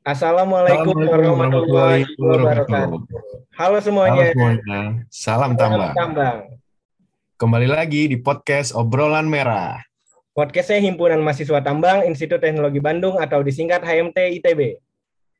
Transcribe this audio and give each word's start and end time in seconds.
Assalamualaikum 0.00 0.96
warahmatullahi 0.96 2.08
wabarakatuh. 2.16 3.04
Halo 3.52 3.78
semuanya. 3.84 4.32
Halo 4.32 4.32
semuanya. 4.32 4.80
Salam 5.12 5.52
tambang. 5.60 5.92
tambang. 5.92 6.38
Kembali 7.36 7.68
lagi 7.68 8.08
di 8.08 8.16
podcast 8.16 8.72
Obrolan 8.72 9.28
Merah. 9.28 9.76
Podcastnya 10.32 10.80
Himpunan 10.80 11.20
Mahasiswa 11.20 11.60
Tambang 11.60 12.08
Institut 12.08 12.40
Teknologi 12.40 12.80
Bandung 12.80 13.20
atau 13.20 13.44
disingkat 13.44 13.84
HMT 13.84 14.40
ITB. 14.40 14.80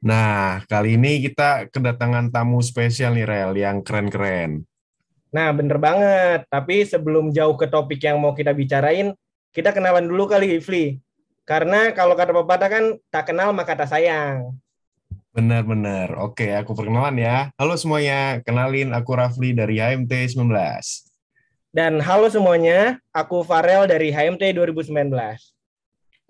Nah, 0.04 0.60
kali 0.68 1.00
ini 1.00 1.24
kita 1.24 1.72
kedatangan 1.72 2.28
tamu 2.28 2.60
spesial 2.60 3.16
nih, 3.16 3.24
Rel, 3.24 3.56
yang 3.56 3.80
keren-keren. 3.80 4.68
Nah, 5.32 5.56
bener 5.56 5.80
banget. 5.80 6.44
Tapi 6.52 6.84
sebelum 6.84 7.32
jauh 7.32 7.56
ke 7.56 7.64
topik 7.64 8.04
yang 8.04 8.20
mau 8.20 8.36
kita 8.36 8.52
bicarain, 8.52 9.16
kita 9.56 9.72
kenalan 9.72 10.04
dulu 10.04 10.28
kali, 10.28 10.60
Ifli. 10.60 11.00
Karena 11.48 11.90
kalau 11.96 12.14
kata 12.14 12.32
pepatah 12.32 12.70
kan 12.70 12.84
tak 13.08 13.30
kenal 13.32 13.50
maka 13.52 13.74
tak 13.74 13.90
sayang. 13.90 14.54
Benar-benar. 15.30 16.18
Oke, 16.18 16.50
aku 16.58 16.74
perkenalan 16.74 17.14
ya. 17.18 17.54
Halo 17.54 17.78
semuanya, 17.78 18.42
kenalin 18.42 18.90
aku 18.90 19.14
Rafli 19.14 19.54
dari 19.54 19.78
HMT 19.78 20.34
19. 20.34 20.50
Dan 21.70 22.02
halo 22.02 22.26
semuanya, 22.26 22.98
aku 23.14 23.46
Farel 23.46 23.86
dari 23.86 24.10
HMT 24.10 24.58
2019. 24.58 25.14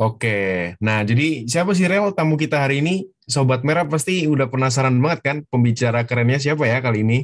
Oke, 0.01 0.77
nah 0.81 1.05
jadi 1.05 1.45
siapa 1.45 1.77
sih 1.77 1.85
Rel 1.85 2.17
tamu 2.17 2.41
kita 2.41 2.65
hari 2.65 2.81
ini? 2.81 3.05
Sobat 3.29 3.61
Merah 3.69 3.85
pasti 3.85 4.25
udah 4.25 4.49
penasaran 4.49 4.97
banget 4.97 5.21
kan 5.21 5.37
pembicara 5.53 6.09
kerennya 6.09 6.41
siapa 6.41 6.65
ya 6.65 6.81
kali 6.81 7.05
ini? 7.05 7.19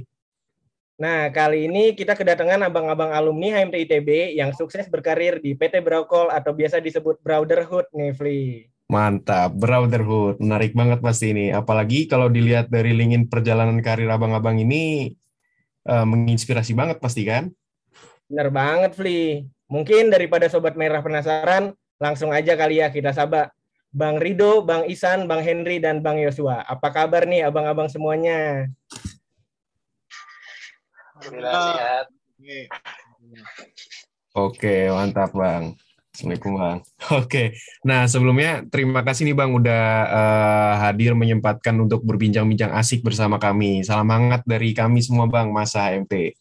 Nah, 0.96 1.28
kali 1.28 1.68
ini 1.68 1.92
kita 1.92 2.16
kedatangan 2.16 2.72
abang-abang 2.72 3.12
alumni 3.12 3.60
HMT 3.60 3.84
ITB 3.84 4.32
yang 4.32 4.56
sukses 4.56 4.88
berkarir 4.88 5.44
di 5.44 5.52
PT 5.52 5.84
Brokol 5.84 6.32
atau 6.32 6.56
biasa 6.56 6.80
disebut 6.80 7.20
Brotherhood 7.20 7.84
nih, 7.92 8.16
Fli. 8.16 8.42
Mantap, 8.88 9.52
Brotherhood. 9.52 10.40
Menarik 10.40 10.72
banget 10.72 11.04
pasti 11.04 11.36
ini. 11.36 11.52
Apalagi 11.52 12.08
kalau 12.08 12.32
dilihat 12.32 12.72
dari 12.72 12.96
LinkedIn 12.96 13.28
perjalanan 13.28 13.76
karir 13.84 14.08
abang-abang 14.08 14.56
ini, 14.56 15.12
uh, 15.84 16.08
menginspirasi 16.08 16.72
banget 16.72 16.96
pasti 16.96 17.28
kan? 17.28 17.52
Bener 18.24 18.48
banget, 18.48 18.96
Fli. 18.96 19.44
Mungkin 19.68 20.08
daripada 20.08 20.48
Sobat 20.48 20.80
Merah 20.80 21.04
penasaran, 21.04 21.76
langsung 22.00 22.32
aja 22.32 22.56
kali 22.56 22.80
ya 22.80 22.88
kita 22.88 23.12
saba. 23.12 23.52
Bang 23.92 24.16
Rido, 24.16 24.64
Bang 24.64 24.88
Isan, 24.88 25.28
Bang 25.28 25.44
Henry, 25.44 25.76
dan 25.76 26.00
Bang 26.00 26.16
Yosua. 26.16 26.64
Apa 26.64 26.88
kabar 26.88 27.28
nih 27.28 27.44
abang-abang 27.44 27.92
semuanya? 27.92 28.72
Sehat. 31.30 32.04
Oke, 34.36 34.92
mantap 34.92 35.32
Bang. 35.32 35.74
Assalamualaikum 36.16 36.52
Bang. 36.56 36.78
Oke, 37.20 37.52
nah 37.84 38.08
sebelumnya 38.08 38.64
terima 38.72 39.04
kasih 39.04 39.28
nih 39.28 39.36
Bang 39.36 39.52
udah 39.52 39.84
uh, 40.08 40.74
hadir 40.88 41.12
menyempatkan 41.12 41.76
untuk 41.76 42.00
berbincang-bincang 42.08 42.72
asik 42.72 43.04
bersama 43.04 43.36
kami. 43.36 43.84
Salam 43.84 44.08
hangat 44.08 44.40
dari 44.48 44.72
kami 44.72 45.04
semua 45.04 45.28
Bang, 45.28 45.52
masa 45.52 45.84
HMT. 45.92 46.32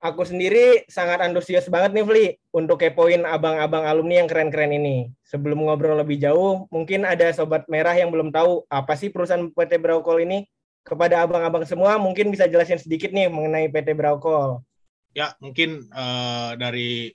Aku 0.00 0.24
sendiri 0.24 0.88
sangat 0.88 1.20
antusias 1.20 1.68
banget 1.68 1.92
nih 1.92 2.04
Fli 2.08 2.26
untuk 2.56 2.80
kepoin 2.80 3.20
abang-abang 3.20 3.84
alumni 3.84 4.24
yang 4.24 4.32
keren-keren 4.32 4.72
ini. 4.72 5.12
Sebelum 5.28 5.60
ngobrol 5.60 6.00
lebih 6.00 6.16
jauh, 6.16 6.64
mungkin 6.72 7.04
ada 7.04 7.28
sobat 7.36 7.68
merah 7.68 7.92
yang 7.92 8.08
belum 8.08 8.32
tahu 8.32 8.64
apa 8.72 8.96
sih 8.96 9.12
perusahaan 9.12 9.52
PT 9.52 9.76
Braukol 9.76 10.24
ini 10.24 10.48
kepada 10.84 11.22
abang-abang 11.24 11.64
semua 11.68 12.00
mungkin 12.00 12.32
bisa 12.32 12.48
jelasin 12.48 12.80
sedikit 12.80 13.12
nih 13.12 13.28
mengenai 13.28 13.68
PT 13.68 13.92
Braukol. 13.94 14.64
Ya, 15.12 15.34
mungkin 15.42 15.90
uh, 15.90 16.54
dari 16.54 17.12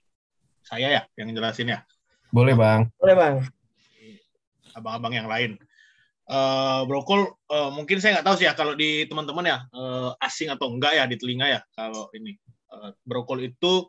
saya 0.65 0.87
ya 0.91 1.01
yang 1.15 1.31
jelasin 1.31 1.71
ya. 1.71 1.79
Boleh, 2.29 2.57
Bang. 2.57 2.91
Boleh, 2.99 3.15
Bang. 3.15 3.35
Abang-abang 4.75 5.13
yang 5.15 5.29
lain. 5.31 5.55
Uh, 6.25 6.81
Brokol 6.89 7.37
uh, 7.53 7.69
mungkin 7.69 8.01
saya 8.01 8.17
nggak 8.17 8.25
tahu 8.25 8.35
sih 8.41 8.49
ya 8.49 8.57
kalau 8.57 8.73
di 8.73 9.05
teman-teman 9.05 9.45
ya 9.45 9.57
uh, 9.77 10.17
asing 10.17 10.49
atau 10.49 10.73
enggak 10.73 10.97
ya 10.97 11.05
di 11.05 11.21
telinga 11.21 11.45
ya 11.45 11.61
kalau 11.77 12.09
ini 12.17 12.33
uh, 12.73 12.89
Brokol 13.05 13.45
itu 13.45 13.85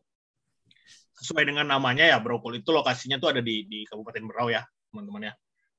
sesuai 1.16 1.48
dengan 1.48 1.64
namanya 1.64 2.04
ya 2.04 2.20
Brokol 2.20 2.60
itu 2.60 2.68
lokasinya 2.76 3.16
tuh 3.16 3.32
ada 3.32 3.40
di 3.40 3.64
di 3.64 3.88
Kabupaten 3.88 4.28
Berau 4.28 4.52
ya 4.52 4.68
teman-teman 4.92 5.32
ya. 5.32 5.34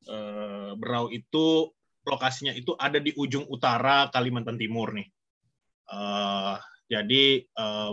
Uh, 0.09 0.73
Berau 0.81 1.13
itu 1.13 1.76
lokasinya 2.07 2.55
itu 2.55 2.73
ada 2.79 2.97
di 2.97 3.11
ujung 3.13 3.45
utara 3.51 4.07
Kalimantan 4.09 4.55
Timur 4.55 4.95
nih. 4.95 5.07
Uh, 5.87 6.55
jadi 6.87 7.43
uh, 7.59 7.91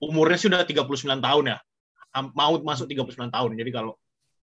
umurnya 0.00 0.36
sudah 0.36 0.60
39 0.64 1.20
tahun 1.20 1.44
ya. 1.56 1.58
Mau 2.32 2.56
masuk 2.64 2.88
39 2.88 3.28
tahun. 3.32 3.50
Jadi 3.56 3.70
kalau 3.72 3.96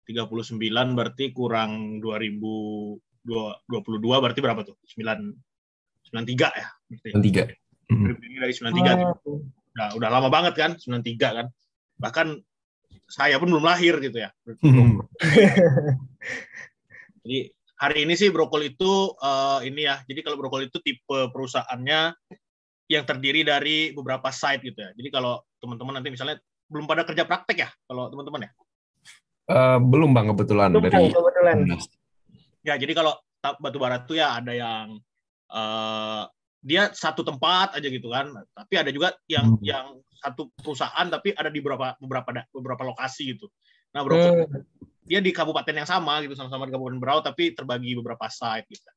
39 0.08 0.58
berarti 0.98 1.32
kurang 1.32 2.00
2022 2.00 2.98
berarti 4.00 4.40
berapa 4.40 4.60
tuh? 4.64 4.76
9 4.98 6.12
93 6.12 6.60
ya 6.60 6.68
berarti. 6.90 7.48
93. 7.88 7.92
Ini 7.92 8.36
dari 8.40 8.52
93. 8.52 9.24
Oh. 9.28 9.40
Nah, 9.72 9.88
udah 9.96 10.08
lama 10.12 10.28
banget 10.28 10.54
kan 10.56 10.70
93 10.76 11.16
kan. 11.16 11.46
Bahkan 11.96 12.28
saya 13.08 13.36
pun 13.40 13.48
belum 13.48 13.64
lahir 13.64 13.96
gitu 14.00 14.20
ya. 14.20 14.30
Jadi 17.22 17.38
hari 17.82 18.06
ini 18.06 18.14
sih 18.14 18.30
brokol 18.30 18.62
itu 18.62 19.10
uh, 19.18 19.58
ini 19.66 19.90
ya. 19.90 19.98
Jadi 20.06 20.22
kalau 20.22 20.38
brokol 20.38 20.70
itu 20.70 20.78
tipe 20.78 21.18
perusahaannya 21.34 22.14
yang 22.86 23.02
terdiri 23.02 23.42
dari 23.42 23.90
beberapa 23.90 24.30
site 24.30 24.62
gitu 24.62 24.78
ya. 24.78 24.90
Jadi 24.94 25.08
kalau 25.10 25.42
teman-teman 25.58 25.98
nanti 25.98 26.14
misalnya 26.14 26.38
belum 26.70 26.86
pada 26.86 27.02
kerja 27.02 27.26
praktek 27.26 27.58
ya 27.58 27.70
kalau 27.90 28.06
teman-teman 28.06 28.46
ya? 28.46 28.50
Uh, 29.50 29.78
belum 29.82 30.14
bang 30.14 30.30
kebetulan 30.30 30.70
belum, 30.70 30.82
dari 30.86 31.10
kebetulan. 31.10 31.56
Ya 32.62 32.78
jadi 32.78 32.92
kalau 32.94 33.18
batu 33.42 33.78
bara 33.82 33.98
itu 34.06 34.14
ya 34.14 34.38
ada 34.38 34.54
yang 34.54 35.02
uh, 35.50 36.30
dia 36.62 36.94
satu 36.94 37.26
tempat 37.26 37.74
aja 37.74 37.88
gitu 37.90 38.06
kan. 38.14 38.30
Tapi 38.54 38.74
ada 38.78 38.94
juga 38.94 39.18
yang 39.26 39.58
hmm. 39.58 39.66
yang 39.66 39.98
satu 40.22 40.54
perusahaan 40.54 41.10
tapi 41.10 41.34
ada 41.34 41.50
di 41.50 41.58
beberapa 41.58 41.98
beberapa 41.98 42.46
beberapa 42.54 42.82
lokasi 42.94 43.34
gitu. 43.34 43.50
Nah 43.90 44.06
brokol 44.06 44.46
hmm 44.46 44.91
dia 45.02 45.18
di 45.18 45.34
kabupaten 45.34 45.74
yang 45.82 45.88
sama 45.88 46.22
gitu 46.22 46.38
sama-sama 46.38 46.66
di 46.66 46.72
Kabupaten 46.74 47.00
Berau 47.02 47.18
tapi 47.20 47.50
terbagi 47.52 47.98
beberapa 47.98 48.30
site 48.30 48.70
gitu. 48.70 48.90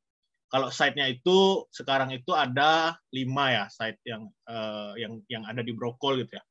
Kalau 0.46 0.70
site-nya 0.70 1.10
itu 1.10 1.66
sekarang 1.74 2.14
itu 2.14 2.32
ada 2.32 2.96
lima 3.10 3.50
ya 3.50 3.66
site 3.66 3.98
yang 4.06 4.30
uh, 4.46 4.94
yang 4.94 5.18
yang 5.26 5.44
ada 5.50 5.66
di 5.66 5.74
Brokol 5.74 6.22
gitu 6.22 6.38
ya. 6.38 6.44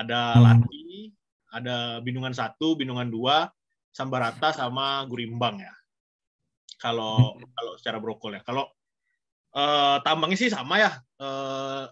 Ada 0.00 0.20
hmm. 0.34 0.40
Lati, 0.40 0.88
ada 1.52 1.76
Bindungan 2.00 2.32
satu, 2.32 2.74
Bindungan 2.74 3.12
dua, 3.12 3.52
Sambarata 3.92 4.56
sama 4.56 5.04
Gurimbang 5.04 5.60
ya. 5.60 5.74
Kalau 6.80 7.36
hmm. 7.36 7.52
kalau 7.52 7.72
secara 7.76 8.00
Brokol 8.00 8.40
ya. 8.40 8.42
Kalau 8.42 8.72
uh, 9.52 10.00
tambangnya 10.00 10.40
sih 10.40 10.48
sama 10.48 10.80
ya. 10.80 10.96
Uh, 11.20 11.84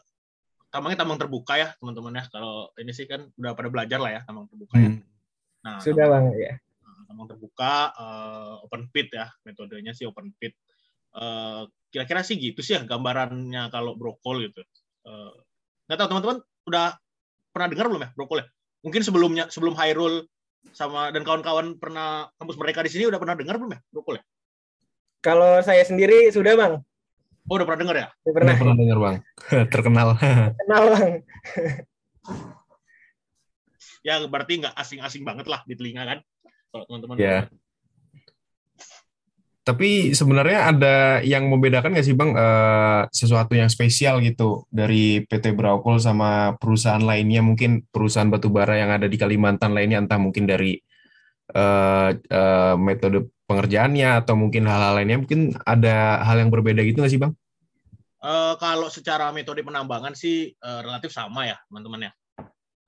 tambangnya 0.72 1.04
tambang 1.04 1.20
terbuka 1.20 1.60
ya 1.60 1.76
teman-teman 1.76 2.18
ya. 2.18 2.24
Kalau 2.32 2.72
ini 2.80 2.96
sih 2.96 3.04
kan 3.04 3.28
udah 3.36 3.52
pada 3.52 3.68
belajar 3.68 4.00
lah 4.00 4.10
ya 4.16 4.20
tambang 4.24 4.48
terbuka 4.48 4.80
ya. 4.80 4.90
hmm. 4.96 5.04
Nah, 5.60 5.76
sudah 5.84 6.08
banget 6.08 6.34
ya 6.40 6.54
tambang 7.10 7.26
terbuka 7.26 7.90
uh, 7.98 8.62
open 8.62 8.86
pit 8.94 9.10
ya 9.10 9.26
metodenya 9.42 9.90
sih 9.90 10.06
open 10.06 10.30
pit. 10.38 10.54
Uh, 11.10 11.66
kira-kira 11.90 12.22
sih 12.22 12.38
gitu 12.38 12.62
sih 12.62 12.78
ya 12.78 12.86
gambarannya 12.86 13.66
kalau 13.74 13.98
brokol 13.98 14.38
gitu. 14.46 14.62
Uh, 15.02 15.34
nggak 15.90 15.98
tahu 15.98 16.08
teman-teman 16.14 16.38
udah 16.70 16.94
pernah 17.50 17.66
dengar 17.66 17.90
belum 17.90 18.02
ya 18.06 18.10
brokol 18.14 18.38
ya? 18.38 18.46
Mungkin 18.86 19.02
sebelumnya 19.02 19.44
sebelum 19.50 19.74
Hairul 19.74 20.22
sama 20.70 21.10
dan 21.10 21.26
kawan-kawan 21.26 21.82
pernah 21.82 22.30
kampus 22.38 22.54
mereka 22.54 22.86
di 22.86 22.94
sini 22.94 23.10
udah 23.10 23.18
pernah 23.18 23.34
dengar 23.34 23.58
belum 23.58 23.74
ya 23.74 23.80
brokol 23.90 24.22
ya? 24.22 24.24
Kalau 25.18 25.58
saya 25.66 25.82
sendiri 25.82 26.30
sudah 26.30 26.54
bang. 26.54 26.74
Oh 27.50 27.58
udah 27.58 27.66
pernah 27.66 27.80
dengar 27.82 27.96
ya? 27.98 28.08
Udah 28.22 28.34
pernah, 28.38 28.54
udah 28.54 28.62
pernah 28.62 28.76
dengar 28.78 28.98
bang. 29.02 29.16
Terkenal. 29.74 30.08
Terkenal 30.14 30.82
bang. 30.94 31.10
Ya 34.00 34.14
berarti 34.30 34.62
nggak 34.62 34.78
asing-asing 34.78 35.26
banget 35.26 35.50
lah 35.50 35.60
di 35.66 35.74
telinga 35.74 36.06
kan 36.06 36.18
kalau 36.70 36.84
teman-teman. 36.86 37.16
Ya. 37.18 37.50
Tapi 39.60 40.16
sebenarnya 40.16 40.72
ada 40.72 40.96
yang 41.20 41.46
membedakan 41.46 41.92
nggak 41.92 42.06
sih 42.06 42.16
bang 42.16 42.32
uh, 42.32 43.06
sesuatu 43.12 43.52
yang 43.52 43.68
spesial 43.68 44.18
gitu 44.24 44.64
dari 44.72 45.22
PT 45.28 45.52
Braukol 45.52 46.00
sama 46.00 46.56
perusahaan 46.56 47.02
lainnya 47.02 47.44
mungkin 47.44 47.84
perusahaan 47.92 48.26
batubara 48.26 48.80
yang 48.80 48.90
ada 48.90 49.06
di 49.06 49.20
Kalimantan 49.20 49.76
lainnya 49.76 50.00
entah 50.00 50.16
mungkin 50.16 50.48
dari 50.48 50.80
uh, 51.54 52.10
uh, 52.10 52.74
metode 52.80 53.30
pengerjaannya 53.44 54.24
atau 54.24 54.34
mungkin 54.34 54.64
hal-hal 54.64 54.96
lainnya 54.96 55.18
mungkin 55.20 55.52
ada 55.62 56.24
hal 56.24 56.40
yang 56.40 56.50
berbeda 56.50 56.80
gitu 56.80 57.04
nggak 57.04 57.12
sih 57.12 57.20
bang? 57.20 57.32
Uh, 58.20 58.56
kalau 58.60 58.88
secara 58.92 59.28
metode 59.32 59.60
penambangan 59.64 60.16
sih 60.16 60.56
uh, 60.60 60.80
relatif 60.84 61.12
sama 61.12 61.46
ya 61.46 61.56
teman-teman 61.68 62.08
ya. 62.08 62.12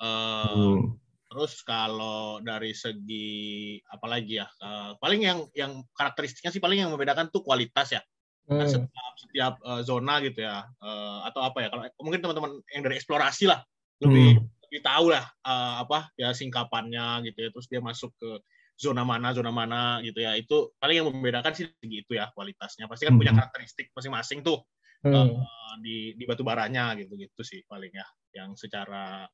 Uh, 0.02 0.48
hmm. 0.56 1.01
Terus 1.32 1.64
kalau 1.64 2.44
dari 2.44 2.76
segi 2.76 3.80
apa 3.88 4.04
lagi 4.04 4.36
ya, 4.36 4.46
uh, 4.60 5.00
paling 5.00 5.24
yang 5.24 5.48
yang 5.56 5.80
karakteristiknya 5.96 6.52
sih 6.52 6.60
paling 6.60 6.84
yang 6.84 6.92
membedakan 6.92 7.32
tuh 7.32 7.40
kualitas 7.40 7.96
ya. 7.96 8.04
Hmm. 8.44 8.60
Kan 8.60 8.68
setiap 8.68 9.14
setiap 9.16 9.54
uh, 9.64 9.80
zona 9.80 10.20
gitu 10.20 10.44
ya, 10.44 10.68
uh, 10.84 11.24
atau 11.24 11.40
apa 11.40 11.64
ya? 11.64 11.68
Kalau 11.72 11.88
mungkin 12.04 12.20
teman-teman 12.20 12.60
yang 12.76 12.84
dari 12.84 13.00
eksplorasi 13.00 13.48
lah 13.48 13.64
lebih 14.04 14.36
hmm. 14.36 14.44
lebih 14.68 14.80
tahu 14.84 15.06
lah 15.08 15.24
uh, 15.48 15.88
apa 15.88 16.12
ya 16.20 16.36
singkapannya 16.36 17.24
gitu 17.32 17.48
ya. 17.48 17.48
Terus 17.48 17.66
dia 17.72 17.80
masuk 17.80 18.12
ke 18.20 18.44
zona 18.82 19.06
mana 19.06 19.30
zona 19.30 19.54
mana 19.54 20.02
gitu 20.02 20.18
ya 20.18 20.34
itu 20.34 20.74
paling 20.82 20.98
yang 20.98 21.06
membedakan 21.06 21.54
sih 21.54 21.70
gitu 21.86 22.18
ya 22.18 22.34
kualitasnya 22.34 22.90
pasti 22.90 23.06
kan 23.06 23.14
punya 23.14 23.30
Hmm. 23.30 23.40
karakteristik 23.44 23.94
masing-masing 23.94 24.42
tuh 24.42 24.64
Hmm. 25.06 25.38
eh, 25.38 25.74
di 25.82 25.96
di 26.18 26.24
batu 26.26 26.42
baranya 26.42 26.94
gitu 26.98 27.14
gitu 27.18 27.42
sih 27.46 27.62
paling 27.66 27.90
ya 27.94 28.06
yang 28.34 28.58
secara 28.58 29.26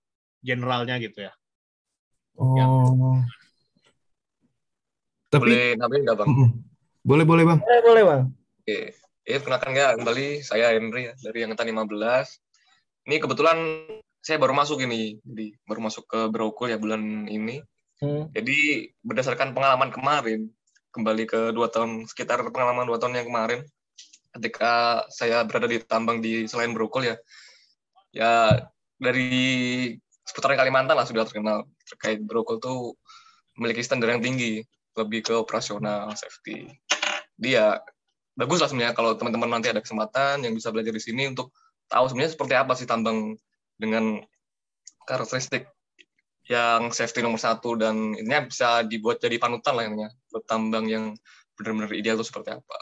generalnya 0.44 1.00
gitu 1.00 1.24
ya 1.24 1.32
Oh. 2.38 3.19
Tapi 5.29 5.44
Boleh 5.44 5.67
nambahin 5.76 6.02
nggak 6.06 6.19
bang? 6.23 6.29
Boleh 7.02 7.25
boleh 7.26 7.44
bang. 7.44 7.58
Boleh, 7.61 7.81
boleh 7.85 8.02
bang. 8.06 8.23
Oke. 8.64 8.79
Ya, 9.29 9.37
perkenalkan 9.44 9.76
ya 9.76 9.93
kembali 9.93 10.40
saya 10.40 10.73
Henry 10.73 11.12
ya 11.12 11.14
dari 11.20 11.44
angkatan 11.44 11.69
15. 11.69 11.93
Ini 13.11 13.17
kebetulan 13.20 13.58
saya 14.25 14.40
baru 14.40 14.56
masuk 14.56 14.81
ini, 14.85 15.20
jadi 15.20 15.52
baru 15.69 15.85
masuk 15.85 16.05
ke 16.08 16.20
Brokul 16.32 16.73
ya 16.73 16.81
bulan 16.81 17.29
ini. 17.29 17.61
Hmm. 18.00 18.32
Jadi 18.32 18.88
berdasarkan 19.05 19.52
pengalaman 19.52 19.93
kemarin, 19.93 20.49
kembali 20.96 21.25
ke 21.29 21.41
dua 21.52 21.69
tahun 21.69 22.08
sekitar 22.08 22.41
pengalaman 22.49 22.88
dua 22.88 22.96
tahun 22.96 23.20
yang 23.20 23.29
kemarin, 23.29 23.61
ketika 24.32 25.05
saya 25.12 25.44
berada 25.44 25.69
di 25.69 25.76
tambang 25.84 26.25
di 26.25 26.49
selain 26.49 26.73
Brokul 26.73 27.12
ya, 27.12 27.17
ya 28.17 28.32
dari 28.96 29.93
seputaran 30.28 30.60
Kalimantan 30.60 30.92
lah 30.92 31.08
sudah 31.08 31.25
terkenal 31.25 31.64
terkait 31.88 32.20
Brokul 32.20 32.60
tuh 32.60 32.92
memiliki 33.56 33.80
standar 33.80 34.12
yang 34.12 34.20
tinggi, 34.20 34.60
lebih 34.94 35.25
ke 35.25 35.34
operasional 35.34 36.12
safety. 36.12 36.69
Dia 37.40 37.80
bagus 38.36 38.60
lah 38.60 38.69
sebenarnya 38.69 38.92
kalau 38.94 39.16
teman-teman 39.16 39.58
nanti 39.58 39.72
ada 39.72 39.80
kesempatan 39.80 40.44
yang 40.44 40.52
bisa 40.52 40.69
belajar 40.70 40.92
di 40.92 41.02
sini 41.02 41.32
untuk 41.32 41.50
tahu 41.88 42.06
sebenarnya 42.12 42.36
seperti 42.36 42.54
apa 42.54 42.72
sih 42.76 42.86
tambang 42.86 43.34
dengan 43.80 44.20
karakteristik 45.08 45.66
yang 46.48 46.92
safety 46.92 47.24
nomor 47.24 47.40
satu 47.40 47.76
dan 47.76 48.14
ini 48.14 48.32
bisa 48.46 48.84
dibuat 48.84 49.20
jadi 49.20 49.40
panutan 49.40 49.74
lah 49.74 49.84
yang 49.88 49.96
buat 50.28 50.44
tambang 50.44 50.86
yang 50.86 51.16
benar-benar 51.56 51.90
ideal 51.96 52.20
itu 52.20 52.28
seperti 52.28 52.52
apa. 52.54 52.78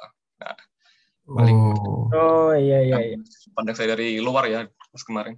Paling- 1.26 1.56
Oh. 1.56 2.06
Oh 2.14 2.52
iya 2.54 2.86
iya. 2.86 2.96
iya. 3.02 3.18
Pandang 3.50 3.74
saya 3.74 3.98
dari 3.98 4.22
luar 4.22 4.46
ya 4.46 4.62
pas 4.70 5.02
kemarin. 5.02 5.34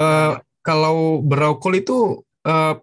Eh, 0.00 0.34
kalau 0.64 1.20
Braukol 1.20 1.84
itu 1.84 2.24
eh, 2.48 2.74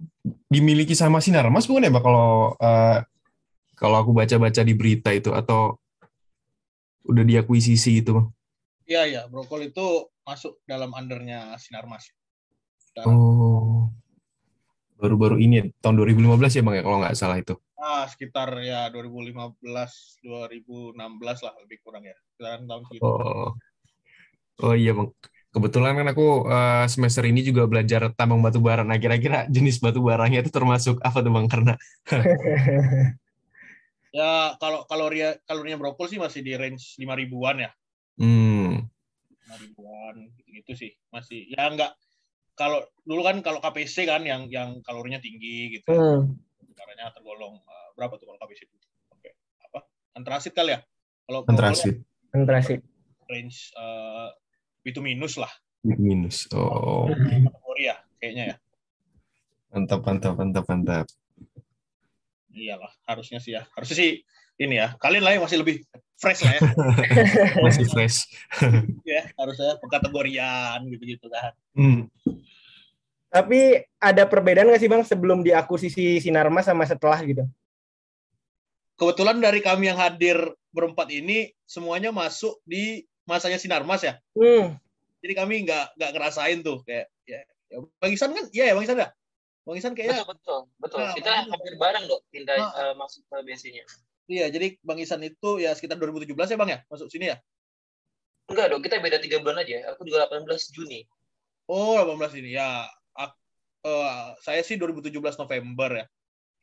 dimiliki 0.53 0.93
sama 0.93 1.17
Sinarmas 1.17 1.65
bukan 1.65 1.89
ya, 1.89 1.91
Pak? 1.97 2.03
Kalau 2.05 2.29
eh, 2.61 2.99
kalau 3.73 3.97
aku 4.05 4.11
baca-baca 4.13 4.61
di 4.61 4.73
berita 4.77 5.09
itu 5.09 5.33
atau 5.33 5.81
udah 7.09 7.23
diakuisisi 7.25 8.01
gitu, 8.03 8.21
Bang? 8.21 8.27
Iya 8.87 9.01
iya, 9.09 9.21
Brokol 9.27 9.73
itu 9.73 10.13
masuk 10.23 10.61
dalam 10.69 10.93
undernya 10.93 11.57
Sinarmas. 11.57 12.13
Oh. 13.05 13.89
Baru-baru 14.97 15.37
ini 15.37 15.69
tahun 15.81 15.97
2015 16.01 16.57
ya, 16.57 16.63
Bang 16.65 16.75
ya, 16.77 16.83
kalau 16.85 17.01
nggak 17.01 17.17
salah 17.17 17.37
itu. 17.41 17.57
Ah, 17.77 18.09
sekitar 18.09 18.49
ya 18.61 18.89
2015, 18.89 20.21
2016 20.25 21.37
lah 21.45 21.53
lebih 21.61 21.77
kurang 21.81 22.05
ya. 22.05 22.17
Sekitaran 22.33 22.65
tahun 22.65 22.81
segitu. 22.89 23.05
Oh. 23.05 23.53
Oh 24.57 24.73
iya, 24.73 24.93
Bang. 24.93 25.13
Kebetulan 25.57 25.97
kan 25.97 26.07
aku 26.13 26.45
eh, 26.45 26.85
semester 26.85 27.25
ini 27.25 27.41
juga 27.41 27.65
belajar 27.65 28.13
tambang 28.13 28.45
batu 28.45 28.61
bara. 28.61 28.85
Nah, 28.85 29.01
kira-kira 29.01 29.49
jenis 29.49 29.81
batu 29.81 30.05
baranya 30.05 30.45
itu 30.45 30.53
termasuk 30.53 31.01
apa 31.01 31.17
tuh, 31.25 31.33
Bang? 31.33 31.49
Karena 31.49 31.73
Ya 34.17 34.53
kalau 34.61 34.85
kaloria 34.85 35.35
kalorinya 35.49 35.81
brokol 35.81 36.05
sih 36.07 36.21
masih 36.21 36.45
di 36.45 36.53
range 36.53 36.95
5 37.01 37.17
ribuan 37.17 37.57
ya. 37.59 37.71
hmm, 38.21 38.85
5 39.49 39.63
ribuan 39.65 40.15
gitu, 40.45 40.77
sih. 40.77 40.93
Masih 41.09 41.49
ya 41.49 41.67
enggak 41.69 41.97
kalau 42.57 42.81
dulu 43.05 43.21
kan 43.21 43.37
kalau 43.45 43.61
KPC 43.61 44.09
kan 44.09 44.25
yang 44.25 44.49
yang 44.49 44.81
kalorinya 44.85 45.17
tinggi 45.17 45.81
gitu. 45.81 45.89
Hmm. 45.89 46.37
Caranya 46.77 47.09
tergolong 47.13 47.57
eh, 47.57 47.89
berapa 47.97 48.13
tuh 48.17 48.29
kalau 48.29 48.39
KPC 48.41 48.69
itu? 48.69 48.77
Oke. 49.13 49.33
Apa? 49.69 49.85
Antrasit 50.17 50.53
kali 50.53 50.77
ya? 50.77 50.79
Kalau 51.25 51.41
antrasit 51.49 52.01
ya 52.01 52.07
Antrasit. 52.37 52.81
range 53.27 53.71
eh, 53.75 54.29
B2 54.87 55.03
minus 55.03 55.35
lah 55.35 55.51
minus. 55.95 56.49
Oh, 56.51 57.07
kategori 57.07 57.83
ya 57.83 57.95
kayaknya 58.19 58.43
ya. 58.51 58.55
mantap, 59.71 60.01
mantap, 60.03 60.33
mantap, 60.35 60.65
mantap. 60.65 61.05
Iyalah, 62.57 62.89
harusnya 63.05 63.37
sih 63.37 63.53
ya. 63.53 63.69
Harusnya 63.77 63.95
sih 63.95 64.11
ini 64.57 64.81
ya. 64.81 64.97
Kalian 64.97 65.23
lah 65.23 65.31
yang 65.37 65.45
masih 65.45 65.61
lebih 65.61 65.85
fresh 66.17 66.41
lah 66.41 66.57
ya. 66.57 66.61
Masih 67.65 67.85
fresh. 67.85 68.25
ya 69.05 69.29
harusnya 69.37 69.77
pengkategorian 69.77 70.81
gitu-gitu 70.89 71.29
kan. 71.29 71.53
Hmm. 71.77 72.01
Tapi 73.29 73.85
ada 74.01 74.25
perbedaan 74.25 74.65
nggak 74.65 74.81
sih 74.81 74.89
bang 74.89 75.03
sebelum 75.05 75.45
diakuisisi 75.45 76.17
Sinarmas 76.17 76.65
sama 76.65 76.89
setelah 76.89 77.21
gitu? 77.21 77.45
Kebetulan 78.97 79.37
dari 79.37 79.61
kami 79.61 79.93
yang 79.93 79.99
hadir 80.01 80.57
berempat 80.73 81.13
ini 81.13 81.53
semuanya 81.69 82.09
masuk 82.09 82.57
di 82.65 83.05
masanya 83.27 83.59
Sinarmas 83.59 84.01
ya. 84.01 84.17
Hmm. 84.33 84.79
Jadi 85.19 85.33
kami 85.35 85.67
nggak 85.67 85.99
nggak 85.99 86.11
ngerasain 86.15 86.63
tuh 86.63 86.79
kayak 86.87 87.11
ya, 87.27 87.43
ya 87.67 87.77
Bang 87.99 88.11
Isan 88.15 88.31
kan 88.31 88.47
iya 88.49 88.71
ya 88.71 88.73
Bang 88.73 88.87
Isan 88.87 88.97
ya. 88.97 89.09
Bang 89.67 89.75
Isan 89.75 89.91
kayaknya 89.91 90.23
Betul, 90.23 90.31
betul, 90.31 90.59
betul. 90.79 90.99
Nah, 91.03 91.11
kita 91.11 91.27
makanya. 91.27 91.51
hampir 91.51 91.73
bareng 91.75 92.03
dong 92.07 92.23
pindah 92.31 92.55
Ah. 92.55 92.71
eh, 92.81 92.93
masuk 92.95 93.21
ke 93.27 93.35
BC-nya. 93.43 93.83
iya 94.27 94.45
jadi 94.47 94.79
Bang 94.79 94.99
Isan 94.99 95.19
itu 95.21 95.59
ya 95.59 95.75
sekitar 95.75 95.99
2017 95.99 96.31
ya 96.47 96.57
Bang 96.57 96.71
ya 96.71 96.79
masuk 96.87 97.11
sini 97.11 97.31
ya. 97.31 97.37
Enggak 98.47 98.71
dong, 98.71 98.79
kita 98.79 99.03
beda 99.03 99.19
tiga 99.19 99.43
bulan 99.43 99.59
aja. 99.59 99.91
Aku 99.91 100.07
juga 100.07 100.23
18 100.31 100.71
Juni. 100.71 101.03
Oh 101.67 101.99
18 101.99 102.31
ini 102.39 102.55
ya. 102.55 102.87
Ak- 103.11 103.35
eh, 103.83 104.25
saya 104.39 104.63
sih 104.63 104.79
2017 104.79 105.35
November 105.35 105.89
ya. 105.91 106.05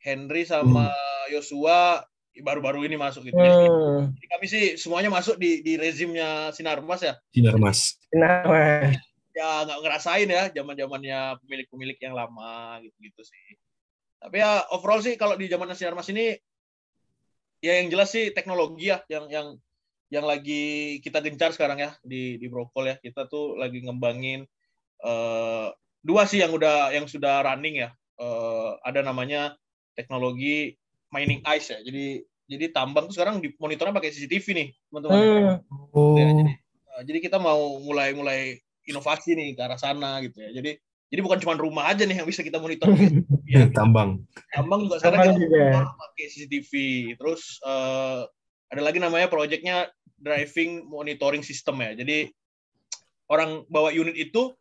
Henry 0.01 0.45
sama 0.45 0.89
Yosua 1.29 2.01
baru-baru 2.43 2.83
ini 2.87 2.95
masuk 2.99 3.27
gitu. 3.27 3.35
Jadi, 3.35 3.65
Hmm. 3.67 4.11
jadi 4.15 4.27
kami 4.35 4.45
sih 4.47 4.63
semuanya 4.75 5.11
masuk 5.11 5.39
di 5.39 5.63
di 5.63 5.79
rezimnya 5.79 6.51
Sinarmas 6.51 7.01
ya. 7.03 7.13
Sinar 7.31 7.55
Mas. 7.59 7.95
Sinarmas. 8.11 8.99
ya 9.35 9.67
nggak 9.67 9.79
ngerasain 9.83 10.31
ya 10.31 10.47
zaman 10.47 10.79
zamannya 10.79 11.35
pemilik-pemilik 11.43 11.99
yang 11.99 12.15
lama 12.15 12.79
gitu 12.79 12.95
gitu 13.03 13.19
sih 13.27 13.59
tapi 14.15 14.39
ya 14.39 14.63
overall 14.71 15.03
sih 15.03 15.19
kalau 15.19 15.35
di 15.35 15.51
zaman 15.51 15.75
Sinarmas 15.75 16.07
ini 16.07 16.39
ya 17.59 17.83
yang 17.83 17.91
jelas 17.91 18.15
sih 18.15 18.31
teknologi 18.31 18.95
ya 18.95 19.03
yang 19.11 19.27
yang 19.27 19.47
yang 20.07 20.23
lagi 20.23 21.03
kita 21.03 21.19
gencar 21.19 21.51
sekarang 21.51 21.83
ya 21.83 21.91
di 21.99 22.39
di 22.39 22.47
Brokol 22.47 22.87
ya 22.87 22.95
kita 22.95 23.27
tuh 23.27 23.59
lagi 23.59 23.83
ngembangin 23.83 24.47
eh, 25.03 25.67
dua 25.99 26.23
sih 26.23 26.39
yang 26.39 26.55
udah 26.55 26.95
yang 26.95 27.03
sudah 27.03 27.43
running 27.43 27.83
ya 27.83 27.91
Eh, 28.15 28.71
ada 28.87 29.03
namanya 29.03 29.59
teknologi 29.91 30.71
mining 31.15 31.39
ice 31.47 31.71
ya 31.71 31.79
jadi 31.79 32.19
jadi 32.45 32.65
tambang 32.71 33.09
tuh 33.09 33.15
sekarang 33.17 33.41
di 33.41 33.53
monitornya 33.57 33.93
pakai 33.95 34.13
CCTV 34.13 34.45
nih 34.53 34.67
teman-teman 34.89 35.17
Hmm. 35.17 35.55
Oh. 35.95 36.15
Ya, 36.19 36.29
jadi 36.29 36.53
uh, 36.93 37.01
jadi 37.03 37.19
kita 37.25 37.37
mau 37.41 37.81
mulai 37.81 38.13
mulai 38.13 38.61
inovasi 38.85 39.33
nih 39.33 39.57
ke 39.57 39.61
arah 39.65 39.79
sana 39.81 40.21
gitu 40.21 40.37
ya. 40.41 40.53
Jadi 40.53 40.77
jadi 41.09 41.21
bukan 41.21 41.39
cuma 41.41 41.53
rumah 41.57 41.89
aja 41.89 42.05
nih 42.05 42.21
yang 42.21 42.27
bisa 42.27 42.45
kita 42.45 42.61
monitor. 42.61 42.89
ya, 43.49 43.65
tambang. 43.73 44.21
tambang 44.53 44.85
juga 44.85 45.01
sekarang 45.01 45.19
Tambang 45.21 45.37
kita 45.37 45.45
juga. 45.47 45.57
monitor 45.57 45.85
pakai 45.97 46.25
CCTV. 46.29 46.71
Terus 47.17 47.41
uh, 47.65 48.29
ada 48.69 48.81
lagi 48.81 48.99
namanya 49.01 49.27
proyeknya 49.29 49.89
driving 50.21 50.85
monitoring 50.85 51.41
system 51.41 51.81
ya. 51.81 51.97
Jadi 51.97 52.29
orang 53.31 53.65
bawa 53.71 53.89
unit 53.89 54.13
itu 54.13 54.53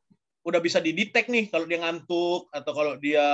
udah 0.44 0.61
bisa 0.61 0.80
didetek 0.80 1.28
nih 1.32 1.49
kalau 1.49 1.64
dia 1.64 1.80
ngantuk 1.80 2.49
atau 2.52 2.73
kalau 2.76 2.92
dia 3.00 3.25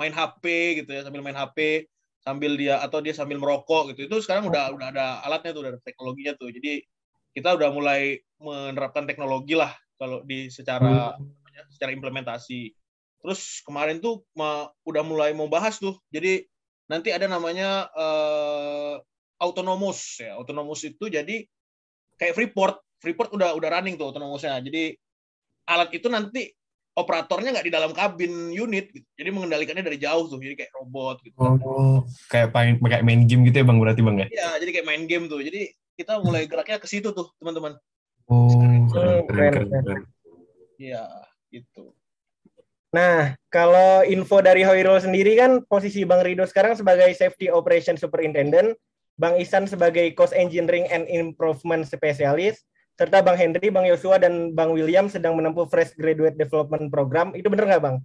main 0.00 0.12
HP 0.12 0.44
gitu 0.84 0.90
ya 0.96 1.04
sambil 1.04 1.20
main 1.20 1.36
HP 1.36 1.84
sambil 2.28 2.60
dia 2.60 2.76
atau 2.84 3.00
dia 3.00 3.16
sambil 3.16 3.40
merokok 3.40 3.96
gitu. 3.96 4.04
Itu 4.04 4.20
sekarang 4.20 4.52
udah 4.52 4.76
udah 4.76 4.86
ada 4.92 5.06
alatnya 5.24 5.56
tuh 5.56 5.64
udah 5.64 5.72
ada 5.72 5.80
teknologinya 5.80 6.36
tuh. 6.36 6.52
Jadi 6.52 6.84
kita 7.32 7.56
udah 7.56 7.72
mulai 7.72 8.20
menerapkan 8.36 9.08
teknologi 9.08 9.56
lah 9.56 9.72
kalau 9.96 10.20
di 10.28 10.52
secara 10.52 11.16
namanya, 11.16 11.62
secara 11.72 11.90
implementasi. 11.96 12.76
Terus 13.24 13.64
kemarin 13.64 14.04
tuh 14.04 14.28
ma- 14.36 14.68
udah 14.84 15.02
mulai 15.02 15.32
mau 15.32 15.48
bahas 15.48 15.80
tuh. 15.80 15.96
Jadi 16.12 16.44
nanti 16.92 17.08
ada 17.16 17.24
namanya 17.24 17.88
eh, 17.96 18.94
autonomous 19.40 20.20
ya. 20.20 20.36
Autonomous 20.36 20.84
itu 20.84 21.08
jadi 21.08 21.48
kayak 22.20 22.36
Freeport. 22.36 22.76
Freeport 23.00 23.32
udah 23.32 23.56
udah 23.56 23.68
running 23.72 23.96
tuh 23.96 24.12
autonomousnya. 24.12 24.60
Jadi 24.60 24.92
alat 25.64 25.90
itu 25.96 26.12
nanti 26.12 26.52
operatornya 26.98 27.54
nggak 27.54 27.66
di 27.70 27.72
dalam 27.72 27.94
kabin 27.94 28.50
unit 28.50 28.90
gitu. 28.90 29.06
jadi 29.14 29.30
mengendalikannya 29.30 29.86
dari 29.86 29.98
jauh 30.02 30.26
tuh 30.26 30.42
jadi 30.42 30.58
kayak 30.58 30.72
robot 30.74 31.22
gitu 31.22 31.38
Oh, 31.38 32.02
kayak 32.26 32.50
main 32.50 32.74
kayak 32.82 33.04
main 33.06 33.22
game 33.24 33.46
gitu 33.46 33.62
ya 33.62 33.66
Bang 33.66 33.78
berarti 33.78 34.02
Bang 34.02 34.18
ya? 34.18 34.26
Iya, 34.26 34.48
jadi 34.58 34.70
kayak 34.80 34.86
main 34.88 35.02
game 35.06 35.24
tuh. 35.30 35.40
Jadi 35.40 35.70
kita 35.98 36.22
mulai 36.22 36.46
geraknya 36.46 36.78
ke 36.78 36.88
situ 36.88 37.10
tuh, 37.10 37.30
teman-teman. 37.42 37.74
Oh, 38.28 38.50
keren, 38.54 38.82
keren, 38.88 39.20
keren, 39.26 39.50
keren, 39.52 39.82
keren. 39.84 40.02
Iya, 40.78 41.04
gitu. 41.50 41.92
Nah, 42.94 43.36
kalau 43.52 44.06
info 44.06 44.40
dari 44.40 44.64
Hoirul 44.64 44.96
sendiri 45.02 45.36
kan 45.36 45.60
posisi 45.66 46.08
Bang 46.08 46.24
Rido 46.24 46.46
sekarang 46.48 46.78
sebagai 46.78 47.10
Safety 47.12 47.52
Operation 47.52 48.00
Superintendent, 48.00 48.78
Bang 49.20 49.36
Isan 49.36 49.68
sebagai 49.68 50.08
Cost 50.16 50.32
Engineering 50.32 50.88
and 50.88 51.04
Improvement 51.10 51.84
Specialist, 51.84 52.64
serta 52.98 53.22
Bang 53.22 53.38
Henry, 53.38 53.70
Bang 53.70 53.86
Yosua, 53.86 54.18
dan 54.18 54.52
Bang 54.58 54.74
William 54.74 55.06
sedang 55.06 55.38
menempuh 55.38 55.70
Fresh 55.70 55.94
Graduate 55.94 56.34
Development 56.34 56.90
Program. 56.90 57.30
Itu 57.38 57.46
benar 57.46 57.70
nggak, 57.70 57.82
Bang? 57.82 57.96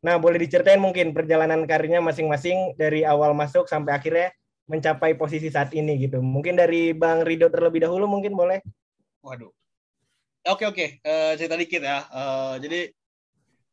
Nah, 0.00 0.16
boleh 0.16 0.40
diceritain 0.40 0.80
mungkin 0.80 1.12
perjalanan 1.12 1.68
karirnya 1.68 2.00
masing-masing 2.00 2.72
dari 2.80 3.04
awal 3.04 3.36
masuk 3.36 3.68
sampai 3.68 3.92
akhirnya 3.92 4.32
mencapai 4.64 5.12
posisi 5.12 5.52
saat 5.52 5.76
ini 5.76 6.00
gitu. 6.00 6.24
Mungkin 6.24 6.56
dari 6.56 6.96
Bang 6.96 7.20
Rido 7.28 7.52
terlebih 7.52 7.84
dahulu 7.84 8.08
mungkin 8.08 8.32
boleh. 8.32 8.64
Waduh. 9.20 9.52
Oke 10.48 10.64
oke, 10.64 10.86
Eh, 11.04 11.32
cerita 11.36 11.60
dikit 11.60 11.84
ya. 11.84 12.00
Eh, 12.08 12.54
jadi 12.64 12.80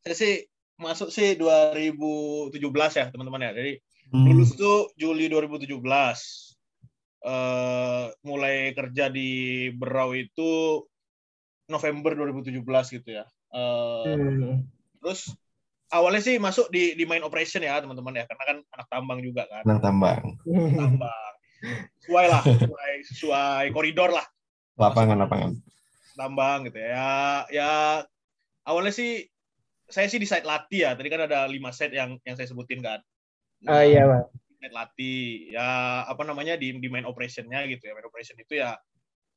saya 0.04 0.14
sih 0.20 0.34
masuk 0.76 1.08
sih 1.08 1.34
2017 1.40 2.92
ya 2.92 3.08
teman-teman 3.08 3.48
ya. 3.48 3.50
Jadi 3.56 3.72
lulus 4.12 4.52
tuh 4.52 4.92
Juli 5.00 5.32
2017. 5.32 6.47
Eh, 7.28 8.04
mulai 8.24 8.72
kerja 8.72 9.12
di 9.12 9.28
Berau 9.76 10.16
itu 10.16 10.80
November 11.68 12.16
2017 12.16 12.96
gitu 12.96 13.08
ya. 13.20 13.24
Eh, 13.52 14.16
Hmm. 14.16 14.64
Terus 15.04 15.36
awalnya 15.92 16.24
sih 16.24 16.40
masuk 16.40 16.72
di 16.72 16.96
di 16.96 17.04
main 17.04 17.20
operation 17.20 17.60
ya 17.60 17.84
teman-teman 17.84 18.16
ya, 18.16 18.24
karena 18.24 18.44
kan 18.48 18.58
anak 18.72 18.86
tambang 18.88 19.20
juga 19.20 19.44
kan. 19.44 19.62
Nah, 19.68 19.76
tambang. 19.76 20.40
Tambang. 20.48 21.32
Sesuai 22.00 22.26
lah, 22.32 22.42
sesuai, 22.46 22.92
sesuai 23.12 23.64
koridor 23.76 24.14
lah 24.14 24.24
Lapangan-lapangan. 24.78 25.58
tambang 26.16 26.64
gitu 26.66 26.80
ya. 26.80 26.88
ya. 26.88 27.12
Ya 27.52 27.70
awalnya 28.64 28.94
sih 28.94 29.28
saya 29.90 30.08
sih 30.08 30.16
di 30.16 30.24
site 30.24 30.48
latih 30.48 30.88
ya. 30.88 30.96
Tadi 30.96 31.08
kan 31.12 31.28
ada 31.28 31.44
lima 31.44 31.76
set 31.76 31.92
yang 31.92 32.16
yang 32.24 32.34
saya 32.40 32.48
sebutin 32.48 32.80
kan. 32.80 33.04
Oh 33.68 33.82
iya, 33.84 34.06
Bang. 34.08 34.24
Site 34.58 34.74
latih. 34.74 35.54
Ya 35.54 36.02
apa 36.04 36.22
namanya 36.26 36.58
di 36.58 36.74
di 36.74 36.88
main 36.90 37.06
operationnya 37.06 37.64
gitu 37.70 37.86
ya. 37.86 37.94
Main 37.94 38.06
operation 38.10 38.36
itu 38.42 38.58
ya 38.58 38.74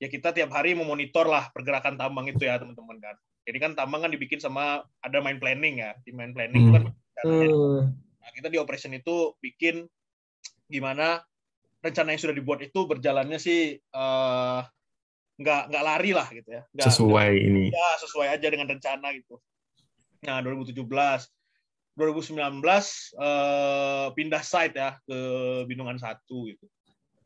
ya 0.02 0.10
kita 0.10 0.34
tiap 0.34 0.50
hari 0.50 0.74
memonitor 0.74 1.30
lah 1.30 1.54
pergerakan 1.54 1.94
tambang 1.96 2.26
itu 2.26 2.42
ya 2.42 2.58
teman-teman 2.58 2.98
kan. 2.98 3.16
Jadi 3.46 3.58
kan 3.62 3.72
tambang 3.78 4.02
kan 4.02 4.10
dibikin 4.10 4.42
sama 4.42 4.82
ada 5.02 5.18
main 5.22 5.38
planning 5.38 5.82
ya. 5.86 5.94
Di 6.02 6.12
main 6.12 6.34
planning 6.34 6.62
itu 6.68 6.74
kan 6.74 6.86
Hmm. 7.22 7.94
Nah, 8.18 8.30
kita 8.34 8.50
di 8.50 8.58
operation 8.58 8.98
itu 8.98 9.38
bikin 9.38 9.86
gimana 10.66 11.22
rencana 11.86 12.18
yang 12.18 12.22
sudah 12.22 12.34
dibuat 12.34 12.66
itu 12.66 12.90
berjalannya 12.90 13.38
sih 13.38 13.78
eh, 13.78 14.60
nggak 15.38 15.62
nggak 15.70 15.84
lari 15.86 16.12
lah 16.18 16.26
gitu 16.34 16.50
ya. 16.50 16.66
Nggak, 16.74 16.86
Sesuai 16.90 17.32
ini. 17.46 17.70
ya 17.70 17.90
sesuai 18.02 18.28
aja 18.34 18.48
dengan 18.50 18.74
rencana 18.74 19.14
gitu. 19.14 19.38
Nah 20.26 20.42
2017, 20.42 20.82
2019 21.96 22.64
eh, 23.20 24.08
pindah 24.16 24.44
site 24.44 24.76
ya 24.80 24.96
ke 25.04 25.20
Bindungan 25.68 26.00
satu 26.00 26.48
gitu. 26.48 26.66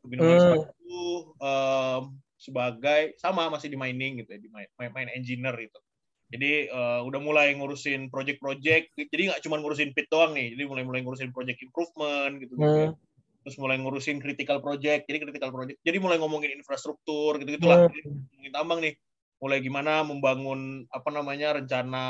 Ke 0.02 0.06
Bindungan 0.10 0.38
Hmm. 0.38 0.46
satu 0.66 1.00
em, 1.38 2.02
sebagai 2.36 3.16
sama 3.16 3.48
masih 3.48 3.72
di 3.72 3.78
mining 3.78 4.22
gitu 4.22 4.36
ya 4.36 4.40
di 4.42 4.48
main, 4.50 4.68
main, 4.92 5.08
engineer 5.14 5.54
gitu. 5.56 5.78
Jadi 6.26 6.66
eh, 6.66 7.00
udah 7.06 7.20
mulai 7.22 7.54
ngurusin 7.54 8.10
project-project. 8.10 8.98
Jadi 8.98 9.22
nggak 9.30 9.42
cuma 9.46 9.62
ngurusin 9.62 9.94
pit 9.94 10.10
doang 10.10 10.34
nih. 10.34 10.58
Jadi 10.58 10.62
mulai 10.66 10.82
mulai 10.82 11.00
ngurusin 11.06 11.30
project 11.30 11.62
improvement 11.62 12.42
gitu 12.42 12.58
gitu. 12.58 12.66
Ya. 12.66 12.90
Hmm. 12.90 12.98
Terus 13.46 13.56
mulai 13.62 13.78
ngurusin 13.78 14.18
critical 14.18 14.58
project. 14.58 15.06
Jadi 15.06 15.18
critical 15.22 15.54
project. 15.54 15.78
Jadi 15.86 15.96
mulai 16.02 16.18
ngomongin 16.18 16.58
infrastruktur 16.58 17.38
gitu 17.38 17.54
gitulah. 17.54 17.86
Hmm. 17.86 18.26
Ngomongin 18.34 18.52
tambang 18.52 18.80
nih. 18.82 18.98
Mulai 19.36 19.60
gimana 19.62 20.00
membangun 20.02 20.88
apa 20.90 21.12
namanya 21.12 21.60
rencana 21.60 22.04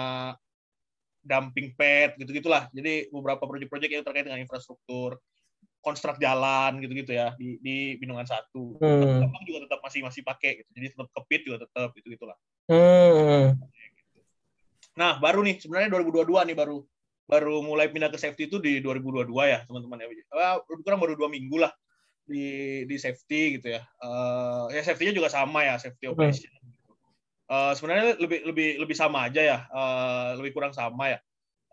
dumping 1.27 1.75
pad 1.75 2.15
gitu 2.17 2.31
gitulah. 2.31 2.71
Jadi 2.71 3.11
beberapa 3.11 3.43
project-project 3.43 3.93
yang 3.93 4.05
terkait 4.07 4.25
dengan 4.25 4.41
infrastruktur, 4.41 5.19
konstruk 5.83 6.19
jalan 6.23 6.79
gitu-gitu 6.83 7.15
ya 7.15 7.35
di 7.35 7.59
di 7.63 7.95
Bindungan 7.99 8.27
satu. 8.27 8.79
Hmm. 8.79 9.23
Tambang 9.27 9.45
juga 9.47 9.67
tetap 9.67 9.83
masih 9.83 10.01
masih 10.07 10.23
pakai 10.23 10.63
gitu. 10.63 10.71
Jadi 10.75 10.87
tetap 10.95 11.09
kepit 11.11 11.41
juga 11.47 11.57
tetap 11.67 11.91
gitu 11.99 12.07
gitulah. 12.15 12.39
Hmm. 12.71 13.59
Nah, 14.97 15.21
baru 15.21 15.45
nih 15.45 15.61
sebenarnya 15.61 15.93
2022 15.93 16.49
nih 16.51 16.57
baru 16.57 16.83
baru 17.27 17.59
mulai 17.63 17.91
pindah 17.91 18.09
ke 18.09 18.19
safety 18.19 18.47
itu 18.47 18.63
di 18.63 18.79
2022 18.79 19.31
ya, 19.47 19.59
teman-teman 19.67 19.99
ya. 20.03 20.07
Lebih 20.67 20.83
kurang 20.87 21.03
baru 21.03 21.19
dua 21.19 21.29
minggu 21.31 21.59
lah 21.59 21.75
di 22.27 22.83
di 22.87 22.97
safety 22.99 23.61
gitu 23.61 23.79
ya. 23.79 23.83
Eh, 23.83 24.79
ya 24.79 24.83
safety-nya 24.83 25.15
juga 25.15 25.31
sama 25.31 25.63
ya, 25.63 25.79
safety 25.79 26.11
operation. 26.11 26.51
Eh, 27.47 27.73
sebenarnya 27.79 28.19
lebih 28.19 28.43
lebih 28.43 28.69
lebih 28.83 28.97
sama 28.99 29.31
aja 29.31 29.39
ya, 29.39 29.59
eh, 29.71 30.29
lebih 30.43 30.51
kurang 30.51 30.75
sama 30.75 31.15
ya. 31.15 31.19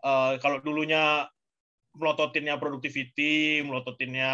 Eh, 0.06 0.32
kalau 0.38 0.62
dulunya 0.62 1.26
melototinnya 1.98 2.58
productivity, 2.62 3.62
melototinnya 3.66 4.32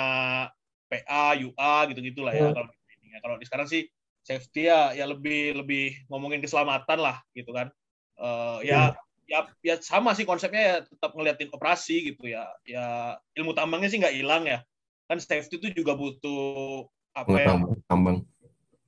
PA, 0.89 1.37
UA 1.37 1.75
gitu-gitulah 1.93 2.33
ya 2.37 2.53
Hmm. 2.53 2.57
kalau 2.57 2.71
ya. 3.11 3.19
Kalau 3.25 3.37
di 3.41 3.45
sekarang 3.49 3.69
sih 3.69 3.89
safety 4.21 4.69
ya 4.69 4.93
ya 4.93 5.09
lebih 5.09 5.57
lebih 5.65 6.07
ngomongin 6.13 6.45
keselamatan 6.45 6.99
lah 7.01 7.17
gitu 7.33 7.53
kan. 7.57 7.73
Eh, 8.21 8.59
ya 8.69 8.93
ya 9.31 9.49
ya 9.65 9.75
sama 9.81 10.13
sih 10.13 10.29
konsepnya 10.29 10.63
ya 10.63 10.77
tetap 10.85 11.17
ngeliatin 11.17 11.49
operasi 11.57 12.13
gitu 12.13 12.29
ya. 12.29 12.53
Ya 12.69 13.17
ilmu 13.39 13.57
tambangnya 13.57 13.89
sih 13.89 13.97
nggak 14.03 14.17
hilang 14.17 14.45
ya. 14.45 14.61
Kan 15.09 15.19
safety 15.25 15.57
itu 15.57 15.69
juga 15.85 15.97
butuh 15.97 16.85
apa 17.17 17.33
ya? 17.33 17.49
Tambang. 17.89 18.29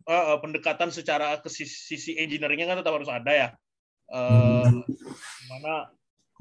Eh, 0.06 0.25
eh, 0.35 0.38
pendekatan 0.42 0.90
secara 0.90 1.38
ke 1.38 1.49
sisi, 1.49 1.94
sisi 1.94 2.11
engineeringnya 2.18 2.68
kan 2.71 2.78
tetap 2.82 2.94
harus 2.99 3.11
ada 3.11 3.32
ya. 3.32 3.49
Eh, 4.12 4.66
Mana 5.49 5.88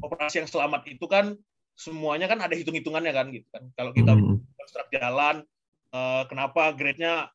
operasi 0.02 0.42
yang 0.42 0.50
selamat 0.50 0.90
itu 0.90 1.06
kan 1.06 1.38
semuanya 1.78 2.30
kan 2.30 2.42
ada 2.42 2.54
hitung-hitungannya 2.54 3.14
kan 3.14 3.28
gitu 3.34 3.48
kan. 3.54 3.64
Kalau 3.78 3.92
kita 3.94 4.14
Hmm. 4.14 4.42
konstruk 4.58 4.90
jalan, 4.94 5.46
eh, 5.94 6.24
kenapa 6.30 6.74
grade-nya 6.74 7.30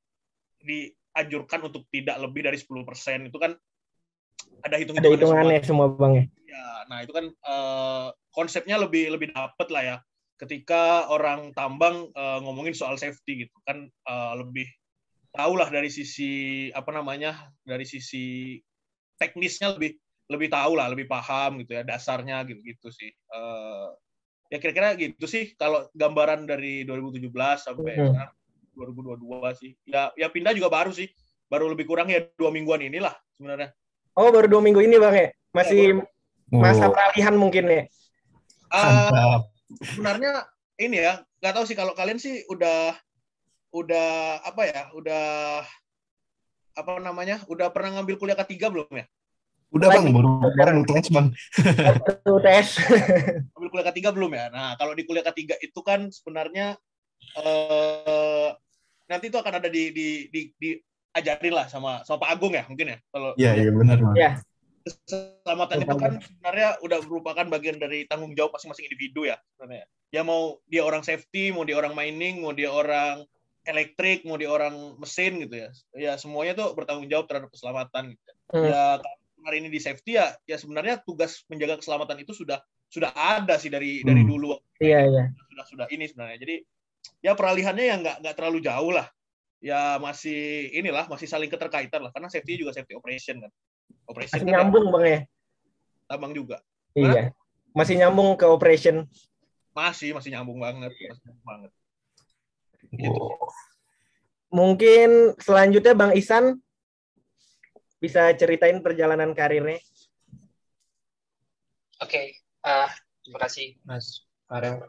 dianjurkan 0.62 1.66
untuk 1.66 1.86
tidak 1.90 2.18
lebih 2.18 2.46
dari 2.46 2.58
10% 2.58 3.30
itu 3.30 3.38
kan 3.38 3.54
ada 4.66 4.74
Ada 4.74 4.82
hitung-hitungannya 4.82 5.22
semua. 5.22 5.38
hitungannya 5.38 5.62
semua, 5.66 5.86
Bang 5.94 6.12
ya. 6.14 6.24
Ya, 6.46 6.66
nah 6.88 6.98
itu 7.02 7.12
kan 7.14 7.26
eh, 7.30 8.08
konsepnya 8.32 8.76
lebih 8.80 9.14
lebih 9.14 9.30
dapet 9.34 9.68
lah 9.70 9.82
ya. 9.82 9.96
Ketika 10.36 11.08
orang 11.08 11.54
tambang 11.56 12.10
eh, 12.12 12.38
ngomongin 12.42 12.74
soal 12.76 12.98
safety 12.98 13.46
gitu 13.46 13.56
kan 13.64 13.86
eh, 13.88 14.32
lebih 14.36 14.66
tahu 15.36 15.52
lah 15.60 15.68
dari 15.68 15.92
sisi 15.92 16.32
apa 16.72 16.90
namanya 16.96 17.52
dari 17.62 17.84
sisi 17.84 18.56
teknisnya 19.20 19.76
lebih 19.76 20.00
lebih 20.26 20.48
tahu 20.50 20.72
lah 20.74 20.90
lebih 20.90 21.06
paham 21.06 21.62
gitu 21.62 21.76
ya 21.76 21.82
dasarnya 21.86 22.42
gitu 22.48 22.60
gitu 22.64 22.88
sih. 22.90 23.12
Eh, 23.12 23.88
ya 24.50 24.56
kira-kira 24.58 24.96
gitu 24.98 25.28
sih 25.28 25.54
kalau 25.54 25.86
gambaran 25.94 26.48
dari 26.48 26.82
2017 26.88 27.62
sampai 27.68 27.94
Mhm. 28.00 28.08
sekarang 28.10 28.34
2022 28.74 29.50
sih. 29.54 29.72
Ya 29.86 30.10
ya 30.18 30.26
pindah 30.32 30.56
juga 30.56 30.72
baru 30.72 30.90
sih. 30.90 31.06
Baru 31.46 31.70
lebih 31.70 31.86
kurang 31.86 32.10
ya 32.10 32.26
dua 32.34 32.50
mingguan 32.50 32.82
inilah 32.82 33.14
sebenarnya. 33.38 33.70
Oh, 34.18 34.32
baru 34.32 34.48
dua 34.48 34.64
minggu 34.64 34.80
ini, 34.82 34.96
Bang 34.98 35.14
ya. 35.14 35.28
Masih 35.52 36.02
masa 36.50 36.88
Oh, 36.88 36.92
peralihan 36.96 37.36
mungkin 37.36 37.68
ya. 37.68 37.84
Mantap. 38.72 39.52
sebenarnya 39.82 40.46
ini 40.78 41.02
ya 41.02 41.22
nggak 41.42 41.54
tahu 41.54 41.64
sih 41.66 41.76
kalau 41.78 41.92
kalian 41.94 42.18
sih 42.18 42.42
udah 42.50 42.94
udah 43.76 44.40
apa 44.40 44.62
ya 44.64 44.82
udah 44.96 45.24
apa 46.76 46.92
namanya 47.00 47.44
udah 47.48 47.68
pernah 47.72 48.00
ngambil 48.00 48.16
kuliah 48.16 48.38
ketiga 48.40 48.72
belum 48.72 48.88
ya 48.92 49.06
Udah 49.74 49.90
bang, 49.90 50.14
baru 50.14 50.46
kemarin 50.54 50.76
UTS 50.86 51.08
bang. 51.10 51.26
Baru 52.22 52.38
tes. 52.38 52.78
ambil 53.58 53.68
kuliah 53.68 53.88
ketiga 53.90 54.14
belum 54.14 54.30
ya 54.30 54.46
nah 54.54 54.78
kalau 54.78 54.94
di 54.94 55.02
kuliah 55.02 55.26
ketiga 55.26 55.58
itu 55.58 55.80
kan 55.82 56.06
sebenarnya 56.06 56.78
eh, 57.34 58.48
nanti 59.10 59.26
itu 59.26 59.38
akan 59.42 59.58
ada 59.58 59.66
di 59.66 59.90
di 59.90 60.08
di, 60.30 60.40
diajarin 60.54 61.54
lah 61.54 61.66
sama 61.66 62.06
sama 62.06 62.22
Pak 62.22 62.30
Agung 62.38 62.54
ya 62.54 62.62
mungkin 62.70 62.94
ya 62.94 62.98
kalau 63.10 63.30
Iya 63.34 63.50
iya 63.58 63.70
benar 63.74 63.98
bang. 63.98 64.14
Iya. 64.14 64.32
keselamatan 64.86 65.82
itu 65.82 65.96
kan 65.98 66.12
sebenarnya 66.22 66.68
udah 66.78 66.98
merupakan 67.10 67.46
bagian 67.50 67.74
dari 67.82 68.06
tanggung 68.06 68.38
jawab 68.38 68.54
masing-masing 68.54 68.86
individu 68.86 69.26
ya 69.26 69.34
sebenarnya. 69.58 69.82
Ya 70.14 70.22
mau 70.22 70.62
dia 70.70 70.86
orang 70.86 71.02
safety, 71.02 71.50
mau 71.50 71.66
dia 71.66 71.74
orang 71.74 71.90
mining, 71.90 72.38
mau 72.38 72.54
dia 72.54 72.70
orang 72.70 73.26
elektrik, 73.66 74.22
mau 74.24 74.38
dia 74.38 74.48
orang 74.48 74.96
mesin 74.96 75.42
gitu 75.42 75.54
ya. 75.58 75.68
Ya 75.92 76.12
semuanya 76.16 76.54
tuh 76.54 76.72
bertanggung 76.72 77.10
jawab 77.10 77.26
terhadap 77.26 77.50
keselamatan 77.50 78.14
gitu. 78.14 78.32
Hmm. 78.54 78.64
Ya 78.70 78.82
hari 79.46 79.62
ini 79.62 79.68
di 79.70 79.78
safety 79.78 80.18
ya 80.18 80.34
ya 80.46 80.56
sebenarnya 80.58 81.02
tugas 81.02 81.42
menjaga 81.46 81.78
keselamatan 81.78 82.22
itu 82.22 82.34
sudah 82.34 82.58
sudah 82.90 83.10
ada 83.14 83.58
sih 83.58 83.70
dari 83.70 84.02
dari 84.06 84.22
Hmm. 84.22 84.30
dulu 84.30 84.54
Iya, 84.78 85.06
iya. 85.06 85.24
sudah 85.50 85.64
sudah 85.66 85.86
ini 85.90 86.06
sebenarnya. 86.06 86.38
Jadi 86.38 86.54
ya 87.22 87.32
peralihannya 87.34 87.84
ya 87.86 87.94
nggak 87.98 88.16
nggak 88.22 88.34
terlalu 88.38 88.58
jauh 88.62 88.94
lah. 88.94 89.06
Ya 89.58 89.98
masih 89.98 90.70
inilah 90.70 91.10
masih 91.10 91.26
saling 91.26 91.50
keterkaitan 91.50 92.02
lah 92.06 92.10
karena 92.14 92.30
safety 92.30 92.62
juga 92.62 92.70
safety 92.76 92.94
operation 92.94 93.42
kan. 93.42 93.50
Operation 94.06 94.38
Masih 94.38 94.46
kan 94.46 94.54
ya 94.54 94.58
nyambung, 94.62 94.86
Bang 94.94 95.04
ya. 95.06 95.20
tambang 96.06 96.32
juga. 96.34 96.62
Iya. 96.94 97.34
Masih 97.74 97.94
nyambung 97.98 98.38
ke 98.38 98.46
operation. 98.46 99.04
Masih, 99.74 100.14
masih 100.16 100.30
nyambung 100.32 100.62
banget. 100.62 100.94
Masih 100.94 101.20
nyambung 101.26 101.44
banget. 101.44 101.70
Oh. 103.06 103.50
Mungkin 104.50 105.34
selanjutnya 105.36 105.94
Bang 105.96 106.12
Isan 106.14 106.62
bisa 107.98 108.30
ceritain 108.38 108.78
perjalanan 108.84 109.34
karirnya. 109.34 109.82
Oke, 111.98 112.38
ah 112.62 112.92
terima 113.24 113.40
kasih 113.42 113.80
Mas 113.82 114.28
Farel. 114.46 114.84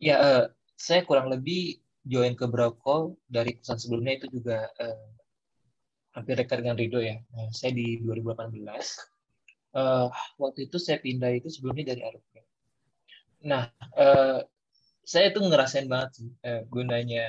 Ya, 0.00 0.16
eh, 0.18 0.44
saya 0.74 1.04
kurang 1.04 1.30
lebih 1.30 1.78
join 2.04 2.34
ke 2.36 2.44
Brokol 2.48 3.16
dari 3.28 3.56
perusahaan 3.56 3.80
sebelumnya 3.80 4.20
itu 4.20 4.26
juga 4.40 4.68
eh, 4.80 5.06
hampir 6.16 6.34
dekat 6.40 6.64
dengan 6.64 6.76
Rido 6.76 6.98
ya. 6.98 7.20
Nah, 7.32 7.48
saya 7.54 7.76
di 7.76 8.00
2018. 8.02 8.58
Eh, 9.74 10.08
waktu 10.38 10.70
itu 10.70 10.76
saya 10.80 10.98
pindah 10.98 11.30
itu 11.34 11.50
sebelumnya 11.50 11.94
dari 11.94 12.02
Arup. 12.06 12.24
Nah, 13.44 13.68
uh, 14.00 14.40
saya 15.04 15.30
tuh 15.30 15.44
ngerasain 15.46 15.86
banget 15.86 16.10
sih 16.20 16.28
uh, 16.44 16.64
gunanya 16.68 17.28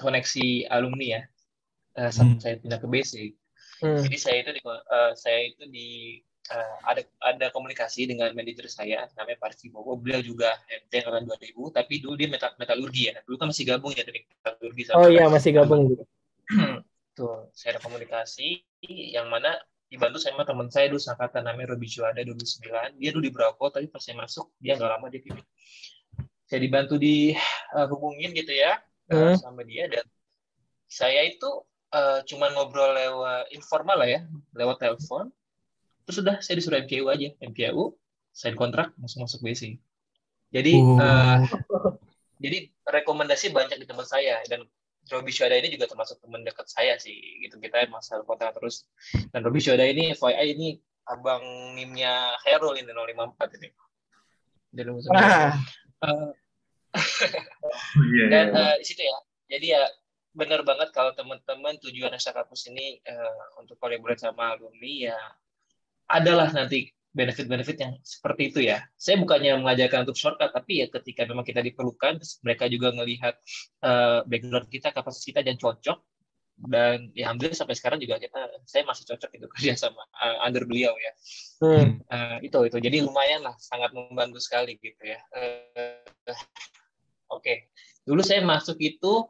koneksi 0.00 0.68
alumni 0.68 1.20
ya. 1.20 1.22
Uh, 1.94 2.10
saat 2.10 2.26
hmm. 2.26 2.42
saya 2.42 2.54
pindah 2.58 2.78
ke 2.82 2.88
BC. 2.90 3.12
Hmm. 3.84 4.02
Jadi 4.02 4.16
saya 4.18 4.36
itu 4.42 4.50
di, 4.58 4.62
uh, 4.66 5.12
saya 5.14 5.38
itu 5.46 5.62
di 5.70 5.88
uh, 6.50 6.76
ada 6.90 7.02
ada 7.22 7.46
komunikasi 7.54 8.10
dengan 8.10 8.34
manajer 8.34 8.66
saya 8.66 9.06
namanya 9.14 9.38
Pak 9.38 9.62
Bowo. 9.70 9.94
Beliau 9.94 10.20
juga 10.24 10.58
MT 10.66 11.06
tahun 11.06 11.28
2000, 11.30 11.54
tapi 11.70 11.94
dulu 12.02 12.14
dia 12.18 12.28
metal, 12.28 12.50
metalurgi 12.58 13.14
ya. 13.14 13.22
Dulu 13.22 13.36
kan 13.38 13.46
masih 13.54 13.64
gabung 13.68 13.92
ya 13.94 14.02
dari 14.02 14.26
metalurgi. 14.26 14.82
Sama 14.90 14.96
oh 14.98 15.08
iya 15.08 15.24
masih 15.30 15.50
gabung 15.54 15.94
gitu. 15.94 16.04
Tuh, 17.14 17.46
saya 17.54 17.78
ada 17.78 17.80
komunikasi 17.86 18.66
yang 19.14 19.30
mana 19.30 19.54
dibantu 19.86 20.18
sama 20.18 20.42
teman 20.42 20.66
saya 20.66 20.90
dulu 20.90 20.98
sangkatan 20.98 21.46
namanya 21.46 21.78
Robi 21.78 21.86
Juanda 21.86 22.26
2009. 22.26 22.98
Dia 22.98 23.10
dulu 23.14 23.22
di 23.22 23.30
Bravo, 23.30 23.70
tapi 23.70 23.86
pas 23.86 24.02
saya 24.02 24.18
masuk 24.18 24.50
dia 24.58 24.74
nggak 24.74 24.90
lama 24.98 25.06
dia 25.06 25.22
pilih. 25.22 25.44
Saya 26.44 26.60
dibantu 26.60 27.00
di 27.00 27.32
uh, 27.76 27.86
hubungin 27.88 28.36
gitu 28.36 28.52
ya 28.52 28.80
hmm. 29.10 29.40
sama 29.40 29.64
dia. 29.64 29.88
Dan 29.88 30.04
saya 30.88 31.24
itu 31.24 31.48
uh, 31.92 32.20
cuman 32.28 32.52
ngobrol 32.54 32.92
lewat 32.92 33.50
informal 33.54 34.00
lah 34.00 34.08
ya, 34.08 34.20
lewat 34.54 34.80
telepon. 34.80 35.32
Terus 36.04 36.16
sudah 36.20 36.36
saya 36.44 36.54
disuruh 36.60 36.80
MKU 36.84 37.08
aja. 37.08 37.28
MKU 37.40 37.96
sign 38.34 38.58
kontrak 38.58 38.92
langsung 39.00 39.24
masuk 39.24 39.40
BC 39.40 39.78
jadi 40.54 40.72
oh. 40.78 41.02
uh, 41.02 41.42
jadi 42.38 42.70
rekomendasi 42.86 43.50
banyak 43.50 43.82
di 43.82 43.86
teman 43.90 44.06
saya. 44.06 44.38
Dan 44.46 44.62
Robi 45.10 45.34
Syuada 45.34 45.58
ini 45.58 45.74
juga 45.74 45.90
termasuk 45.90 46.22
teman 46.22 46.46
dekat 46.46 46.70
saya 46.70 46.94
sih. 47.02 47.42
Gitu 47.42 47.58
kita 47.58 47.90
masalah 47.90 48.22
kontrak 48.22 48.54
terus. 48.54 48.86
Dan 49.34 49.42
Robi 49.42 49.58
Syuada 49.58 49.82
ini 49.82 50.14
FYI 50.14 50.54
ini 50.54 50.78
abang 51.10 51.42
nimnya 51.74 52.38
Herul 52.46 52.78
ini 52.78 52.94
054 52.94 53.58
ini. 53.58 53.68
Ah. 55.10 55.58
Uh, 56.04 56.30
dan 58.32 58.46
uh, 58.52 58.74
di 58.78 58.84
situ 58.84 59.02
ya 59.02 59.18
jadi 59.48 59.66
ya 59.80 59.82
benar 60.34 60.66
banget 60.66 60.90
kalau 60.90 61.14
teman-teman 61.14 61.78
tujuan 61.78 62.12
ekstra 62.12 62.34
kampus 62.34 62.68
ini 62.68 62.98
uh, 63.06 63.62
untuk 63.62 63.78
kolaborasi 63.78 64.28
sama 64.28 64.58
alumni 64.58 65.14
ya 65.14 65.18
adalah 66.10 66.50
nanti 66.52 66.90
benefit-benefit 67.14 67.76
yang 67.78 67.94
seperti 68.02 68.42
itu 68.50 68.60
ya. 68.66 68.82
Saya 68.98 69.22
bukannya 69.22 69.62
mengajarkan 69.62 70.02
untuk 70.04 70.18
shortcut, 70.18 70.50
tapi 70.50 70.82
ya 70.82 70.90
ketika 70.90 71.22
memang 71.24 71.46
kita 71.46 71.62
diperlukan, 71.62 72.18
mereka 72.42 72.66
juga 72.66 72.90
melihat 72.90 73.38
uh, 73.86 74.20
eh, 74.20 74.20
background 74.26 74.66
kita, 74.66 74.90
kapasitas 74.90 75.24
kita 75.24 75.40
dan 75.46 75.54
cocok. 75.54 76.02
Dan 76.54 77.10
ya 77.18 77.28
alhamdulillah 77.28 77.58
sampai 77.58 77.74
sekarang 77.74 77.98
juga 77.98 78.22
kita, 78.22 78.38
saya 78.64 78.86
masih 78.86 79.04
cocok 79.10 79.30
itu 79.34 79.46
kerja 79.58 79.72
sama 79.74 80.02
uh, 80.22 80.46
under 80.46 80.62
beliau 80.64 80.94
ya. 80.94 81.12
Hmm. 81.60 81.98
Uh, 82.06 82.38
itu 82.42 82.58
itu. 82.70 82.78
Jadi 82.78 82.96
lumayan 83.02 83.42
lah, 83.42 83.54
sangat 83.58 83.90
membantu 83.90 84.38
sekali 84.38 84.78
gitu 84.78 85.02
ya. 85.02 85.18
Uh, 85.34 85.98
Oke, 86.30 87.40
okay. 87.40 87.56
dulu 88.06 88.22
saya 88.22 88.44
masuk 88.46 88.78
itu 88.78 89.26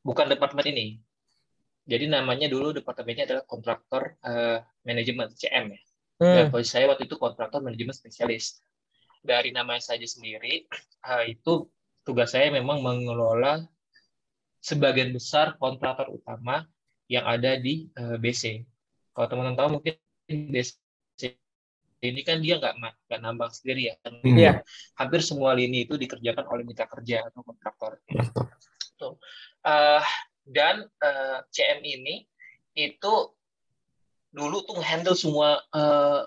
bukan 0.00 0.30
departemen 0.32 0.64
ini, 0.72 0.86
jadi 1.82 2.06
namanya 2.06 2.46
dulu 2.46 2.70
departemennya 2.70 3.26
adalah 3.26 3.44
kontraktor 3.46 4.14
uh, 4.22 4.62
manajemen 4.86 5.34
CM 5.34 5.74
ya. 5.74 5.80
Hmm. 6.22 6.34
Dan 6.38 6.44
posisi 6.54 6.78
saya 6.78 6.86
waktu 6.86 7.10
itu 7.10 7.18
kontraktor 7.18 7.58
manajemen 7.58 7.90
spesialis. 7.90 8.62
Dari 9.22 9.54
nama 9.54 9.78
saja 9.78 10.06
sendiri 10.06 10.66
uh, 11.06 11.26
itu 11.26 11.66
tugas 12.06 12.34
saya 12.34 12.50
memang 12.54 12.82
mengelola 12.82 13.66
sebagian 14.62 15.10
besar 15.10 15.58
kontraktor 15.58 16.08
utama 16.14 16.62
yang 17.10 17.26
ada 17.26 17.58
di 17.58 17.90
uh, 17.98 18.14
eh, 18.14 18.18
BC. 18.22 18.62
Kalau 19.12 19.26
teman-teman 19.28 19.58
tahu 19.58 19.68
mungkin 19.76 19.94
BC 20.30 20.78
ini 22.02 22.20
kan 22.26 22.42
dia 22.42 22.58
nggak 22.58 22.74
nggak 22.82 23.20
nambang 23.20 23.52
sendiri 23.54 23.92
ya. 23.92 23.94
Hmm. 24.06 24.34
Yeah. 24.34 24.56
Hampir 24.98 25.22
semua 25.22 25.54
lini 25.54 25.86
itu 25.86 25.94
dikerjakan 25.94 26.50
oleh 26.50 26.62
mitra 26.66 26.90
kerja 26.90 27.30
atau 27.30 27.46
kontraktor. 27.46 28.02
Tuh. 28.98 29.18
Uh, 29.62 30.02
dan 30.42 30.90
uh, 30.98 31.06
eh, 31.06 31.38
CM 31.54 31.78
ini 31.86 32.26
itu 32.74 33.14
dulu 34.34 34.66
tuh 34.66 34.82
handle 34.82 35.14
semua 35.14 35.62
uh, 35.70 36.26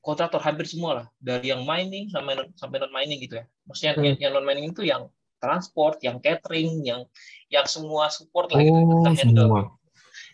kontraktor 0.00 0.40
hampir 0.40 0.64
semua 0.64 1.04
lah 1.04 1.06
dari 1.20 1.52
yang 1.52 1.68
mining 1.68 2.08
sampai 2.08 2.40
sampai 2.56 2.80
non 2.80 2.94
mining 2.94 3.20
gitu 3.20 3.36
ya 3.36 3.44
maksudnya 3.68 3.92
hmm. 3.98 4.04
yang, 4.06 4.16
yang 4.16 4.32
non 4.32 4.46
mining 4.48 4.72
itu 4.72 4.82
yang 4.86 5.12
transport 5.40 5.98
yang 6.04 6.20
catering 6.20 6.84
yang 6.84 7.02
yang 7.48 7.66
semua 7.66 8.12
support 8.12 8.52
lah 8.52 8.60
gitu. 8.62 8.76
Oh, 8.76 9.02
kita 9.02 9.10
handle. 9.26 9.48
Semua. 9.48 9.64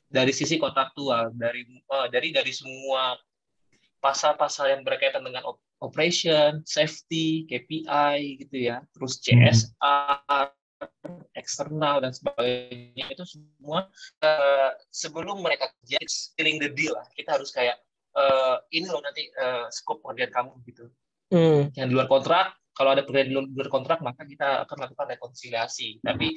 dari 0.07 0.31
sisi 0.31 0.55
kontraktual 0.57 1.35
dari 1.35 1.67
uh, 1.91 2.07
dari 2.07 2.31
dari 2.31 2.55
semua 2.55 3.19
pasal-pasal 3.99 4.71
yang 4.71 4.83
berkaitan 4.87 5.27
dengan 5.27 5.43
operation 5.83 6.63
safety 6.63 7.43
KPI 7.51 8.47
gitu 8.47 8.71
ya. 8.71 8.87
Terus 8.95 9.19
CSR 9.19 10.47
eksternal 11.35 12.07
dan 12.07 12.15
sebagainya. 12.15 13.05
Itu 13.11 13.27
semua 13.27 13.91
uh, 14.23 14.71
sebelum 14.95 15.43
mereka 15.43 15.75
kerja 15.83 15.99
stealing 16.07 16.63
the 16.63 16.71
deal 16.71 16.95
lah. 16.95 17.07
Kita 17.19 17.35
harus 17.35 17.51
kayak 17.51 17.83
uh, 18.15 18.63
ini 18.71 18.87
loh 18.87 19.03
nanti 19.03 19.27
uh, 19.43 19.67
scope 19.75 20.07
pekerjaan 20.07 20.33
kamu 20.33 20.53
gitu. 20.71 20.87
Hmm. 21.27 21.75
yang 21.75 21.91
di 21.91 21.95
luar 21.99 22.07
kontrak 22.07 22.55
kalau 22.77 22.93
ada 22.93 23.03
di 23.03 23.33
luar 23.33 23.73
kontrak 23.73 24.05
maka 24.05 24.29
kita 24.29 24.69
akan 24.69 24.77
melakukan 24.85 25.17
rekonsiliasi. 25.17 26.05
Tapi 26.05 26.37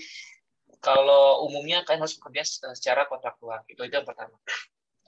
kalau 0.80 1.43
umumnya 1.52 1.84
kalian 1.84 2.08
harus 2.08 2.15
bekerja 2.15 2.71
secara 2.71 3.04
kontraktual. 3.12 3.60
Itu 3.67 3.84
itu 3.84 3.91
yang 3.91 4.08
pertama. 4.08 4.39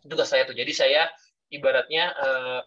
Itu 0.03 0.11
gak 0.19 0.27
saya 0.27 0.43
tuh. 0.43 0.59
Jadi 0.59 0.75
saya 0.75 1.07
ibaratnya 1.47 2.11
uh, 2.19 2.61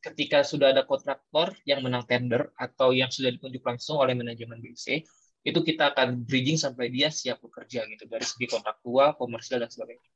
ketika 0.00 0.40
sudah 0.40 0.72
ada 0.72 0.88
kontraktor 0.88 1.52
yang 1.68 1.84
menang 1.84 2.08
tender 2.08 2.48
atau 2.56 2.96
yang 2.96 3.12
sudah 3.12 3.34
ditunjuk 3.36 3.60
langsung 3.60 4.00
oleh 4.00 4.16
manajemen 4.16 4.64
BC 4.64 5.04
itu 5.46 5.60
kita 5.62 5.94
akan 5.94 6.26
bridging 6.26 6.58
sampai 6.58 6.90
dia 6.90 7.06
siap 7.06 7.38
bekerja 7.38 7.86
gitu 7.86 8.04
dari 8.10 8.26
segi 8.26 8.50
kontraktual, 8.50 9.14
komersial 9.14 9.62
dan 9.62 9.70
sebagainya. 9.70 10.10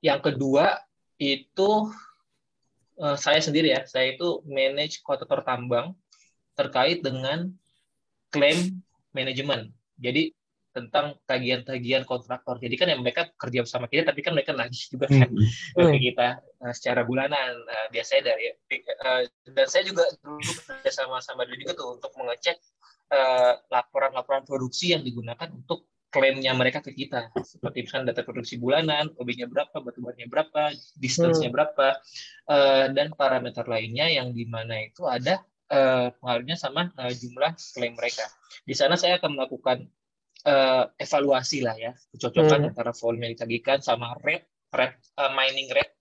Yang 0.00 0.20
kedua 0.32 0.80
itu 1.20 1.92
uh, 2.96 3.16
saya 3.16 3.40
sendiri 3.44 3.76
ya, 3.76 3.84
saya 3.84 4.16
itu 4.16 4.40
manage 4.48 5.04
kontraktor 5.04 5.44
tambang 5.44 5.92
terkait 6.56 7.04
dengan 7.04 7.52
klaim 8.32 8.82
manajemen. 9.12 9.70
Jadi 10.00 10.32
tentang 10.72 11.16
tagihan-tagihan 11.24 12.04
kontraktor. 12.04 12.60
Jadi 12.60 12.76
kan 12.76 12.92
yang 12.92 13.00
mereka 13.00 13.32
kerja 13.40 13.64
bersama 13.64 13.88
kita, 13.88 14.12
tapi 14.12 14.20
kan 14.20 14.36
mereka 14.36 14.52
nagih 14.52 14.92
juga 14.92 15.08
kan 15.08 15.32
hmm. 15.32 15.88
ke 15.88 16.00
kita 16.12 16.36
uh, 16.60 16.74
secara 16.76 17.00
bulanan. 17.00 17.56
Uh, 17.64 17.88
biasanya 17.88 18.36
dari 18.36 18.52
uh, 19.00 19.24
dan 19.56 19.66
saya 19.72 19.88
juga 19.88 20.04
dulu 20.20 20.36
bekerja 20.36 20.90
sama 20.92 21.24
sama 21.24 21.48
dia 21.48 21.56
juga 21.56 21.80
tuh 21.80 21.96
untuk 21.96 22.12
mengecek 22.20 22.60
Eh, 23.06 23.54
laporan-laporan 23.70 24.42
uh, 24.42 24.48
produksi 24.50 24.90
yang 24.90 25.06
digunakan 25.06 25.46
untuk 25.54 25.86
klaimnya 26.10 26.50
mereka 26.58 26.82
ke 26.82 26.90
kita 26.90 27.30
seperti 27.38 27.86
misalnya 27.86 28.10
data 28.10 28.26
produksi 28.26 28.58
bulanan, 28.58 29.14
OB-nya 29.14 29.46
berapa, 29.46 29.78
batu 29.78 30.02
baranya 30.02 30.26
berapa, 30.26 30.74
distance-nya 30.98 31.46
hmm. 31.46 31.54
berapa, 31.54 32.02
uh, 32.50 32.90
dan 32.90 33.14
parameter 33.14 33.62
lainnya 33.70 34.10
yang 34.10 34.34
di 34.34 34.42
mana 34.42 34.90
itu 34.90 35.06
ada 35.06 35.38
uh, 35.70 36.12
pengaruhnya 36.18 36.56
sama 36.58 36.92
uh, 36.96 37.12
jumlah 37.12 37.54
klaim 37.74 37.94
mereka. 37.94 38.26
Di 38.66 38.74
sana 38.74 38.94
saya 38.98 39.18
akan 39.18 39.38
melakukan 39.38 39.86
uh, 40.46 40.90
evaluasi 40.98 41.62
lah 41.62 41.76
ya, 41.78 41.92
kecocokan 42.14 42.66
hmm. 42.66 42.68
antara 42.74 42.92
volume 42.94 43.30
yang 43.30 43.32
ditagihkan 43.38 43.78
sama 43.82 44.14
rate, 44.22 44.48
rate 44.74 44.98
uh, 45.18 45.32
mining 45.34 45.70
rate 45.70 45.94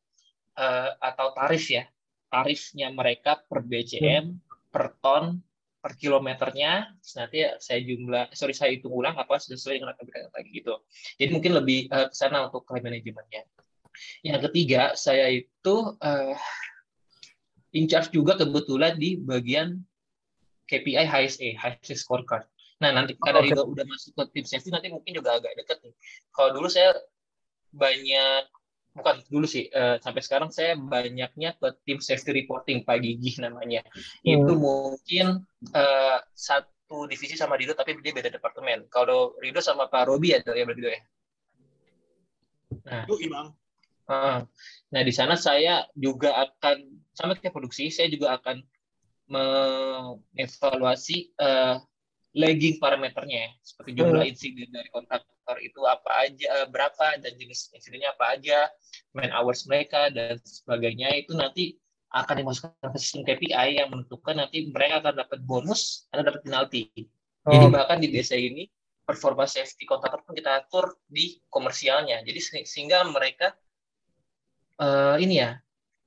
uh, 0.57 0.93
atau 1.01 1.33
tarif 1.33 1.69
ya, 1.69 1.85
tarifnya 2.29 2.89
mereka 2.93 3.41
per 3.41 3.65
BCM, 3.65 4.25
hmm. 4.33 4.69
per 4.73 4.97
ton, 5.01 5.41
per 5.85 6.01
kilometernya 6.01 6.97
nanti 7.13 7.45
saya 7.61 7.79
jumlah 7.85 8.33
sorry 8.33 8.57
saya 8.57 8.73
hitung 8.73 8.89
ulang 8.89 9.13
apa 9.21 9.37
sesuai 9.37 9.77
dengan 9.77 9.93
apa 9.93 10.01
tadi 10.33 10.49
gitu 10.49 10.81
jadi 11.21 11.29
mungkin 11.29 11.61
lebih 11.61 11.93
uh, 11.93 12.09
ke 12.09 12.15
sana 12.17 12.49
untuk 12.49 12.65
claim 12.65 12.81
manajemennya 12.81 13.45
yang 14.25 14.41
ketiga 14.49 14.97
saya 14.97 15.29
itu 15.29 15.93
uh, 16.01 16.33
in 17.75 17.85
charge 17.91 18.09
juga 18.15 18.39
kebetulan 18.39 18.95
di 18.95 19.19
bagian 19.19 19.83
KPI 20.65 21.05
HSE 21.05 21.59
HSE 21.59 21.95
scorecard. 21.99 22.47
Nah 22.79 22.91
nanti 22.95 23.19
karena 23.19 23.43
okay. 23.43 23.51
juga 23.51 23.63
udah 23.67 23.85
masuk 23.85 24.11
ke 24.15 24.23
tim 24.39 24.45
safety 24.47 24.69
nanti 24.71 24.87
mungkin 24.89 25.11
juga 25.11 25.37
agak 25.37 25.53
dekat 25.59 25.77
nih. 25.83 25.93
Kalau 26.31 26.49
dulu 26.55 26.67
saya 26.71 26.95
banyak 27.75 28.47
bukan 28.95 29.15
dulu 29.27 29.43
sih 29.43 29.67
uh, 29.75 29.99
sampai 29.99 30.23
sekarang 30.23 30.49
saya 30.55 30.79
banyaknya 30.79 31.59
ke 31.59 31.67
tim 31.83 31.99
safety 31.99 32.31
reporting 32.31 32.87
Pak 32.87 33.03
Gigi 33.03 33.37
namanya. 33.43 33.83
Hmm. 34.23 34.39
itu 34.39 34.53
mungkin 34.55 35.43
uh, 35.75 36.17
satu 36.31 37.11
divisi 37.11 37.35
sama 37.35 37.59
Rido 37.59 37.75
tapi 37.75 37.99
dia 37.99 38.15
beda 38.15 38.31
departemen. 38.31 38.87
Kalau 38.87 39.35
Rido 39.43 39.59
sama 39.59 39.91
Pak 39.91 40.07
Robi 40.07 40.31
ya 40.31 40.39
ya 40.41 40.63
berarti 40.63 40.81
ya? 40.81 41.01
Nah. 42.87 43.03
Itu 43.03 43.19
uh, 43.19 43.51
nah 44.93 45.01
di 45.01 45.13
sana 45.13 45.33
saya 45.33 45.81
juga 45.97 46.37
akan 46.37 46.77
sama 47.15 47.33
kayak 47.37 47.55
produksi 47.55 47.89
saya 47.89 48.11
juga 48.11 48.37
akan 48.37 48.61
mengevaluasi 49.25 51.33
uh, 51.41 51.81
lagging 52.35 52.77
parameternya 52.77 53.47
ya. 53.47 53.49
seperti 53.63 53.91
jumlah 53.95 54.21
hmm. 54.21 54.31
insiden 54.35 54.69
dari 54.69 54.91
kontak 54.91 55.23
sektor 55.45 55.61
itu 55.61 55.81
apa 55.85 56.11
aja, 56.25 56.47
eh, 56.61 56.67
berapa 56.67 57.21
dan 57.21 57.31
jenis 57.37 57.69
insidennya 57.71 58.17
apa 58.17 58.33
aja, 58.33 58.65
man 59.13 59.29
hours 59.29 59.69
mereka 59.69 60.09
dan 60.09 60.41
sebagainya 60.41 61.13
itu 61.15 61.37
nanti 61.37 61.77
akan 62.09 62.41
dimasukkan 62.41 62.89
ke 62.91 62.97
sistem 62.97 63.21
KPI 63.29 63.77
yang 63.77 63.93
menentukan 63.93 64.41
nanti 64.41 64.65
mereka 64.73 65.05
akan 65.05 65.21
dapat 65.21 65.39
bonus 65.45 66.09
atau 66.09 66.25
dapat 66.25 66.41
penalti. 66.41 66.89
Oh. 67.45 67.53
Jadi 67.53 67.65
bahkan 67.69 67.97
di 68.01 68.09
desa 68.09 68.33
ini 68.33 68.65
performa 69.05 69.45
safety 69.45 69.85
kontraktor 69.85 70.25
pun 70.25 70.33
kita 70.33 70.65
atur 70.65 70.97
di 71.05 71.37
komersialnya. 71.53 72.25
Jadi 72.25 72.65
sehingga 72.65 73.05
mereka 73.05 73.53
uh, 74.79 75.15
ini 75.19 75.41
ya 75.41 75.59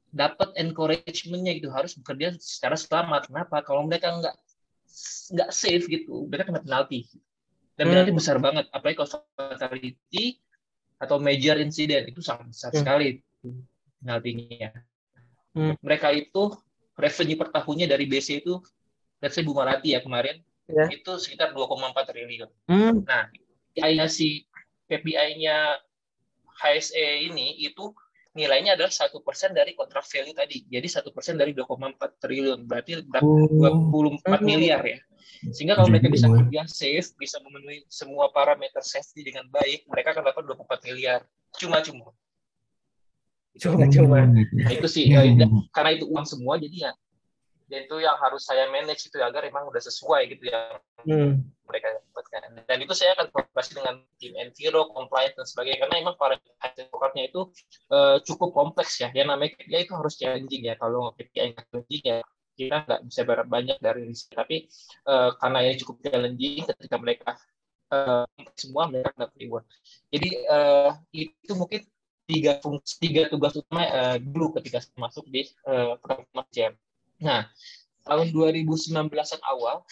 dapat 0.09 0.57
encouragementnya 0.57 1.61
gitu 1.61 1.69
harus 1.69 1.93
bekerja 1.97 2.37
secara 2.41 2.77
selamat. 2.77 3.29
Kenapa? 3.29 3.61
Kalau 3.61 3.85
mereka 3.85 4.13
nggak 4.17 4.37
nggak 5.37 5.51
safe 5.53 5.85
gitu, 5.87 6.25
mereka 6.27 6.49
kena 6.49 6.65
penalti. 6.65 7.05
Dan 7.77 7.89
hmm. 7.89 7.93
penalti 7.95 8.13
besar 8.17 8.37
banget, 8.41 8.67
apalagi 8.73 8.97
kalau 8.99 9.23
fatality 9.37 10.41
atau 10.99 11.23
major 11.23 11.61
incident 11.63 12.11
itu 12.11 12.19
sangat 12.25 12.51
besar 12.51 12.71
hmm. 12.75 12.81
sekali 12.83 13.09
penaltinya. 14.03 14.71
Hmm. 15.55 15.75
Mereka 15.79 16.09
itu 16.17 16.43
revenue 16.99 17.39
per 17.39 17.49
tahunnya 17.55 17.87
dari 17.87 18.11
BC 18.11 18.43
itu, 18.43 18.59
let's 19.23 19.39
say 19.39 19.47
Bu 19.47 19.55
Marati 19.55 19.95
ya 19.95 20.03
kemarin, 20.03 20.43
yeah. 20.67 20.91
itu 20.91 21.15
sekitar 21.21 21.55
2,4 21.55 21.95
triliun. 22.11 22.51
Hmm. 22.67 23.07
Nah, 23.07 23.31
KPI-nya 23.79 24.11
si 24.11 24.43
KPI-nya 24.91 25.79
HSE 26.59 27.31
ini 27.31 27.63
itu 27.63 27.95
nilainya 28.39 28.79
adalah 28.79 28.95
satu 28.95 29.19
persen 29.27 29.51
dari 29.51 29.75
kontrak 29.75 30.07
value 30.07 30.31
tadi. 30.31 30.63
Jadi 30.71 30.87
satu 30.87 31.11
persen 31.11 31.35
dari 31.35 31.51
2,4 31.51 32.23
triliun, 32.23 32.63
berarti 32.71 33.03
dua 33.03 33.71
puluh 33.91 34.15
empat 34.15 34.41
miliar 34.47 34.87
ya. 34.87 35.03
Sehingga 35.51 35.75
kalau 35.75 35.91
mereka 35.91 36.11
bisa 36.11 36.31
kerja 36.31 36.63
safe, 36.71 37.11
bisa 37.19 37.43
memenuhi 37.43 37.83
semua 37.91 38.31
parameter 38.31 38.83
safety 38.83 39.27
dengan 39.27 39.51
baik, 39.51 39.87
mereka 39.91 40.15
akan 40.15 40.31
dapat 40.31 40.43
24 40.47 40.87
miliar. 40.87 41.21
Cuma-cuma. 41.59 42.15
Cuma-cuma. 43.59 44.19
Nah, 44.31 44.71
itu 44.71 44.87
sih, 44.87 45.11
ya, 45.11 45.27
karena 45.75 45.91
itu 45.99 46.07
uang 46.07 46.27
semua, 46.27 46.59
jadi 46.63 46.91
ya 46.91 46.93
dan 47.69 47.85
itu 47.85 47.97
yang 48.01 48.17
harus 48.17 48.49
saya 48.49 48.65
manage 48.73 49.13
itu 49.13 49.21
agar 49.21 49.45
memang 49.45 49.69
udah 49.69 49.83
sesuai 49.85 50.33
gitu 50.33 50.49
ya. 50.49 50.81
Hmm. 51.05 51.47
mereka 51.69 52.01
dapatkan. 52.01 52.65
Dan 52.65 52.79
itu 52.81 52.97
saya 52.97 53.13
akan 53.13 53.29
kolaborasi 53.29 53.77
dengan 53.77 54.01
tim 54.17 54.33
Enviro, 54.41 54.89
compliance 54.89 55.37
dan 55.37 55.45
sebagainya. 55.45 55.85
Karena 55.85 55.95
memang 56.01 56.17
para 56.17 56.41
advokatnya 56.65 57.29
itu 57.29 57.41
uh, 57.93 58.17
cukup 58.25 58.57
kompleks 58.57 58.97
ya. 59.05 59.13
Yang 59.13 59.29
namanya 59.37 59.53
ya 59.69 59.79
itu 59.85 59.93
harus 59.93 60.17
challenging 60.17 60.65
ya. 60.65 60.75
Kalau 60.81 61.13
KPI 61.13 61.37
yang 61.37 61.53
challenging 61.55 62.03
ya 62.09 62.19
kita 62.59 62.77
nggak 62.89 63.01
bisa 63.07 63.21
berharap 63.23 63.47
banyak 63.47 63.79
dari 63.79 64.03
riset 64.11 64.35
tapi 64.35 64.67
uh, 65.07 65.31
karena 65.39 65.59
ini 65.63 65.77
cukup 65.79 65.97
challenging 66.03 66.67
ketika 66.67 66.97
mereka 66.99 67.31
uh, 67.95 68.27
semua 68.59 68.91
mereka 68.91 69.15
dapat 69.15 69.37
reward. 69.39 69.65
Jadi 70.11 70.29
uh, 70.51 70.91
itu 71.15 71.53
mungkin 71.55 71.87
tiga 72.29 72.61
fungsi 72.61 72.99
tiga 73.01 73.31
tugas 73.31 73.57
utama 73.57 73.87
uh, 73.89 74.17
dulu 74.19 74.59
ketika 74.59 74.83
masuk 74.99 75.25
di 75.31 75.47
uh, 75.65 75.97
program 76.03 76.45
jam 76.51 76.73
Nah, 77.23 77.47
tahun 78.07 78.31
2019-an 78.31 79.41
awal, 79.45 79.85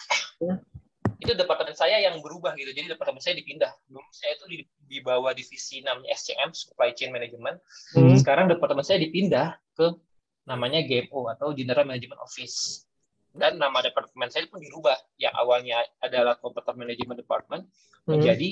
itu 1.17 1.33
departemen 1.33 1.73
saya 1.73 1.97
yang 1.97 2.21
berubah 2.21 2.53
gitu. 2.53 2.69
Jadi 2.73 2.93
departemen 2.93 3.21
saya 3.21 3.33
dipindah. 3.37 3.73
Dulu 3.89 4.05
saya 4.13 4.37
itu 4.37 4.45
di, 4.45 4.57
di 4.85 4.97
bawah 5.01 5.33
divisi 5.33 5.81
namanya 5.81 6.13
SCM, 6.13 6.53
Supply 6.53 6.93
Chain 6.93 7.09
Management. 7.09 7.57
Hmm. 7.97 8.13
Sekarang 8.17 8.45
departemen 8.45 8.85
saya 8.85 9.01
dipindah 9.01 9.57
ke 9.73 9.97
namanya 10.45 10.85
GMO 10.85 11.27
atau 11.33 11.51
General 11.57 11.83
Management 11.89 12.21
Office. 12.21 12.85
Dan 13.33 13.57
nama 13.57 13.81
departemen 13.81 14.29
saya 14.29 14.45
pun 14.45 14.61
dirubah. 14.61 14.97
Yang 15.17 15.33
awalnya 15.41 15.77
adalah 16.01 16.37
Computer 16.37 16.77
Management 16.77 17.17
Department 17.25 17.63
hmm. 17.65 18.07
menjadi 18.13 18.49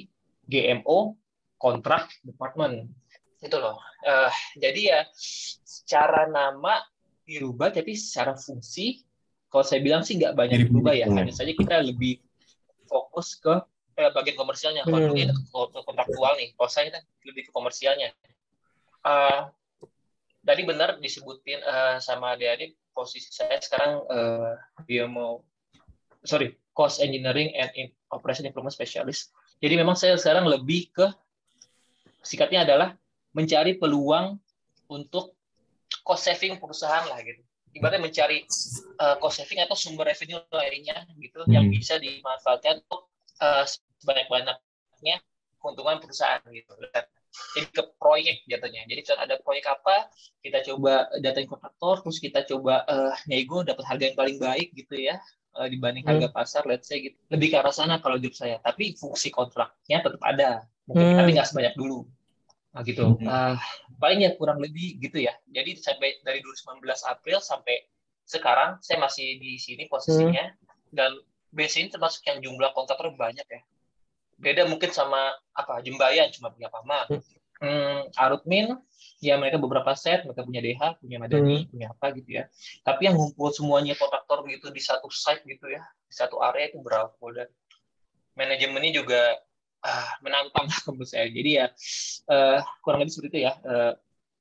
GMO 0.50 1.14
Contract 1.62 2.18
Department. 2.26 2.90
Itu 3.46 3.62
loh. 3.62 3.78
Uh, 4.02 4.34
jadi 4.58 4.82
ya 4.82 5.00
secara 5.14 6.26
nama 6.26 6.82
dirubah 7.26 7.74
tapi 7.74 7.98
secara 7.98 8.38
fungsi 8.38 9.02
kalau 9.50 9.66
saya 9.66 9.82
bilang 9.82 10.04
sih 10.06 10.20
nggak 10.20 10.36
banyak 10.36 10.68
berubah 10.70 10.94
ya. 10.94 11.08
hanya 11.08 11.32
saja 11.32 11.56
kita 11.56 11.80
lebih 11.80 12.20
fokus 12.86 13.40
ke 13.40 13.56
eh, 13.96 14.12
bagian 14.12 14.36
komersialnya. 14.36 14.84
Kalau 14.84 15.00
hmm. 15.00 15.08
mungkin 15.16 15.30
ke 15.32 15.80
kontraktual 15.88 16.34
nih. 16.36 16.52
Kalau 16.60 16.70
saya 16.70 16.92
kan 16.92 17.04
lebih 17.24 17.48
ke 17.48 17.52
komersialnya. 17.56 18.12
Uh, 19.06 19.48
tadi 20.42 20.66
benar 20.66 20.98
disebutin 20.98 21.62
uh, 21.62 22.02
sama 22.02 22.34
adik-adik 22.34 22.74
posisi 22.90 23.30
saya 23.30 23.62
sekarang 23.62 24.02
uh, 24.10 24.58
dia 24.90 25.06
mau 25.06 25.46
sorry 26.26 26.58
cost 26.74 27.00
engineering 27.00 27.54
and 27.54 27.70
in 27.78 27.88
operation 28.10 28.50
improvement 28.50 28.74
specialist. 28.74 29.32
Jadi 29.62 29.78
memang 29.78 29.96
saya 29.96 30.18
sekarang 30.18 30.50
lebih 30.50 30.92
ke 30.92 31.06
sikapnya 32.26 32.66
adalah 32.66 32.98
mencari 33.32 33.78
peluang 33.78 34.36
untuk 34.90 35.35
cost 36.06 36.28
saving 36.28 36.58
perusahaan 36.62 37.06
lah 37.08 37.20
gitu 37.22 37.42
ibaratnya 37.76 38.02
mencari 38.08 38.48
uh, 39.04 39.20
cost 39.20 39.44
saving 39.44 39.60
atau 39.60 39.76
sumber 39.76 40.08
revenue 40.08 40.40
lainnya 40.50 41.04
gitu 41.20 41.44
hmm. 41.44 41.52
yang 41.52 41.68
bisa 41.68 42.00
dimanfaatkan 42.00 42.80
untuk 42.88 43.12
uh, 43.44 43.68
sebanyak-banyaknya 44.00 45.20
keuntungan 45.60 46.00
perusahaan 46.00 46.40
gitu. 46.56 46.72
Jadi 47.52 47.68
ke 47.68 47.84
proyek 48.00 48.48
jatuhnya. 48.48 48.88
Jadi 48.88 49.12
ada 49.20 49.36
proyek 49.44 49.68
apa, 49.68 50.08
kita 50.40 50.64
coba 50.72 51.12
datain 51.20 51.52
kontraktor, 51.52 52.00
terus 52.00 52.24
kita 52.24 52.48
coba 52.48 52.88
uh, 52.88 53.12
nego 53.28 53.60
dapat 53.60 53.84
harga 53.84 54.04
yang 54.08 54.16
paling 54.16 54.38
baik 54.40 54.72
gitu 54.72 54.96
ya 54.96 55.20
uh, 55.60 55.68
dibanding 55.68 56.08
harga 56.08 56.32
hmm. 56.32 56.36
pasar, 56.36 56.64
let's 56.64 56.88
say 56.88 57.04
gitu. 57.04 57.18
Lebih 57.28 57.52
ke 57.52 57.58
arah 57.60 57.76
sana 57.76 58.00
kalau 58.00 58.16
job 58.24 58.32
saya. 58.32 58.60
Tapi 58.64 58.96
fungsi 58.96 59.36
kontraknya 59.36 60.00
tetap 60.00 60.22
ada, 60.24 60.64
mungkin 60.88 61.12
hmm. 61.12 61.20
tapi 61.20 61.30
nggak 61.36 61.48
sebanyak 61.52 61.76
dulu. 61.76 62.08
Nah, 62.76 62.82
gitu. 62.88 63.20
Hmm. 63.20 63.28
Uh, 63.28 63.56
paling 63.98 64.24
ya 64.24 64.32
kurang 64.36 64.60
lebih 64.62 65.00
gitu 65.00 65.24
ya. 65.24 65.34
Jadi 65.50 65.80
sampai 65.80 66.22
dari 66.22 66.40
2019 66.44 66.82
April 66.86 67.38
sampai 67.42 67.86
sekarang 68.26 68.82
saya 68.82 68.98
masih 69.02 69.38
di 69.38 69.62
sini 69.62 69.86
posisinya 69.86 70.50
hmm. 70.50 70.94
dan 70.94 71.14
base 71.54 71.78
ini 71.80 71.94
termasuk 71.94 72.26
yang 72.26 72.42
jumlah 72.42 72.74
kontraktor 72.74 73.14
banyak 73.14 73.46
ya. 73.46 73.62
Beda 74.36 74.68
mungkin 74.68 74.92
sama 74.92 75.32
apa 75.56 75.80
Jembayan 75.86 76.34
cuma 76.34 76.52
punya 76.52 76.68
Pama. 76.68 77.08
Hmm. 77.08 77.22
Hmm, 77.56 78.12
Arutmin 78.20 78.76
ya 79.24 79.40
mereka 79.40 79.56
beberapa 79.56 79.96
set, 79.96 80.28
mereka 80.28 80.44
punya 80.44 80.60
DH, 80.60 81.00
punya 81.00 81.18
Madani, 81.24 81.64
hmm. 81.64 81.70
punya 81.72 81.88
apa 81.96 82.06
gitu 82.20 82.30
ya. 82.36 82.44
Tapi 82.84 83.08
yang 83.08 83.16
ngumpul 83.16 83.48
semuanya 83.56 83.96
kontraktor 83.96 84.44
gitu 84.52 84.76
di 84.76 84.84
satu 84.84 85.08
site 85.08 85.48
gitu 85.48 85.72
ya, 85.72 85.80
di 86.04 86.14
satu 86.14 86.44
area 86.44 86.68
itu 86.68 86.84
berapa 86.84 87.26
dan 87.32 87.48
manajemennya 88.36 88.92
juga 89.00 89.40
menantang 90.22 90.66
menurut 90.92 91.10
saya. 91.10 91.28
Jadi 91.30 91.52
ya 91.62 91.66
uh, 92.32 92.60
kurang 92.82 93.04
lebih 93.04 93.14
seperti 93.14 93.30
itu 93.32 93.40
ya 93.48 93.54
uh, 93.66 93.94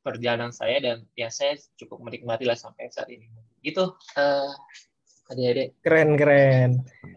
perjalanan 0.04 0.52
saya 0.52 0.76
dan 0.84 0.96
ya 1.16 1.32
saya 1.32 1.56
cukup 1.80 2.04
menikmati 2.04 2.44
lah 2.44 2.56
sampai 2.56 2.92
saat 2.92 3.08
ini. 3.08 3.28
Gitu. 3.64 3.94
Uh, 4.16 4.52
adik-adik. 5.32 5.68
Keren 5.80 6.10
keren. 6.20 6.70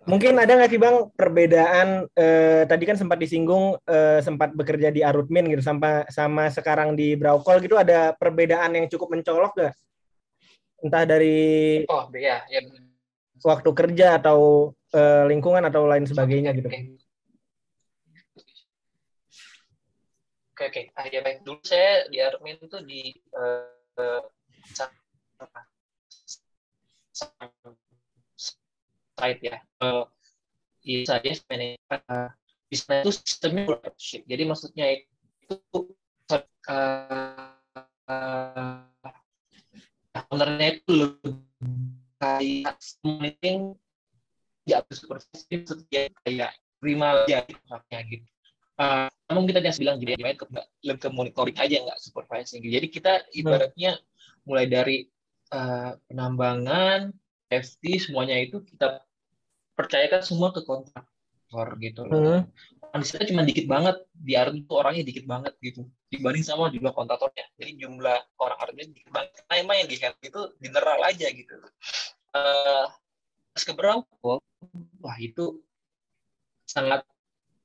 Mungkin 0.07 0.39
ada 0.39 0.55
nggak 0.55 0.71
sih 0.71 0.79
bang 0.79 1.11
perbedaan 1.11 2.07
eh, 2.15 2.63
tadi 2.63 2.83
kan 2.87 2.95
sempat 2.95 3.19
disinggung 3.19 3.75
eh, 3.83 4.23
sempat 4.23 4.55
bekerja 4.55 4.87
di 4.91 5.03
Arutmin 5.03 5.51
gitu 5.51 5.59
sama 5.59 6.07
sama 6.07 6.47
sekarang 6.47 6.95
di 6.95 7.19
Braukol 7.19 7.59
gitu 7.59 7.75
ada 7.75 8.15
perbedaan 8.15 8.79
yang 8.79 8.87
cukup 8.87 9.11
mencolok 9.11 9.53
gak? 9.59 9.73
Entah 10.79 11.03
dari 11.03 11.83
oh 11.89 12.07
ya, 12.15 12.45
ya. 12.47 12.61
waktu 13.43 13.69
kerja 13.75 14.23
atau 14.23 14.71
eh, 14.95 15.23
lingkungan 15.27 15.67
atau 15.67 15.83
lain 15.83 16.07
sebagainya 16.07 16.55
gitu. 16.55 16.69
Okay. 16.71 16.95
Oke 20.57 20.73
oke. 20.73 20.81
Ah 20.97 21.05
ya 21.05 21.21
baik. 21.21 21.45
Dulu 21.45 21.61
saya 21.61 22.09
di 22.09 22.17
admin 22.17 22.57
itu 22.57 22.81
di 22.81 23.13
uh, 23.37 24.25
site 29.13 29.37
ya. 29.45 29.61
Uh, 29.77 30.09
saya 31.05 31.21
manajer 31.45 31.77
uh, 32.09 32.33
bisnis 32.73 33.05
itu 33.05 33.11
sistemnya 33.21 33.69
partnership. 33.69 34.25
Jadi 34.25 34.43
maksudnya 34.49 34.97
itu 34.97 35.93
uh, 36.33 37.53
uh, 38.09 38.81
ownernya 40.33 40.81
itu 40.81 40.89
lebih 40.89 41.37
kayak 42.17 42.81
di 44.65 44.73
atas 44.73 45.05
supervisi 45.05 45.85
kayak 46.25 46.57
prima 46.81 47.29
aja 47.29 47.45
gitu. 48.09 48.25
Uh, 48.77 49.09
namun 49.25 49.49
kita 49.49 49.57
jangan 49.57 49.77
bilang 49.81 49.97
jadi 49.97 50.13
main 50.21 50.37
ke, 50.37 50.45
lebih 50.85 51.01
ke 51.01 51.09
monitoring 51.09 51.57
aja 51.57 51.81
nggak 51.81 51.97
supervising 51.97 52.61
jadi 52.61 52.87
kita 52.93 53.25
ibaratnya 53.33 53.97
mulai 54.45 54.69
dari 54.69 55.09
uh, 55.49 55.97
penambangan 56.05 57.09
FT 57.49 58.05
semuanya 58.05 58.37
itu 58.37 58.61
kita 58.61 59.01
percayakan 59.73 60.21
semua 60.21 60.49
ke 60.51 60.61
kontraktor 60.67 61.67
gitu 61.79 62.01
loh. 62.05 62.43
Hmm. 62.43 63.03
Sana 63.05 63.29
cuma 63.29 63.45
dikit 63.45 63.69
banget, 63.69 63.99
di 64.09 64.33
Arab 64.33 64.57
itu 64.57 64.73
orangnya 64.73 65.05
dikit 65.05 65.29
banget 65.29 65.53
gitu 65.61 65.85
dibanding 66.07 66.43
sama 66.43 66.71
jumlah 66.71 66.95
kontraktornya. 66.95 67.45
Jadi 67.59 67.83
jumlah 67.83 68.19
orang 68.39 68.57
Arabnya 68.63 68.85
dikit 68.89 69.11
banget. 69.11 69.31
Nah, 69.47 69.55
emang 69.59 69.75
yang 69.83 69.89
di 69.91 69.97
itu 69.99 70.41
general 70.63 70.99
aja 71.03 71.27
gitu. 71.29 71.55
Uh, 72.31 72.87
pas 73.51 73.63
ke 73.63 73.73
wah 75.03 75.17
itu 75.19 75.61
sangat 76.67 77.03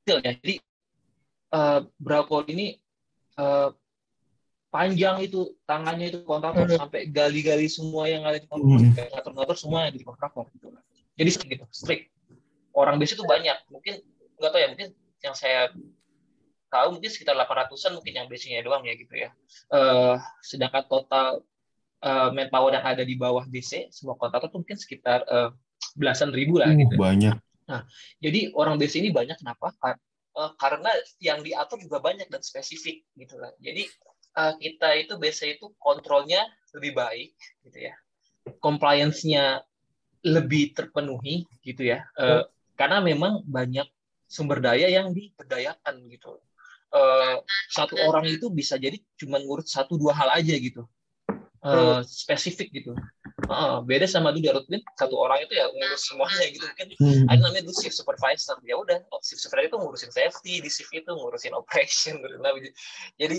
kecil 0.03 0.19
ya. 0.27 0.33
Jadi 0.43 0.55
uh, 1.53 1.81
Bravo 2.01 2.43
ini 2.49 2.81
uh, 3.39 3.71
panjang 4.73 5.21
itu 5.21 5.53
tangannya 5.69 6.09
itu 6.09 6.25
kontraktor 6.25 6.65
Hmm. 6.65 6.81
sampai 6.89 7.05
gali-gali 7.13 7.69
semua 7.69 8.09
yang 8.09 8.25
ada 8.25 8.41
di 8.41 8.49
kontraktor, 8.49 8.89
Hmm. 8.89 9.13
ngatur-ngatur 9.13 9.57
semua 9.61 9.85
yang 9.85 9.89
ada 9.93 9.99
di 10.01 10.07
kontraktor 10.09 10.45
gitu. 10.57 10.67
Jadi 11.13 11.31
gitu, 11.55 11.65
strict. 11.69 12.09
Orang 12.73 12.97
base 12.97 13.13
itu 13.13 13.25
banyak, 13.29 13.69
mungkin 13.69 14.01
nggak 14.41 14.49
tahu 14.49 14.61
ya, 14.65 14.69
mungkin 14.73 14.89
yang 15.21 15.37
saya 15.37 15.69
tahu 16.73 16.97
mungkin 16.97 17.13
sekitar 17.13 17.37
800-an 17.37 18.01
mungkin 18.01 18.17
yang 18.17 18.27
base-nya 18.33 18.65
doang 18.65 18.81
ya 18.89 18.97
gitu 18.97 19.13
ya. 19.13 19.29
Eh, 19.77 20.17
sedangkan 20.41 20.89
total 20.89 21.45
eh, 22.01 22.29
manpower 22.33 22.73
yang 22.73 22.87
ada 22.89 23.05
di 23.05 23.13
bawah 23.15 23.45
BC 23.45 23.93
semua 23.93 24.17
kontraktor 24.17 24.49
tuh 24.49 24.65
mungkin 24.65 24.81
sekitar 24.81 25.21
eh, 25.29 25.53
belasan 26.01 26.33
ribu 26.33 26.57
lah 26.65 26.73
Uh, 26.73 26.81
gitu. 26.81 26.97
banyak. 26.97 27.37
Jadi 28.25 28.57
orang 28.57 28.81
base 28.81 28.97
ini 29.05 29.13
banyak 29.13 29.37
kenapa? 29.37 29.77
Eh, 30.33 30.53
karena 30.57 30.91
yang 31.21 31.45
diatur 31.45 31.77
juga 31.77 32.01
banyak 32.01 32.29
dan 32.33 32.41
spesifik 32.41 33.05
gitu 33.21 33.37
lah. 33.37 33.53
Jadi 33.61 33.85
eh, 34.39 34.55
kita 34.57 34.89
itu 34.97 35.21
BC 35.21 35.61
itu 35.61 35.77
kontrolnya 35.77 36.41
lebih 36.73 36.97
baik 36.97 37.37
gitu 37.69 37.79
ya. 37.93 37.95
Compliance-nya 38.59 39.61
lebih 40.25 40.73
terpenuhi 40.73 41.45
gitu 41.61 41.85
ya. 41.85 42.09
Eh, 42.17 42.43
karena 42.79 43.05
memang 43.05 43.45
banyak 43.45 43.85
sumber 44.25 44.65
daya 44.65 44.89
yang 44.89 45.13
diberdayakan 45.13 46.09
gitu. 46.09 46.41
Eh, 46.93 47.37
satu 47.69 48.01
orang 48.09 48.25
itu 48.29 48.49
bisa 48.49 48.81
jadi 48.81 48.97
cuma 49.21 49.37
ngurus 49.37 49.69
satu 49.69 50.01
dua 50.01 50.17
hal 50.17 50.33
aja 50.33 50.57
gitu. 50.57 50.89
Eh, 51.63 52.01
spesifik 52.03 52.75
gitu. 52.75 52.91
Eh, 53.47 53.79
beda 53.87 54.07
sama 54.11 54.35
dulu 54.35 54.43
di 54.43 54.51
Rutwin, 54.51 54.83
satu 54.99 55.15
orang 55.15 55.47
itu 55.47 55.55
ya 55.55 55.71
ngurus 55.71 56.03
semuanya 56.11 56.47
gitu 56.51 56.67
kan. 56.75 56.87
Ada 57.31 57.39
namanya 57.39 57.63
dulu 57.63 57.77
shift 57.79 57.95
supervisor. 57.95 58.59
Ya 58.67 58.75
udah 58.75 58.99
oh, 59.15 59.23
shift 59.23 59.47
supervisor 59.47 59.71
itu 59.71 59.79
ngurusin 59.79 60.11
safety 60.11 60.59
di 60.59 60.67
shift 60.67 60.91
itu 60.91 61.07
ngurusin 61.07 61.55
operation 61.55 62.19
ngurusin 62.19 62.43
apa 62.43 62.59
gitu. 62.59 62.75
jadi 63.15 63.37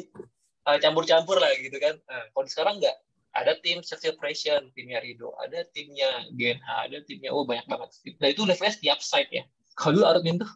eh, 0.71 0.77
campur-campur 0.79 1.35
lah 1.35 1.51
gitu 1.59 1.75
kan. 1.83 1.99
Nah, 2.07 2.23
kalau 2.31 2.47
sekarang 2.47 2.75
nggak. 2.79 2.95
Ada 3.33 3.57
tim 3.65 3.81
safety 3.81 4.13
operation 4.13 4.69
timnya 4.77 5.01
Rido 5.01 5.33
ada 5.41 5.65
timnya 5.73 6.05
GNH 6.37 6.69
ada 6.69 7.01
timnya 7.01 7.33
oh 7.33 7.41
banyak 7.49 7.65
banget. 7.65 7.89
Nah 8.21 8.29
itu 8.29 8.45
levelnya 8.45 8.77
setiap 8.77 9.01
site 9.01 9.33
ya. 9.33 9.43
Kalau 9.73 9.97
dulu 9.97 10.05
admin 10.05 10.37
tuh 10.37 10.51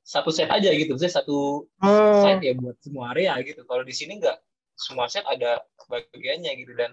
satu 0.00 0.32
set 0.32 0.48
aja 0.48 0.72
gitu. 0.72 0.96
Misalnya 0.96 1.20
satu 1.20 1.68
Oh, 1.84 2.24
site 2.24 2.48
ya 2.48 2.56
buat 2.56 2.80
semua 2.80 3.12
area 3.12 3.36
gitu. 3.44 3.68
Kalau 3.68 3.84
di 3.84 3.92
sini 3.92 4.24
nggak 4.24 4.40
semua 4.74 5.06
set 5.10 5.24
ada 5.26 5.62
bagiannya 5.86 6.52
gitu. 6.58 6.72
Dan 6.74 6.90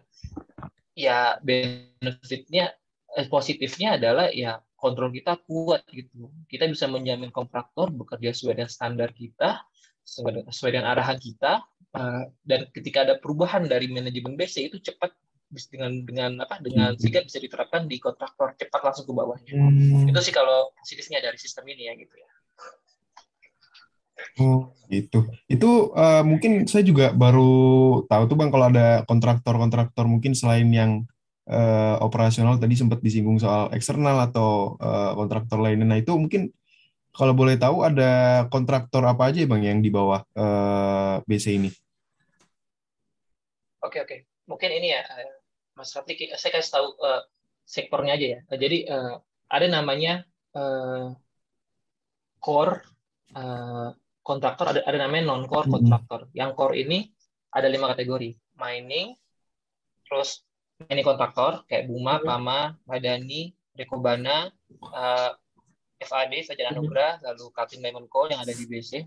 ya 0.97 1.37
benefitnya 1.41 2.73
eh, 3.17 3.27
positifnya 3.27 3.97
adalah 3.97 4.29
ya 4.31 4.61
kontrol 4.77 5.13
kita 5.13 5.37
kuat 5.45 5.85
gitu. 5.91 6.29
Kita 6.49 6.65
bisa 6.69 6.89
menjamin 6.89 7.29
kontraktor 7.29 7.93
bekerja 7.93 8.33
sesuai 8.33 8.61
dengan 8.61 8.71
standar 8.71 9.09
kita 9.13 9.61
sesuai 10.01 10.71
dengan 10.73 10.91
arahan 10.97 11.21
kita 11.21 11.61
eh, 11.95 12.23
dan 12.43 12.67
ketika 12.73 13.05
ada 13.05 13.15
perubahan 13.21 13.69
dari 13.69 13.87
manajemen 13.87 14.33
BC 14.35 14.73
itu 14.73 14.81
cepat 14.81 15.13
dengan 15.67 15.91
dengan 16.07 16.31
apa 16.47 16.63
dengan 16.63 16.95
sehingga 16.95 17.27
bisa 17.27 17.35
diterapkan 17.43 17.83
di 17.83 17.99
kontraktor 17.99 18.55
cepat 18.55 18.81
langsung 18.87 19.03
ke 19.03 19.13
bawahnya. 19.13 19.51
Hmm. 19.51 20.07
itu 20.07 20.19
sih 20.23 20.31
kalau 20.31 20.71
positifnya 20.79 21.19
dari 21.19 21.35
sistem 21.35 21.67
ini 21.67 21.91
ya 21.91 21.93
gitu 21.99 22.15
ya 22.15 22.29
Oh, 24.39 24.71
gitu. 24.87 25.27
Itu 25.47 25.91
eh, 25.95 26.23
mungkin 26.23 26.65
saya 26.67 26.83
juga 26.87 27.11
baru 27.11 27.51
tahu 28.07 28.23
tuh 28.29 28.37
Bang 28.39 28.49
kalau 28.53 28.71
ada 28.71 29.03
kontraktor-kontraktor 29.09 30.05
mungkin 30.07 30.33
selain 30.37 30.67
yang 30.71 30.91
eh, 31.49 31.95
operasional 31.99 32.57
tadi 32.61 32.75
sempat 32.79 32.99
disinggung 33.05 33.37
soal 33.41 33.69
eksternal 33.75 34.17
atau 34.27 34.79
eh, 34.79 35.11
kontraktor 35.19 35.59
lainnya. 35.63 35.87
Nah, 35.87 35.99
itu 35.99 36.11
mungkin 36.15 36.51
kalau 37.11 37.35
boleh 37.35 37.59
tahu 37.59 37.83
ada 37.83 38.45
kontraktor 38.47 39.03
apa 39.03 39.31
aja 39.31 39.43
Bang 39.47 39.63
yang 39.63 39.79
di 39.83 39.91
bawah 39.91 40.23
eh, 40.35 41.15
BC 41.27 41.45
ini? 41.59 41.69
Oke 43.81 43.97
oke, 43.97 44.17
mungkin 44.45 44.69
ini 44.77 44.93
ya, 44.93 45.01
Mas 45.73 45.89
Rafli, 45.97 46.13
saya 46.37 46.51
kasih 46.53 46.71
tahu 46.77 46.87
eh, 47.01 47.21
sektornya 47.65 48.13
aja 48.17 48.27
ya. 48.37 48.39
Jadi 48.53 48.77
eh, 48.85 49.13
ada 49.49 49.67
namanya 49.67 50.23
eh, 50.55 51.05
core 52.39 52.75
eh, 53.35 53.89
kontraktor, 54.21 54.65
ada 54.71 54.81
ada 54.85 54.97
namanya 55.05 55.33
non 55.33 55.45
core 55.49 55.67
kontraktor. 55.69 56.29
Yang 56.33 56.51
core 56.57 56.75
ini 56.81 57.09
ada 57.51 57.67
lima 57.67 57.91
kategori, 57.91 58.37
mining, 58.55 59.17
terus 60.07 60.45
mining 60.87 61.05
kontraktor 61.05 61.65
kayak 61.67 61.89
Buma. 61.89 62.21
Pama, 62.21 62.77
Madani, 62.85 63.53
Rekobana, 63.75 64.49
eh, 64.71 65.31
FAD, 66.01 66.33
Fajar 66.45 66.73
Anugrah, 66.73 67.21
lalu 67.21 67.53
Kaltim 67.53 67.85
Diamond 67.85 68.09
Coal 68.09 68.33
yang 68.33 68.41
ada 68.41 68.53
di 68.53 68.65
BC. 68.65 69.05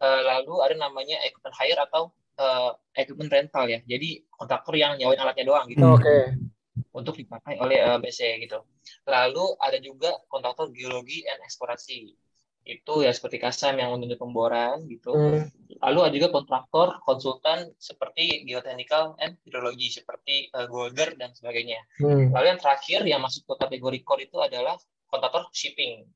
Eh, 0.00 0.20
lalu 0.24 0.60
ada 0.60 0.74
namanya 0.76 1.20
equipment 1.24 1.56
hire 1.56 1.80
atau 1.88 2.12
eh, 2.36 2.70
equipment 3.00 3.30
rental 3.32 3.64
ya. 3.68 3.80
Jadi 3.84 4.24
kontraktor 4.28 4.74
yang 4.76 4.96
nyawain 5.00 5.20
alatnya 5.20 5.44
doang 5.48 5.66
gitu 5.68 5.84
oke. 5.84 6.18
untuk 6.92 7.14
dipakai 7.16 7.60
oleh 7.60 7.80
eh, 7.80 7.98
BC 8.00 8.44
gitu. 8.44 8.60
Lalu 9.08 9.44
ada 9.60 9.78
juga 9.80 10.10
kontraktor 10.28 10.68
geologi 10.72 11.24
dan 11.24 11.40
eksplorasi. 11.44 12.12
Itu 12.64 13.04
ya 13.04 13.12
seperti 13.12 13.36
Kasam 13.36 13.76
yang 13.76 13.92
untuk 13.92 14.16
pemboran 14.16 14.88
gitu. 14.88 15.12
Hmm. 15.12 15.44
Lalu 15.84 16.00
ada 16.00 16.14
juga 16.16 16.28
kontraktor 16.32 16.96
konsultan 17.04 17.68
seperti 17.76 18.48
geotechnical 18.48 19.20
and 19.20 19.36
hidrologi 19.44 19.92
seperti 19.92 20.48
eh, 20.48 20.66
Golder 20.66 21.12
dan 21.20 21.36
sebagainya. 21.36 21.76
Hmm. 22.00 22.32
Lalu 22.32 22.56
yang 22.56 22.60
terakhir 22.60 23.00
yang 23.04 23.20
masuk 23.20 23.44
ke 23.44 23.54
kategori 23.68 23.98
core 24.00 24.24
itu 24.24 24.40
adalah 24.40 24.80
kontraktor 25.12 25.44
shipping. 25.52 26.08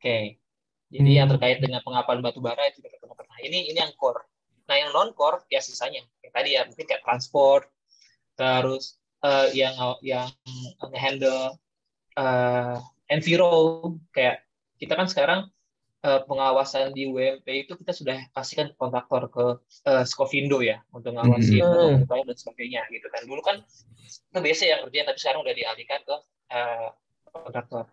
Oke. 0.00 0.40
Jadi 0.90 1.10
Hmm. 1.12 1.18
yang 1.22 1.28
terkait 1.30 1.60
dengan 1.60 1.84
pengapalan 1.84 2.24
batu 2.24 2.40
bara 2.40 2.66
itu 2.72 2.80
juga 2.80 2.96
kontraktor. 2.98 3.28
Nah, 3.28 3.40
ini 3.44 3.70
ini 3.70 3.78
yang 3.78 3.92
core. 4.00 4.24
Nah, 4.66 4.76
yang 4.80 4.90
non 4.96 5.12
core 5.12 5.44
ya 5.52 5.60
sisanya. 5.60 6.00
Kayak 6.24 6.32
tadi 6.32 6.48
ya 6.56 6.60
mungkin 6.64 6.86
kayak 6.88 7.02
transport, 7.04 7.68
terus 8.34 8.96
eh, 9.20 9.52
yang 9.52 9.76
yang 10.00 10.32
handle 10.96 11.60
eh 12.16 12.76
enviro 13.12 13.86
kayak 14.10 14.42
kita 14.80 14.96
kan 14.96 15.06
sekarang 15.06 15.40
eh, 16.00 16.20
pengawasan 16.24 16.96
di 16.96 17.04
WMP 17.06 17.68
itu 17.68 17.76
kita 17.76 17.92
sudah 17.92 18.16
kasihkan 18.32 18.72
kontraktor 18.80 19.28
ke 19.28 19.46
eh, 19.84 20.04
Skovindo 20.08 20.64
ya 20.64 20.80
untuk 20.90 21.12
ngawasin 21.12 21.60
Hmm. 21.60 22.08
dan 22.08 22.36
sebagainya 22.36 22.88
gitu 22.88 23.06
kan. 23.12 23.22
Dulu 23.28 23.40
kan 23.44 23.60
itu 24.00 24.38
biasa 24.40 24.62
yang 24.64 24.80
kerjaan 24.88 25.06
tapi 25.12 25.18
sekarang 25.20 25.40
udah 25.44 25.54
dialihkan 25.54 26.00
ke 26.02 26.16
eh, 26.50 26.88
kontraktor. 27.28 27.84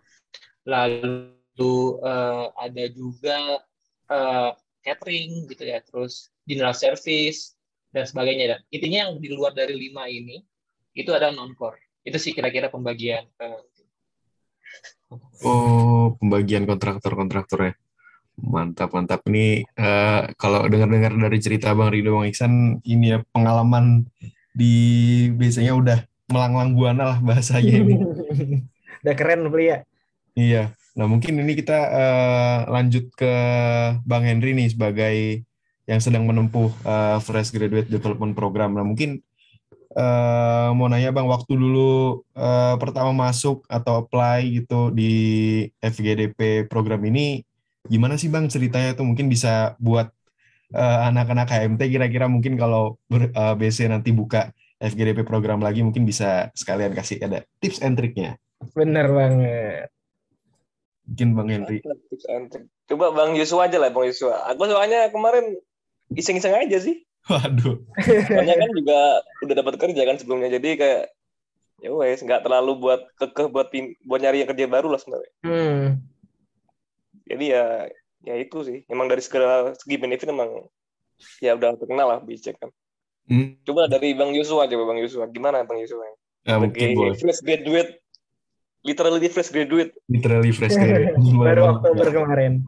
Lalu 0.63 1.69
eh, 2.03 2.45
ada 2.55 2.85
juga 2.89 3.37
eh, 4.07 4.51
catering 4.81 5.51
gitu 5.51 5.63
ya, 5.67 5.83
terus 5.83 6.31
general 6.47 6.71
service 6.71 7.59
dan 7.91 8.07
sebagainya. 8.07 8.55
Dan 8.55 8.59
intinya 8.71 8.99
yang 9.07 9.19
di 9.19 9.29
luar 9.31 9.51
dari 9.51 9.75
lima 9.75 10.07
ini 10.07 10.39
itu 10.95 11.11
adalah 11.11 11.35
non 11.35 11.51
core. 11.53 11.77
Itu 12.07 12.15
sih 12.17 12.31
kira-kira 12.31 12.71
pembagian. 12.71 13.27
eh, 13.43 13.59
Oh, 15.43 16.17
pembagian 16.19 16.67
kontraktor-kontraktornya. 16.67 17.79
Mantap, 18.37 18.93
mantap. 18.93 19.25
Ini 19.25 19.65
eh, 19.65 20.21
kalau 20.37 20.67
dengar-dengar 20.69 21.17
dari 21.17 21.39
cerita 21.41 21.73
Bang 21.73 21.89
Rido, 21.89 22.13
Bang 22.17 22.29
Iksan, 22.29 22.83
ini 22.85 23.17
ya 23.17 23.19
pengalaman 23.33 24.05
di 24.53 24.73
biasanya 25.33 25.73
udah 25.73 25.99
melanglang 26.27 26.75
buana 26.75 27.15
lah 27.15 27.19
bahasanya 27.23 27.73
ini. 27.81 27.95
Udah 29.05 29.13
keren 29.13 29.45
beli 29.47 29.71
ya. 29.71 29.77
Iya. 30.33 30.63
Nah, 30.97 31.05
mungkin 31.05 31.37
ini 31.37 31.53
kita 31.53 31.77
eh, 31.77 32.59
lanjut 32.67 33.13
ke 33.13 33.33
Bang 34.03 34.25
Henry 34.25 34.57
nih 34.57 34.73
sebagai 34.73 35.45
yang 35.87 36.01
sedang 36.03 36.25
menempuh 36.27 36.73
eh, 36.83 37.17
Fresh 37.21 37.53
Graduate 37.55 37.87
Development 37.87 38.33
Program. 38.33 38.75
Nah, 38.75 38.83
mungkin 38.83 39.21
eh, 39.93 40.69
mau 40.75 40.87
nanya 40.91 41.15
Bang, 41.15 41.29
waktu 41.31 41.53
dulu 41.55 42.23
eh, 42.35 42.75
pertama 42.81 43.13
masuk 43.13 43.63
atau 43.71 44.03
apply 44.03 44.43
gitu 44.63 44.91
di 44.91 45.13
FGDP 45.79 46.67
program 46.67 47.03
ini, 47.07 47.45
gimana 47.87 48.19
sih 48.19 48.27
Bang 48.27 48.51
ceritanya 48.51 48.97
tuh? 48.97 49.07
Mungkin 49.07 49.31
bisa 49.31 49.79
buat 49.79 50.11
eh, 50.75 50.99
anak-anak 51.07 51.47
HMT 51.47 51.81
kira-kira 51.87 52.25
mungkin 52.27 52.59
kalau 52.59 52.99
ber- 53.07 53.31
eh, 53.31 53.55
BC 53.55 53.87
nanti 53.87 54.11
buka 54.11 54.51
FGDP 54.77 55.25
program 55.25 55.63
lagi, 55.63 55.81
mungkin 55.81 56.05
bisa 56.05 56.53
sekalian 56.53 56.93
kasih 56.93 57.17
ada 57.23 57.41
tips 57.63 57.81
and 57.81 57.95
triknya. 57.97 58.37
Bener 58.75 59.09
banget. 59.09 59.89
Mungkin 61.07 61.29
Bang 61.33 61.49
Henry. 61.49 61.79
Tips 61.81 62.25
and 62.27 62.45
trick. 62.51 62.67
Coba 62.87 63.15
Bang 63.15 63.33
Yusua 63.33 63.71
aja 63.71 63.79
lah 63.79 63.89
Bang 63.89 64.05
Yusua. 64.05 64.43
Aku 64.51 64.67
soalnya 64.67 65.07
kemarin 65.09 65.55
iseng-iseng 66.11 66.53
aja 66.53 66.77
sih. 66.83 67.06
Waduh. 67.27 67.75
Soalnya 68.27 68.55
kan 68.55 68.69
juga 68.71 68.99
udah 69.43 69.55
dapat 69.55 69.75
kerja 69.79 70.01
kan 70.07 70.15
sebelumnya. 70.15 70.49
Jadi 70.55 70.69
kayak 70.79 71.03
ya 71.77 71.93
wes 71.93 72.23
nggak 72.25 72.41
terlalu 72.41 72.71
buat 72.81 73.01
kekeh 73.21 73.47
buat 73.53 73.67
pin, 73.69 73.93
buat 74.01 74.17
nyari 74.23 74.47
kerja 74.47 74.65
baru 74.65 74.89
lah 74.95 74.99
sebenarnya. 75.01 75.31
Hmm. 75.45 75.83
Jadi 77.27 77.45
ya 77.51 77.65
ya 78.23 78.35
itu 78.39 78.57
sih. 78.63 78.79
Emang 78.87 79.11
dari 79.11 79.19
segala 79.21 79.75
segi 79.75 79.99
benefit 79.99 80.31
emang 80.31 80.65
ya 81.43 81.53
udah 81.57 81.75
terkenal 81.75 82.07
lah 82.07 82.19
Bicek 82.23 82.55
kan. 82.57 82.71
Hmm, 83.27 83.59
Coba 83.67 83.91
dari 83.91 84.15
Bang 84.15 84.31
Yusua 84.31 84.71
coba 84.71 84.83
Bang 84.87 84.99
Yusua. 85.03 85.27
Gimana 85.27 85.67
Bang 85.67 85.83
Yusua? 85.83 86.07
ya, 86.47 86.55
mungkin 86.63 86.79
Sebagai 86.79 86.95
boleh. 87.11 87.19
fresh 87.19 87.41
graduate, 87.43 87.91
literally 88.87 89.27
fresh 89.27 89.51
graduate. 89.51 89.91
Literally 90.07 90.51
fresh 90.55 90.79
graduate. 90.79 91.19
Baru 91.43 91.61
Oktober 91.75 92.07
kemarin. 92.07 92.63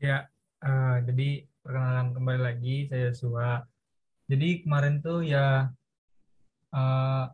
Ya, 0.00 0.24
eh, 0.64 0.96
jadi 1.04 1.28
perkenalan 1.64 2.12
kembali 2.12 2.40
lagi 2.44 2.76
saya 2.92 3.08
Yosua. 3.08 3.64
Jadi 4.28 4.60
kemarin 4.60 5.00
tuh 5.00 5.24
ya 5.24 5.72
uh, 6.76 7.24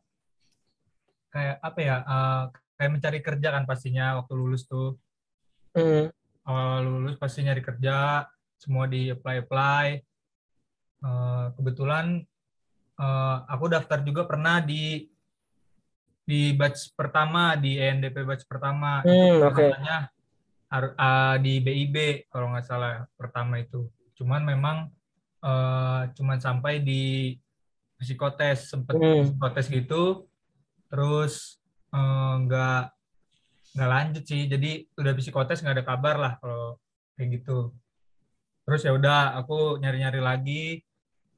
kayak 1.35 1.59
apa 1.59 1.79
ya? 1.83 1.97
Uh, 2.07 2.43
kayak 2.79 2.93
mencari 2.95 3.19
kerja 3.21 3.49
kan 3.51 3.67
pastinya 3.67 4.23
waktu 4.23 4.33
lulus 4.39 4.71
tuh. 4.71 4.95
Hmm. 5.75 6.15
Awal 6.47 6.87
lulus 6.87 7.19
pasti 7.19 7.43
nyari 7.43 7.59
kerja, 7.59 8.25
semua 8.55 8.87
di 8.87 9.11
apply 9.11 9.37
apply. 9.43 9.87
Uh, 11.03 11.51
kebetulan 11.59 12.23
uh, 13.03 13.37
aku 13.51 13.67
daftar 13.67 13.99
juga 14.07 14.31
pernah 14.31 14.63
di 14.63 15.11
di 16.23 16.55
batch 16.55 16.95
pertama 16.95 17.59
di 17.59 17.75
ENDP 17.75 18.23
batch 18.23 18.47
pertama 18.47 19.03
Hmm, 19.03 19.43
oke. 19.43 19.59
katanya 19.59 20.07
har- 20.71 20.95
uh, 20.95 21.35
di 21.43 21.59
BIB 21.59 22.31
kalau 22.31 22.55
nggak 22.55 22.67
salah 22.71 23.11
pertama 23.19 23.59
itu. 23.59 23.91
Cuman 24.21 24.45
memang 24.45 24.93
uh, 25.41 26.05
cuman 26.13 26.37
sampai 26.37 26.85
di 26.85 27.33
psikotes 27.97 28.69
sempet 28.69 29.01
Hmm. 29.01 29.25
psikotes 29.25 29.67
gitu, 29.73 30.29
terus 30.93 31.57
uh, 31.97 32.37
nggak 32.45 32.93
nggak 33.81 33.91
lanjut 33.91 34.25
sih. 34.29 34.45
Jadi 34.45 34.85
udah 35.01 35.13
psikotes 35.17 35.65
nggak 35.65 35.81
ada 35.81 35.89
kabar 35.89 36.17
lah 36.21 36.33
kalau 36.37 36.77
kayak 37.17 37.41
gitu. 37.41 37.73
Terus 38.69 38.85
ya 38.85 38.93
udah 38.93 39.41
aku 39.41 39.81
nyari-nyari 39.81 40.21
lagi 40.21 40.65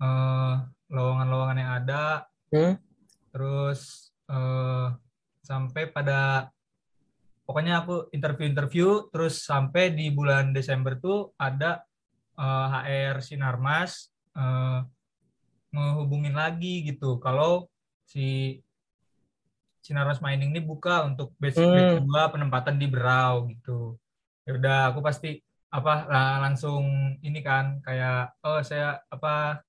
uh, 0.03 0.67
lowongan-lowongan 0.91 1.59
yang 1.63 1.73
ada. 1.87 2.27
Hmm. 2.51 2.77
Terus 3.33 4.13
eh, 4.29 4.89
sampai 5.41 5.89
pada 5.89 6.53
pokoknya 7.49 7.83
aku 7.83 8.13
interview-interview 8.15 9.11
terus 9.11 9.43
sampai 9.45 9.93
di 9.93 10.13
bulan 10.13 10.55
Desember 10.55 10.97
tuh 11.01 11.35
ada 11.37 11.83
eh, 12.39 12.67
HR 12.73 13.17
Sinarmas 13.21 14.09
ngehubungin 15.73 16.37
lagi 16.37 16.85
gitu 16.85 17.17
kalau 17.17 17.65
si 18.05 18.61
Sinarmas 19.83 20.23
Mining 20.23 20.55
ini 20.55 20.63
buka 20.63 21.03
untuk 21.09 21.35
batch 21.43 21.59
Hmm. 21.59 21.99
kedua 21.99 22.31
penempatan 22.31 22.77
di 22.79 22.87
Berau 22.87 23.51
gitu. 23.51 23.99
Ya 24.47 24.55
udah 24.55 24.79
aku 24.95 25.01
pasti 25.03 25.43
apa 25.73 26.07
lah, 26.07 26.39
langsung 26.45 26.85
ini 27.25 27.41
kan 27.43 27.81
kayak 27.83 28.37
oh 28.47 28.61
saya 28.63 29.01
apa 29.11 29.65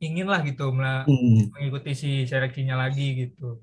ingin 0.00 0.30
lah 0.30 0.40
gitu 0.46 0.72
Hmm. 0.72 1.52
mengikuti 1.52 1.92
si 1.92 2.10
seleksinya 2.24 2.80
lagi 2.80 3.26
gitu. 3.28 3.60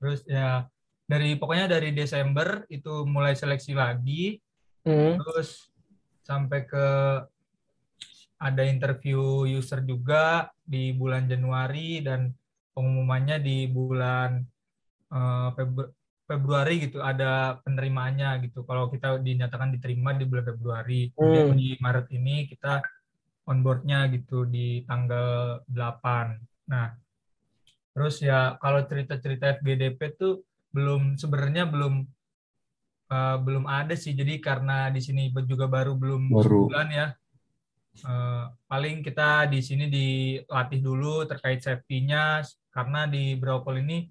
Terus 0.00 0.26
ya 0.26 0.66
dari 1.06 1.38
pokoknya 1.38 1.68
dari 1.70 1.94
Desember 1.94 2.66
itu 2.72 3.04
mulai 3.06 3.38
seleksi 3.38 3.76
lagi, 3.78 4.40
Hmm. 4.82 5.20
terus 5.22 5.67
sampai 6.28 6.60
ke 6.68 6.86
ada 8.38 8.62
interview 8.62 9.48
user 9.48 9.80
juga 9.82 10.46
di 10.62 10.94
bulan 10.94 11.26
Januari 11.26 11.98
dan 12.06 12.30
pengumumannya 12.76 13.42
di 13.42 13.66
bulan 13.66 14.30
eh, 15.10 15.48
Febru- 15.56 15.92
Februari 16.28 16.74
gitu 16.84 17.00
ada 17.00 17.56
penerimaannya 17.64 18.44
gitu. 18.46 18.62
Kalau 18.68 18.92
kita 18.92 19.16
dinyatakan 19.18 19.72
diterima 19.74 20.12
di 20.12 20.24
bulan 20.28 20.44
Februari, 20.44 21.08
kemudian 21.16 21.48
Hmm. 21.48 21.56
di 21.56 21.68
Maret 21.80 22.06
ini 22.12 22.44
kita 22.46 22.84
onboardnya 23.48 24.12
gitu 24.12 24.44
di 24.44 24.84
tanggal 24.84 25.64
8. 25.64 26.36
Nah, 26.68 26.92
terus 27.96 28.20
ya 28.20 28.60
kalau 28.62 28.84
cerita-cerita 28.84 29.56
FGDP 29.58 30.00
tuh 30.20 30.44
belum 30.76 31.16
sebenarnya 31.16 31.64
belum 31.72 32.04
eh, 33.08 33.36
belum 33.40 33.64
ada 33.64 33.96
sih. 33.96 34.12
Jadi 34.12 34.38
karena 34.38 34.92
di 34.92 35.00
sini 35.00 35.32
juga 35.48 35.66
baru 35.66 35.96
belum 35.96 36.32
Baru. 36.32 36.68
sebulan 36.68 36.88
ya. 36.92 37.08
Eh, 37.98 38.44
paling 38.70 39.02
kita 39.02 39.50
di 39.50 39.58
sini 39.58 39.90
dilatih 39.90 40.78
dulu 40.78 41.26
terkait 41.26 41.58
safety-nya 41.58 42.46
karena 42.70 43.10
di 43.10 43.34
Brokol 43.34 43.82
ini 43.82 44.06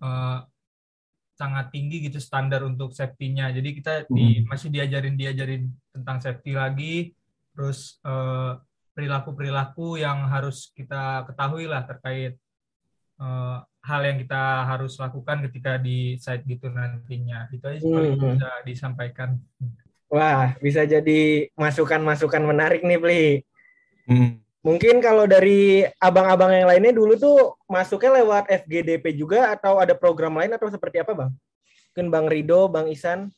eh, 0.00 0.38
sangat 1.36 1.68
tinggi 1.68 2.08
gitu 2.08 2.16
standar 2.16 2.64
untuk 2.64 2.96
safety-nya. 2.96 3.52
Jadi 3.52 3.70
kita 3.76 4.08
di, 4.08 4.40
masih 4.48 4.72
diajarin 4.72 5.20
diajarin 5.20 5.68
tentang 5.92 6.18
safety 6.24 6.56
lagi, 6.56 7.12
terus 7.52 8.00
eh, 8.08 8.56
perilaku-perilaku 8.96 10.00
yang 10.00 10.24
harus 10.32 10.72
kita 10.72 11.28
ketahui 11.28 11.68
lah 11.68 11.84
terkait 11.84 12.40
eh, 13.20 13.58
hal 13.86 14.02
yang 14.02 14.18
kita 14.18 14.42
harus 14.66 14.98
lakukan 14.98 15.46
ketika 15.46 15.78
di 15.78 16.18
site 16.18 16.42
gitu 16.44 16.66
nantinya. 16.68 17.46
Itu 17.54 17.70
aja 17.70 17.78
paling 17.80 18.18
Hmm. 18.18 18.34
bisa 18.34 18.50
disampaikan. 18.66 19.38
Wah, 20.10 20.54
bisa 20.58 20.82
jadi 20.82 21.50
masukan-masukan 21.54 22.42
menarik 22.42 22.82
nih, 22.82 22.98
Pli. 22.98 23.24
Hmm. 24.06 24.42
Mungkin 24.66 24.98
kalau 24.98 25.30
dari 25.30 25.86
abang-abang 26.02 26.50
yang 26.50 26.66
lainnya 26.66 26.90
dulu 26.90 27.14
tuh 27.14 27.54
masuknya 27.70 28.18
lewat 28.22 28.50
FGDP 28.50 29.14
juga 29.14 29.54
atau 29.54 29.78
ada 29.78 29.94
program 29.94 30.34
lain 30.34 30.50
atau 30.54 30.66
seperti 30.66 30.98
apa, 30.98 31.14
Bang? 31.14 31.30
Mungkin 31.94 32.06
Bang 32.10 32.26
Rido, 32.26 32.66
Bang 32.66 32.90
Isan. 32.90 33.30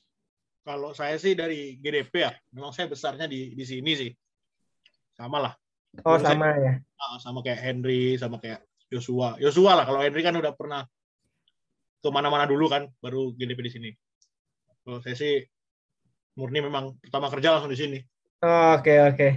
Kalau 0.64 0.92
saya 0.92 1.16
sih 1.16 1.32
dari 1.32 1.76
GDP 1.80 2.12
ya, 2.28 2.32
memang 2.52 2.72
saya 2.72 2.88
besarnya 2.88 3.28
di 3.28 3.52
di 3.52 3.64
sini 3.64 3.92
sih. 3.96 4.10
Sama 5.16 5.40
lah. 5.40 5.52
Oh, 6.04 6.16
Dulu 6.16 6.24
saya- 6.24 6.36
sama 6.36 6.48
ya. 6.56 6.74
Ah, 7.00 7.16
sama 7.20 7.38
kayak 7.40 7.60
Henry, 7.60 8.16
sama 8.20 8.36
kayak 8.36 8.60
Joshua. 8.88 9.36
Joshua 9.40 9.72
lah, 9.78 9.84
kalau 9.84 10.00
Henry 10.00 10.24
kan 10.24 10.36
udah 10.36 10.52
pernah 10.56 10.82
ke 11.98 12.08
mana-mana 12.08 12.48
dulu 12.48 12.68
kan, 12.68 12.88
baru 13.00 13.36
GDP 13.36 13.60
di 13.68 13.72
sini. 13.72 13.90
Kalau 14.84 15.04
saya 15.04 15.16
sih 15.16 15.44
murni 16.38 16.64
memang 16.64 16.96
pertama 17.02 17.28
kerja 17.28 17.56
langsung 17.56 17.72
di 17.72 17.78
sini. 17.78 17.98
Oh, 18.42 18.78
Oke, 18.78 18.94
oke. 19.02 19.28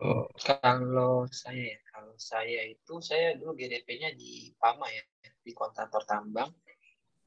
Oh, 0.00 0.24
Kalau 0.40 1.28
saya 1.28 1.76
ya, 1.76 1.78
kalau 1.92 2.16
saya 2.16 2.64
itu 2.68 2.94
saya 3.04 3.36
dulu 3.36 3.52
GDP-nya 3.52 4.16
di 4.16 4.48
PAMA 4.56 4.88
ya, 4.88 5.04
di 5.44 5.52
kontraktor 5.52 6.04
tambang. 6.08 6.48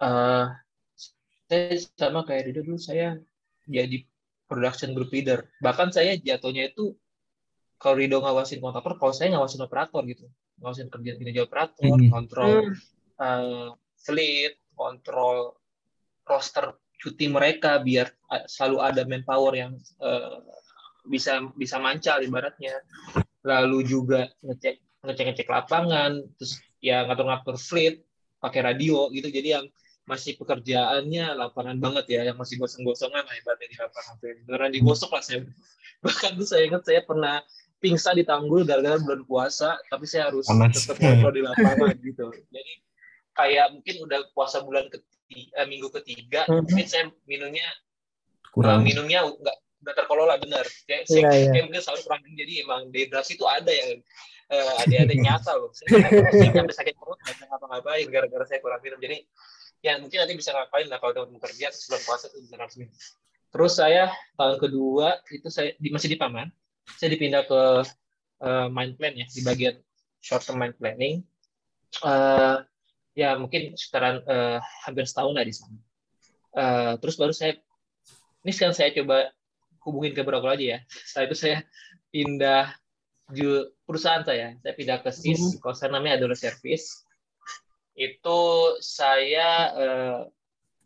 Eh 0.01 0.47
saya 1.53 1.77
sama 1.99 2.25
kayak 2.25 2.49
Rido 2.49 2.61
dulu 2.65 2.79
saya 2.81 3.13
jadi 3.69 4.01
production 4.49 4.97
group 4.97 5.13
leader. 5.13 5.45
Bahkan 5.61 5.93
saya 5.93 6.17
jatuhnya 6.17 6.73
itu 6.73 6.97
kalau 7.77 7.99
Rido 7.99 8.23
ngawasin 8.23 8.63
kontraktor, 8.63 8.97
kalau 8.97 9.13
saya 9.13 9.35
ngawasin 9.35 9.61
operator 9.61 10.01
gitu. 10.09 10.25
Ngawasin 10.63 10.87
kerjaan 10.87 11.19
kinerja 11.19 11.43
operator, 11.43 11.91
Hmm. 11.99 12.07
kontrol 12.07 12.71
Hmm. 12.71 12.73
eh, 13.19 13.69
fleet, 13.99 14.55
kontrol 14.79 15.59
roster 16.23 16.79
cuti 16.95 17.27
mereka 17.27 17.83
biar 17.83 18.07
selalu 18.47 18.77
ada 18.79 19.03
manpower 19.03 19.53
yang 19.59 19.75
eh, 19.99 20.39
bisa 21.03 21.43
bisa 21.59 21.75
mancal 21.83 22.23
ibaratnya. 22.23 22.79
Lalu 23.43 23.83
juga 23.83 24.31
ngecek 24.39 25.03
ngecek 25.03 25.25
ngecek 25.35 25.47
lapangan, 25.51 26.23
terus 26.39 26.63
ya 26.79 27.03
ngatur-ngatur 27.03 27.59
fleet 27.59 27.99
pakai 28.39 28.63
radio 28.63 29.11
gitu. 29.11 29.27
Jadi 29.27 29.49
yang 29.51 29.67
masih 30.03 30.35
pekerjaannya 30.39 31.35
lapangan 31.35 31.79
banget 31.79 32.05
ya, 32.11 32.21
yang 32.27 32.39
masih 32.39 32.59
gosong-gosongan 32.59 33.23
lah 33.23 33.35
ibaratnya 33.35 33.67
di 33.67 33.77
lapangan. 33.79 34.13
Beneran 34.47 34.71
digosok 34.71 35.11
lah 35.11 35.23
saya. 35.23 35.43
Bahkan 36.03 36.39
tuh 36.39 36.47
saya 36.47 36.67
ingat 36.67 36.83
saya 36.87 37.03
pernah 37.03 37.43
pingsan 37.83 38.15
di 38.15 38.23
tanggul 38.23 38.63
gara-gara 38.63 38.95
bulan 38.95 39.27
puasa, 39.27 39.75
tapi 39.91 40.07
saya 40.07 40.31
harus 40.31 40.47
Panas. 40.47 40.87
tetap 40.87 41.03
ngobrol 41.03 41.35
di 41.35 41.43
lapangan 41.43 41.91
gitu. 42.07 42.31
Jadi 42.47 42.73
kayak 43.35 43.65
mungkin 43.75 43.95
udah 44.07 44.19
puasa 44.31 44.63
bulan 44.63 44.87
ketiga, 44.87 45.67
minggu 45.67 45.91
ketiga, 45.99 46.47
Mhm. 46.47 46.63
mungkin 46.63 46.87
saya 46.87 47.03
minumnya 47.27 47.67
kurang. 48.55 48.79
uh, 48.79 48.81
minumnya 48.81 49.19
nggak 49.27 49.57
nggak 49.83 49.95
terkelola 49.99 50.39
benar. 50.39 50.63
Kayak, 50.87 51.03
saya, 51.11 51.27
iya. 51.27 51.51
kayak 51.51 51.63
mungkin 51.67 51.81
selalu 51.83 52.01
kurang 52.07 52.21
jadi 52.23 52.53
emang 52.63 52.81
dehidrasi 52.87 53.35
itu 53.35 53.43
ada 53.43 53.67
yang 53.67 53.99
uh, 54.47 54.73
ada 54.79 54.95
ada 55.03 55.11
yang 55.11 55.23
nyata 55.27 55.51
loh. 55.59 55.69
Saya 55.75 56.07
sampai 56.55 56.71
sakit 56.71 56.95
perut 56.95 57.19
nggak 57.19 57.35
bisa 57.35 57.45
ngapa-ngapain 57.51 58.07
gara-gara 58.07 58.45
saya 58.47 58.59
kurang 58.63 58.79
minum. 58.79 58.99
Jadi 59.03 59.27
ya 59.83 59.99
mungkin 59.99 60.15
nanti 60.23 60.33
bisa 60.39 60.55
ngapain 60.55 60.87
lah 60.87 60.95
kalau 61.03 61.11
teman 61.11 61.35
kerja 61.43 61.67
terus 61.67 61.83
bulan 61.91 62.01
puasa 62.07 62.25
itu 62.31 62.37
bisa 62.47 62.55
langsung 62.55 62.79
minum. 62.87 62.95
Terus 63.53 63.73
saya 63.75 64.03
tahun 64.33 64.57
kedua 64.57 65.07
itu 65.29 65.47
saya 65.51 65.75
di, 65.77 65.91
masih 65.91 66.09
di 66.09 66.17
Paman, 66.17 66.47
saya 66.99 67.09
dipindah 67.13 67.43
ke 67.47 67.61
uh, 68.43 68.67
mind 68.69 68.95
plan 68.99 69.13
ya 69.15 69.25
di 69.29 69.41
bagian 69.43 69.75
short 70.19 70.43
term 70.43 70.59
mind 70.59 70.75
planning. 70.79 71.23
Uh, 72.01 72.65
ya 73.13 73.37
mungkin 73.37 73.77
sekitaran 73.77 74.25
uh, 74.25 74.57
hampir 74.85 75.05
setahun 75.05 75.33
lah 75.33 75.45
di 75.45 75.53
sana. 75.53 75.77
Uh, 76.53 76.93
terus 77.01 77.17
baru 77.17 77.33
saya 77.33 77.57
ini 78.43 78.51
sekarang 78.51 78.75
saya 78.75 78.91
coba 78.91 79.31
hubungin 79.87 80.11
ke 80.11 80.21
Brokol 80.23 80.59
aja 80.59 80.65
ya. 80.65 80.79
Setelah 81.07 81.25
itu 81.31 81.37
saya 81.39 81.57
pindah 82.11 82.65
perusahaan 83.87 84.23
saya. 84.27 84.59
Saya 84.59 84.73
pindah 84.75 84.97
ke 84.99 85.09
SIS, 85.11 85.63
kalau 85.63 85.75
saya 85.75 85.95
namanya 85.95 86.19
adalah 86.19 86.35
Service. 86.35 87.07
Itu 87.95 88.73
saya 88.83 89.49
eh, 89.77 90.19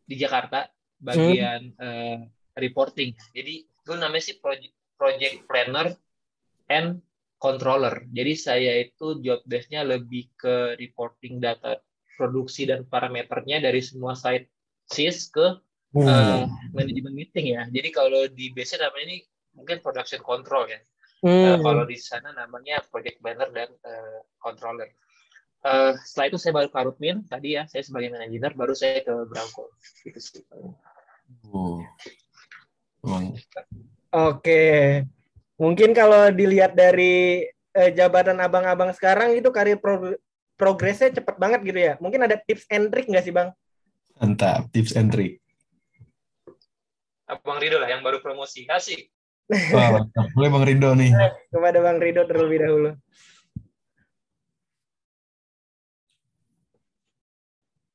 di 0.06 0.16
Jakarta 0.22 0.70
bagian 1.02 1.74
eh, 1.74 2.18
reporting. 2.58 3.18
Jadi 3.34 3.66
itu 3.66 3.92
namanya 3.96 4.24
sih 4.24 4.38
project, 4.38 4.76
project 4.98 5.46
planner 5.46 5.94
and 6.68 7.00
controller. 7.38 8.04
Jadi 8.10 8.34
saya 8.34 8.74
itu 8.82 9.22
job 9.22 9.46
desk-nya 9.46 9.86
lebih 9.86 10.34
ke 10.34 10.76
reporting 10.82 11.38
data 11.38 11.78
produksi 12.18 12.66
dan 12.66 12.84
parameternya 12.90 13.62
dari 13.62 13.80
semua 13.80 14.18
site 14.18 14.50
SIS 14.90 15.30
ke 15.30 15.62
Hmm. 15.96 16.04
uh, 16.04 16.44
manajemen 16.76 17.16
meeting 17.16 17.56
ya. 17.56 17.64
Jadi 17.72 17.90
kalau 17.96 18.28
di 18.28 18.52
base 18.52 18.76
namanya 18.76 19.08
ini 19.08 19.18
mungkin 19.56 19.80
production 19.80 20.20
control 20.20 20.68
ya. 20.68 20.84
Uh, 21.24 21.56
Hmm. 21.58 21.64
kalau 21.66 21.84
di 21.88 21.98
sana 21.98 22.30
namanya 22.36 22.84
project 22.92 23.18
planner 23.24 23.50
dan 23.56 23.72
uh, 23.88 24.20
controller. 24.38 24.92
Uh, 25.66 25.98
setelah 26.06 26.28
itu 26.30 26.38
saya 26.38 26.54
baru 26.54 26.70
ke 26.70 26.78
Arutmin 26.78 27.18
tadi 27.26 27.58
ya, 27.58 27.66
saya 27.66 27.82
sebagai 27.82 28.14
manajer, 28.14 28.54
baru 28.54 28.78
saya 28.78 29.02
ke 29.02 29.16
Bravo. 29.26 29.74
Gitu 30.06 30.20
sih. 30.22 30.44
Oh. 31.50 31.82
Emang 33.02 33.34
Oke. 34.18 34.64
Mungkin 35.62 35.94
kalau 35.94 36.34
dilihat 36.34 36.74
dari 36.74 37.46
eh, 37.74 37.92
jabatan 37.94 38.42
abang-abang 38.42 38.90
sekarang 38.94 39.38
itu 39.38 39.50
karir 39.54 39.78
prog- 39.78 40.18
progresnya 40.58 41.14
cepet 41.14 41.36
banget 41.38 41.62
gitu 41.66 41.80
ya. 41.80 41.94
Mungkin 42.02 42.26
ada 42.26 42.38
tips 42.42 42.66
and 42.74 42.90
trick 42.90 43.06
nggak 43.06 43.26
sih 43.26 43.34
bang? 43.34 43.54
mantap 44.18 44.66
tips 44.74 44.98
and 44.98 45.14
trick. 45.14 45.38
Abang 47.30 47.62
Rido 47.62 47.78
lah 47.78 47.92
yang 47.92 48.02
baru 48.02 48.18
promosi. 48.24 48.66
Asik. 48.66 49.14
Wah. 49.76 50.02
Boleh 50.34 50.50
Bang 50.50 50.66
Rido 50.66 50.96
nih. 50.98 51.12
Kepada 51.54 51.80
bang 51.84 52.00
Rido 52.02 52.24
terlebih 52.26 52.58
dahulu. 52.64 52.92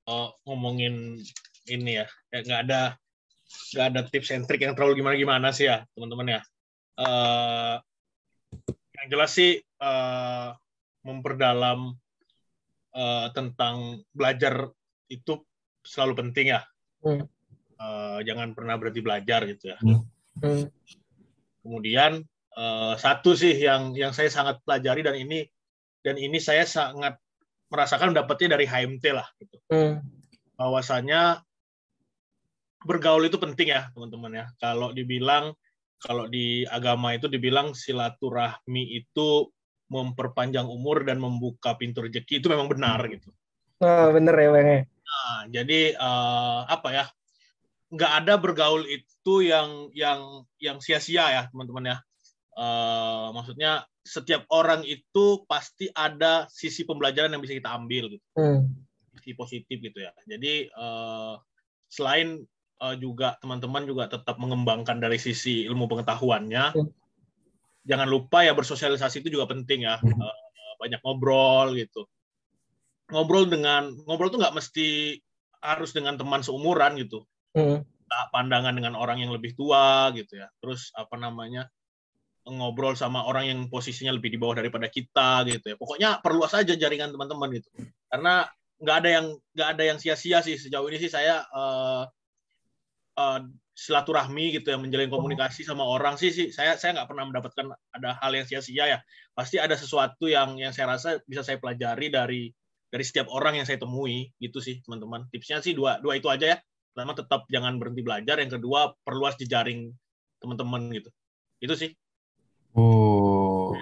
Oh, 0.07 0.35
ngomongin 0.45 1.18
ini 1.70 1.91
ya, 2.03 2.07
ya 2.35 2.39
nggak 2.43 2.62
ada 2.68 2.83
nggak 3.73 3.87
ada 3.93 4.01
tips 4.09 4.33
and 4.33 4.45
trick 4.45 4.63
yang 4.63 4.77
terlalu 4.77 5.01
gimana 5.01 5.17
gimana 5.17 5.49
sih 5.51 5.69
ya 5.69 5.85
teman-teman 5.97 6.39
ya. 6.39 6.41
Eh, 7.01 7.77
yang 9.01 9.07
jelas 9.09 9.31
sih 9.33 9.59
eh, 9.61 10.49
memperdalam 11.03 11.97
eh, 12.95 13.27
tentang 13.33 14.05
belajar 14.13 14.71
itu 15.09 15.41
selalu 15.83 16.27
penting 16.27 16.55
ya. 16.55 16.61
Hmm. 17.03 17.27
Eh, 17.83 18.19
jangan 18.29 18.55
pernah 18.55 18.79
berhenti 18.79 19.03
belajar 19.03 19.43
gitu 19.49 19.75
ya. 19.75 19.79
Hmm. 19.83 20.69
Kemudian 21.63 22.23
eh, 22.57 22.95
satu 22.97 23.35
sih 23.35 23.57
yang 23.59 23.97
yang 23.99 24.15
saya 24.15 24.31
sangat 24.31 24.63
pelajari 24.63 25.03
dan 25.03 25.17
ini 25.19 25.49
dan 26.03 26.19
ini 26.19 26.39
saya 26.43 26.67
sangat 26.67 27.19
merasakan 27.73 28.13
dapatnya 28.13 28.61
dari 28.61 28.69
HMT 28.69 29.05
lah 29.17 29.27
gitu. 29.41 29.57
Hmm. 29.73 30.05
Bahwasanya 30.61 31.41
bergaul 32.89 33.24
itu 33.26 33.39
penting 33.39 33.74
ya 33.74 33.89
teman-teman 33.95 34.33
ya. 34.33 34.47
Kalau 34.59 34.91
dibilang 34.91 35.55
kalau 36.03 36.26
di 36.26 36.66
agama 36.66 37.14
itu 37.14 37.30
dibilang 37.30 37.78
silaturahmi 37.78 38.99
itu 38.99 39.47
memperpanjang 39.87 40.66
umur 40.66 41.07
dan 41.07 41.22
membuka 41.22 41.78
pintu 41.78 42.03
rezeki 42.03 42.43
itu 42.43 42.49
memang 42.51 42.66
benar 42.66 42.99
gitu. 43.07 43.30
Oh, 43.78 44.09
bener 44.11 44.35
ya 44.35 44.49
bang 44.51 44.66
ya. 44.66 44.80
Nah, 44.83 45.41
jadi 45.53 45.80
eh, 45.95 46.61
apa 46.66 46.89
ya? 46.91 47.05
Nggak 47.93 48.12
ada 48.24 48.35
bergaul 48.41 48.89
itu 48.89 49.35
yang 49.45 49.93
yang 49.93 50.49
yang 50.59 50.80
sia-sia 50.80 51.28
ya 51.28 51.43
teman-teman 51.53 51.95
ya. 51.95 51.99
Eh, 52.53 53.26
maksudnya 53.37 53.85
setiap 54.03 54.49
orang 54.51 54.83
itu 54.83 55.47
pasti 55.47 55.87
ada 55.95 56.51
sisi 56.51 56.83
pembelajaran 56.83 57.30
yang 57.30 57.43
bisa 57.45 57.55
kita 57.55 57.70
ambil 57.70 58.11
gitu 58.11 58.26
Hmm. 58.35 58.66
sisi 59.14 59.37
positif 59.37 59.76
gitu 59.78 59.99
ya. 60.03 60.11
Jadi 60.26 60.72
eh, 60.72 61.35
selain 61.93 62.41
eh, 62.83 62.97
juga 62.99 63.39
teman-teman 63.39 63.87
juga 63.87 64.11
tetap 64.11 64.37
mengembangkan 64.43 64.99
dari 64.99 65.16
sisi 65.16 65.62
ilmu 65.70 65.87
pengetahuannya, 65.87 66.74
Hmm. 66.74 66.91
jangan 67.87 68.09
lupa 68.11 68.43
ya 68.43 68.53
bersosialisasi 68.59 69.22
itu 69.22 69.39
juga 69.39 69.47
penting 69.51 69.87
ya. 69.87 70.03
Hmm. 70.03 70.18
Eh, 70.18 70.74
banyak 70.83 71.01
ngobrol 71.07 71.78
gitu. 71.78 72.11
Ngobrol 73.14 73.47
dengan 73.47 73.95
ngobrol 74.09 74.35
tuh 74.35 74.41
nggak 74.43 74.57
mesti 74.57 75.20
harus 75.62 75.95
dengan 75.95 76.18
teman 76.18 76.43
seumuran 76.43 76.99
gitu. 76.99 77.22
Hmm. 77.55 77.87
Pandangan 78.35 78.76
dengan 78.76 78.99
orang 78.99 79.24
yang 79.24 79.33
lebih 79.33 79.57
tua 79.57 80.11
gitu 80.12 80.43
ya. 80.43 80.51
Terus 80.61 80.91
apa 80.99 81.16
namanya? 81.16 81.70
ngobrol 82.43 82.99
sama 82.99 83.22
orang 83.22 83.47
yang 83.47 83.61
posisinya 83.70 84.11
lebih 84.11 84.35
di 84.35 84.39
bawah 84.43 84.59
daripada 84.59 84.91
kita 84.91 85.47
gitu 85.47 85.62
ya. 85.62 85.76
Pokoknya 85.78 86.18
perluas 86.18 86.51
aja 86.59 86.74
jaringan 86.74 87.14
teman-teman 87.14 87.55
gitu. 87.55 87.70
Karena 88.11 88.51
nggak 88.83 88.97
ada 88.99 89.09
yang 89.14 89.26
nggak 89.55 89.68
ada 89.78 89.83
yang 89.87 89.99
sia-sia 90.03 90.43
sih 90.43 90.59
sejauh 90.59 90.91
ini 90.91 90.99
sih 90.99 91.07
saya 91.07 91.47
eh, 91.47 92.03
eh, 93.19 93.41
silaturahmi 93.73 94.61
gitu 94.61 94.69
ya 94.69 94.77
menjalin 94.77 95.09
komunikasi 95.09 95.65
sama 95.65 95.83
orang 95.83 96.21
sih 96.21 96.29
sih 96.29 96.53
saya 96.53 96.77
saya 96.77 97.01
nggak 97.01 97.09
pernah 97.09 97.25
mendapatkan 97.25 97.67
ada 97.97 98.21
hal 98.21 98.33
yang 98.37 98.45
sia-sia 98.45 98.85
ya 98.85 98.99
pasti 99.33 99.57
ada 99.57 99.73
sesuatu 99.73 100.29
yang 100.29 100.61
yang 100.61 100.77
saya 100.77 100.93
rasa 100.93 101.25
bisa 101.25 101.41
saya 101.41 101.57
pelajari 101.57 102.13
dari 102.13 102.43
dari 102.93 103.05
setiap 103.05 103.33
orang 103.33 103.57
yang 103.57 103.65
saya 103.65 103.81
temui 103.81 104.29
gitu 104.37 104.61
sih 104.61 104.85
teman-teman 104.85 105.25
tipsnya 105.33 105.65
sih 105.65 105.73
dua 105.73 106.05
dua 106.05 106.21
itu 106.21 106.29
aja 106.29 106.53
ya 106.53 106.59
pertama 106.93 107.17
tetap 107.17 107.49
jangan 107.49 107.81
berhenti 107.81 108.05
belajar 108.05 108.37
yang 108.37 108.53
kedua 108.53 108.93
perluas 109.01 109.41
jejaring 109.41 109.89
teman-teman 110.45 110.93
gitu 110.93 111.09
itu 111.65 111.75
sih 111.75 111.91
Oh. 112.73 113.77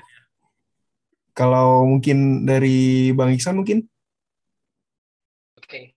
Kalau 1.31 1.87
mungkin 1.87 2.43
dari 2.43 3.11
Bang 3.14 3.31
Iksan 3.31 3.62
mungkin? 3.62 3.87
Oke. 5.57 5.95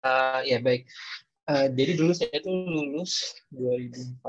Uh, 0.00 0.40
ya 0.46 0.62
baik. 0.62 0.86
Uh, 1.50 1.66
jadi 1.74 1.92
dulu 1.98 2.12
saya 2.14 2.38
tuh 2.38 2.54
lulus 2.62 3.42
2014, 3.50 4.22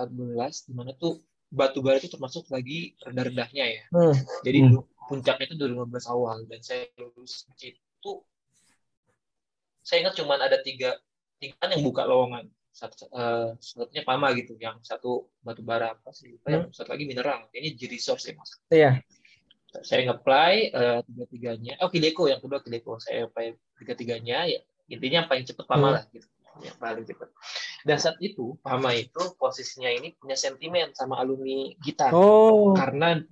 di 0.66 0.74
mana 0.74 0.98
tuh 0.98 1.22
batu 1.54 1.86
bara 1.86 2.02
itu 2.02 2.10
termasuk 2.10 2.50
lagi 2.50 2.98
rendah-rendahnya 3.06 3.66
ya. 3.68 3.84
Hmm. 3.94 4.16
Jadi 4.42 4.60
Hmm. 4.66 4.82
puncaknya 5.06 5.46
itu 5.46 5.56
2015 5.60 6.08
awal 6.10 6.38
dan 6.50 6.64
saya 6.64 6.90
lulus 6.98 7.46
itu 7.62 8.12
saya 9.82 9.98
ingat 10.02 10.16
cuma 10.16 10.40
ada 10.40 10.58
tiga 10.64 10.96
tiga 11.36 11.68
yang 11.68 11.84
buka 11.84 12.08
lowongan 12.08 12.48
satu 12.72 13.12
uh, 13.12 13.52
satunya 13.60 14.08
Pama 14.08 14.32
gitu 14.34 14.56
yang 14.56 14.80
satu 14.80 15.28
batu 15.44 15.60
bara 15.62 15.92
apa 15.92 16.16
sih 16.16 16.32
lupa 16.32 16.48
yang 16.48 16.64
satu 16.72 16.96
lagi 16.96 17.04
mineral 17.04 17.44
ini 17.52 17.76
G 17.76 17.92
resource 17.92 18.30
ya 18.30 18.34
mas 18.40 18.52
Iya. 18.72 18.92
saya 19.84 20.00
nge-apply 20.08 20.54
uh, 20.72 21.00
tiga 21.04 21.26
tiganya 21.28 21.74
oh 21.84 21.92
Kideko 21.92 22.32
yang 22.32 22.40
kedua 22.40 22.64
Kideko 22.64 22.96
saya 23.04 23.28
apply 23.28 23.52
tiga 23.84 23.94
tiganya 24.00 24.48
ya 24.48 24.64
intinya 24.88 25.26
yang 25.26 25.28
paling 25.28 25.44
cepat 25.44 25.66
Pama 25.68 25.92
Hmm. 25.92 25.96
lah 26.00 26.04
gitu 26.16 26.28
yang 26.60 26.76
paling 26.76 27.08
cepat 27.08 27.30
dan 27.82 27.98
saat 27.98 28.20
itu 28.20 28.60
Pama 28.60 28.92
itu 28.92 29.22
posisinya 29.40 29.88
ini 29.88 30.12
punya 30.16 30.36
sentimen 30.36 30.92
sama 30.92 31.18
alumni 31.18 31.72
kita 31.80 32.12
Oh. 32.12 32.76
karena 32.76 33.24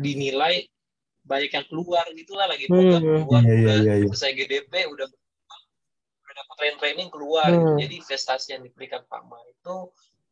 dinilai 0.00 0.64
banyak 1.22 1.50
yang 1.52 1.66
keluar 1.68 2.02
gitulah 2.12 2.48
lagi 2.48 2.66
Hmm, 2.66 2.98
keluar 3.22 3.42
iya, 3.44 3.52
iya, 3.54 3.62
udah 3.62 3.76
iya, 3.78 3.94
iya. 4.00 4.06
selesai 4.10 4.30
GDP 4.34 4.72
udah 4.90 5.06
udah 5.06 6.34
dapat 6.34 6.54
training 6.58 6.78
training 6.80 7.08
keluar 7.12 7.46
Hmm. 7.46 7.60
gitu. 7.76 7.86
jadi 7.86 7.94
investasi 8.02 8.46
yang 8.56 8.62
diberikan 8.64 9.02
Pama 9.06 9.38
itu 9.46 9.74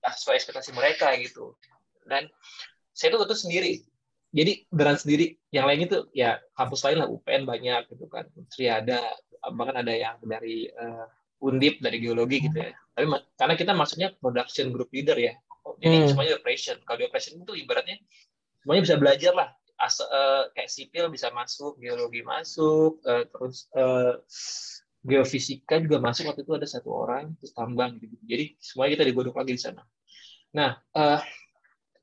ah, 0.01 0.15
sesuai 0.17 0.41
ekspektasi 0.41 0.73
mereka 0.73 1.13
gitu 1.21 1.55
dan 2.09 2.27
saya 2.91 3.15
tuh 3.15 3.23
itu 3.23 3.37
sendiri 3.39 3.73
jadi 4.31 4.63
beran 4.71 4.97
sendiri 4.97 5.39
yang 5.51 5.67
lain 5.67 5.87
itu 5.87 6.07
ya 6.11 6.39
kampus 6.55 6.83
lain 6.87 7.03
lah 7.03 7.09
UPN 7.11 7.45
banyak 7.45 7.87
gitu 7.91 8.07
kan 8.09 8.27
Tri 8.51 8.67
ada 8.67 8.99
bahkan 9.53 9.79
ada 9.79 9.95
yang 9.95 10.17
dari 10.23 10.67
eh, 10.67 11.07
Undip 11.41 11.81
dari 11.81 11.99
geologi 12.05 12.45
gitu 12.45 12.57
ya. 12.61 12.73
Tapi 12.93 13.07
karena 13.37 13.55
kita 13.57 13.73
maksudnya 13.73 14.13
production 14.21 14.71
group 14.73 14.93
leader 14.93 15.17
ya. 15.17 15.33
Jadi 15.81 15.97
Hmm. 16.05 16.09
semuanya 16.13 16.35
operation. 16.37 16.77
Kalau 16.85 16.99
di 17.01 17.05
operation 17.09 17.41
itu 17.41 17.53
ibaratnya 17.57 17.97
semuanya 18.61 18.83
bisa 18.85 18.97
belajar 19.01 19.33
lah. 19.33 19.49
As, 19.81 19.97
eh, 19.97 20.45
kayak 20.53 20.69
sipil 20.69 21.09
bisa 21.09 21.33
masuk 21.33 21.81
geologi 21.81 22.21
masuk 22.21 23.01
eh, 23.09 23.25
terus 23.33 23.65
eh, 23.73 24.13
geofisika 25.01 25.81
juga 25.81 25.97
masuk. 26.05 26.29
Waktu 26.29 26.45
itu 26.45 26.53
ada 26.53 26.69
satu 26.69 26.93
orang 26.93 27.33
terus 27.41 27.57
tambang 27.57 27.97
gitu. 27.97 28.13
Jadi 28.29 28.61
semuanya 28.61 29.01
kita 29.01 29.05
digodok 29.09 29.37
lagi 29.41 29.57
di 29.57 29.63
sana. 29.63 29.81
Nah 30.53 30.77
eh, 30.77 31.21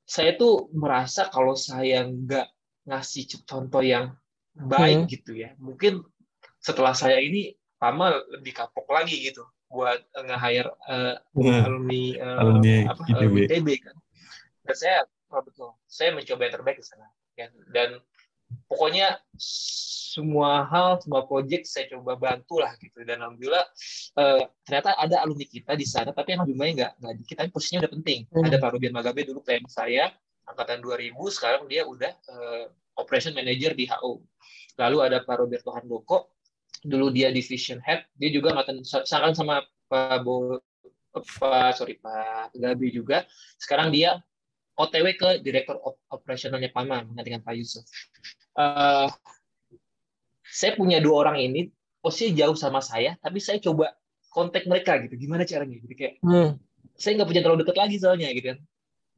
saya 0.08 0.34
tuh 0.34 0.74
merasa 0.74 1.30
kalau 1.30 1.54
saya 1.54 2.02
nggak 2.10 2.48
ngasih 2.90 3.46
contoh 3.46 3.84
yang 3.86 4.18
baik 4.58 5.06
Hmm. 5.06 5.10
gitu 5.12 5.38
ya. 5.38 5.54
Mungkin 5.62 6.02
setelah 6.58 6.98
saya 6.98 7.22
ini 7.22 7.54
Pama 7.78 8.18
lebih 8.34 8.58
kapok 8.58 8.90
lagi 8.90 9.30
gitu 9.30 9.46
buat 9.68 10.00
eh, 10.00 10.24
nge-hire 10.26 10.72
eh, 10.90 11.16
alumni, 11.68 12.04
eh, 12.16 12.38
Alumni 12.40 12.76
apa, 12.88 13.04
ITB. 13.06 13.36
ITB 13.52 13.68
kan. 13.84 13.96
Dan 14.68 14.76
saya 14.76 14.98
oh, 15.32 15.44
betul, 15.44 15.70
saya 15.88 16.16
mencoba 16.16 16.42
yang 16.48 16.56
terbaik 16.60 16.78
di 16.80 16.88
sana. 16.88 17.08
Ya. 17.38 17.52
Dan 17.72 18.00
pokoknya 18.66 19.20
semua 20.18 20.66
hal, 20.66 20.98
semua 21.04 21.30
proyek 21.30 21.68
saya 21.70 21.86
coba 21.94 22.18
bantu 22.18 22.58
lah 22.58 22.74
gitu. 22.82 23.04
Dan 23.04 23.22
alhamdulillah 23.22 23.66
eh, 24.18 24.44
ternyata 24.66 24.98
ada 24.98 25.22
alumni 25.22 25.46
kita 25.46 25.76
di 25.78 25.86
sana, 25.86 26.10
tapi 26.16 26.34
yang 26.34 26.48
lebih 26.48 26.58
banyak 26.58 26.76
nggak 26.82 26.94
nggak 27.04 27.16
dikit, 27.24 27.36
tapi 27.44 27.50
posisinya 27.54 27.86
udah 27.86 27.94
penting. 28.00 28.20
Hmm. 28.32 28.48
Ada 28.48 28.58
Pak 28.58 28.70
Rubian 28.74 28.94
Magabe 28.96 29.22
dulu 29.28 29.40
PM 29.46 29.68
saya, 29.70 30.10
angkatan 30.48 30.80
2000, 30.82 31.14
sekarang 31.30 31.62
dia 31.70 31.84
udah 31.86 32.12
eh, 32.12 32.66
operation 32.98 33.36
manager 33.38 33.78
di 33.78 33.86
HO. 33.86 34.24
Lalu 34.78 34.98
ada 35.06 35.22
Pak 35.22 35.36
Roberto 35.38 35.70
Handoko, 35.74 36.37
dulu 36.88 37.12
dia 37.12 37.28
division 37.30 37.84
head, 37.84 38.08
dia 38.16 38.32
juga 38.32 38.56
angkatan 38.56 38.80
seangkatan 38.82 39.36
sama 39.36 39.56
Pak 39.92 40.24
Bo, 40.24 40.64
Pak 41.12 41.76
sorry 41.76 42.00
Pak 42.00 42.56
Gabi 42.56 42.88
juga. 42.96 43.28
Sekarang 43.60 43.92
dia 43.92 44.24
OTW 44.78 45.06
ke 45.18 45.30
direktur 45.44 45.76
op- 45.84 46.00
operasionalnya 46.08 46.72
Pama 46.72 47.04
dengan 47.20 47.44
Pak 47.44 47.54
Yusuf. 47.60 47.84
Eh, 48.56 49.08
saya 50.48 50.72
punya 50.80 51.04
dua 51.04 51.28
orang 51.28 51.44
ini 51.44 51.68
posisi 52.00 52.32
jauh 52.32 52.56
sama 52.56 52.80
saya, 52.80 53.20
tapi 53.20 53.44
saya 53.44 53.60
coba 53.60 53.92
kontak 54.32 54.64
mereka 54.70 54.96
gitu. 55.04 55.18
Gimana 55.18 55.44
caranya? 55.44 55.76
Jadi 55.82 55.96
kayak 55.98 56.14
Hmm. 56.24 56.56
saya 56.96 57.20
nggak 57.20 57.30
punya 57.30 57.42
terlalu 57.44 57.60
dekat 57.68 57.78
lagi 57.78 57.96
soalnya 58.00 58.32
gitu 58.32 58.56
kan. 58.56 58.60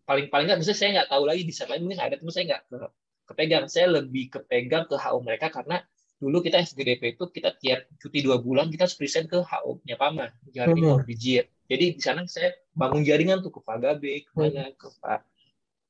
paling 0.10 0.26
paling 0.34 0.50
nggak 0.50 0.58
misalnya 0.58 0.80
saya 0.82 0.90
nggak 0.98 1.10
tahu 1.14 1.24
lagi 1.30 1.42
di 1.46 1.54
saat 1.54 1.70
lain 1.70 1.86
mungkin 1.86 2.02
ada 2.02 2.18
tapi 2.18 2.34
saya 2.34 2.46
nggak 2.50 2.62
ke- 2.66 2.94
kepegang 3.30 3.66
saya 3.70 3.86
lebih 3.94 4.34
kepegang 4.34 4.90
ke 4.90 4.98
HO 4.98 5.22
mereka 5.22 5.54
karena 5.54 5.86
dulu 6.20 6.44
kita 6.44 6.60
SGDP 6.60 7.16
itu 7.16 7.24
kita 7.32 7.56
tiap 7.56 7.88
cuti 7.96 8.20
dua 8.20 8.38
bulan 8.38 8.68
kita 8.68 8.84
harus 8.86 9.00
present 9.00 9.26
ke 9.26 9.40
HO-nya 9.40 9.96
PAMA 9.96 10.28
jaring 10.52 10.84
Hmm. 10.84 10.94
or 11.00 11.04
di 11.04 11.16
JIR. 11.16 11.48
jadi 11.66 11.86
di 11.96 12.02
sana 12.04 12.28
saya 12.28 12.52
bangun 12.76 13.02
jaringan 13.02 13.40
tuh 13.40 13.50
ke 13.50 13.60
Pak 13.64 13.78
Gabe 13.80 14.28
ke 14.28 14.32
mana 14.36 14.68
ke 14.76 14.88
Pak 15.00 15.24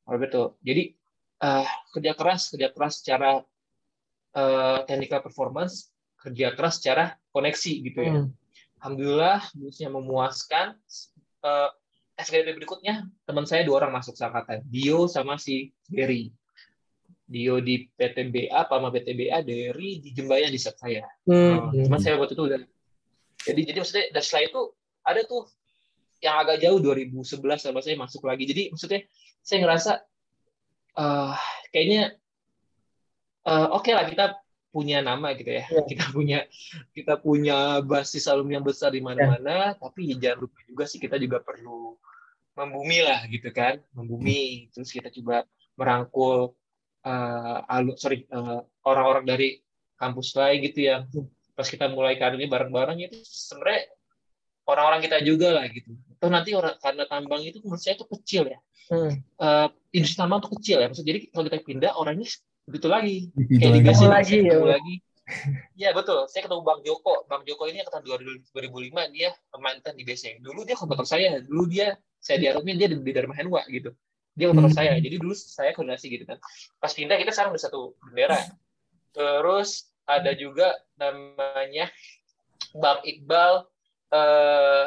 Alberto 0.06 0.62
jadi 0.62 0.94
eh, 1.40 1.68
kerja 1.92 2.12
keras 2.14 2.54
kerja 2.54 2.70
keras 2.70 3.02
secara 3.02 3.42
eh, 4.32 4.80
technical 4.86 5.20
performance 5.20 5.90
kerja 6.20 6.54
keras 6.54 6.78
secara 6.78 7.18
koneksi 7.32 7.74
gitu 7.84 8.00
ya 8.00 8.14
Hmm. 8.16 8.30
Alhamdulillah 8.80 9.44
lulusnya 9.60 9.92
memuaskan. 9.92 10.80
Eh, 11.44 11.70
SKDP 12.16 12.56
berikutnya 12.56 13.08
teman 13.24 13.44
saya 13.44 13.64
dua 13.64 13.84
orang 13.84 13.96
masuk 13.96 14.16
angkatan, 14.16 14.64
Dio 14.68 15.08
sama 15.08 15.36
si 15.36 15.72
Derry. 15.84 16.32
Dio 17.30 17.62
di 17.62 17.86
PTBA, 17.86 18.66
Pama 18.66 18.90
PTBA, 18.90 19.46
Derry 19.46 20.02
di 20.02 20.10
Jembayan 20.18 20.50
di 20.50 20.58
set 20.58 20.82
saya. 20.82 21.06
Hmm. 21.30 21.70
Cuman 21.70 22.02
saya 22.02 22.18
waktu 22.18 22.34
itu 22.34 22.44
udah. 22.50 22.60
Jadi 23.46 23.62
jadi 23.70 23.78
maksudnya 23.80 24.06
dan 24.10 24.22
setelah 24.26 24.44
itu 24.50 24.62
ada 25.06 25.22
tuh 25.30 25.44
yang 26.20 26.36
agak 26.42 26.58
jauh 26.60 26.82
2011 26.82 27.22
sama 27.62 27.80
saya 27.86 27.96
masuk 28.02 28.26
lagi. 28.26 28.50
Jadi 28.50 28.74
maksudnya 28.74 29.06
saya 29.46 29.58
ngerasa 29.62 29.92
eh 30.98 31.36
kayaknya 31.70 32.18
eh, 33.46 33.68
oke 33.78 33.92
lah 33.94 34.10
kita 34.10 34.26
punya 34.74 35.06
nama 35.06 35.34
gitu 35.38 35.50
ya. 35.54 35.64
Iya. 35.70 35.84
Kita 35.86 36.06
punya 36.10 36.40
kita 36.98 37.14
punya 37.22 37.58
basis 37.86 38.26
alumni 38.26 38.58
yang 38.58 38.66
besar 38.66 38.90
di 38.94 39.02
mana-mana, 39.06 39.78
tapi 39.78 40.18
jangan 40.18 40.50
lupa 40.50 40.60
juga 40.66 40.84
sih 40.90 40.98
kita 40.98 41.18
juga 41.22 41.42
perlu 41.42 41.94
membumi 42.58 43.00
lah 43.06 43.26
gitu 43.30 43.50
kan, 43.54 43.82
membumi. 43.94 44.70
Terus 44.74 44.90
kita 44.90 45.10
coba 45.14 45.46
merangkul 45.80 46.54
eh, 47.06 47.74
alu, 47.76 47.96
sorry 47.96 48.26
eh, 48.28 48.60
orang-orang 48.86 49.26
dari 49.28 49.50
kampus 50.00 50.36
lain 50.36 50.58
gitu 50.64 50.80
yang 50.88 51.02
pas 51.54 51.68
kita 51.68 51.92
mulai 51.92 52.16
karirnya 52.16 52.48
bareng-bareng 52.48 53.04
itu 53.04 53.20
sebenarnya 53.28 53.92
orang-orang 54.64 55.02
kita 55.04 55.18
juga 55.26 55.60
lah 55.60 55.66
gitu. 55.68 55.92
Atau 56.20 56.30
nanti 56.32 56.56
orang 56.56 56.76
karena 56.80 57.04
tambang 57.10 57.42
itu 57.44 57.60
menurut 57.60 57.82
saya 57.82 58.00
itu 58.00 58.08
kecil 58.08 58.48
ya. 58.48 58.60
Hmm. 58.90 59.14
Eh, 59.20 59.68
industri 59.98 60.18
tambang 60.18 60.40
itu 60.40 60.50
kecil 60.56 60.78
ya. 60.80 60.88
Maksudnya 60.88 61.10
jadi 61.12 61.20
kalau 61.34 61.44
kita 61.50 61.58
pindah 61.66 61.92
orangnya 62.00 62.28
begitu 62.70 62.88
lagi. 62.88 63.18
Gitu 63.36 63.60
Kayak 63.60 63.72
lagi. 63.72 63.80
dikasih 63.84 64.08
lagi, 64.08 64.38
ya. 64.46 64.58
lagi. 64.62 64.96
Iya 65.78 65.90
betul. 65.94 66.26
Saya 66.26 66.42
ketemu 66.50 66.62
Bang 66.66 66.82
Joko. 66.82 67.26
Bang 67.30 67.44
Joko 67.46 67.70
ini 67.70 67.86
angkatan 67.86 68.02
2005 68.02 68.50
dia 69.14 69.30
mantan 69.62 69.94
di 69.94 70.04
BC. 70.06 70.42
Dulu 70.42 70.66
dia 70.66 70.74
kontraktor 70.74 71.06
saya. 71.06 71.38
Dulu 71.42 71.70
dia 71.70 71.94
saya 72.18 72.38
di 72.42 72.46
Arumi 72.50 72.76
dia 72.76 72.90
di, 72.90 72.98
di 72.98 73.12
Dharma 73.14 73.38
Henwa 73.38 73.62
gitu. 73.70 73.94
Dia 74.40 74.48
kontraktor 74.48 74.72
Hmm. 74.72 74.80
saya. 74.80 74.92
Jadi 74.98 75.16
dulu 75.20 75.36
saya 75.36 75.76
koordinasi 75.76 76.08
gitu 76.08 76.24
kan. 76.24 76.40
Pas 76.80 76.96
pindah 76.96 77.20
kita 77.20 77.36
sekarang 77.36 77.52
udah 77.52 77.64
satu 77.68 77.92
bendera. 78.00 78.40
Terus 79.12 79.70
ada 80.08 80.32
juga 80.32 80.72
namanya 80.96 81.92
Bang 82.72 83.04
Iqbal 83.04 83.68
eh 84.10 84.86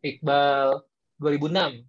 Iqbal 0.00 0.80
2006 1.20 1.84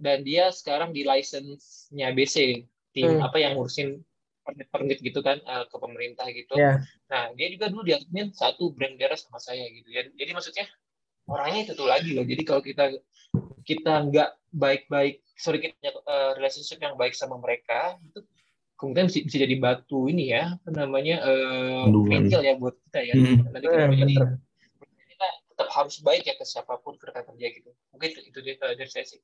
dan 0.00 0.24
dia 0.24 0.48
sekarang 0.48 0.90
di 0.90 1.04
license-nya 1.04 2.10
BC 2.10 2.64
tim 2.90 3.20
Hmm. 3.20 3.28
apa 3.28 3.36
yang 3.38 3.54
ngurusin 3.54 4.00
permit-permit 4.42 4.98
gitu 4.98 5.22
kan 5.22 5.38
eh, 5.38 5.64
ke 5.68 5.76
pemerintah 5.78 6.26
gitu. 6.32 6.58
Ya. 6.58 6.82
Nah, 7.06 7.30
dia 7.38 7.46
juga 7.52 7.70
dulu 7.70 7.86
di 7.86 7.94
admin 7.94 8.32
satu 8.34 8.74
brand 8.74 8.98
daerah 8.98 9.14
sama 9.14 9.38
saya 9.38 9.62
gitu 9.70 9.86
ya. 9.92 10.02
Jadi 10.08 10.30
maksudnya 10.32 10.66
orangnya 11.28 11.70
itu 11.70 11.72
tuh 11.78 11.86
lagi 11.86 12.10
loh. 12.16 12.26
Jadi 12.26 12.42
kalau 12.42 12.58
kita 12.58 12.90
kita 13.62 14.06
nggak 14.10 14.30
baik-baik, 14.52 15.24
sorry 15.38 15.58
kita 15.62 15.74
punya 15.80 15.92
eh, 15.96 16.30
relationship 16.38 16.78
yang 16.82 16.94
baik 16.98 17.16
sama 17.16 17.40
mereka, 17.40 17.96
itu 18.04 18.20
kemudian 18.76 19.06
bisa, 19.06 19.22
bisa 19.22 19.38
jadi 19.46 19.56
batu 19.62 20.10
ini 20.10 20.34
ya, 20.34 20.58
apa 20.58 20.68
namanya 20.74 21.22
eh 21.22 21.86
bengkel 21.86 22.42
ya 22.42 22.54
buat 22.58 22.74
kita 22.90 23.00
ya. 23.00 23.14
Hmm. 23.14 23.38
Nanti 23.54 23.66
kita 23.70 23.82
Hmm, 23.86 24.38
kita 25.06 25.26
tetap 25.54 25.68
harus 25.70 26.02
baik 26.02 26.26
ya 26.26 26.34
ke 26.34 26.42
siapa 26.42 26.74
pun 26.82 26.98
ke 26.98 27.06
rekan 27.06 27.22
kerja 27.30 27.46
gitu. 27.54 27.70
Mungkin 27.94 28.08
itu, 28.10 28.20
itu 28.34 28.38
dia 28.42 28.54
dari 28.58 28.90
saya 28.90 29.06
sih. 29.06 29.22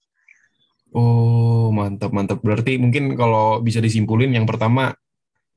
Oh, 0.95 1.69
mantap, 1.75 2.15
mantap. 2.15 2.41
Berarti 2.41 2.81
mungkin 2.81 3.13
kalau 3.19 3.61
bisa 3.61 3.83
disimpulin 3.83 4.33
yang 4.33 4.49
pertama, 4.49 4.95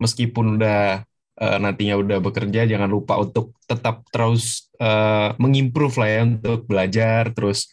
meskipun 0.01 0.57
udah 0.59 1.05
eh, 1.39 1.57
nantinya 1.61 1.95
udah 2.01 2.17
bekerja, 2.19 2.67
jangan 2.67 2.89
lupa 2.89 3.21
untuk 3.21 3.53
tetap 3.69 4.03
terus 4.09 4.73
eh, 4.81 5.29
mengimprove 5.37 5.95
lah 6.01 6.09
ya 6.09 6.21
untuk 6.25 6.59
belajar, 6.65 7.31
terus 7.37 7.69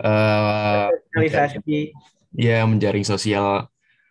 eh, 0.00 0.86
Sosialisasi. 1.12 1.92
ya 2.36 2.64
menjaring 2.64 3.04
sosial 3.04 3.68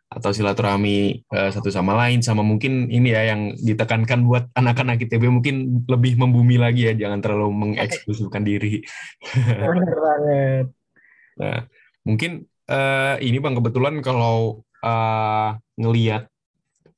atau 0.09 0.33
silaturahmi 0.33 1.21
eh, 1.21 1.49
satu 1.53 1.69
sama 1.69 1.93
lain, 1.93 2.25
sama 2.25 2.41
mungkin 2.41 2.89
ini 2.89 3.13
ya 3.13 3.29
yang 3.29 3.53
ditekankan 3.61 4.25
buat 4.25 4.49
anak-anak 4.57 5.05
ITB 5.05 5.29
mungkin 5.29 5.85
lebih 5.85 6.17
membumi 6.17 6.57
lagi 6.57 6.89
ya, 6.89 6.93
jangan 6.97 7.21
terlalu 7.21 7.53
mengeksklusifkan 7.53 8.41
diri. 8.41 8.81
Bener 9.37 9.97
banget. 10.01 10.65
Nah, 11.39 11.59
mungkin 12.01 12.31
eh, 12.65 13.15
ini 13.21 13.37
Bang 13.37 13.53
kebetulan 13.53 14.01
kalau 14.01 14.65
eh, 14.81 15.49
ngelihat 15.77 16.25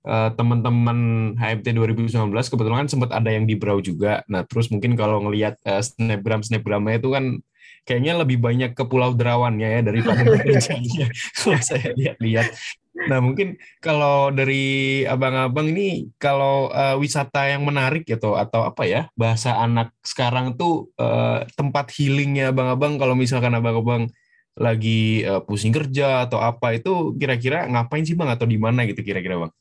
eh, 0.07 0.29
teman-teman 0.39 0.99
HMT 1.35 1.67
2019 1.75 2.31
kebetulan 2.31 2.87
kan 2.87 2.89
sempat 2.89 3.11
ada 3.11 3.27
yang 3.27 3.43
di 3.43 3.59
Brau 3.59 3.83
juga. 3.83 4.23
Nah, 4.31 4.47
terus 4.47 4.71
mungkin 4.71 4.95
kalau 4.95 5.19
ngelihat 5.27 5.59
eh, 5.67 5.83
snapgram 5.83 6.47
snapgramnya 6.47 7.03
itu 7.03 7.11
kan 7.11 7.43
kayaknya 7.85 8.13
lebih 8.21 8.37
banyak 8.37 8.71
ke 8.77 8.83
Pulau 8.85 9.13
Derawannya 9.17 9.67
ya 9.67 9.81
daripada 9.81 10.21
bekerjanya 10.31 11.09
kalau 11.37 11.61
saya 11.61 11.91
lihat-lihat. 11.97 12.47
Nah, 12.91 13.23
mungkin 13.23 13.55
kalau 13.79 14.29
dari 14.35 15.01
abang-abang 15.07 15.71
ini 15.71 16.11
kalau 16.19 16.69
eh, 16.69 16.95
wisata 16.99 17.47
yang 17.47 17.63
menarik 17.63 18.03
gitu 18.03 18.35
atau 18.35 18.67
apa 18.67 18.83
ya 18.83 19.01
bahasa 19.15 19.57
anak 19.57 19.95
sekarang 20.03 20.59
tuh 20.59 20.91
eh, 20.99 21.47
tempat 21.55 21.89
healingnya 21.95 22.51
abang-abang 22.51 22.99
kalau 22.99 23.15
misalkan 23.15 23.55
abang-abang 23.55 24.11
lagi 24.59 25.23
eh, 25.23 25.41
pusing 25.47 25.71
kerja 25.71 26.27
atau 26.27 26.43
apa 26.43 26.75
itu 26.75 27.15
kira-kira 27.15 27.65
ngapain 27.71 28.03
sih 28.03 28.13
bang 28.13 28.29
atau 28.35 28.45
di 28.45 28.59
mana 28.59 28.83
gitu 28.83 29.01
kira-kira 29.01 29.47
bang? 29.47 29.51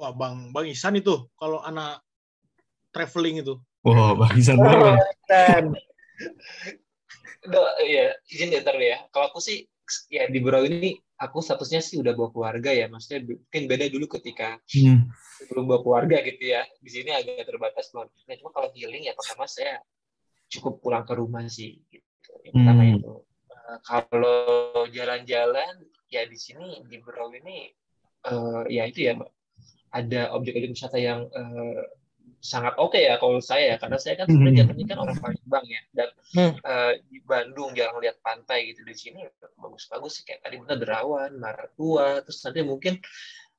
Wah, 0.00 0.12
Bang 0.16 0.50
Bang 0.50 0.66
Ihsan 0.66 0.98
itu 0.98 1.30
kalau 1.38 1.62
anak 1.62 2.02
traveling 2.90 3.46
itu. 3.46 3.54
Wah 3.86 4.18
bang 4.18 4.34
Isan 4.34 4.58
banget. 4.58 4.98
Dan 5.30 5.64
Udah, 5.72 6.79
ya 7.86 8.12
izin 8.28 8.52
diantar 8.52 8.76
ya. 8.76 9.04
Kalau 9.08 9.32
aku 9.32 9.40
sih 9.40 9.64
ya 10.12 10.28
di 10.30 10.38
Brau 10.38 10.62
ini 10.62 10.94
aku 11.20 11.40
statusnya 11.40 11.80
sih 11.84 12.00
udah 12.00 12.12
bawa 12.16 12.30
keluarga 12.32 12.70
ya. 12.72 12.86
Maksudnya 12.88 13.24
mungkin 13.26 13.62
beda 13.68 13.86
dulu 13.88 14.06
ketika 14.20 14.60
Hmm. 14.72 15.08
sebelum 15.40 15.64
bawa 15.68 15.80
keluarga 15.84 16.16
gitu 16.24 16.44
ya. 16.52 16.62
Di 16.80 16.90
sini 16.92 17.10
agak 17.12 17.44
terbatas 17.48 17.88
keluarga. 17.92 18.12
Nah, 18.28 18.36
cuma 18.40 18.50
kalau 18.52 18.68
healing 18.76 19.08
ya 19.08 19.16
pertama 19.16 19.44
saya 19.48 19.80
cukup 20.50 20.80
pulang 20.84 21.04
ke 21.08 21.14
rumah 21.16 21.44
sih. 21.48 21.80
Gitu. 21.88 22.30
Yang 22.44 22.52
pertama 22.60 22.82
Hmm. 22.84 22.94
itu. 22.96 23.12
Eh, 23.50 23.78
kalau 23.86 24.38
jalan-jalan 24.90 25.74
ya 26.10 26.22
di 26.26 26.38
sini 26.38 26.82
di 26.90 26.96
Brau 27.00 27.30
ini 27.32 27.70
eh, 28.20 28.62
ya 28.68 28.84
itu 28.84 29.08
ya 29.08 29.16
Mbak. 29.16 29.30
Ada 29.90 30.30
objek-objek 30.36 30.70
wisata 30.70 30.98
yang 31.02 31.26
eh, 31.26 31.82
sangat 32.40 32.74
oke 32.80 32.96
ya 32.96 33.20
kalau 33.20 33.38
saya 33.44 33.72
ya. 33.72 33.76
Karena 33.76 33.98
saya 34.00 34.14
kan 34.20 34.26
sebenarnya 34.26 34.64
Hmm. 34.64 34.70
jatuhnya 34.72 34.86
kan 34.88 34.98
orang 35.04 35.18
Palembang 35.20 35.66
ya. 35.68 35.82
Dan 35.92 36.08
Hmm. 36.34 36.52
eh, 36.56 36.92
di 37.06 37.18
Bandung 37.22 37.70
jarang 37.76 38.00
lihat 38.00 38.16
pantai 38.24 38.72
gitu. 38.72 38.80
Di 38.82 38.96
sini 38.96 39.20
bagus-bagus 39.60 40.20
sih. 40.20 40.24
Kayak 40.24 40.40
tadi 40.48 40.56
bener 40.58 40.78
Derawan, 40.80 41.32
Maratua, 41.36 42.24
terus 42.24 42.40
nanti 42.42 42.60
mungkin 42.64 42.94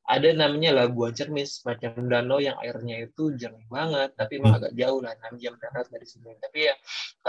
ada 0.01 0.27
namanya 0.33 0.81
Labuan 0.81 1.13
Cermin 1.13 1.45
semacam 1.45 2.09
danau 2.09 2.41
yang 2.41 2.57
airnya 2.59 3.05
itu 3.05 3.37
jernih 3.37 3.69
banget 3.69 4.17
tapi 4.17 4.41
emang 4.41 4.57
agak 4.57 4.73
jauh 4.73 4.97
lah 4.97 5.13
6 5.13 5.37
jam 5.37 5.53
darat 5.61 5.87
dari 5.93 6.03
sini. 6.09 6.33
Tapi 6.41 6.59
ya 6.67 6.75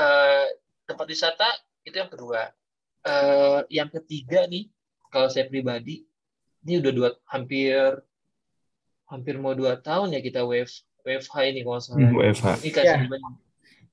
eh, 0.00 0.46
tempat 0.88 1.07
wisata 1.07 1.46
itu 1.84 1.94
yang 2.00 2.11
kedua. 2.11 2.48
Eh, 3.05 3.61
yang 3.68 3.90
ketiga 3.92 4.48
nih 4.48 4.72
kalau 5.12 5.28
saya 5.28 5.46
pribadi 5.53 6.09
ini 6.64 6.78
udah 6.80 6.92
dua 6.94 7.09
hampir 7.28 8.00
hampir 9.11 9.34
mau 9.36 9.53
dua 9.53 9.76
tahun 9.76 10.16
ya 10.16 10.24
kita 10.24 10.40
wave 10.46 10.72
WFH 11.03 11.34
ini 11.48 11.61
kalau 11.62 11.78
salah 11.78 12.11
WFH. 12.11 12.46
ini 12.61 12.70
kasih 12.70 12.88
Ya. 12.88 13.03
beban. 13.03 13.34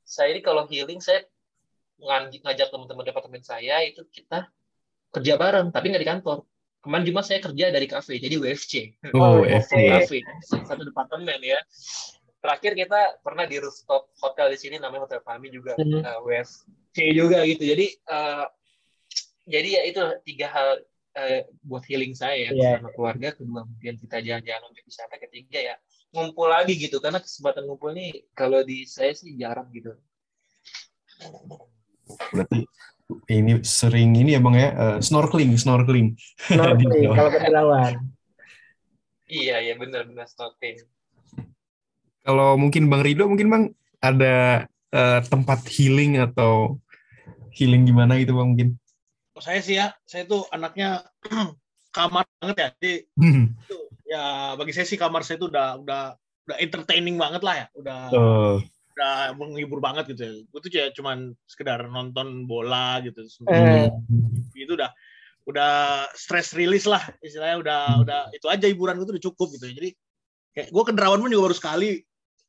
Saya 0.04 0.28
ini 0.32 0.42
kalau 0.42 0.64
healing 0.66 0.98
saya 1.00 1.26
ngajak 2.40 2.70
teman-teman 2.70 3.04
departemen 3.04 3.42
saya 3.42 3.84
itu 3.84 4.02
kita 4.08 4.48
kerja 5.10 5.34
bareng 5.36 5.70
tapi 5.70 5.90
nggak 5.90 6.00
di 6.00 6.10
kantor. 6.10 6.38
Kemarin 6.80 7.04
cuma 7.06 7.22
saya 7.22 7.40
kerja 7.40 7.66
dari 7.70 7.86
kafe 7.86 8.18
jadi 8.18 8.40
WFC. 8.40 8.74
Oh, 9.12 9.36
Oh, 9.36 9.44
oke. 9.44 9.52
Kafe 9.68 10.24
satu 10.64 10.82
departemen 10.82 11.38
ya. 11.40 11.60
Terakhir 12.40 12.72
kita 12.74 13.20
pernah 13.20 13.44
di 13.44 13.60
rooftop 13.60 14.16
hotel 14.16 14.48
di 14.48 14.58
sini 14.58 14.80
namanya 14.80 15.04
Hotel 15.04 15.20
Fami 15.20 15.52
juga 15.52 15.76
Hmm. 15.76 16.00
uh, 16.00 16.24
WFC 16.24 16.96
juga 17.12 17.44
gitu. 17.44 17.68
Jadi 17.68 17.86
uh, 18.08 18.48
jadi 19.44 19.70
ya 19.70 19.82
itu 19.84 20.00
tiga 20.24 20.48
hal 20.48 20.70
uh, 21.20 21.40
buat 21.62 21.84
healing 21.84 22.16
saya 22.16 22.48
ya 22.48 22.50
Iya. 22.50 22.72
sama 22.80 22.96
keluarga 22.96 23.34
kedua 23.34 23.68
kemudian 23.68 24.00
kita 24.00 24.18
jalan-jalan 24.22 24.64
untuk 24.72 24.84
wisata 24.86 25.20
ketiga 25.20 25.60
ya 25.60 25.76
ngumpul 26.10 26.50
lagi 26.50 26.74
gitu 26.74 26.98
karena 26.98 27.22
kesempatan 27.22 27.70
ngumpul 27.70 27.94
nih 27.94 28.26
kalau 28.34 28.66
di 28.66 28.86
saya 28.86 29.14
sih 29.14 29.38
jarang 29.38 29.70
gitu 29.70 29.94
Berarti 32.34 32.66
ini 33.30 33.62
sering 33.62 34.14
ini 34.18 34.34
ya 34.38 34.42
bang 34.42 34.56
ya 34.58 34.70
eh, 34.74 34.98
snorkeling 35.02 35.54
snorkeling 35.58 36.14
Snorkeling 36.50 37.10
kalau 37.18 37.30
ke 37.30 37.40
Derawan. 37.42 37.94
Iya, 39.30 39.62
iya 39.62 39.74
benar-benar 39.78 40.26
snorkeling. 40.26 40.86
kalau 42.20 42.54
mungkin 42.58 42.90
bang 42.90 43.02
Rido 43.02 43.26
mungkin 43.26 43.50
bang 43.50 43.64
ada 44.00 44.66
eh, 44.94 45.20
tempat 45.28 45.66
healing 45.70 46.22
atau 46.22 46.78
healing 47.54 47.86
gimana 47.86 48.18
gitu 48.18 48.34
bang 48.34 48.50
mungkin 48.50 48.70
Oh, 49.34 49.44
saya 49.46 49.64
sih 49.64 49.80
ya, 49.80 49.96
saya 50.04 50.28
tuh 50.28 50.44
anaknya 50.52 51.00
kamar 51.96 52.28
banget 52.44 52.58
ya. 52.60 52.70
Jadi 52.76 52.94
Hmm. 53.16 53.56
itu 53.56 53.78
ya 54.10 54.58
bagi 54.58 54.74
saya 54.74 54.90
sih 54.90 54.98
kamar 54.98 55.22
saya 55.22 55.38
tuh 55.38 55.54
udah 55.54 55.78
udah 55.86 56.04
udah 56.50 56.58
entertaining 56.58 57.16
banget 57.22 57.46
lah 57.46 57.56
ya. 57.56 57.66
Udah 57.78 58.00
Oh, 58.10 58.58
udah 58.98 59.38
menghibur 59.38 59.78
banget 59.78 60.10
gitu 60.12 60.22
ya. 60.26 60.34
Gue 60.50 60.60
tuh 60.66 60.72
ya 60.74 60.90
cuman 60.92 61.38
sekedar 61.46 61.86
nonton 61.86 62.50
bola 62.50 62.98
gitu. 63.06 63.22
Eh. 63.54 63.88
Itu 64.58 64.74
udah 64.74 64.90
udah 65.48 66.06
stress 66.14 66.54
release 66.54 66.86
lah 66.86 67.02
istilahnya 67.26 67.58
udah 67.58 67.82
udah 68.06 68.20
itu 68.38 68.46
aja 68.46 68.70
hiburan 68.70 69.02
gue 69.02 69.06
tuh 69.06 69.16
udah 69.16 69.26
cukup 69.30 69.48
gitu 69.56 69.66
ya. 69.70 69.74
Jadi 69.78 69.90
kayak 70.58 70.70
gue 70.74 70.84
ke 70.84 70.94
Derawan 70.98 71.22
pun 71.22 71.30
juga 71.30 71.54
baru 71.54 71.58
sekali. 71.58 71.92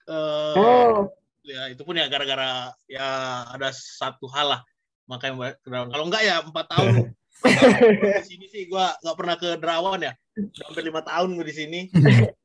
Eh, 0.08 0.54
Oh, 0.56 1.12
ya 1.44 1.68
itu 1.68 1.84
pun 1.84 1.94
ya 2.00 2.08
gara-gara 2.08 2.72
ya 2.88 3.08
ada 3.52 3.68
satu 3.72 4.26
hal 4.32 4.56
lah 4.56 4.60
makanya 5.06 5.60
ke 5.60 5.68
Derawan. 5.68 5.92
Kalau 5.92 6.04
enggak 6.08 6.22
ya 6.24 6.40
empat 6.40 6.66
tahun 6.72 6.88
di 7.40 8.24
sini 8.26 8.46
sih 8.50 8.62
gue 8.68 8.84
nggak 9.00 9.16
pernah 9.16 9.36
ke 9.40 9.48
Derawan 9.56 10.00
ya. 10.00 10.12
Udah 10.36 10.64
hampir 10.68 10.84
lima 10.84 11.00
tahun 11.04 11.28
gue 11.36 11.46
di 11.46 11.56
sini. 11.56 11.80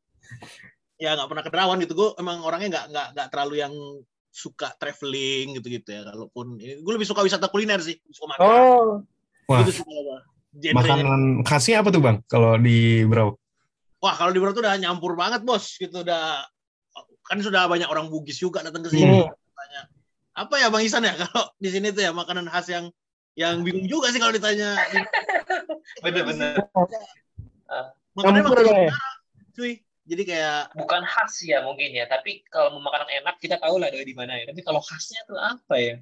Ya 0.96 1.12
nggak 1.12 1.28
pernah 1.28 1.44
ke 1.44 1.52
Derawan 1.52 1.78
gitu. 1.84 1.92
Gue 1.92 2.10
emang 2.16 2.40
orangnya 2.40 2.72
nggak 2.72 2.86
nggak 2.88 3.08
nggak 3.20 3.28
terlalu 3.28 3.56
yang 3.60 3.74
suka 4.32 4.72
traveling 4.80 5.60
gitu-gitu 5.60 5.92
ya. 5.92 6.08
Kalaupun 6.08 6.56
gue 6.56 6.94
lebih 6.96 7.04
suka 7.04 7.20
wisata 7.20 7.52
kuliner 7.52 7.84
sih. 7.84 8.00
Suka 8.16 8.32
makan. 8.32 8.48
Oh, 8.48 9.04
Wah. 9.52 9.60
Gitu 9.68 9.84
sih 9.84 9.86
makanan 10.72 11.44
khasnya 11.44 11.84
apa 11.84 11.92
tuh 11.92 12.00
bang? 12.00 12.24
Kalau 12.32 12.56
di 12.56 13.04
Brau? 13.04 13.36
Wah 14.00 14.16
kalau 14.16 14.32
di 14.32 14.40
Bro 14.40 14.56
tuh 14.56 14.64
udah 14.64 14.78
nyampur 14.80 15.18
banget 15.20 15.44
bos 15.44 15.76
gitu. 15.76 16.06
Udah 16.06 16.46
kan 17.26 17.38
sudah 17.42 17.66
banyak 17.66 17.90
orang 17.90 18.08
Bugis 18.08 18.38
juga 18.38 18.62
datang 18.62 18.86
ke 18.86 18.94
sini. 18.94 19.26
Hmm. 19.26 19.34
Tanya, 19.34 19.82
apa 20.38 20.56
ya 20.62 20.68
Bang 20.70 20.86
Isan 20.86 21.04
ya? 21.04 21.18
Kalau 21.26 21.50
di 21.58 21.70
sini 21.74 21.90
tuh 21.90 22.06
ya 22.06 22.12
makanan 22.14 22.46
khas 22.48 22.70
yang 22.70 22.94
yang 23.36 23.62
bingung 23.68 23.88
juga 23.88 24.10
sih 24.12 24.20
kalau 24.20 24.32
ditanya 24.32 24.80
Benar-benar. 26.04 26.56
makanannya 28.16 28.44
Campur 28.48 28.60
makan 28.64 28.88
ya? 28.88 28.94
cuy 29.56 29.74
jadi 30.06 30.24
kayak 30.24 30.60
Bukan 30.78 31.02
khas 31.02 31.34
ya 31.42 31.66
mungkin 31.66 31.90
ya, 31.90 32.06
tapi 32.06 32.46
kalau 32.54 32.78
mau 32.78 32.88
makanan 32.88 33.10
enak 33.26 33.36
kita 33.42 33.58
tahu 33.58 33.82
lah 33.82 33.90
dari 33.90 34.14
mana 34.14 34.38
ya. 34.38 34.54
Tapi 34.54 34.62
kalau 34.62 34.78
khasnya 34.78 35.26
tuh 35.26 35.34
apa 35.42 35.76
ya? 35.82 35.96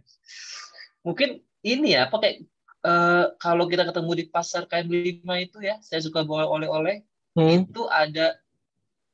Mungkin 1.07 1.39
ini 1.63 1.95
ya, 1.95 2.11
apa 2.11 2.19
kayak 2.19 2.43
eh, 2.83 3.25
kalau 3.39 3.63
kita 3.71 3.87
ketemu 3.87 4.11
di 4.19 4.25
pasar 4.27 4.67
KM5 4.67 5.23
itu 5.39 5.57
ya, 5.63 5.79
saya 5.79 6.03
suka 6.03 6.27
bawa 6.27 6.51
oleh-oleh, 6.51 7.07
Hmm. 7.33 7.65
itu 7.65 7.89
ada 7.89 8.37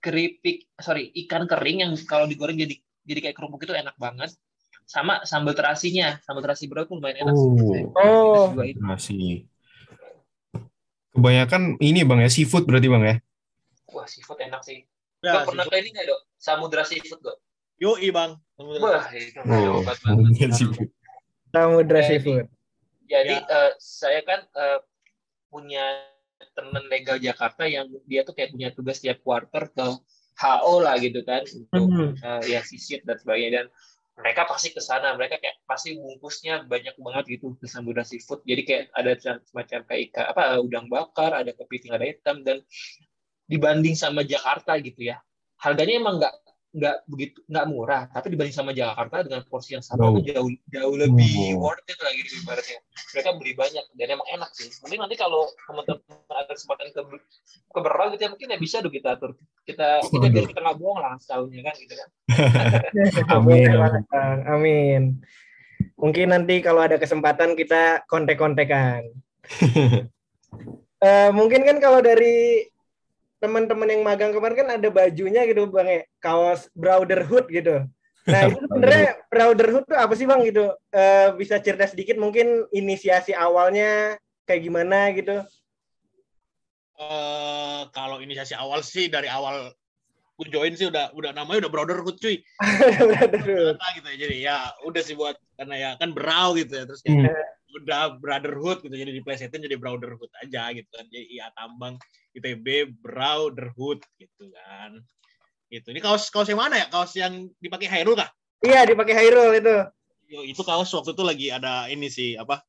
keripik, 0.04 0.68
sorry, 0.76 1.08
ikan 1.24 1.48
kering 1.48 1.88
yang 1.88 1.92
kalau 2.04 2.28
digoreng 2.28 2.60
jadi 2.60 2.76
jadi 3.08 3.20
kayak 3.32 3.36
kerupuk 3.40 3.64
itu 3.64 3.72
enak 3.72 3.96
banget. 3.96 4.36
Sama 4.90 5.22
sambal 5.22 5.54
terasinya, 5.54 6.18
sambal 6.20 6.42
terasi 6.42 6.66
bro 6.66 6.82
itu 6.82 6.98
lumayan 6.98 7.22
enak. 7.24 7.34
sih. 7.34 7.46
Oh. 7.46 7.62
Saya- 7.62 7.88
Oh. 7.96 8.44
juga 8.50 8.64
itu. 8.66 8.80
masih 8.82 9.46
kebanyakan 11.12 11.62
ini 11.80 12.02
bang 12.02 12.20
ya 12.22 12.30
seafood 12.30 12.64
berarti 12.64 12.88
bang 12.88 13.04
ya 13.04 13.16
Wah, 13.88 14.06
seafood 14.06 14.40
enak 14.40 14.62
sih. 14.62 14.86
ya, 15.20 15.42
pernah 15.44 15.66
ke 15.66 15.76
ini 15.76 15.90
nggak 15.90 16.06
dok? 16.06 16.22
Samudra 16.36 16.82
seafood 16.84 17.20
dok? 17.20 17.38
yoi 17.76 18.10
bang 18.10 18.34
Wah, 18.56 19.06
itu 19.10 19.40
Oh, 19.40 19.82
banget. 19.82 20.36
iya, 20.36 20.48
seafood. 20.52 20.90
Samudra 21.50 22.00
Seafood. 22.04 22.46
Jadi 23.06 23.36
Ya. 23.36 23.42
eh, 23.42 23.72
saya 23.76 24.22
kan 24.22 24.46
eh, 24.46 24.80
punya 25.48 26.06
teman 26.52 26.86
legal 26.86 27.18
Jakarta 27.18 27.66
yang 27.66 27.90
dia 28.06 28.22
tuh 28.22 28.32
kayak 28.32 28.52
punya 28.52 28.70
tugas 28.70 28.98
tiap 28.98 29.18
quarter 29.20 29.66
ke 29.68 29.86
HO 30.38 30.76
lah 30.78 30.96
gitu 30.98 31.20
kan 31.22 31.42
untuk 31.44 31.84
Hmm. 31.84 32.14
eh, 32.16 32.42
ya 32.48 32.62
visit 32.62 33.02
dan 33.02 33.18
sebagainya 33.18 33.52
dan 33.56 33.68
mereka 34.20 34.44
pasti 34.44 34.76
ke 34.76 34.84
sana 34.84 35.16
mereka 35.16 35.40
kayak 35.40 35.64
pasti 35.64 35.96
bungkusnya 35.96 36.68
banyak 36.68 36.96
banget 37.00 37.40
gitu 37.40 37.56
ke 37.56 37.66
Samudra 37.66 38.04
Seafood. 38.04 38.44
Jadi 38.44 38.62
kayak 38.68 38.84
ada 38.92 39.12
sem- 39.16 39.44
semacam 39.48 39.80
kayak 39.88 40.02
ikan 40.12 40.26
apa 40.36 40.44
udang 40.60 40.86
bakar 40.92 41.32
ada 41.34 41.52
kepiting 41.56 41.96
ada 41.96 42.04
hitam 42.04 42.44
dan 42.44 42.60
dibanding 43.50 43.98
sama 43.98 44.22
Jakarta 44.22 44.78
gitu 44.78 45.10
ya 45.10 45.18
harganya 45.60 46.00
emang 46.00 46.16
nggak 46.24 46.34
nggak 46.70 46.98
begitu 47.10 47.42
nggak 47.50 47.66
murah 47.66 48.06
tapi 48.14 48.30
dibanding 48.30 48.54
sama 48.54 48.78
Jakarta 48.78 49.26
dengan 49.26 49.42
porsi 49.50 49.74
yang 49.74 49.82
sama 49.82 50.06
Jauh. 50.06 50.22
jauh 50.22 50.50
jauh 50.70 50.96
lebih 51.02 51.58
Oh. 51.58 51.66
worth 51.66 51.82
it 51.90 51.98
lah 51.98 52.14
gitu 52.14 52.46
ibaratnya 52.46 52.78
mereka 53.10 53.30
beli 53.42 53.54
banyak 53.58 53.86
dan 53.98 54.08
emang 54.14 54.28
enak 54.30 54.54
sih 54.54 54.70
mungkin 54.86 55.02
nanti 55.02 55.18
kalau 55.18 55.50
teman-teman 55.66 55.98
ada 56.30 56.54
kesempatan 56.54 56.94
ke 56.94 57.02
ke 57.74 57.80
Berau 57.82 58.14
gitu 58.14 58.22
ya 58.22 58.30
mungkin 58.30 58.54
ya 58.54 58.58
bisa 58.62 58.86
tuh 58.86 58.94
kita 58.94 59.18
atur 59.18 59.34
kita 59.66 60.06
kita 60.14 60.26
biar 60.30 60.46
kita 60.46 60.60
nggak 60.62 60.78
bohong 60.78 61.00
lah 61.02 61.18
setahunnya 61.18 61.62
kan 61.66 61.76
gitu 61.82 61.94
kan 61.98 62.10
Amin, 63.34 63.66
Boleh 63.74 64.06
amin. 64.46 65.04
Mungkin 65.98 66.32
nanti 66.32 66.62
kalau 66.62 66.86
ada 66.86 66.96
kesempatan 66.96 67.58
kita 67.58 68.06
kontek-kontekan. 68.06 69.10
Eh, 71.00 71.32
mungkin 71.32 71.64
kan 71.64 71.80
kalau 71.80 72.04
dari 72.04 72.68
teman-teman 73.40 73.88
yang 73.88 74.04
magang 74.04 74.36
kemarin 74.36 74.56
kan 74.60 74.70
ada 74.76 74.90
bajunya 74.92 75.48
gitu 75.48 75.68
bang 75.72 75.88
ya. 75.88 76.02
Kaos 76.20 76.68
brotherhood 76.76 77.48
gitu. 77.48 77.88
Nah 78.30 78.42
itu 78.46 78.60
sebenarnya 78.62 79.18
brotherhood 79.32 79.86
tuh 79.88 79.98
apa 79.98 80.14
sih 80.14 80.28
bang 80.28 80.44
gitu? 80.46 80.70
Eh, 80.92 81.28
bisa 81.40 81.58
cerita 81.58 81.88
sedikit 81.88 82.20
mungkin 82.20 82.68
inisiasi 82.70 83.34
awalnya 83.34 84.20
kayak 84.46 84.62
gimana 84.68 85.10
gitu? 85.16 85.42
Eh, 87.00 87.82
kalau 87.96 88.20
inisiasi 88.20 88.54
awal 88.60 88.84
sih 88.84 89.08
dari 89.08 89.32
awal 89.32 89.72
gue 90.40 90.48
join 90.56 90.72
sih 90.72 90.88
udah 90.88 91.12
udah 91.12 91.36
namanya 91.36 91.68
udah 91.68 91.72
brotherhood 91.76 92.16
cuy. 92.16 92.40
Brotherhood. 93.12 93.76
Gitu 93.76 94.08
ya 94.08 94.16
jadi 94.16 94.36
ya 94.40 94.58
udah 94.88 95.02
sih 95.04 95.20
buat 95.20 95.36
karena 95.60 95.76
ya 95.76 95.90
kan 96.00 96.16
berau 96.16 96.56
gitu 96.56 96.80
ya 96.80 96.88
terus 96.88 97.04
Hmm. 97.04 97.28
kayak 97.28 97.48
udah 97.70 98.18
brotherhood 98.18 98.80
gitu 98.82 98.96
jadi 98.96 99.12
di 99.12 99.20
plesetin 99.20 99.62
jadi 99.68 99.76
brotherhood 99.76 100.32
aja 100.40 100.72
gitu 100.72 100.88
kan. 100.88 101.06
Jadi 101.12 101.28
iya 101.28 101.52
tambang 101.52 102.00
ITB 102.40 102.96
brotherhood 103.04 104.00
gitu 104.16 104.48
kan. 104.56 105.04
Gitu. 105.68 105.92
Ini 105.92 106.00
kaos 106.00 106.32
kaos 106.32 106.48
yang 106.48 106.64
mana 106.64 106.80
ya? 106.80 106.88
Kaos 106.88 107.12
yang 107.20 107.52
dipakai 107.60 107.92
Hairul 107.92 108.16
kah? 108.16 108.32
Iya 108.64 108.88
dipakai 108.88 109.20
Hairul 109.20 109.60
itu. 109.60 109.76
Yo, 110.32 110.48
itu 110.48 110.62
kaos 110.64 110.88
waktu 110.96 111.12
itu 111.12 111.24
lagi 111.28 111.48
ada 111.52 111.92
ini 111.92 112.08
sih 112.08 112.40
apa? 112.40 112.64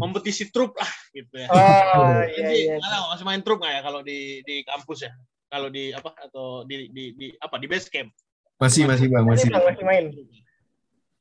Kompetisi 0.00 0.48
trup 0.48 0.80
lah 0.80 0.88
gitu 1.12 1.44
ya. 1.44 1.48
Oh 1.52 2.24
iya 2.24 2.48
iya. 2.56 2.74
nggak 2.80 2.88
tahu, 2.88 3.04
masih 3.12 3.26
main 3.28 3.42
trup 3.44 3.60
nggak 3.60 3.72
ya 3.76 3.80
kalau 3.84 4.00
di 4.00 4.40
di 4.48 4.64
kampus 4.64 5.04
ya 5.04 5.12
kalau 5.54 5.68
di 5.70 5.94
apa 5.94 6.10
atau 6.18 6.66
di 6.66 6.90
di, 6.90 7.04
di 7.14 7.26
apa 7.38 7.56
di 7.62 7.66
base 7.70 7.86
camp 7.86 8.10
masih 8.58 8.90
masih 8.90 9.06
bang 9.06 9.22
masih 9.22 9.46
masih 9.46 9.52
bang 9.54 9.64
masih 9.70 9.86
main 9.86 10.06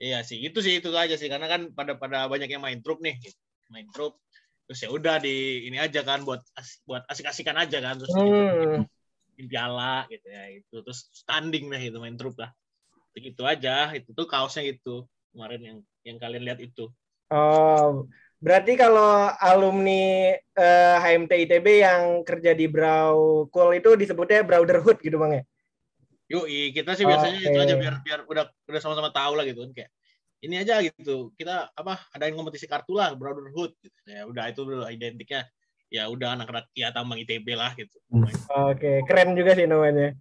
Iya 0.03 0.19
sih, 0.27 0.43
itu 0.43 0.59
sih 0.59 0.83
itu 0.83 0.91
aja 0.91 1.15
sih 1.15 1.31
karena 1.31 1.47
kan 1.47 1.71
pada 1.71 1.95
pada 1.95 2.27
banyak 2.27 2.51
yang 2.51 2.59
main 2.59 2.83
trup 2.83 2.99
nih, 2.99 3.15
gitu. 3.23 3.39
main 3.71 3.87
trup. 3.95 4.19
Terus 4.67 4.79
ya 4.83 4.89
udah 4.91 5.15
di 5.23 5.63
ini 5.71 5.79
aja 5.79 6.03
kan 6.03 6.27
buat 6.27 6.43
buat 6.83 7.07
asik-asikan 7.07 7.55
aja 7.55 7.79
kan 7.79 7.95
terus 7.95 8.11
hmm. 8.11 8.83
bikin 9.31 9.47
piala 9.47 10.03
gitu 10.11 10.27
ya 10.27 10.43
itu 10.59 10.75
terus 10.83 11.07
standing 11.15 11.71
deh 11.71 11.79
itu 11.79 11.97
main 12.03 12.19
trup 12.19 12.35
lah. 12.35 12.51
Gitu 13.15 13.47
aja, 13.47 13.95
itu 13.95 14.11
tuh 14.11 14.27
kaosnya 14.27 14.75
gitu 14.75 15.07
kemarin 15.31 15.61
yang 15.63 15.77
yang 16.03 16.17
kalian 16.19 16.43
lihat 16.51 16.59
itu. 16.59 16.91
Oh, 17.31 18.03
berarti 18.43 18.75
kalau 18.75 19.31
alumni 19.39 20.35
eh, 20.35 20.95
HMT 20.99 21.31
ITB 21.47 21.67
yang 21.79 22.01
kerja 22.27 22.51
di 22.51 22.67
Braukul 22.67 23.79
itu 23.79 23.95
disebutnya 23.95 24.43
Brotherhood 24.43 24.99
gitu 24.99 25.15
bang 25.15 25.39
ya? 25.39 25.43
Yoi, 26.27 26.75
kita 26.75 26.99
sih 26.99 27.07
biasanya 27.07 27.39
itu 27.39 27.55
Oke. 27.55 27.63
aja 27.63 27.75
biar 27.79 27.95
biar 28.03 28.19
udah 28.27 28.43
udah 28.67 28.81
sama-sama 28.83 29.15
tahu 29.15 29.39
lah 29.39 29.47
gitu 29.47 29.63
kan 29.63 29.71
kayak 29.71 29.91
ini 30.43 30.59
aja 30.59 30.83
gitu. 30.83 31.31
Kita 31.39 31.71
apa 31.71 32.03
adain 32.11 32.35
kompetisi 32.35 32.67
kartu 32.67 32.99
lah 32.99 33.15
brotherhood 33.15 33.71
gitu. 33.79 33.95
Ya 34.03 34.27
udah 34.27 34.51
itu 34.51 34.67
dulu 34.67 34.83
identiknya 34.91 35.47
ya 35.87 36.11
udah 36.11 36.35
anak-anak 36.35 36.67
ya 36.75 36.91
tambang 36.91 37.21
ITB 37.23 37.55
lah 37.55 37.71
gitu. 37.79 37.95
Oke, 38.51 39.07
keren 39.07 39.39
juga 39.39 39.55
sih 39.55 39.63
namanya. 39.63 40.11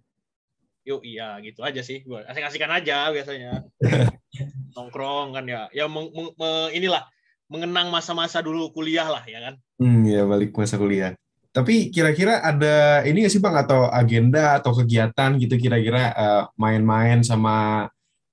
Yuk 0.83 1.03
iya 1.03 1.39
gitu 1.39 1.63
aja 1.63 1.79
sih 1.79 2.03
gua 2.03 2.27
asik-asikan 2.27 2.71
aja 2.71 3.07
biasanya 3.11 3.63
nongkrong 4.75 5.31
kan 5.31 5.47
ya 5.47 5.71
ya 5.71 5.87
meng- 5.87 6.11
meng- 6.11 6.35
me- 6.35 6.71
inilah 6.75 7.07
mengenang 7.51 7.91
masa-masa 7.93 8.39
dulu 8.39 8.71
kuliah 8.71 9.07
lah 9.07 9.23
ya 9.27 9.39
kan? 9.39 9.55
Hmm 9.79 10.03
ya 10.07 10.23
balik 10.23 10.55
masa 10.55 10.79
kuliah. 10.79 11.11
Tapi 11.53 11.93
kira-kira 11.93 12.41
ada 12.41 13.05
ini 13.05 13.21
nggak 13.25 13.33
sih 13.33 13.41
bang? 13.43 13.53
Atau 13.53 13.85
agenda 13.85 14.57
atau 14.57 14.73
kegiatan 14.73 15.37
gitu 15.37 15.55
kira-kira 15.61 16.01
eh, 16.13 16.43
main-main 16.57 17.21
sama 17.21 17.87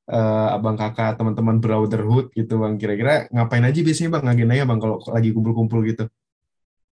eh, 0.09 0.49
abang 0.57 0.77
kakak 0.79 1.21
teman-teman 1.21 1.61
brotherhood 1.61 2.33
gitu 2.33 2.57
bang? 2.57 2.81
Kira-kira 2.81 3.29
ngapain 3.29 3.65
aja 3.67 3.81
biasanya 3.85 4.11
bang 4.17 4.25
agendanya 4.25 4.65
bang 4.65 4.79
kalau 4.81 4.97
lagi 5.13 5.31
kumpul-kumpul 5.37 5.85
gitu? 5.85 6.09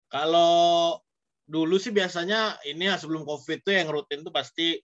Kalau 0.07 1.01
dulu 1.43 1.75
sih 1.75 1.91
biasanya 1.91 2.55
ini 2.63 2.87
ya 2.87 2.95
sebelum 2.95 3.27
covid 3.27 3.67
tuh 3.67 3.75
yang 3.75 3.91
rutin 3.91 4.23
tuh 4.23 4.31
pasti 4.31 4.79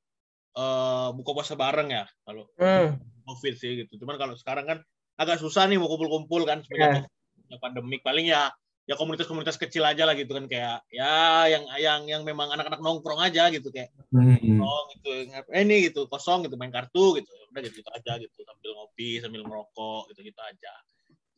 eh, 0.60 1.10
buka 1.16 1.32
puasa 1.32 1.56
bareng 1.56 1.88
ya 1.94 2.04
kalau 2.28 2.52
Hmm. 2.60 3.00
covid 3.24 3.54
sih 3.56 3.86
gitu. 3.86 4.02
Cuman 4.04 4.20
kalau 4.20 4.36
sekarang 4.36 4.66
kan 4.68 4.80
agak 5.16 5.40
susah 5.40 5.68
nih 5.72 5.80
mau 5.80 5.88
kumpul-kumpul 5.88 6.44
kan 6.44 6.64
semenjak 6.68 7.08
Ya. 7.08 7.19
Ya 7.50 7.58
pandemik. 7.58 8.02
Paling 8.02 8.30
ya 8.30 8.54
ya 8.90 8.98
komunitas-komunitas 8.98 9.58
kecil 9.58 9.86
aja 9.86 10.06
lah 10.06 10.14
gitu 10.14 10.34
kan. 10.34 10.46
Kayak 10.46 10.82
ya 10.90 11.46
yang 11.50 11.64
yang 11.78 12.02
yang 12.06 12.22
memang 12.24 12.50
anak-anak 12.50 12.82
nongkrong 12.82 13.22
aja 13.22 13.50
gitu. 13.50 13.70
Kayak 13.70 13.94
Hmm. 14.10 14.38
nongkrong 14.38 14.86
gitu. 14.98 15.10
Eh 15.50 15.62
ini 15.62 15.90
gitu 15.90 16.06
kosong 16.06 16.46
gitu 16.46 16.56
main 16.56 16.70
kartu 16.70 17.18
gitu. 17.18 17.30
Udah 17.50 17.62
gitu, 17.66 17.82
gitu 17.82 17.90
aja 17.90 18.18
gitu. 18.18 18.38
Sambil 18.42 18.72
ngopi 18.78 19.18
sambil 19.20 19.42
merokok 19.46 20.10
gitu 20.14 20.22
gitu 20.26 20.40
aja. 20.42 20.74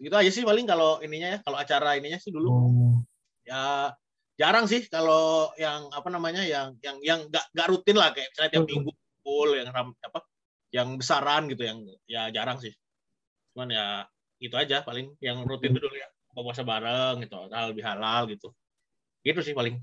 Gitu 0.02 0.16
aja 0.16 0.30
sih 0.30 0.44
paling 0.44 0.64
kalau 0.66 1.00
ininya 1.00 1.36
ya. 1.36 1.40
Kalau 1.44 1.58
acara 1.58 1.96
ininya 1.96 2.20
sih 2.20 2.32
dulu. 2.32 2.50
Oh. 2.52 2.96
ya 3.42 3.90
jarang 4.38 4.70
sih 4.70 4.86
kalau 4.86 5.50
yang 5.58 5.90
apa 5.92 6.08
namanya 6.08 6.46
yang 6.46 6.78
yang 6.86 6.98
yang 7.02 7.20
nggak 7.28 7.46
nggak 7.52 7.68
rutin 7.68 7.98
lah. 7.98 8.14
Kayak 8.14 8.32
misalnya 8.32 8.52
tiap 8.54 8.64
Hmm. 8.64 8.72
minggu 8.72 8.92
full 9.22 9.50
yang 9.54 9.68
ram- 9.70 9.98
apa 10.00 10.20
yang 10.72 10.88
besaran 10.96 11.52
gitu. 11.52 11.62
Yang 11.68 11.78
ya 12.08 12.32
jarang 12.32 12.58
sih. 12.58 12.72
Cuman 13.52 13.70
ya 13.70 14.08
itu 14.42 14.56
aja 14.58 14.82
paling 14.82 15.14
yang 15.22 15.46
rutin 15.46 15.72
itu 15.72 15.80
dulu 15.80 15.94
ya. 15.94 16.10
Buka 16.34 16.42
puasa 16.50 16.66
bareng 16.66 17.22
gitu 17.22 17.38
hal 17.54 17.66
lebih 17.70 17.86
halal 17.86 18.26
gitu. 18.26 18.50
Gitu 19.22 19.40
sih 19.46 19.54
paling. 19.54 19.78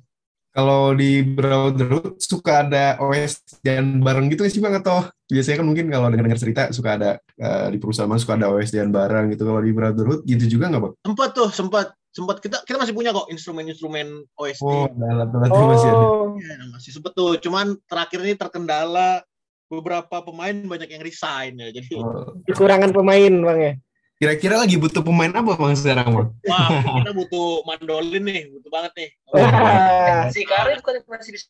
Kalau 0.49 0.91
di 0.97 1.23
Brotherhood 1.23 2.19
suka 2.19 2.67
ada 2.67 2.99
OS 2.99 3.45
dan 3.63 4.01
bareng 4.03 4.27
gitu 4.33 4.43
sih 4.49 4.59
bang 4.59 4.81
atau 4.83 5.07
biasanya 5.29 5.61
kan 5.63 5.67
mungkin 5.69 5.87
kalau 5.93 6.09
dengar-dengar 6.11 6.41
cerita 6.41 6.63
suka 6.75 6.99
ada 6.99 7.11
eh, 7.39 7.69
di 7.71 7.79
perusahaan 7.79 8.11
suka 8.19 8.35
ada 8.35 8.51
OS 8.51 8.75
dan 8.75 8.91
bareng 8.91 9.31
gitu. 9.31 9.47
Kalau 9.47 9.63
di 9.63 9.71
Brotherhood 9.71 10.27
gitu 10.27 10.59
juga 10.59 10.73
nggak 10.73 10.83
bang? 10.83 10.95
sempat 11.05 11.29
tuh 11.37 11.49
sempat 11.55 11.87
sempat 12.11 12.37
kita 12.43 12.65
kita 12.67 12.81
masih 12.81 12.97
punya 12.97 13.15
kok 13.15 13.29
instrumen-instrumen 13.31 14.25
OST 14.35 14.65
Oh, 14.67 14.89
ada 14.91 15.07
alat-alat 15.23 15.49
itu 15.53 15.63
masih 15.69 15.89
ada. 15.93 16.07
Oh, 16.11 16.27
Ya, 16.41 16.57
masih 16.75 16.91
sempet 16.97 17.13
tuh. 17.15 17.33
Cuman 17.39 17.67
terakhir 17.87 18.19
ini 18.25 18.35
terkendala 18.35 19.23
beberapa 19.69 20.17
pemain 20.25 20.57
banyak 20.57 20.89
yang 20.91 21.03
resign 21.05 21.61
ya. 21.61 21.69
Jadi 21.71 21.93
Oh. 22.01 22.35
kekurangan 22.49 22.91
pemain 22.91 23.31
bang 23.31 23.59
ya. 23.61 23.73
Kira-kira 24.19 24.59
lagi 24.59 24.75
butuh 24.75 24.99
pemain 24.99 25.31
apa 25.31 25.55
bang 25.55 25.79
sekarang 25.79 26.11
bang? 26.11 26.29
wah 26.45 26.69
kita 26.99 27.11
butuh 27.14 27.62
mandolin 27.62 28.23
nih 28.23 28.51
butuh 28.51 28.66
banget 28.66 28.93
nih 28.99 29.11
Si 30.35 30.43
Karin 30.43 30.83
bukan 30.83 31.07
masih 31.07 31.31
bisa 31.33 31.47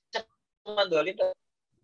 mandolin. 0.62 1.16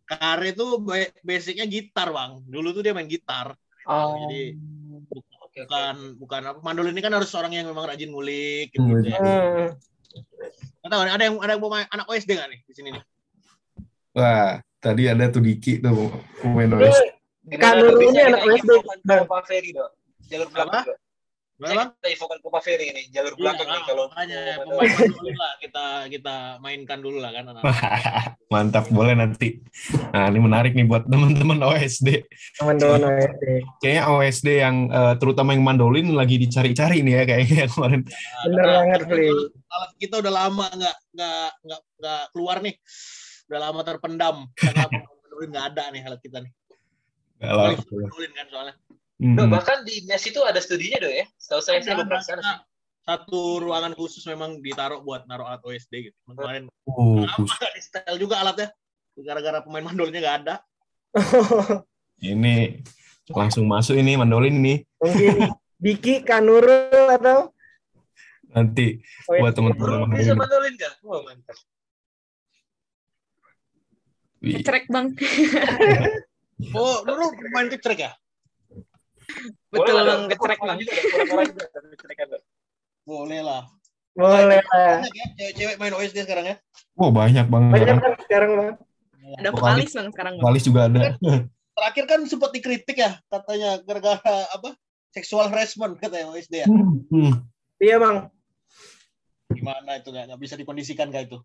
Kare 0.05 0.53
itu 0.53 0.65
ba- 0.79 1.13
basicnya 1.25 1.65
gitar 1.65 2.13
bang 2.13 2.45
dulu 2.45 2.71
tuh 2.71 2.85
dia 2.85 2.93
main 2.93 3.09
gitar 3.09 3.57
Oh. 3.85 4.17
Jadi, 4.17 4.57
Oke, 4.97 5.21
oke. 5.45 5.61
bukan 5.69 5.97
bukan 6.17 6.41
apa 6.49 6.59
mandolin 6.61 6.97
ini 6.97 7.05
kan 7.05 7.13
harus 7.13 7.29
orang 7.37 7.53
yang 7.53 7.69
memang 7.69 7.85
rajin 7.85 8.09
ngulik 8.09 8.73
gitu, 8.73 8.81
Hmm, 8.81 9.05
ya. 9.05 9.21
hmm. 9.21 9.69
Nggak 10.81 10.89
tahu 10.89 11.03
nih, 11.05 11.13
ada 11.13 11.23
yang 11.29 11.37
ada 11.37 11.51
yang 11.53 11.61
pemain 11.61 11.85
anak 11.93 12.07
OSD 12.09 12.31
nggak 12.33 12.49
nih 12.49 12.61
di 12.65 12.73
sini 12.73 12.89
nih 12.97 13.03
Wah, 14.17 14.57
tadi 14.81 15.05
ada 15.05 15.29
tuh 15.29 15.45
Diki 15.45 15.85
tuh 15.85 16.09
pemain 16.41 16.81
OS. 16.81 16.97
Ini 17.45 17.57
Kak 17.57 17.73
Nurul 17.77 18.09
ini 18.09 18.21
anak 18.25 18.41
SD, 18.57 18.71
Bang. 19.05 19.29
Pak 19.29 19.43
Ferry 19.45 19.77
dong. 19.77 19.93
Jalur 20.31 20.49
belakang. 20.51 20.85
Gimana, 21.55 21.87
bang 21.87 21.89
Kita 21.95 22.09
infokan 22.11 22.39
ke 22.43 22.49
Pak 22.51 22.63
Ferry 22.67 22.87
ini, 22.91 23.03
jalur 23.15 23.35
belakang 23.39 23.71
Iya, 23.71 23.79
nih 23.79 23.83
kalau 23.87 24.05
makanya 24.11 24.41
pemain 24.59 24.91
mandolin 24.91 25.37
lah 25.39 25.53
kita 25.63 25.85
kita 26.11 26.35
mainkan 26.59 26.99
dulu 26.99 27.19
lah 27.23 27.31
kan 27.31 27.45
anak 27.47 27.63
Mantap, 28.53 28.85
boleh 28.91 29.15
nanti. 29.15 29.63
Nah, 30.11 30.31
ini 30.35 30.39
menarik 30.43 30.75
nih 30.75 30.87
buat 30.87 31.07
teman-teman 31.07 31.59
OSD. 31.63 32.27
teman-teman 32.59 33.07
OSD. 33.07 33.45
Kayaknya 33.79 34.03
OSD 34.11 34.49
yang 34.51 34.77
eh, 34.91 35.15
terutama 35.23 35.55
yang 35.55 35.63
mandolin 35.63 36.11
lagi 36.11 36.43
dicari-cari 36.43 37.07
nih 37.07 37.23
ya 37.23 37.25
kayaknya 37.27 37.67
kemarin. 37.75 38.03
Bener 38.51 38.67
banget, 38.67 39.01
Fli. 39.07 39.29
alat 39.75 39.91
kita 39.99 40.15
udah 40.23 40.33
lama 40.35 40.67
nggak 40.71 40.97
nggak 41.15 41.51
nggak 41.67 41.81
nggak 41.99 42.23
keluar 42.31 42.57
nih 42.63 42.75
udah 43.51 43.61
lama 43.61 43.81
terpendam 43.83 44.37
karena 44.55 44.87
mandolin 45.23 45.49
nggak 45.51 45.67
ada 45.75 45.83
nih 45.91 46.01
alat 46.07 46.21
kita 46.23 46.39
nih 46.43 46.53
Paling 47.43 47.79
mandolin 47.91 48.33
kan 48.39 48.47
soalnya 48.49 48.75
Hmm. 49.15 49.39
Dok, 49.39 49.47
bahkan 49.47 49.87
di 49.87 50.03
mes 50.11 50.25
itu 50.27 50.43
ada 50.43 50.59
studinya 50.59 50.99
dok 51.07 51.15
ya. 51.15 51.25
Setahu 51.39 51.63
saya 51.63 51.79
saya 51.81 52.03
belum 52.03 52.11
ada. 52.11 52.19
sih. 52.21 52.35
satu 53.05 53.61
ruangan 53.61 53.93
khusus 53.93 54.25
memang 54.25 54.65
ditaruh 54.65 55.05
buat 55.05 55.29
naruh 55.29 55.45
alat 55.45 55.61
OSD 55.61 56.09
gitu 56.09 56.17
kemarin 56.25 56.73
Oh, 56.89 57.21
di 57.21 57.81
style 57.85 58.17
juga 58.17 58.41
alatnya 58.41 58.73
gara-gara 59.15 59.61
pemain 59.61 59.85
mandolinnya 59.85 60.25
nggak 60.25 60.37
ada 60.41 60.55
ini 62.25 62.81
langsung 63.29 63.69
masuk 63.69 64.01
ini 64.01 64.17
mandolin 64.17 64.57
ini 64.57 64.75
Mungkin 65.05 65.53
Diki, 65.77 66.25
Kanurul 66.25 67.13
atau 67.13 67.53
nanti 68.51 69.05
buat 69.29 69.53
teman-teman 69.53 70.09
bisa 70.17 70.33
mandolin. 70.33 70.41
mandolin 70.41 70.73
nggak? 70.73 70.93
Wah 71.05 71.21
mantap. 71.29 71.57
Wih, 74.41 74.65
Cerek 74.65 74.89
bang. 74.89 75.13
oh 76.79 76.97
dulu 77.05 77.25
main 77.53 77.69
kecrek 77.69 78.01
ya 78.01 78.17
Betul 79.69 79.95
Boleh, 79.95 80.05
bang, 80.05 80.21
kecerek 80.29 80.59
bang. 80.61 80.79
Boleh 83.05 83.41
lah 83.41 83.63
Boleh 84.15 84.63
lah. 84.63 85.03
banyak 85.03 85.11
ya 85.11 85.27
cewek-cewek 85.35 85.77
main 85.77 85.93
OSD 85.93 86.19
sekarang 86.23 86.47
ya 86.47 86.57
Wah 86.95 87.11
banyak 87.11 87.47
banget. 87.51 87.71
Banyak 87.75 87.97
kan 87.99 88.13
sekarang 88.23 88.51
bang. 88.55 88.69
Ada 89.35 89.51
vokalis 89.51 89.91
bang 89.91 90.09
sekarang. 90.09 90.33
Valis 90.39 90.63
juga 90.63 90.81
ada. 90.87 91.01
terakhir 91.75 92.05
kan 92.07 92.21
sempat 92.25 92.55
dikritik 92.55 92.95
ya 92.95 93.19
katanya 93.27 93.83
gara-gara 93.83 94.23
apa 94.47 94.79
seksual 95.11 95.51
harassment 95.51 95.99
katanya 95.99 96.31
OSD 96.31 96.63
ya 96.63 96.67
Hmm. 96.67 97.43
Iya 97.77 97.99
bang. 97.99 98.17
gimana 99.51 99.99
itu 99.99 100.09
nggak 100.09 100.39
bisa 100.39 100.55
dikondisikan 100.55 101.11
kayak 101.11 101.29
itu 101.29 101.39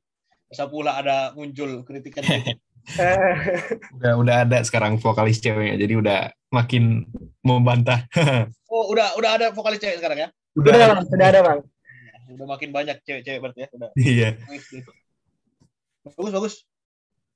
bisa 0.46 0.66
pula 0.66 0.98
ada 0.98 1.30
muncul 1.34 1.82
kritikan 1.84 2.22
gitu. 2.22 2.58
Udah 4.00 4.14
udah 4.18 4.36
ada 4.48 4.58
sekarang 4.66 4.98
vokalis 4.98 5.40
ceweknya, 5.40 5.76
jadi 5.78 5.94
udah 6.02 6.20
makin 6.50 7.06
membantah. 7.46 8.06
oh 8.74 8.90
udah 8.90 9.14
udah 9.18 9.32
ada 9.38 9.46
vokalis 9.54 9.78
cewek 9.82 9.98
sekarang 10.02 10.18
ya 10.26 10.30
Sudah 10.54 10.72
bang, 10.74 11.02
sudah 11.06 11.28
ada 11.30 11.40
bang. 11.46 11.60
udah 12.30 12.46
makin 12.46 12.70
banyak 12.70 12.98
cewek-cewek 13.06 13.40
berarti 13.42 13.60
ya 13.66 13.70
udah 13.74 13.90
Iya. 13.98 14.30
bagus 16.06 16.34
bagus 16.34 16.56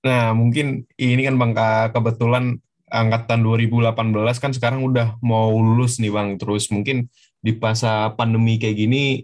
Nah, 0.03 0.35
mungkin 0.35 0.83
ini 0.99 1.23
kan 1.23 1.39
Bang 1.39 1.55
kebetulan 1.95 2.59
angkatan 2.91 3.39
2018 3.39 3.95
kan 4.35 4.51
sekarang 4.51 4.83
udah 4.83 5.15
mau 5.23 5.47
lulus 5.55 5.95
nih 6.03 6.11
Bang. 6.11 6.35
Terus 6.35 6.67
mungkin 6.75 7.07
di 7.39 7.55
masa 7.55 8.11
pandemi 8.11 8.59
kayak 8.59 8.75
gini 8.83 9.23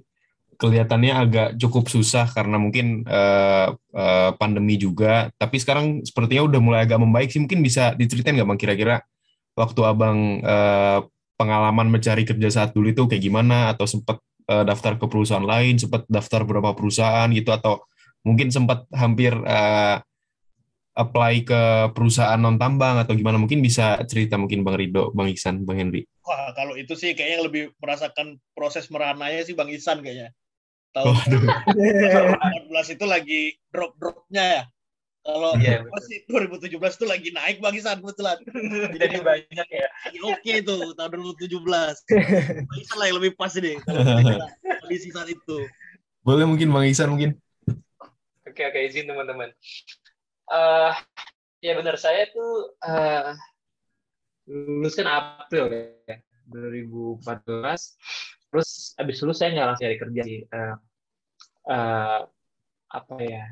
kelihatannya 0.59 1.13
agak 1.15 1.49
cukup 1.55 1.87
susah 1.87 2.27
karena 2.27 2.59
mungkin 2.59 3.07
eh, 3.07 3.67
eh, 3.95 4.31
pandemi 4.35 4.75
juga. 4.75 5.31
Tapi 5.39 5.55
sekarang 5.55 6.03
sepertinya 6.03 6.51
udah 6.51 6.59
mulai 6.59 6.83
agak 6.83 6.99
membaik 6.99 7.31
sih. 7.31 7.39
Mungkin 7.39 7.63
bisa 7.63 7.95
diceritain 7.95 8.35
nggak 8.35 8.49
Bang 8.49 8.59
kira-kira 8.59 8.99
waktu 9.55 9.81
Abang 9.87 10.43
eh, 10.43 10.99
pengalaman 11.39 11.87
mencari 11.87 12.27
kerja 12.27 12.49
saat 12.51 12.75
dulu 12.75 12.91
itu 12.91 13.07
kayak 13.07 13.23
gimana? 13.23 13.71
Atau 13.71 13.87
sempat 13.87 14.19
eh, 14.51 14.63
daftar 14.67 14.99
ke 14.99 15.07
perusahaan 15.07 15.47
lain, 15.47 15.79
sempat 15.79 16.03
daftar 16.11 16.43
beberapa 16.43 16.75
perusahaan 16.75 17.31
gitu 17.31 17.55
atau 17.55 17.79
mungkin 18.27 18.51
sempat 18.51 18.83
hampir 18.91 19.31
eh, 19.31 19.97
apply 20.99 21.47
ke 21.47 21.61
perusahaan 21.95 22.35
non 22.35 22.59
tambang 22.59 22.99
atau 22.99 23.15
gimana 23.15 23.39
mungkin 23.39 23.63
bisa 23.63 23.95
cerita 24.03 24.35
mungkin 24.35 24.67
Bang 24.67 24.75
Rido, 24.75 25.15
Bang 25.15 25.31
Iksan, 25.31 25.63
Bang 25.63 25.79
Henry. 25.79 26.03
wah 26.27 26.51
kalau 26.51 26.75
itu 26.75 26.91
sih 26.99 27.15
kayaknya 27.15 27.47
lebih 27.47 27.63
merasakan 27.79 28.35
proses 28.51 28.91
merananya 28.91 29.41
sih 29.47 29.55
bang 29.55 29.71
Isan 29.71 30.03
kayaknya 30.03 30.35
tahun 30.91 31.13
Waduh. 31.13 31.41
2014 32.69 32.95
itu 32.95 33.05
lagi 33.05 33.41
drop 33.69 33.93
dropnya 33.95 34.43
ya 34.43 34.63
kalau 35.19 35.51
Iya, 35.55 35.83
betul. 35.83 35.93
masih 35.93 36.17
2017 36.71 36.97
itu 36.97 37.05
lagi 37.05 37.29
naik 37.29 37.57
bang 37.59 37.75
Isan 37.75 37.99
kebetulan 37.99 38.39
Jadi 38.95 39.17
banyak 39.19 39.67
ya. 39.67 39.87
oke 40.23 40.51
itu 40.55 40.75
tahun 40.95 41.09
2017 41.11 41.59
bang 41.59 42.79
Isan 42.79 42.97
lah 42.97 43.05
yang 43.05 43.17
lebih 43.21 43.35
pas 43.35 43.53
ini 43.53 43.77
kalau 43.79 44.01
kita 44.23 44.47
kondisi 44.79 45.09
saat 45.11 45.29
itu 45.29 45.57
Boleh 46.19 46.43
mungkin 46.43 46.69
Bang 46.69 46.83
Iksan 46.83 47.09
mungkin. 47.09 47.31
Oke 48.43 48.61
oke 48.61 48.79
izin 48.81 49.07
teman-teman. 49.07 49.49
Eh 50.47 50.93
ya 51.61 51.73
benar 51.73 51.95
saya 51.95 52.27
tuh 52.27 52.75
eh 52.81 53.33
lulus 54.45 54.99
kan 54.99 55.07
April 55.07 55.69
ya 56.05 56.19
2014. 56.49 58.38
Terus 58.49 58.69
abis 58.97 59.17
lulus 59.21 59.37
saya 59.39 59.49
nggak 59.53 59.67
langsung 59.73 59.85
cari 59.85 59.97
kerja 59.97 60.21
sih. 60.25 60.39
Eh, 60.45 60.75
eh, 61.69 62.19
apa 62.89 63.15
ya? 63.21 63.45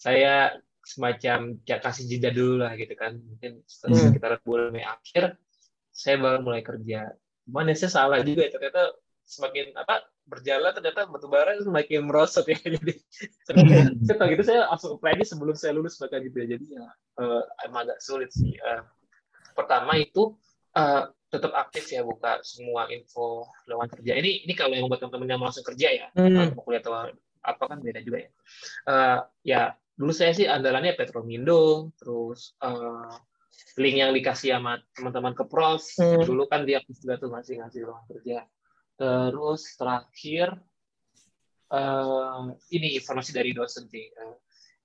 Saya 0.00 0.34
semacam 0.80 1.38
ya, 1.68 1.76
kasih 1.80 2.04
jeda 2.08 2.30
dulu 2.32 2.60
lah 2.64 2.72
gitu 2.76 2.92
kan. 2.96 3.16
Mungkin 3.16 3.60
setelah 3.68 3.92
Hmm. 3.96 4.04
sekitar 4.12 4.30
bulan 4.44 4.72
Mei 4.72 4.84
akhir 4.84 5.36
saya 5.92 6.16
baru 6.20 6.38
mulai 6.44 6.62
kerja. 6.64 7.12
Cuman 7.48 7.68
ya 7.72 7.76
saya 7.76 7.90
salah 7.92 8.18
juga 8.24 8.48
ya. 8.48 8.52
Ternyata 8.52 8.82
semakin 9.24 9.66
apa 9.78 10.02
berjalan 10.26 10.70
ternyata 10.74 11.06
batubara 11.06 11.54
semakin 11.58 12.00
merosot 12.06 12.46
ya. 12.50 12.58
Jadi 12.76 12.92
saya 14.06 14.16
tahu 14.18 14.28
gitu 14.34 14.42
saya 14.46 14.60
langsung 14.70 14.98
apply 14.98 15.22
sebelum 15.22 15.54
saya 15.54 15.72
lulus 15.76 15.98
bahkan 16.02 16.22
gitu 16.22 16.36
ya 16.42 16.46
jadi 16.56 16.66
ya 16.80 16.86
eh, 17.22 17.42
emang 17.66 17.86
agak 17.86 17.98
sulit 18.02 18.30
sih 18.34 18.54
Eh, 18.58 18.82
pertama 19.54 19.94
itu 19.98 20.34
eh, 20.74 21.02
tetap 21.30 21.54
aktif 21.54 21.86
ya 21.94 22.02
buka 22.02 22.42
semua 22.42 22.90
info 22.90 23.46
lowongan 23.70 23.90
kerja 23.94 24.12
ini 24.18 24.42
ini 24.42 24.52
kalau 24.58 24.74
yang 24.74 24.90
buat 24.90 24.98
teman-teman 24.98 25.30
yang 25.30 25.38
mau 25.38 25.46
langsung 25.46 25.62
kerja 25.62 25.88
ya 25.94 26.06
Hmm. 26.10 26.34
kalau 26.34 26.58
mau 26.58 26.64
kuliah 26.66 26.82
atau 26.82 26.92
apa 27.40 27.62
kan 27.70 27.78
beda 27.80 28.02
juga 28.02 28.26
ya 28.26 28.30
Eh, 28.90 29.18
ya 29.46 29.60
dulu 29.94 30.10
saya 30.10 30.34
sih 30.34 30.50
andalannya 30.50 30.98
Petromindo 30.98 31.94
terus 31.96 32.58
eh, 32.58 33.14
link 33.78 33.96
yang 34.02 34.10
dikasih 34.10 34.58
sama 34.58 34.82
teman-teman 34.92 35.32
ke 35.38 35.46
prof 35.46 35.80
Hmm. 35.96 36.18
dulu 36.26 36.50
kan 36.50 36.66
dia 36.66 36.82
juga 36.90 37.14
tuh 37.16 37.30
masih 37.30 37.62
ngasih 37.62 37.86
lowongan 37.86 38.06
kerja 38.10 38.38
terus 38.98 39.62
terakhir 39.78 40.58
eh, 41.70 42.42
ini 42.74 42.98
informasi 42.98 43.30
dari 43.30 43.54
dosen 43.54 43.86
sih. 43.86 44.10
Eh, 44.10 44.34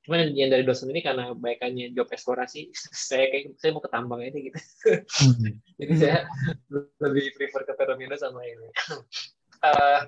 cuman 0.05 0.37
yang, 0.37 0.53
dari 0.53 0.61
dosen 0.61 0.93
ini 0.93 1.01
karena 1.01 1.33
banyaknya 1.33 1.89
job 1.97 2.05
eksplorasi, 2.13 2.69
saya 3.09 3.25
kayak 3.33 3.57
saya 3.57 3.73
mau 3.73 3.81
ke 3.81 3.89
tambang 3.89 4.21
aja 4.21 4.37
gitu. 4.37 4.59
Jadi 5.81 5.93
saya 5.97 6.29
lebih 7.01 7.33
prefer 7.33 7.65
ke 7.65 7.73
Pertamina 7.73 8.15
sama 8.15 8.45
ini. 8.45 8.69
Eh, 9.65 10.01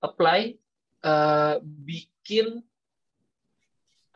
apply, 0.00 0.56
eh, 1.04 1.54
bikin 1.60 2.64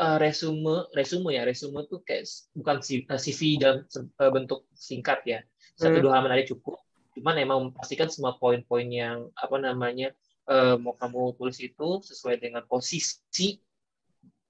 eh, 0.00 0.18
resume, 0.24 0.88
resume 0.96 1.36
ya, 1.36 1.44
resume 1.44 1.84
tuh 1.84 2.00
kayak 2.00 2.24
bukan 2.56 2.80
CV 3.20 3.60
dalam 3.60 3.84
eh, 3.92 4.30
bentuk 4.32 4.64
singkat 4.72 5.20
ya, 5.28 5.44
satu 5.76 6.00
Hmm. 6.00 6.04
dua 6.08 6.12
halaman 6.16 6.32
aja 6.40 6.56
cukup. 6.56 6.80
Cuman 7.12 7.36
emang 7.36 7.58
memastikan 7.68 8.08
semua 8.08 8.40
poin-poin 8.40 8.88
yang 8.88 9.28
apa 9.36 9.60
namanya 9.60 10.16
eh, 10.48 10.76
mau 10.80 10.96
kamu 10.96 11.36
tulis 11.36 11.60
itu 11.60 11.88
sesuai 12.08 12.40
dengan 12.40 12.64
posisi 12.64 13.60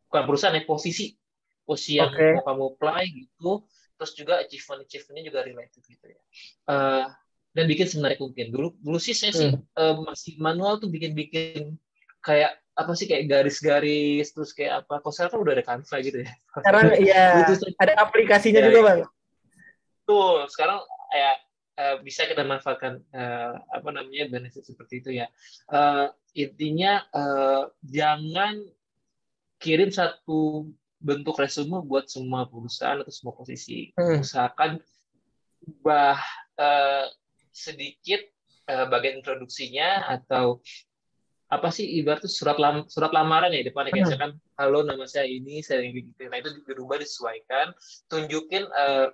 bukan 0.09 0.23
perusahaan 0.25 0.57
ya 0.57 0.65
posisi 0.65 1.15
posisi 1.63 2.01
yang 2.01 2.11
Oke. 2.11 2.41
mau 2.41 2.45
kamu 2.45 2.65
apply 2.75 3.05
gitu 3.13 3.51
terus 3.95 4.13
juga 4.17 4.41
achievement 4.41 4.83
achievementnya 4.83 5.25
juga 5.29 5.41
related 5.45 5.83
gitu 5.85 6.07
ya 6.09 6.21
Eh, 6.69 7.07
dan 7.53 7.65
bikin 7.65 7.87
semenarik 7.89 8.21
mungkin 8.21 8.53
dulu 8.53 8.69
dulu 8.79 8.99
sih 9.01 9.13
saya 9.13 9.33
sih 9.33 9.51
eh, 9.53 9.95
masih 9.99 10.37
manual 10.39 10.77
tuh 10.79 10.89
bikin 10.89 11.13
bikin 11.13 11.77
kayak 12.21 12.57
apa 12.79 12.95
sih 12.95 13.11
kayak 13.11 13.27
garis-garis 13.27 14.31
terus 14.31 14.55
kayak 14.55 14.87
apa 14.87 15.03
kok 15.03 15.11
sekarang 15.11 15.33
kan 15.35 15.41
udah 15.43 15.53
ada 15.59 15.65
Canva 15.67 15.97
gitu 15.99 16.19
ya 16.23 16.31
Sekarang 16.55 16.83
ya 17.11 17.25
ada 17.83 17.95
aplikasinya 17.99 18.61
Ya, 18.63 18.67
juga 18.71 18.79
ya. 18.79 18.85
bang. 18.87 19.01
Tuh, 20.07 20.47
sekarang 20.49 20.79
kayak 21.11 21.37
eh, 21.75 21.97
bisa 22.07 22.23
kita 22.25 22.43
manfaatkan 22.47 23.03
eh, 23.13 23.53
apa 23.59 23.89
namanya 23.91 24.31
benefit 24.31 24.63
seperti 24.63 25.03
itu 25.03 25.11
ya. 25.19 25.27
Eh, 25.69 26.07
intinya 26.39 27.03
eh, 27.11 27.63
jangan 27.83 28.63
kirim 29.59 29.91
satu 29.91 30.71
bentuk 30.99 31.39
resume 31.39 31.83
buat 31.87 32.11
semua 32.11 32.47
perusahaan 32.51 33.03
atau 33.03 33.15
semua 33.15 33.35
posisi. 33.35 33.95
Hmm. 33.95 34.23
Usahakan 34.23 34.83
ubah 35.63 36.19
eh, 36.59 37.07
sedikit 37.55 38.23
eh, 38.67 38.87
bagian 38.91 39.23
introduksinya 39.23 40.11
atau 40.11 40.63
apa 41.49 41.73
sih 41.73 41.89
ibarat 41.97 42.29
tuh 42.29 42.33
surat 42.33 42.61
lam, 42.61 42.85
surat 42.93 43.09
lamaran 43.09 43.49
ya 43.57 43.65
depannya 43.65 43.89
kayak 43.89 44.05
Hmm. 44.05 44.13
misalkan 44.13 44.33
halo 44.61 44.85
nama 44.85 45.05
saya 45.09 45.25
ini 45.25 45.65
saya 45.65 45.87
ini 45.87 46.05
gitu. 46.13 46.29
Nah 46.29 46.39
itu 46.45 46.51
dirubah 46.69 47.01
disesuaikan, 47.01 47.73
tunjukin 48.11 48.69
eh, 48.69 49.09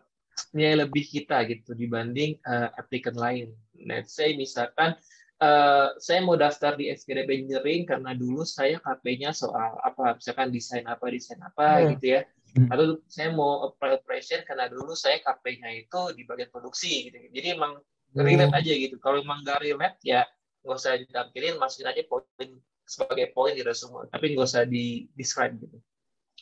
nilai 0.50 0.88
lebih 0.88 1.04
kita 1.06 1.46
gitu 1.46 1.78
dibanding 1.78 2.34
eh, 2.42 2.68
applicant 2.74 3.16
lain. 3.16 3.54
Let's 3.86 4.16
say 4.16 4.34
misalkan 4.34 4.98
eh, 5.40 5.88
saya 5.98 6.20
mau 6.22 6.38
daftar 6.38 6.78
di 6.78 6.90
FGD 6.92 7.26
Engineering 7.26 7.82
karena 7.88 8.14
dulu 8.14 8.46
saya 8.46 8.78
KP-nya 8.78 9.34
soal 9.34 9.78
apa, 9.82 10.14
misalkan 10.18 10.54
desain 10.54 10.86
apa, 10.86 11.04
desain 11.10 11.40
apa 11.42 11.82
Hmm. 11.82 11.98
gitu 11.98 12.06
ya. 12.18 12.20
Hmm. 12.54 12.70
Atau 12.70 13.02
saya 13.10 13.34
mau 13.34 13.66
apply 13.66 13.98
operation 13.98 14.46
karena 14.46 14.70
dulu 14.70 14.94
saya 14.94 15.18
KP-nya 15.18 15.74
itu 15.74 16.00
di 16.14 16.22
bagian 16.22 16.50
produksi 16.54 17.10
gitu. 17.10 17.18
Jadi 17.34 17.48
emang 17.50 17.82
relate 18.14 18.54
aja 18.54 18.72
gitu. 18.78 18.96
Kalau 19.02 19.18
emang 19.18 19.42
nggak 19.42 19.58
relate 19.58 19.98
ya 20.06 20.22
nggak 20.62 20.76
usah 20.78 20.96
ditampilin, 20.96 21.58
masukin 21.58 21.90
aja 21.90 22.02
poin 22.06 22.48
sebagai 22.86 23.32
poin 23.34 23.52
di 23.58 23.60
resume, 23.66 24.06
tapi 24.08 24.32
nggak 24.32 24.46
usah 24.48 24.64
di 24.64 25.04
describe 25.18 25.58
gitu. 25.60 25.76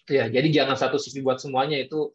Itu 0.05 0.13
ya. 0.21 0.29
Jadi 0.29 0.53
jangan 0.53 0.77
satu 0.77 1.01
CV 1.01 1.25
buat 1.25 1.41
semuanya 1.41 1.81
itu 1.81 2.13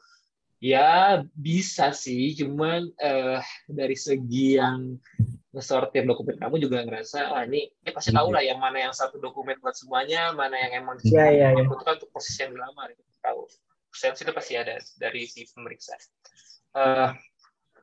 ya 0.61 1.19
bisa 1.33 1.89
sih, 1.89 2.37
cuman 2.37 2.93
eh, 3.01 3.41
dari 3.65 3.97
segi 3.97 4.61
yang 4.61 4.93
ngesortir 5.57 6.05
dokumen 6.05 6.37
kamu 6.37 6.61
juga 6.61 6.85
ngerasa 6.85 7.33
ah 7.33 7.41
ini 7.41 7.65
ya 7.81 7.89
pasti 7.89 8.13
tahu 8.13 8.29
lah 8.29 8.45
yang 8.45 8.61
mana 8.61 8.77
yang 8.77 8.93
satu 8.93 9.17
dokumen 9.17 9.57
buat 9.57 9.73
semuanya, 9.73 10.29
mana 10.37 10.53
yang 10.53 10.85
emang 10.85 11.01
Iya, 11.01 11.25
iya, 11.33 11.47
iya. 11.57 11.65
membutuhkan 11.65 11.97
untuk 11.97 12.13
posisi 12.13 12.45
yang 12.45 12.53
dilamar 12.53 12.93
itu 12.93 13.01
tahu. 13.25 13.49
Sense 13.89 14.21
itu 14.21 14.29
pasti 14.29 14.53
ada 14.53 14.77
dari 15.01 15.25
si 15.25 15.49
pemeriksa. 15.49 15.97
Eh, 16.77 17.09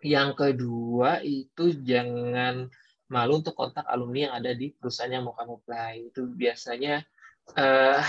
yang 0.07 0.39
kedua 0.39 1.19
itu 1.27 1.75
jangan 1.83 2.71
malu 3.11 3.43
untuk 3.43 3.59
kontak 3.59 3.83
alumni 3.91 4.31
yang 4.31 4.35
ada 4.39 4.55
di 4.55 4.71
perusahaan 4.71 5.11
yang 5.11 5.27
mau 5.27 5.35
kamu 5.35 5.59
apply. 5.59 6.15
Itu 6.15 6.31
biasanya 6.31 7.03
eh, 7.59 8.01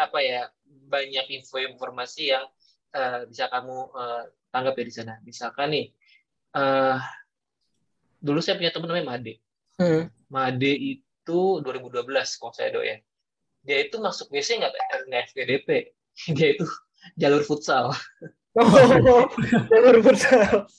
apa 0.00 0.18
ya 0.24 0.48
banyak 0.64 1.26
info 1.36 1.60
informasi 1.60 2.32
yang 2.32 2.48
eh, 2.96 3.28
bisa 3.28 3.52
kamu 3.52 3.76
eh, 3.92 4.24
tanggap 4.48 4.74
ya 4.80 4.84
di 4.88 4.94
sana. 4.94 5.14
Misalkan 5.20 5.68
nih, 5.68 5.86
eh, 6.56 6.98
dulu 8.24 8.40
saya 8.40 8.56
punya 8.56 8.72
teman 8.72 8.88
namanya 8.88 9.06
Made. 9.12 9.34
Hmm. 9.76 10.08
Made 10.32 10.72
itu 10.72 11.40
2012 11.60 12.08
kalau 12.40 12.52
saya 12.56 12.72
do 12.72 12.80
ya. 12.80 12.96
Dia 13.64 13.84
itu 13.84 14.00
masuk 14.00 14.32
WC 14.32 14.64
nggak 14.64 14.72
nggak 15.12 15.20
FGDP. 15.30 15.68
Dia 16.36 16.56
itu 16.56 16.64
jalur 17.20 17.44
futsal. 17.44 17.92
Oh, 18.54 18.70
jalur 19.66 19.98
futsal. 19.98 20.70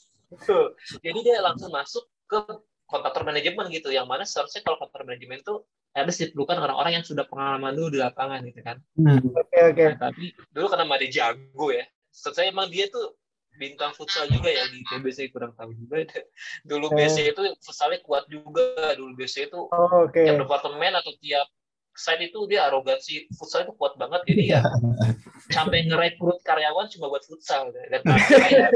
Jadi 1.03 1.19
dia 1.27 1.43
langsung 1.43 1.75
masuk 1.75 2.07
ke 2.23 2.39
kontraktor 2.87 3.27
manajemen 3.27 3.67
gitu. 3.67 3.91
Yang 3.91 4.07
mana 4.07 4.23
seharusnya 4.23 4.63
kalau 4.63 4.79
kontraktor 4.79 5.11
manajemen 5.11 5.43
itu 5.43 5.59
harus 5.91 6.15
diperlukan 6.15 6.55
orang-orang 6.55 7.03
yang 7.03 7.03
sudah 7.03 7.27
pengalaman 7.27 7.75
dulu 7.75 7.91
di 7.91 7.99
lapangan 7.99 8.47
gitu 8.47 8.63
kan. 8.63 8.79
Oke 9.27 9.59
oke. 9.59 9.83
Nah, 9.91 10.07
tapi 10.07 10.31
dulu 10.55 10.71
karena 10.71 10.87
Made 10.87 11.11
jago 11.11 11.67
ya. 11.67 11.83
Setahu 12.15 12.31
saya 12.31 12.47
emang 12.55 12.71
dia 12.71 12.87
tuh 12.87 13.11
bintang 13.55 13.91
futsal 13.95 14.27
juga 14.27 14.51
ya 14.51 14.63
di 14.67 14.83
TBC 14.87 15.31
kurang 15.31 15.55
tahu 15.55 15.71
juga. 15.75 16.03
Dulu 16.69 16.87
Oh. 16.87 16.95
BC 16.95 17.31
itu 17.33 17.41
futsalnya 17.63 17.99
kuat 18.03 18.27
juga. 18.29 18.93
Dulu 18.95 19.15
BC 19.15 19.49
itu 19.51 19.59
Oh, 19.71 20.05
oke. 20.07 20.15
tiap 20.15 20.37
departemen 20.39 20.93
atau 20.95 21.11
tiap 21.19 21.47
site 21.95 22.27
itu 22.27 22.39
dia 22.51 22.67
arogansi 22.67 23.31
futsal 23.39 23.63
itu 23.63 23.73
kuat 23.79 23.95
banget 23.95 24.19
jadi 24.27 24.59
ya 24.59 24.61
sampai 25.55 25.87
ngerekrut 25.87 26.43
karyawan 26.43 26.91
cuma 26.91 27.07
buat 27.07 27.23
futsal 27.23 27.71
dan 27.71 28.03
akhirnya 28.03 28.51
ya, 28.51 28.69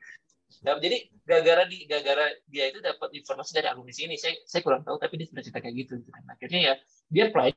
dan 0.64 0.80
jadi 0.80 0.96
gara-gara 1.28 1.68
di 1.68 1.84
gara-gara 1.84 2.32
dia 2.48 2.72
itu 2.72 2.80
dapat 2.80 3.12
informasi 3.12 3.52
dari 3.52 3.68
alumni 3.68 3.92
sini 3.92 4.16
saya 4.16 4.32
saya 4.48 4.64
kurang 4.64 4.80
tahu 4.80 4.96
tapi 4.96 5.20
dia 5.20 5.28
sudah 5.28 5.44
cerita 5.44 5.60
kayak 5.60 5.76
gitu, 5.76 5.92
gitu 6.00 6.08
kan. 6.08 6.24
akhirnya 6.32 6.60
ya 6.64 6.74
dia 7.12 7.24
apply 7.28 7.52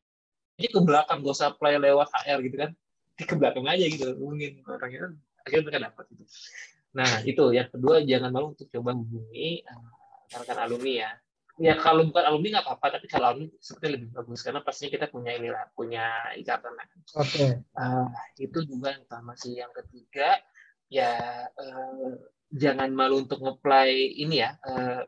jadi 0.60 0.68
ke 0.76 0.80
belakang 0.84 1.18
gak 1.24 1.36
usah 1.40 1.48
apply 1.56 1.74
lewat 1.80 2.08
HR 2.12 2.40
gitu 2.44 2.56
kan 2.68 2.72
di 3.16 3.24
ke 3.24 3.36
belakang 3.40 3.64
aja 3.64 3.86
gitu 3.88 4.06
hubungin 4.20 4.60
orangnya 4.68 5.16
akhirnya 5.48 5.64
mereka 5.64 5.82
dapat 5.92 6.06
gitu. 6.12 6.24
Nah 6.94 7.12
itu. 7.24 7.46
Yang 7.56 7.68
kedua 7.74 7.96
jangan 8.04 8.30
malu 8.36 8.48
untuk 8.54 8.68
coba 8.68 8.92
hubungi 8.94 9.64
eh, 9.64 9.88
rekan 10.36 10.60
alumni 10.60 10.94
ya. 11.08 11.12
Ya 11.58 11.74
kalau 11.74 12.06
bukan 12.06 12.22
alumni 12.22 12.48
nggak 12.60 12.66
apa-apa 12.70 13.02
tapi 13.02 13.08
kalau 13.10 13.26
alumni 13.34 13.50
seperti 13.58 13.88
lebih 13.98 14.10
bagus. 14.14 14.40
Karena 14.46 14.62
pastinya 14.62 14.92
kita 14.94 15.08
punya 15.10 15.32
inilah 15.34 15.64
punya 15.74 16.06
ikatan. 16.38 16.76
Oke. 17.18 17.66
Ah, 17.74 18.12
itu 18.38 18.60
juga 18.68 18.94
yang 18.94 19.08
utama 19.08 19.34
sih. 19.34 19.58
Yang 19.58 19.74
ketiga 19.82 20.38
ya 20.88 21.12
eh, 21.50 22.12
jangan 22.52 22.90
malu 22.96 23.28
untuk 23.28 23.44
ngeplay 23.44 24.16
ini 24.24 24.40
ya 24.40 24.56
eh, 24.64 25.02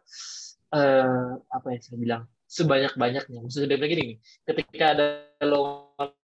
eh, 0.76 1.32
apa 1.40 1.68
yang 1.72 1.84
saya 1.84 1.98
bilang 2.00 2.24
sebanyak 2.50 2.94
banyaknya 3.00 3.40
maksudnya 3.40 3.78
begini 3.80 4.04
nih 4.16 4.18
ketika 4.44 4.86
ada 4.98 5.08
lowongan 5.46 6.19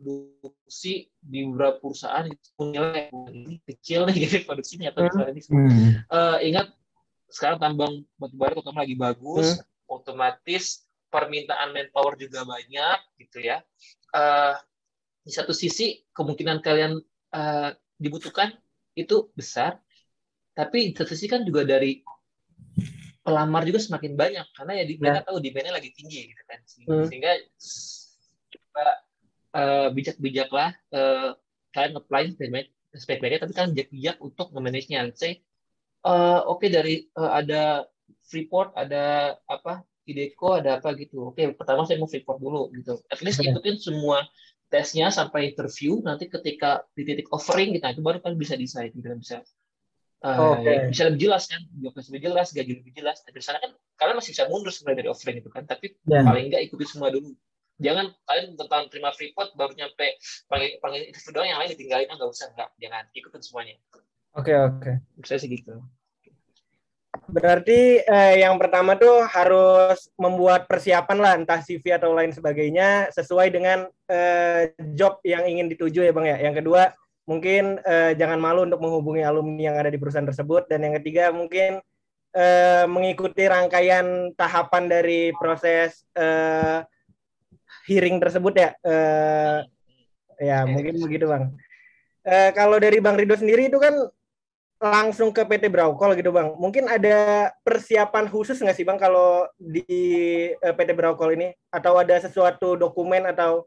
produksi 0.00 1.10
di 1.18 1.44
beberapa 1.46 1.82
perusahaan 1.82 2.26
itu 2.26 2.48
nilai 2.62 3.10
ini 3.34 3.58
kecil 3.66 4.06
nih 4.08 4.16
gitu 4.26 4.36
produksinya 4.46 4.94
atau 4.94 5.06
misalnya 5.06 5.32
ini 5.34 5.42
Eh, 6.08 6.38
ingat 6.52 6.66
sekarang 7.28 7.58
tambang 7.60 7.92
batubara 8.16 8.56
terutama 8.56 8.82
lagi 8.82 8.96
bagus, 8.96 9.60
otomatis 9.84 10.88
permintaan 11.08 11.72
manpower 11.72 12.16
juga 12.16 12.44
banyak 12.44 12.98
gitu 13.20 13.44
ya. 13.44 13.60
Eh, 14.16 14.54
di 15.24 15.32
satu 15.32 15.52
sisi 15.52 16.00
kemungkinan 16.16 16.64
kalian 16.64 16.96
eh, 17.34 17.70
dibutuhkan 18.00 18.54
itu 18.96 19.28
besar, 19.36 19.78
tapi 20.56 20.90
di 20.90 20.94
satu 20.96 21.12
sisi 21.12 21.28
kan 21.28 21.44
juga 21.44 21.62
dari 21.68 22.00
pelamar 23.28 23.68
juga 23.68 23.76
semakin 23.76 24.16
banyak 24.16 24.46
karena 24.56 24.72
ya 24.80 24.84
di, 24.88 24.94
mereka 24.96 25.28
tahu 25.28 25.36
demand-nya 25.44 25.72
lagi 25.76 25.92
tinggi 25.92 26.32
gitu 26.32 26.42
kan. 26.48 26.58
Hmm. 26.88 27.04
Sehingga 27.04 27.32
coba 28.48 28.86
eh, 29.54 29.88
bijak-bijaklah 29.92 30.70
eh, 30.92 31.30
kalian 31.72 31.94
apply 32.00 32.34
spek-speknya 32.34 33.44
tapi 33.44 33.52
kalian 33.54 33.72
bijak-bijak 33.76 34.16
untuk 34.20 34.52
nge-manage-nya. 34.52 35.08
Let's 35.08 35.20
say 35.20 35.40
eh, 36.04 36.40
oke 36.44 36.66
dari 36.68 37.08
eh, 37.08 37.32
ada 37.32 37.84
Freeport, 38.28 38.76
ada 38.76 39.36
apa 39.48 39.84
Ideco, 40.08 40.56
ada 40.56 40.80
apa 40.80 40.96
gitu. 40.96 41.28
Oke, 41.32 41.52
pertama 41.52 41.84
saya 41.84 42.00
mau 42.00 42.08
Freeport 42.08 42.40
dulu 42.40 42.72
gitu. 42.72 42.96
At 43.12 43.20
least 43.20 43.44
Oke. 43.44 43.52
ikutin 43.52 43.76
semua 43.76 44.24
tesnya 44.72 45.12
sampai 45.12 45.52
interview. 45.52 46.00
Nanti 46.00 46.32
ketika 46.32 46.88
di 46.96 47.04
titik 47.04 47.28
offering 47.28 47.76
kita 47.76 47.92
itu 47.92 48.00
baru 48.00 48.24
kan 48.24 48.32
bisa 48.36 48.56
decide 48.56 48.96
gitu 48.96 49.04
bisa 49.20 49.44
eh, 50.24 50.38
Oke. 50.40 50.72
bisa 50.88 51.12
lebih 51.12 51.28
jelas 51.28 51.44
kan, 51.52 51.60
job 51.76 51.92
lebih 51.92 52.22
jelas, 52.24 52.46
gaji 52.56 52.72
lebih 52.80 52.92
jelas. 52.96 53.20
Di 53.20 53.40
sana 53.44 53.60
kan 53.60 53.76
kalian 54.00 54.16
masih 54.16 54.32
bisa 54.32 54.44
mundur 54.48 54.72
sebenarnya 54.72 54.98
dari 55.04 55.10
offering 55.12 55.36
itu 55.44 55.50
kan, 55.52 55.68
tapi 55.68 55.92
Ya. 56.08 56.24
paling 56.24 56.48
enggak 56.48 56.62
ikuti 56.64 56.84
semua 56.88 57.12
dulu. 57.12 57.36
Jangan 57.78 58.10
kalian 58.26 58.58
tentang 58.58 58.82
terima 58.90 59.10
Freeport 59.14 59.54
baru 59.54 59.70
nyampe 59.78 60.18
panggil 60.50 60.82
panggil 60.82 61.02
interview 61.06 61.30
doang 61.30 61.48
yang 61.48 61.58
lain 61.62 61.70
ditinggalin 61.74 62.10
nggak 62.10 62.30
usah 62.30 62.50
enggak, 62.50 62.70
jangan 62.82 63.04
ikutin 63.14 63.42
semuanya. 63.42 63.74
Oke 64.34 64.52
oke. 64.54 64.92
Saya 65.22 65.38
sih 65.38 65.50
gitu. 65.50 65.78
Berarti 67.28 68.02
eh, 68.02 68.34
yang 68.42 68.58
pertama 68.58 68.98
tuh 68.98 69.24
harus 69.30 70.10
membuat 70.18 70.66
persiapan 70.66 71.18
lah 71.18 71.32
entah 71.38 71.60
CV 71.62 71.94
atau 71.94 72.12
lain 72.12 72.34
sebagainya 72.34 73.14
sesuai 73.14 73.48
dengan 73.52 73.86
eh, 74.10 74.74
job 74.98 75.22
yang 75.22 75.46
ingin 75.46 75.70
dituju 75.70 76.02
ya 76.02 76.12
Bang 76.12 76.26
ya. 76.26 76.36
Yang 76.40 76.64
kedua 76.64 76.92
mungkin 77.28 77.78
eh, 77.84 78.16
jangan 78.16 78.40
malu 78.40 78.64
untuk 78.64 78.80
menghubungi 78.80 79.22
alumni 79.22 79.70
yang 79.70 79.76
ada 79.76 79.92
di 79.92 80.00
perusahaan 80.00 80.26
tersebut 80.26 80.66
dan 80.66 80.82
yang 80.82 80.96
ketiga 80.98 81.28
mungkin 81.30 81.78
eh, 82.32 82.84
mengikuti 82.88 83.44
rangkaian 83.44 84.32
tahapan 84.32 84.84
dari 84.88 85.30
proses 85.36 86.08
eh, 86.16 86.80
hearing 87.88 88.20
tersebut 88.20 88.54
ya. 88.54 88.70
Eh, 88.84 89.58
ya 90.44 90.68
mungkin 90.68 91.00
begitu 91.00 91.24
Bang. 91.24 91.56
Eh, 92.28 92.52
kalau 92.52 92.76
dari 92.76 93.00
Bang 93.00 93.16
Rido 93.16 93.34
sendiri 93.34 93.72
itu 93.72 93.80
kan 93.80 93.96
langsung 94.78 95.34
ke 95.34 95.42
PT 95.42 95.66
Braukol 95.74 96.14
gitu 96.14 96.30
bang. 96.30 96.54
Mungkin 96.54 96.86
ada 96.86 97.50
persiapan 97.66 98.30
khusus 98.30 98.62
nggak 98.62 98.76
sih 98.78 98.86
bang 98.86 98.94
kalau 98.94 99.42
di 99.58 99.82
uh, 100.54 100.74
PT 100.74 100.94
Braukol 100.94 101.34
ini? 101.34 101.50
Atau 101.74 101.98
ada 101.98 102.14
sesuatu 102.22 102.78
dokumen 102.78 103.26
atau 103.26 103.66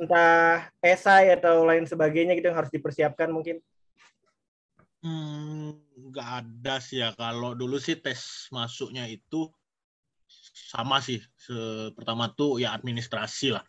entah 0.00 0.72
esai 0.80 1.36
atau 1.36 1.68
lain 1.68 1.84
sebagainya 1.84 2.32
gitu 2.32 2.48
yang 2.48 2.58
harus 2.64 2.72
dipersiapkan 2.72 3.28
mungkin? 3.28 3.60
Hmm, 5.04 5.76
nggak 6.10 6.28
ada 6.42 6.80
sih 6.80 7.04
ya. 7.04 7.12
Kalau 7.12 7.52
dulu 7.52 7.76
sih 7.76 8.00
tes 8.00 8.48
masuknya 8.48 9.04
itu 9.04 9.52
sama 10.66 10.98
sih. 10.98 11.22
Se 11.38 11.54
pertama 11.94 12.34
tuh 12.34 12.58
ya 12.58 12.74
administrasi 12.74 13.54
lah, 13.54 13.64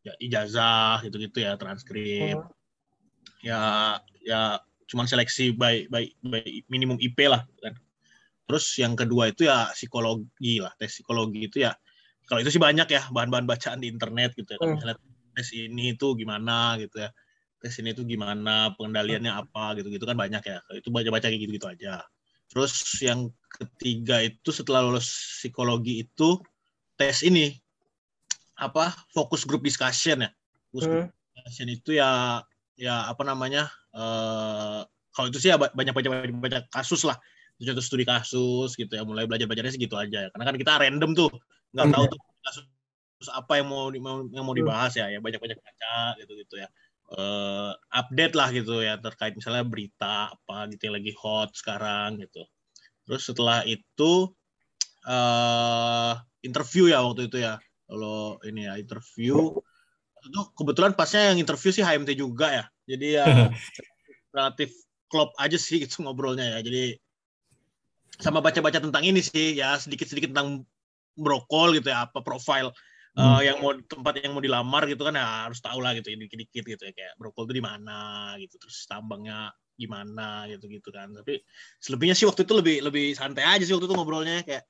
ya 0.00 0.16
ijazah 0.16 1.04
gitu-gitu 1.04 1.44
ya 1.44 1.60
transkrip. 1.60 2.40
Hmm. 2.40 2.48
Ya 3.44 3.60
ya 4.24 4.60
cuman 4.90 5.06
seleksi 5.06 5.54
by, 5.54 5.86
by, 5.86 6.10
by 6.24 6.44
minimum 6.72 6.96
IP 6.98 7.28
lah 7.28 7.44
kan. 7.60 7.76
Terus 8.48 8.66
yang 8.80 8.98
kedua 8.98 9.30
itu 9.30 9.46
ya 9.46 9.70
psikologi 9.70 10.58
lah, 10.58 10.74
tes 10.80 10.90
psikologi 10.90 11.46
itu 11.46 11.62
ya 11.62 11.76
kalau 12.26 12.46
itu 12.46 12.50
sih 12.54 12.62
banyak 12.62 12.86
ya 12.86 13.02
bahan-bahan 13.10 13.46
bacaan 13.46 13.82
di 13.82 13.90
internet 13.90 14.38
gitu 14.38 14.54
ya. 14.54 14.58
Hmm. 14.62 14.78
Misalnya 14.78 14.96
tes 15.34 15.50
ini 15.50 15.98
itu 15.98 16.14
gimana 16.14 16.78
gitu 16.78 17.02
ya. 17.02 17.10
Tes 17.60 17.74
ini 17.82 17.92
itu 17.92 18.06
gimana, 18.06 18.72
pengendaliannya 18.78 19.34
apa 19.34 19.74
gitu-gitu 19.76 20.06
kan 20.06 20.14
banyak 20.14 20.38
ya. 20.46 20.62
Itu 20.78 20.94
baca-baca 20.94 21.26
kayak 21.26 21.42
gitu-gitu 21.42 21.66
aja. 21.66 22.06
Terus 22.50 22.72
yang 23.00 23.30
ketiga 23.46 24.26
itu 24.26 24.50
setelah 24.50 24.82
lulus 24.82 25.06
psikologi 25.38 26.02
itu 26.02 26.38
tes 26.98 27.22
ini 27.22 27.54
apa 28.58 28.92
fokus 29.14 29.46
group 29.46 29.62
discussion 29.62 30.26
ya. 30.26 30.30
Fokus 30.70 30.84
hmm. 30.86 30.92
group 30.92 31.10
discussion 31.38 31.68
itu 31.70 31.90
ya 31.96 32.42
ya 32.74 33.06
apa 33.06 33.22
namanya 33.22 33.70
uh, 33.94 34.82
kalau 35.14 35.30
itu 35.30 35.38
sih 35.38 35.54
ya 35.54 35.58
banyak 35.58 35.94
banyak 35.94 36.34
banyak 36.36 36.62
kasus 36.74 37.06
lah. 37.06 37.16
Contoh 37.60 37.84
studi 37.84 38.08
kasus 38.08 38.72
gitu 38.74 38.88
ya 38.90 39.04
mulai 39.04 39.28
belajar 39.28 39.46
belajarnya 39.46 39.76
segitu 39.78 39.94
aja 39.94 40.26
ya. 40.26 40.28
Karena 40.34 40.44
kan 40.50 40.56
kita 40.58 40.72
random 40.80 41.10
tuh 41.14 41.30
nggak 41.70 41.86
tahu 41.94 42.04
tuh 42.10 42.18
kasus 42.42 42.66
apa 43.30 43.60
yang 43.60 43.68
mau 43.68 43.92
yang 44.32 44.44
mau 44.48 44.56
dibahas 44.56 44.96
ya 44.96 45.12
ya 45.12 45.20
banyak 45.20 45.36
banyak 45.36 45.60
baca 45.60 46.16
gitu 46.24 46.32
gitu 46.40 46.54
ya 46.56 46.68
uh, 47.14 47.72
update 47.90 48.34
lah 48.38 48.48
gitu 48.54 48.82
ya 48.82 48.98
terkait 49.00 49.34
misalnya 49.34 49.66
berita 49.66 50.30
apa 50.30 50.70
gitu 50.70 50.90
yang 50.90 50.96
lagi 51.00 51.12
hot 51.18 51.50
sekarang 51.54 52.22
gitu. 52.22 52.46
Terus 53.06 53.22
setelah 53.26 53.66
itu 53.66 54.30
uh, 55.06 56.14
interview 56.44 56.92
ya 56.92 57.02
waktu 57.02 57.26
itu 57.26 57.42
ya. 57.42 57.58
Kalau 57.90 58.38
ini 58.46 58.70
ya 58.70 58.78
interview. 58.78 59.50
Itu 60.20 60.40
kebetulan 60.54 60.94
pasnya 60.94 61.34
yang 61.34 61.42
interview 61.42 61.70
sih 61.74 61.82
HMT 61.82 62.14
juga 62.14 62.52
ya. 62.52 62.64
Jadi 62.86 63.06
ya 63.18 63.26
relatif 64.34 64.70
klop 65.10 65.34
aja 65.42 65.58
sih 65.58 65.82
gitu 65.82 66.06
ngobrolnya 66.06 66.58
ya. 66.58 66.58
Jadi 66.62 66.94
sama 68.20 68.44
baca-baca 68.44 68.78
tentang 68.78 69.02
ini 69.02 69.24
sih 69.24 69.56
ya 69.56 69.80
sedikit-sedikit 69.80 70.30
tentang 70.30 70.68
brokol 71.16 71.72
gitu 71.74 71.88
ya 71.90 72.06
apa 72.06 72.20
profile 73.14 73.26
hmm. 73.26 73.36
uh, 73.36 73.42
yang 73.42 73.56
mau 73.58 73.72
tempat 73.74 74.12
yang 74.22 74.32
mau 74.32 74.42
dilamar 74.42 74.82
gitu 74.86 75.02
kan 75.02 75.14
ya 75.18 75.50
harus 75.50 75.58
tahu 75.58 75.78
lah 75.82 75.92
gitu 75.98 76.14
dikit-dikit 76.14 76.64
gitu 76.64 76.82
ya 76.86 76.92
kayak 76.94 77.12
brokol 77.18 77.50
itu 77.50 77.58
di 77.58 77.64
mana 77.64 78.34
gitu 78.38 78.54
terus 78.56 78.86
tambangnya 78.86 79.50
gimana 79.74 80.46
gitu 80.46 80.68
gitu 80.68 80.88
kan. 80.92 81.10
Tapi 81.12 81.40
selebihnya 81.80 82.14
sih 82.14 82.28
waktu 82.28 82.44
itu 82.46 82.54
lebih 82.54 82.76
lebih 82.86 83.06
santai 83.16 83.44
aja 83.44 83.64
sih 83.66 83.74
waktu 83.74 83.90
itu 83.90 83.96
ngobrolnya 83.96 84.46
kayak 84.46 84.64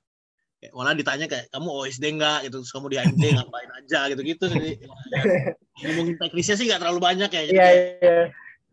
kayak 0.60 0.72
malah 0.76 0.92
ditanya 0.92 1.26
kayak 1.28 1.48
kamu 1.48 1.68
OSD 1.72 2.04
enggak 2.20 2.38
gitu 2.48 2.60
terus 2.60 2.72
kamu 2.72 2.86
di 2.92 2.96
AMD 3.00 3.24
ngapain 3.36 3.70
aja? 3.80 4.00
gitu 4.12 4.22
gitu 4.22 4.44
jadi 4.54 4.70
ya, 4.76 5.24
ngomongin 5.88 6.14
teknisnya 6.20 6.56
sih 6.60 6.68
nggak 6.68 6.84
terlalu 6.84 7.00
banyak 7.00 7.30
ya 7.32 7.42
jadi 7.48 7.56
yeah, 7.56 7.72
yeah 8.04 8.26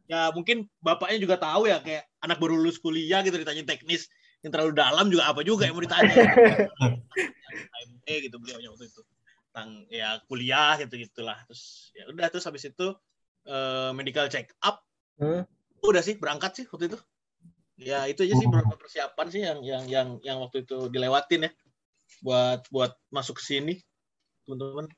ya 0.08 0.32
mungkin 0.32 0.72
bapaknya 0.80 1.20
juga 1.20 1.36
tahu 1.36 1.68
ya 1.68 1.84
kayak 1.84 2.08
anak 2.24 2.40
baru 2.40 2.56
lulus 2.56 2.80
kuliah 2.80 3.20
gitu 3.28 3.36
ditanya 3.36 3.68
teknis 3.68 4.08
yang 4.40 4.56
terlalu 4.56 4.72
dalam 4.72 5.12
juga 5.12 5.28
apa 5.28 5.44
juga 5.44 5.68
yang 5.68 5.76
mau 5.76 5.84
ditanya 5.84 6.16
gitu. 8.08 8.16
gitu 8.32 8.36
beliau 8.40 8.72
waktu 8.72 8.88
itu 8.88 9.02
tentang 9.58 9.90
ya 9.90 10.22
kuliah 10.30 10.78
gitu 10.78 11.02
gitulah 11.02 11.42
terus 11.50 11.90
ya 11.98 12.06
udah 12.14 12.30
terus 12.30 12.46
habis 12.46 12.70
itu 12.70 12.94
uh, 13.50 13.90
medical 13.90 14.30
check 14.30 14.54
up 14.62 14.86
hmm? 15.18 15.50
udah 15.82 16.02
sih 16.06 16.14
berangkat 16.14 16.62
sih 16.62 16.66
waktu 16.70 16.94
itu 16.94 16.98
ya 17.82 18.06
itu 18.06 18.22
aja 18.22 18.38
sih 18.38 18.46
beberapa 18.46 18.78
persiapan 18.78 19.26
sih 19.34 19.42
yang 19.42 19.60
yang 19.66 19.84
yang 19.90 20.08
yang 20.22 20.38
waktu 20.46 20.62
itu 20.62 20.94
dilewatin 20.94 21.50
ya 21.50 21.52
buat 22.22 22.70
buat 22.70 22.94
masuk 23.10 23.42
ke 23.42 23.44
sini 23.50 23.74
teman-teman 24.46 24.94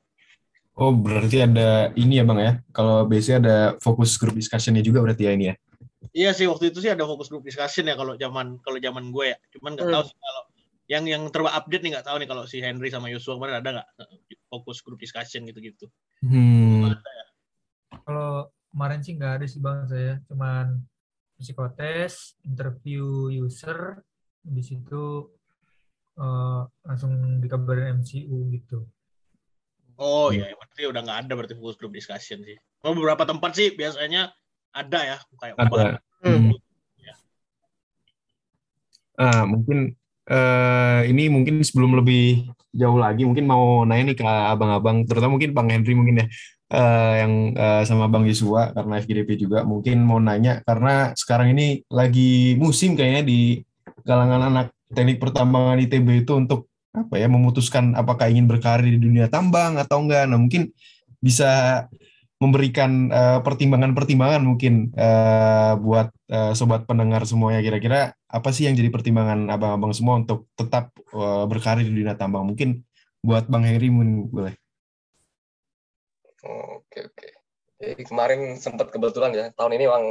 Oh, 0.80 0.96
berarti 0.96 1.44
ada 1.44 1.92
ini 2.00 2.24
ya 2.24 2.24
Bang 2.24 2.40
ya. 2.40 2.64
Kalau 2.72 3.04
biasanya 3.04 3.38
ada 3.44 3.58
fokus 3.84 4.16
group 4.16 4.40
discussion-nya 4.40 4.80
juga 4.80 5.04
berarti 5.04 5.28
ya 5.28 5.36
ini 5.36 5.52
ya. 5.52 5.56
Iya 6.16 6.32
sih 6.32 6.48
waktu 6.48 6.72
itu 6.72 6.80
sih 6.80 6.88
ada 6.88 7.04
fokus 7.04 7.28
group 7.28 7.44
discussion 7.44 7.84
ya 7.84 8.00
kalau 8.00 8.16
zaman 8.16 8.64
kalau 8.64 8.80
zaman 8.80 9.12
gue 9.12 9.36
ya. 9.36 9.38
Cuman 9.52 9.76
nggak 9.76 9.92
hmm. 9.92 9.96
tahu 10.00 10.04
sih 10.08 10.16
kalau 10.16 10.42
yang 10.90 11.06
yang 11.06 11.22
terbaru 11.30 11.54
update 11.54 11.86
nih 11.86 11.92
nggak 11.94 12.08
tahu 12.10 12.18
nih 12.18 12.28
kalau 12.28 12.44
si 12.50 12.58
Henry 12.66 12.90
sama 12.90 13.14
Yusuf 13.14 13.38
kemarin 13.38 13.62
ada 13.62 13.70
nggak 13.78 13.90
fokus 14.50 14.82
group 14.82 14.98
discussion 14.98 15.46
gitu-gitu. 15.46 15.86
Hmm. 16.26 16.90
ya? 16.98 17.26
Kalau 18.02 18.50
kemarin 18.74 19.06
sih 19.06 19.14
nggak 19.14 19.34
ada 19.38 19.46
sih 19.46 19.62
bang 19.62 19.86
saya, 19.86 20.18
cuman 20.26 20.82
psikotes, 21.38 22.34
interview 22.42 23.30
user, 23.30 24.02
di 24.42 24.66
situ 24.66 25.30
uh, 26.18 26.66
langsung 26.82 27.38
dikabarin 27.38 28.02
MCU 28.02 28.50
gitu. 28.50 28.90
Oh 30.02 30.34
iya, 30.34 30.58
berarti 30.58 30.90
udah 30.90 31.02
nggak 31.06 31.20
ada 31.28 31.34
berarti 31.38 31.54
fokus 31.54 31.78
group 31.78 31.94
discussion 31.94 32.42
sih. 32.42 32.58
Oh, 32.82 32.98
beberapa 32.98 33.30
tempat 33.30 33.54
sih 33.54 33.78
biasanya 33.78 34.34
ada 34.74 35.00
ya, 35.06 35.18
kayak 35.38 35.54
ada. 35.54 36.02
Hmm. 36.26 36.50
Ya. 36.98 37.14
Ah, 39.22 39.46
mungkin 39.46 39.94
uh, 40.30 41.02
ini 41.10 41.28
mungkin 41.28 41.66
sebelum 41.66 41.98
lebih 41.98 42.54
jauh 42.72 43.02
lagi, 43.02 43.26
mungkin 43.26 43.50
mau 43.50 43.82
nanya 43.84 44.14
nih 44.14 44.18
ke 44.22 44.26
abang-abang, 44.26 45.04
terutama 45.10 45.36
mungkin 45.36 45.52
Bang 45.58 45.74
Henry 45.74 45.98
mungkin 45.98 46.22
ya, 46.22 46.26
uh, 46.74 47.14
yang 47.26 47.34
uh, 47.58 47.82
sama 47.84 48.06
Bang 48.08 48.30
Yesua 48.30 48.72
karena 48.78 49.02
FGDP 49.02 49.30
juga, 49.42 49.66
mungkin 49.66 50.06
mau 50.06 50.22
nanya 50.22 50.62
karena 50.64 51.12
sekarang 51.18 51.58
ini 51.58 51.82
lagi 51.90 52.54
musim 52.62 52.94
kayaknya 52.94 53.26
di 53.26 53.66
kalangan 54.06 54.54
anak 54.54 54.68
teknik 54.94 55.18
pertambangan 55.22 55.82
ITB 55.86 56.26
itu 56.26 56.34
untuk 56.38 56.70
apa 56.90 57.22
ya 57.22 57.30
memutuskan 57.30 57.94
apakah 57.94 58.26
ingin 58.34 58.50
berkarir 58.50 58.90
di 58.90 59.00
dunia 59.02 59.30
tambang 59.30 59.78
atau 59.78 60.02
enggak. 60.02 60.26
Nah 60.26 60.42
mungkin 60.42 60.74
bisa 61.22 61.86
memberikan 62.40 63.12
pertimbangan 63.12 63.44
pertimbangan-pertimbangan 63.44 64.42
mungkin 64.48 64.96
uh, 64.96 65.76
buat 65.76 66.08
uh, 66.32 66.56
sobat 66.56 66.88
pendengar 66.88 67.28
semuanya 67.28 67.60
kira-kira 67.60 68.16
apa 68.32 68.50
sih 68.56 68.64
yang 68.64 68.80
jadi 68.80 68.88
pertimbangan 68.88 69.52
abang-abang 69.52 69.92
semua 69.92 70.24
untuk 70.24 70.48
tetap 70.56 70.96
uh, 71.12 71.44
berkarir 71.52 71.84
di 71.84 71.92
dunia 71.92 72.16
tambang 72.16 72.48
mungkin 72.48 72.88
buat 73.20 73.52
bang 73.52 73.64
Heri 73.68 73.92
mungkin 73.92 74.32
boleh. 74.32 74.56
Oke 76.80 77.12
oke. 77.12 77.28
Jadi 77.80 78.04
kemarin 78.08 78.56
sempat 78.56 78.88
kebetulan 78.92 79.36
ya 79.36 79.46
tahun 79.56 79.76
ini 79.76 79.86
bang 79.92 80.06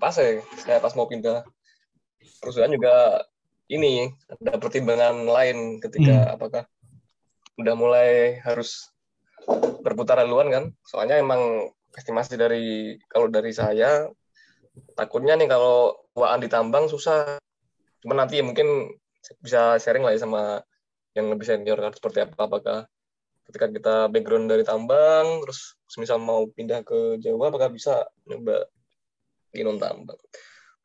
pas 0.00 0.16
ya 0.16 0.40
saya 0.64 0.80
pas 0.80 0.96
mau 0.96 1.04
pindah 1.04 1.44
perusahaan 2.40 2.72
juga 2.72 3.24
ini 3.68 4.08
ada 4.32 4.56
pertimbangan 4.56 5.28
lain 5.28 5.78
ketika 5.78 6.16
hmm. 6.16 6.34
apakah 6.40 6.64
udah 7.60 7.74
mulai 7.76 8.40
harus 8.40 8.89
berputar 9.80 10.20
haluan 10.20 10.48
kan. 10.52 10.64
Soalnya 10.84 11.20
emang 11.20 11.72
estimasi 11.96 12.38
dari 12.38 12.96
kalau 13.10 13.26
dari 13.26 13.50
saya 13.50 14.06
takutnya 14.94 15.34
nih 15.36 15.48
kalau 15.50 15.96
tuaan 16.14 16.40
ditambang 16.42 16.86
susah. 16.88 17.38
Cuma 18.00 18.16
nanti 18.16 18.40
ya 18.40 18.44
mungkin 18.46 18.90
bisa 19.40 19.76
sharing 19.76 20.04
lah 20.04 20.16
ya 20.16 20.20
sama 20.24 20.64
yang 21.12 21.28
lebih 21.28 21.44
senior 21.44 21.76
kan 21.76 21.92
seperti 21.92 22.24
apa 22.24 22.38
apakah 22.46 22.78
ketika 23.50 23.66
kita 23.66 23.94
background 24.08 24.46
dari 24.46 24.62
tambang 24.62 25.42
terus 25.42 25.74
misal 25.98 26.22
mau 26.22 26.46
pindah 26.46 26.86
ke 26.86 27.18
Jawa 27.18 27.50
apakah 27.50 27.68
bisa 27.68 28.06
nyoba 28.24 28.70
non 29.58 29.82
tambang. 29.82 30.20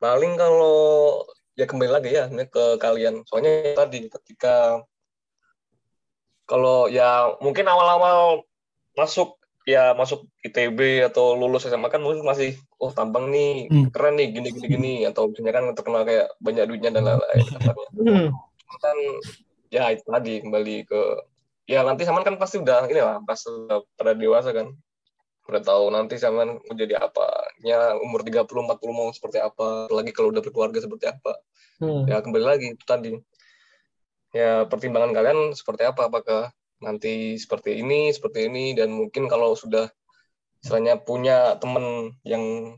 Paling 0.02 0.34
kalau 0.34 1.22
ya 1.54 1.64
kembali 1.64 1.90
lagi 1.90 2.10
ya 2.12 2.26
ke 2.28 2.76
kalian. 2.82 3.22
Soalnya 3.24 3.78
tadi 3.78 4.10
ketika 4.10 4.82
kalau 6.46 6.86
ya 6.86 7.34
mungkin 7.42 7.66
awal-awal 7.66 8.45
masuk 8.96 9.38
ya 9.66 9.92
masuk 9.98 10.26
ITB 10.46 11.04
atau 11.10 11.34
lulus 11.34 11.66
SMA 11.66 11.90
kan 11.90 12.00
mungkin 12.00 12.22
masih 12.22 12.54
oh 12.78 12.94
tambang 12.94 13.30
nih 13.34 13.66
hmm. 13.66 13.90
keren 13.90 14.14
nih 14.14 14.30
gini 14.30 14.48
gini 14.54 14.66
gini 14.66 14.92
atau 15.06 15.26
misalnya 15.26 15.52
kan 15.58 15.64
terkenal 15.74 16.02
kayak 16.06 16.30
banyak 16.38 16.64
duitnya 16.70 16.90
dan 16.94 17.02
lain-lain 17.04 17.44
hmm. 17.98 18.28
kan 18.78 18.98
ya 19.70 19.90
itu 19.90 20.06
tadi 20.06 20.38
kembali 20.40 20.86
ke 20.86 21.02
ya 21.66 21.82
nanti 21.82 22.06
zaman 22.06 22.22
kan 22.22 22.38
pasti 22.38 22.62
udah 22.62 22.86
ini 22.86 23.02
lah 23.02 23.18
pas 23.26 23.42
udah 23.42 23.82
pada 23.98 24.14
dewasa 24.14 24.54
kan 24.54 24.70
udah 25.46 25.62
tahu 25.62 25.90
nanti 25.90 26.14
zaman 26.18 26.62
mau 26.62 26.74
jadi 26.74 26.98
apa 27.02 27.26
ya 27.62 27.98
umur 27.98 28.22
30 28.22 28.46
40 28.46 28.70
mau 28.94 29.10
seperti 29.10 29.42
apa 29.42 29.90
lagi 29.90 30.14
kalau 30.14 30.30
udah 30.30 30.42
berkeluarga 30.42 30.78
seperti 30.78 31.10
apa 31.10 31.42
Hmm. 31.76 32.08
ya 32.08 32.24
kembali 32.24 32.44
lagi 32.44 32.66
itu 32.72 32.84
tadi 32.88 33.12
ya 34.32 34.64
pertimbangan 34.64 35.12
kalian 35.12 35.52
seperti 35.52 35.84
apa 35.84 36.08
apakah 36.08 36.48
nanti 36.80 37.40
seperti 37.40 37.80
ini 37.80 38.12
seperti 38.12 38.52
ini 38.52 38.76
dan 38.76 38.92
mungkin 38.92 39.26
kalau 39.26 39.56
sudah 39.56 39.88
istilahnya 40.60 41.00
punya 41.00 41.56
temen 41.56 42.12
yang 42.26 42.76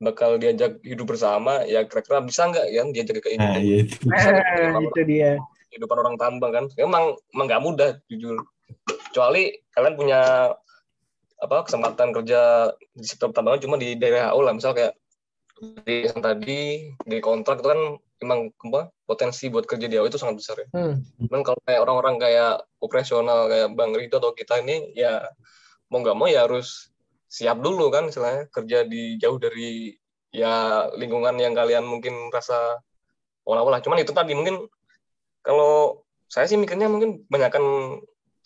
bakal 0.00 0.40
diajak 0.40 0.80
hidup 0.80 1.12
bersama 1.12 1.60
ya 1.68 1.84
kira-kira 1.84 2.24
bisa 2.24 2.48
nggak 2.48 2.66
ya 2.72 2.82
diajak 2.88 3.20
ke 3.20 3.36
ini 3.36 3.44
Nah, 3.44 3.60
iya 3.60 3.76
itu. 3.84 3.96
Ah, 4.08 4.80
kehidupan 4.80 4.82
itu 4.88 5.02
dia. 5.04 5.32
kehidupan 5.68 5.96
orang 6.00 6.16
tambang 6.16 6.52
kan 6.56 6.64
emang 6.80 7.14
emang 7.36 7.46
nggak 7.46 7.62
mudah 7.62 7.90
jujur 8.08 8.40
kecuali 9.12 9.52
kalian 9.76 9.94
punya 10.00 10.20
apa 11.40 11.56
kesempatan 11.64 12.12
kerja 12.16 12.72
di 12.96 13.04
sektor 13.04 13.32
tambang 13.32 13.60
cuma 13.60 13.76
di 13.76 13.96
daerah 13.96 14.32
AU 14.32 14.40
lah 14.44 14.54
misal 14.56 14.72
kayak 14.72 14.96
di 15.84 16.08
yang 16.08 16.20
tadi 16.24 16.60
di 17.04 17.16
kontrak 17.20 17.60
itu 17.60 17.68
kan 17.68 17.80
emang 18.20 18.52
apa, 18.68 18.92
potensi 19.08 19.48
buat 19.48 19.64
kerja 19.64 19.88
di 19.88 19.96
AU 19.96 20.08
itu 20.12 20.20
sangat 20.20 20.36
besar 20.40 20.56
ya. 20.60 20.68
Hmm. 20.76 21.00
Cuman 21.26 21.40
kalau 21.40 21.60
kayak 21.64 21.80
orang-orang 21.80 22.16
kayak 22.20 22.54
operasional 22.80 23.48
kayak 23.48 23.72
Bang 23.74 23.96
Rito 23.96 24.20
atau 24.20 24.36
kita 24.36 24.60
ini 24.60 24.92
ya 24.92 25.24
mau 25.88 26.04
nggak 26.04 26.16
mau 26.16 26.28
ya 26.28 26.44
harus 26.46 26.92
siap 27.26 27.58
dulu 27.64 27.88
kan 27.88 28.10
istilahnya 28.12 28.46
kerja 28.52 28.84
di 28.84 29.16
jauh 29.16 29.38
dari 29.40 29.94
ya 30.30 30.86
lingkungan 30.94 31.34
yang 31.40 31.56
kalian 31.56 31.88
mungkin 31.88 32.30
rasa 32.30 32.78
olah-olah. 33.48 33.80
Cuman 33.82 33.98
itu 34.04 34.12
tadi 34.12 34.36
mungkin 34.36 34.68
kalau 35.40 36.04
saya 36.30 36.46
sih 36.46 36.60
mikirnya 36.60 36.86
mungkin 36.86 37.26
banyakkan 37.26 37.62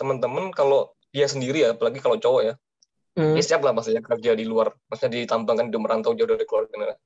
teman-teman 0.01 0.55
kalau 0.55 0.95
dia 1.15 1.29
sendiri 1.29 1.67
ya, 1.67 1.77
apalagi 1.77 2.03
kalau 2.03 2.19
cowok 2.19 2.43
ya, 2.43 2.55
Hmm. 3.15 3.39
ya 3.39 3.43
siap 3.47 3.63
lah 3.63 3.71
maksudnya 3.71 4.03
kerja 4.03 4.35
di 4.35 4.43
luar, 4.43 4.75
maksudnya 4.91 5.23
ditambang 5.23 5.55
kan 5.55 5.67
di 5.71 5.79
merantau 5.79 6.19
jauh 6.19 6.27
dari 6.27 6.43
keluarga. 6.43 6.99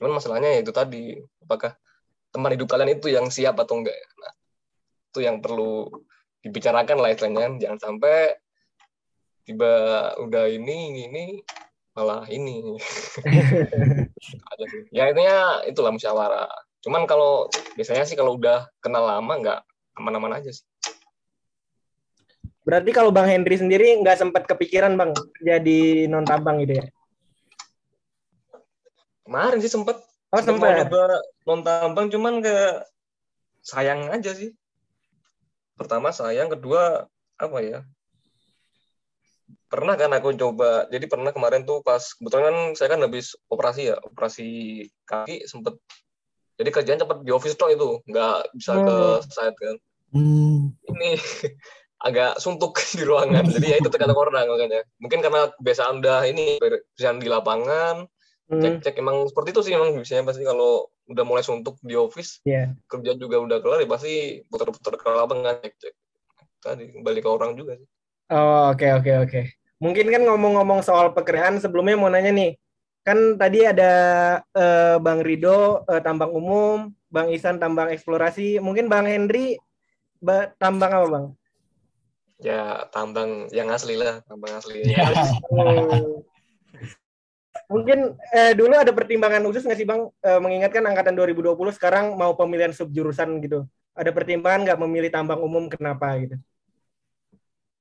Cuman 0.00 0.16
masalahnya 0.16 0.56
ya 0.56 0.64
itu 0.64 0.72
tadi, 0.72 1.20
apakah 1.44 1.76
teman 2.34 2.50
hidup 2.58 2.66
kalian 2.66 2.98
itu 2.98 3.14
yang 3.14 3.30
siap 3.30 3.54
atau 3.62 3.78
enggak? 3.78 3.94
Nah, 3.94 4.34
itu 5.14 5.18
yang 5.22 5.38
perlu 5.38 5.86
dibicarakan 6.42 6.98
lah 6.98 7.14
istilahnya, 7.14 7.62
jangan 7.62 7.78
sampai 7.78 8.34
tiba 9.46 9.72
udah 10.18 10.50
ini 10.50 10.90
ini, 10.90 11.02
ini 11.08 11.24
malah 11.94 12.26
ini. 12.26 12.58
Ya 14.96 15.12
intinya 15.12 15.60
itulah 15.68 15.92
musyawarah. 15.92 16.48
Cuman 16.80 17.04
kalau 17.04 17.52
biasanya 17.76 18.08
sih 18.08 18.16
kalau 18.16 18.40
udah 18.40 18.64
kenal 18.80 19.04
lama 19.04 19.32
nggak 19.36 19.60
aman-aman 20.00 20.40
aja 20.40 20.48
sih. 20.48 20.64
Berarti 22.64 22.90
kalau 22.96 23.12
Bang 23.12 23.28
Henry 23.28 23.60
sendiri 23.60 23.92
nggak 24.00 24.16
sempat 24.16 24.48
kepikiran 24.48 24.96
Bang 24.96 25.12
jadi 25.44 26.08
non 26.08 26.24
tambang 26.24 26.64
gitu 26.64 26.80
ya? 26.80 26.86
Kemarin 29.28 29.60
sih 29.60 29.68
sempet 29.68 30.00
Oh 30.34 30.42
sempet 30.42 30.58
mau 30.58 30.66
sempat. 30.66 30.78
nyoba 30.82 31.02
non 31.46 31.60
tambang 31.62 32.06
cuman 32.10 32.42
kayak 32.42 32.90
sayang 33.62 34.10
aja 34.10 34.34
sih. 34.34 34.50
Pertama 35.78 36.10
sayang, 36.10 36.50
kedua 36.50 37.06
apa 37.38 37.58
ya? 37.62 37.86
Pernah 39.70 39.94
kan 39.94 40.10
aku 40.10 40.34
coba, 40.34 40.90
jadi 40.90 41.06
pernah 41.06 41.30
kemarin 41.30 41.62
tuh 41.62 41.82
pas 41.86 42.02
kebetulan 42.02 42.50
kan 42.50 42.56
saya 42.74 42.88
kan 42.94 43.00
habis 43.06 43.38
operasi 43.46 43.94
ya, 43.94 43.96
operasi 44.02 44.46
kaki 45.06 45.46
sempet. 45.46 45.78
Jadi 46.54 46.70
kerjaan 46.70 47.02
cepet 47.02 47.18
di 47.26 47.30
office 47.34 47.58
tok 47.58 47.74
itu, 47.74 47.98
nggak 48.06 48.54
bisa 48.54 48.72
ke 48.78 48.98
site 49.26 49.58
kan. 49.58 49.76
Hmm. 50.14 50.70
Ini 50.86 51.18
agak 52.06 52.38
suntuk 52.42 52.78
di 52.98 53.02
ruangan. 53.06 53.46
Jadi 53.50 53.66
ya 53.70 53.76
itu 53.82 53.90
terkadang 53.90 54.18
orang 54.18 54.46
makanya. 54.50 54.82
Mungkin 54.98 55.18
karena 55.22 55.50
kebiasaan 55.58 56.02
udah 56.02 56.22
ini 56.26 56.58
kerjaan 56.58 57.18
di 57.18 57.26
lapangan, 57.26 58.06
Hmm. 58.06 58.13
Cek-cek 58.44 59.00
emang 59.00 59.24
seperti 59.24 59.56
itu 59.56 59.60
sih 59.64 59.72
emang 59.72 59.96
biasanya 59.96 60.24
pasti 60.24 60.44
kalau 60.44 60.84
udah 61.06 61.24
mulai 61.24 61.40
suntuk 61.40 61.80
di 61.80 61.96
office 61.96 62.44
Iya. 62.44 62.76
kerja 62.84 63.16
juga 63.16 63.40
udah 63.40 63.58
kelar 63.58 63.80
ya 63.80 63.88
pasti 63.88 64.12
putar-putar 64.46 64.94
ke 64.94 65.08
lapangan 65.08 65.56
cek-cek 65.60 65.94
tadi 66.60 66.92
kembali 66.92 67.20
ke 67.20 67.28
orang 67.28 67.52
juga 67.54 67.76
sih 67.76 67.88
Oh, 68.24 68.72
oke 68.72 68.88
oke 68.88 69.12
oke. 69.28 69.40
Mungkin 69.84 70.08
kan 70.08 70.24
ngomong-ngomong 70.24 70.80
soal 70.80 71.12
pekerjaan 71.12 71.60
sebelumnya 71.60 71.92
mau 71.92 72.08
nanya 72.08 72.32
nih. 72.32 72.56
Kan 73.04 73.36
tadi 73.36 73.68
ada 73.68 73.92
eh, 74.48 74.96
Bang 74.96 75.20
Rido 75.20 75.84
eh, 75.84 76.00
tambang 76.00 76.32
umum, 76.32 76.88
Bang 77.12 77.28
Isan 77.28 77.60
tambang 77.60 77.92
eksplorasi, 77.92 78.64
mungkin 78.64 78.88
Bang 78.88 79.04
Henry 79.04 79.60
ba- 80.18 80.48
tambang 80.56 80.88
apa, 80.88 81.06
Bang? 81.06 81.26
ya 82.40 82.88
tambang 82.90 83.46
yang 83.52 83.68
asli 83.68 83.94
lah 83.94 84.24
tambang 84.24 84.56
asli 84.56 84.88
Oh. 85.52 86.24
Mungkin 87.72 87.98
eh, 88.34 88.52
dulu 88.52 88.76
ada 88.76 88.92
pertimbangan 88.92 89.42
khusus 89.44 89.64
nggak 89.64 89.78
sih 89.78 89.88
Bang 89.88 90.12
Eh, 90.24 90.40
mengingatkan 90.40 90.84
angkatan 90.84 91.16
2020 91.16 91.72
sekarang 91.72 92.16
mau 92.16 92.36
pemilihan 92.36 92.72
subjurusan 92.72 93.40
gitu. 93.44 93.64
Ada 93.94 94.10
pertimbangan 94.10 94.66
nggak 94.66 94.80
memilih 94.84 95.10
tambang 95.12 95.40
umum 95.40 95.70
kenapa 95.70 96.18
gitu? 96.18 96.36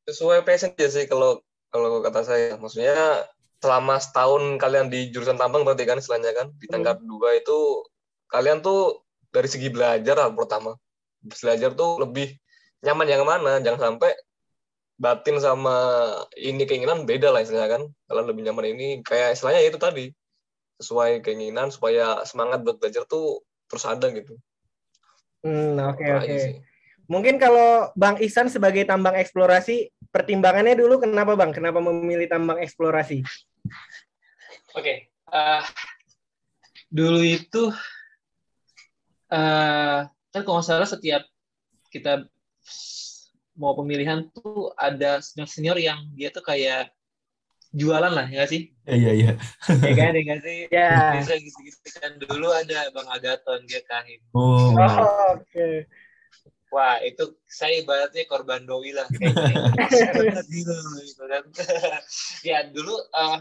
sesuai 0.07 0.43
passion 0.43 0.71
aja 0.75 0.87
sih 0.91 1.05
kalau 1.07 1.39
kalau 1.71 2.03
kata 2.03 2.21
saya 2.27 2.47
maksudnya 2.59 3.23
selama 3.63 3.95
setahun 4.03 4.59
kalian 4.59 4.91
di 4.91 5.07
jurusan 5.15 5.39
tambang 5.39 5.63
berarti 5.63 5.87
kan 5.87 5.97
istilahnya 5.99 6.35
kan 6.35 6.47
di 6.59 6.67
tingkat 6.67 6.99
dua 6.99 7.39
itu 7.39 7.87
kalian 8.27 8.59
tuh 8.59 9.07
dari 9.31 9.47
segi 9.47 9.71
belajar 9.71 10.15
lah 10.19 10.29
pertama 10.35 10.75
belajar 11.23 11.71
tuh 11.71 12.03
lebih 12.03 12.35
nyaman 12.83 13.07
yang 13.07 13.23
mana 13.23 13.63
jangan 13.63 13.95
sampai 13.95 14.11
batin 14.97 15.41
sama 15.41 15.75
ini 16.37 16.63
keinginan 16.69 17.03
beda 17.09 17.33
lah 17.33 17.41
istilahnya 17.41 17.81
kan 17.81 17.83
kalian 18.07 18.27
lebih 18.29 18.43
nyaman 18.45 18.65
ini 18.77 18.87
kayak 19.01 19.33
istilahnya 19.35 19.65
itu 19.65 19.77
tadi 19.81 20.05
sesuai 20.77 21.21
keinginan 21.25 21.73
supaya 21.73 22.21
semangat 22.27 22.61
buat 22.61 22.77
belajar 22.77 23.03
tuh 23.09 23.41
terus 23.67 23.85
ada 23.89 24.09
gitu 24.13 24.37
Hmm, 25.43 25.75
oke 25.75 25.99
aja 25.99 26.23
oke. 26.23 26.39
sih. 26.39 26.55
Mungkin 27.11 27.35
kalau 27.35 27.91
Bang 27.99 28.15
Ihsan 28.23 28.47
sebagai 28.47 28.87
tambang 28.87 29.19
eksplorasi, 29.19 29.91
pertimbangannya 30.07 30.79
dulu 30.79 31.03
kenapa 31.03 31.35
Bang? 31.35 31.51
Kenapa 31.51 31.83
memilih 31.83 32.31
tambang 32.31 32.63
eksplorasi? 32.63 33.27
Oke, 34.71 35.11
eh, 35.11 35.63
dulu 36.87 37.19
itu 37.27 37.75
eh 39.33 39.99
kan 40.07 40.41
kalau 40.47 40.63
nggak 40.63 40.67
salah 40.69 40.87
setiap 40.87 41.27
kita 41.91 42.23
mau 43.53 43.77
pemilihan 43.77 44.25
tuh 44.33 44.73
ada 44.77 45.21
senior 45.21 45.49
senior 45.49 45.77
yang 45.77 45.99
dia 46.17 46.33
tuh 46.33 46.41
kayak 46.41 46.89
jualan 47.73 48.13
lah 48.13 48.25
ya 48.29 48.45
nggak 48.45 48.49
sih? 48.53 48.61
Iya 48.85 49.11
iya. 49.17 49.31
ya 49.81 49.93
kan 49.97 50.13
ya 50.13 50.21
nggak 50.21 50.41
sih? 50.45 50.59
Ya. 50.69 51.17
Bisa 51.17 51.33
gitu-gitu 51.41 51.89
kan 51.97 52.11
dulu 52.21 52.53
ada 52.53 52.93
Bang 52.93 53.09
Agaton 53.09 53.65
dia 53.65 53.81
kahim. 53.89 54.21
Oh. 54.37 54.77
Oh, 54.77 55.41
oke. 55.41 55.89
Wah 56.73 56.97
itu 57.05 57.37
saya 57.49 57.81
ibaratnya 57.81 58.25
korban 58.29 58.65
doi 58.65 58.93
lah 58.93 59.05
kayaknya. 59.09 59.73
gitu, 60.53 60.73
gitu 61.01 61.23
kan. 61.25 61.43
ya 62.49 62.65
dulu 62.69 62.93
eh, 62.93 63.37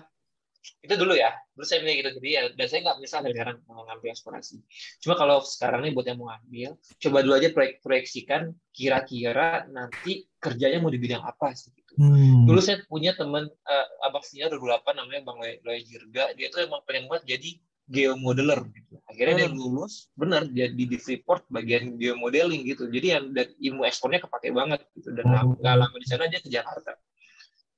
itu 0.83 0.95
dulu 0.95 1.15
ya. 1.15 1.35
Dulu 1.55 1.65
saya 1.67 1.83
milih 1.83 1.95
gitu. 2.03 2.11
Jadi 2.19 2.29
ya 2.31 2.43
dan 2.55 2.67
saya 2.71 2.81
nggak 2.87 2.97
menyesal 3.03 3.21
sekarang 3.27 3.57
mau 3.67 3.83
ngambil 3.87 4.09
eksplorasi. 4.15 4.57
Cuma 5.03 5.15
kalau 5.19 5.43
sekarang 5.43 5.81
nih 5.87 5.93
buat 5.95 6.07
yang 6.07 6.19
mau 6.19 6.29
ngambil 6.31 6.71
coba 6.79 7.19
dulu 7.23 7.35
aja 7.39 7.49
proyek 7.51 7.75
proyeksikan 7.83 8.55
kira-kira 8.71 9.67
nanti 9.71 10.27
kerjanya 10.39 10.79
mau 10.83 10.91
di 10.91 10.99
bidang 10.99 11.23
apa 11.23 11.55
sih 11.55 11.71
gitu. 11.75 11.93
Hmm. 11.93 12.49
dulu 12.49 12.57
saya 12.65 12.81
punya 12.89 13.13
teman 13.13 13.45
uh, 13.69 13.87
abang 14.09 14.25
senior 14.25 14.49
2008 14.57 14.97
namanya 14.97 15.21
bang 15.29 15.39
Loy, 15.39 15.53
Loy 15.67 15.79
Jirga. 15.85 16.25
Dia 16.39 16.49
tuh 16.49 16.65
emang 16.65 16.81
pengen 16.89 17.05
banget 17.11 17.37
jadi 17.37 17.51
geomodeler 17.93 18.65
gitu. 18.73 18.97
Akhirnya 19.11 19.45
dia 19.45 19.49
lulus. 19.53 20.09
Benar 20.17 20.49
jadi 20.49 20.73
di 20.73 20.97
Freeport 20.97 21.45
bagian 21.53 22.01
geomodeling 22.01 22.65
gitu. 22.65 22.89
Jadi 22.89 23.07
yang 23.13 23.25
dan 23.37 23.53
ilmu 23.61 23.85
ekspornya 23.85 24.25
kepake 24.25 24.55
banget 24.55 24.81
gitu. 24.97 25.13
Dan 25.13 25.25
Oh. 25.29 25.53
nggak 25.59 25.77
lama 25.77 25.97
di 26.01 26.07
sana 26.09 26.31
dia 26.31 26.41
ke 26.41 26.49
Jakarta. 26.49 26.97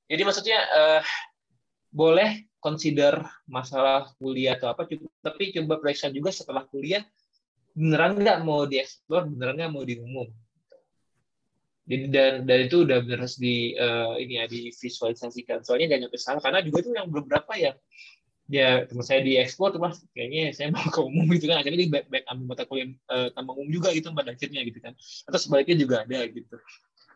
Jadi 0.07 0.23
maksudnya 0.23 0.59
eh, 0.63 1.03
boleh 1.95 2.45
consider 2.65 3.21
masalah 3.45 4.09
kuliah 4.17 4.57
atau 4.57 4.73
apa 4.73 4.89
tapi 5.21 5.53
coba 5.53 5.77
periksa 5.85 6.09
juga 6.09 6.33
setelah 6.33 6.65
kuliah 6.65 7.05
beneran 7.77 8.17
nggak 8.17 8.39
mau 8.41 8.65
dieksplor 8.65 9.29
beneran 9.29 9.61
nggak 9.61 9.73
mau 9.75 9.85
diumum? 9.85 10.29
Jadi 11.85 12.09
dan 12.09 12.49
dan 12.49 12.59
itu 12.65 12.89
udah 12.89 13.05
bener 13.05 13.29
harus 13.29 13.37
di 13.37 13.77
eh, 13.77 14.15
ini 14.25 14.41
ya 14.41 14.49
divisualisasikan. 14.49 15.61
Soalnya 15.61 15.93
jangan 15.93 16.03
nyampe 16.09 16.17
salah 16.17 16.41
karena 16.41 16.65
juga 16.65 16.81
itu 16.81 16.91
yang 16.97 17.13
beberapa 17.13 17.53
ya. 17.61 17.77
Ya 18.49 18.85
teman 18.89 19.05
saya 19.05 19.21
diekspor 19.25 19.73
tuh 19.73 19.81
mas 19.81 20.01
kayaknya 20.17 20.53
saya 20.57 20.73
mau 20.73 20.85
ke 20.89 21.01
umum 21.05 21.29
gitu 21.37 21.45
kan. 21.53 21.61
Akhirnya 21.61 21.85
dia 21.85 21.91
back, 21.93 22.07
back 22.09 22.25
ambil 22.33 22.45
mata 22.57 22.65
kuliah 22.65 22.89
eh, 22.89 23.29
tambang 23.37 23.61
umum 23.61 23.69
juga 23.69 23.93
gitu 23.93 24.09
pada 24.17 24.33
akhirnya 24.33 24.65
gitu 24.65 24.81
kan. 24.81 24.97
Atau 25.29 25.39
sebaliknya 25.41 25.77
juga 25.77 26.09
ada 26.09 26.25
gitu. 26.25 26.57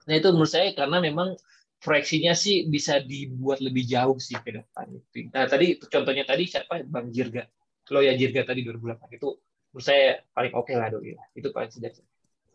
Nah 0.05 0.15
itu 0.21 0.29
menurut 0.37 0.53
saya 0.53 0.69
karena 0.77 1.01
memang 1.01 1.33
proyeksinya 1.79 2.35
sih 2.35 2.67
bisa 2.67 2.99
dibuat 3.03 3.63
lebih 3.63 3.87
jauh 3.87 4.19
sih 4.19 4.35
ke 4.39 4.63
depan. 4.63 4.87
Nah 5.31 5.47
tadi 5.47 5.79
contohnya 5.79 6.27
tadi 6.27 6.45
siapa 6.51 6.83
Bang 6.85 7.15
Jirga, 7.15 7.47
lo 7.95 8.01
ya 8.03 8.15
Jirga 8.19 8.43
tadi 8.47 8.67
2008 8.67 9.19
itu 9.19 9.29
menurut 9.71 9.85
saya 9.85 10.21
paling 10.35 10.53
oke 10.55 10.73
lah 10.75 10.89
doi 10.91 11.15
lah. 11.15 11.27
Itu 11.33 11.55
paling 11.55 11.71
sejak. 11.71 11.99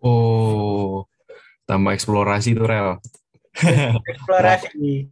Oh, 0.04 1.08
tambah 1.64 1.95
eksplorasi 1.95 2.52
tuh 2.56 2.68
rel. 2.68 3.00
Eksplorasi. 4.12 5.08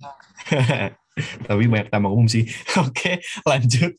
Tapi 1.47 1.63
banyak 1.67 1.91
tambah 1.91 2.11
umum 2.11 2.25
sih. 2.25 2.47
Oke, 2.87 3.19
lanjut. 3.43 3.93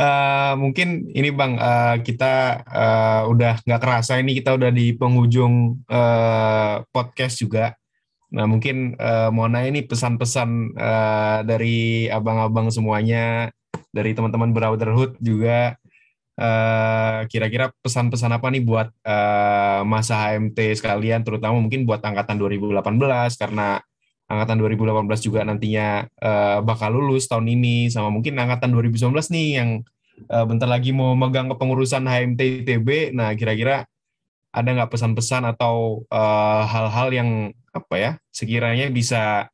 Eh, 0.00 0.52
mungkin 0.56 1.12
ini 1.12 1.28
bang 1.28 1.60
uh, 1.60 2.00
kita 2.00 2.64
uh, 2.64 3.22
udah 3.28 3.60
nggak 3.60 3.80
kerasa 3.84 4.16
ini 4.16 4.32
kita 4.32 4.56
udah 4.56 4.72
di 4.72 4.96
penghujung 4.96 5.84
uh, 5.92 6.80
podcast 6.88 7.36
juga. 7.36 7.76
Nah 8.30 8.44
mungkin 8.46 8.94
uh, 8.98 9.28
mau 9.34 9.50
nanya 9.50 9.74
ini 9.74 9.82
pesan-pesan 9.86 10.78
uh, 10.78 11.38
dari 11.42 12.06
abang-abang 12.06 12.70
semuanya, 12.70 13.50
dari 13.90 14.14
teman-teman 14.14 14.54
Brotherhood 14.54 15.18
juga. 15.18 15.74
kira 16.40 17.28
kira-kira 17.28 17.66
pesan-pesan 17.84 18.32
apa 18.32 18.48
nih 18.48 18.64
buat 18.64 18.88
uh, 19.04 19.84
masa 19.84 20.16
HMT 20.24 20.72
sekalian, 20.80 21.20
terutama 21.20 21.60
mungkin 21.60 21.84
buat 21.84 22.00
angkatan 22.00 22.40
2018 22.40 22.80
karena 23.36 23.76
angkatan 24.24 24.56
2018 24.64 25.26
juga 25.26 25.44
nantinya 25.44 26.08
uh, 26.22 26.64
bakal 26.64 26.96
lulus 26.96 27.28
tahun 27.28 27.44
ini 27.44 27.92
sama 27.92 28.08
mungkin 28.08 28.40
angkatan 28.40 28.72
2019 28.72 29.12
nih 29.36 29.48
yang 29.60 29.84
uh, 30.32 30.44
bentar 30.46 30.64
lagi 30.64 30.94
mau 30.94 31.12
megang 31.12 31.48
kepengurusan 31.52 32.06
HMT 32.06 32.40
ITB. 32.64 33.12
Nah, 33.12 33.34
kira-kira 33.34 33.84
ada 34.50 34.66
nggak 34.66 34.90
pesan-pesan 34.90 35.46
atau 35.46 36.02
eh, 36.10 36.62
hal-hal 36.66 37.08
uh, 37.10 37.14
yang 37.14 37.30
apa 37.70 37.94
ya 37.96 38.10
sekiranya 38.34 38.90
bisa 38.90 39.46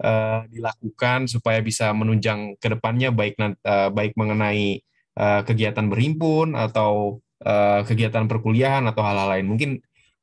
uh, 0.00 0.40
dilakukan 0.48 1.30
supaya 1.30 1.60
bisa 1.64 1.92
menunjang 1.96 2.58
ke 2.60 2.68
depannya 2.72 3.08
baik 3.14 3.36
uh, 3.40 3.88
baik 3.92 4.12
mengenai 4.18 4.82
uh, 5.18 5.40
kegiatan 5.46 5.86
berhimpun 5.86 6.58
atau 6.58 7.20
uh, 7.44 7.80
kegiatan 7.86 8.26
perkuliahan 8.26 8.84
atau 8.90 9.02
hal-hal 9.04 9.28
lain. 9.38 9.46
Mungkin 9.50 9.70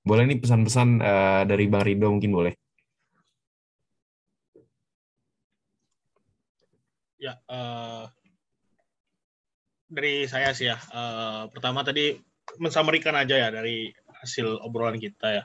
boleh 0.02 0.24
nih 0.26 0.40
pesan-pesan 0.42 0.90
uh, 1.00 1.44
dari 1.46 1.66
Bang 1.70 1.86
Rido 1.86 2.10
mungkin 2.10 2.34
boleh. 2.34 2.54
Ya, 7.22 7.38
uh, 7.46 8.10
dari 9.86 10.26
saya 10.26 10.58
sih 10.58 10.74
ya. 10.74 10.82
Uh, 10.90 11.46
pertama 11.54 11.86
tadi 11.86 12.18
mensamerikan 12.58 13.14
aja 13.14 13.38
ya 13.38 13.50
dari 13.54 13.94
hasil 14.26 14.58
obrolan 14.66 14.98
kita 14.98 15.28
ya. 15.30 15.44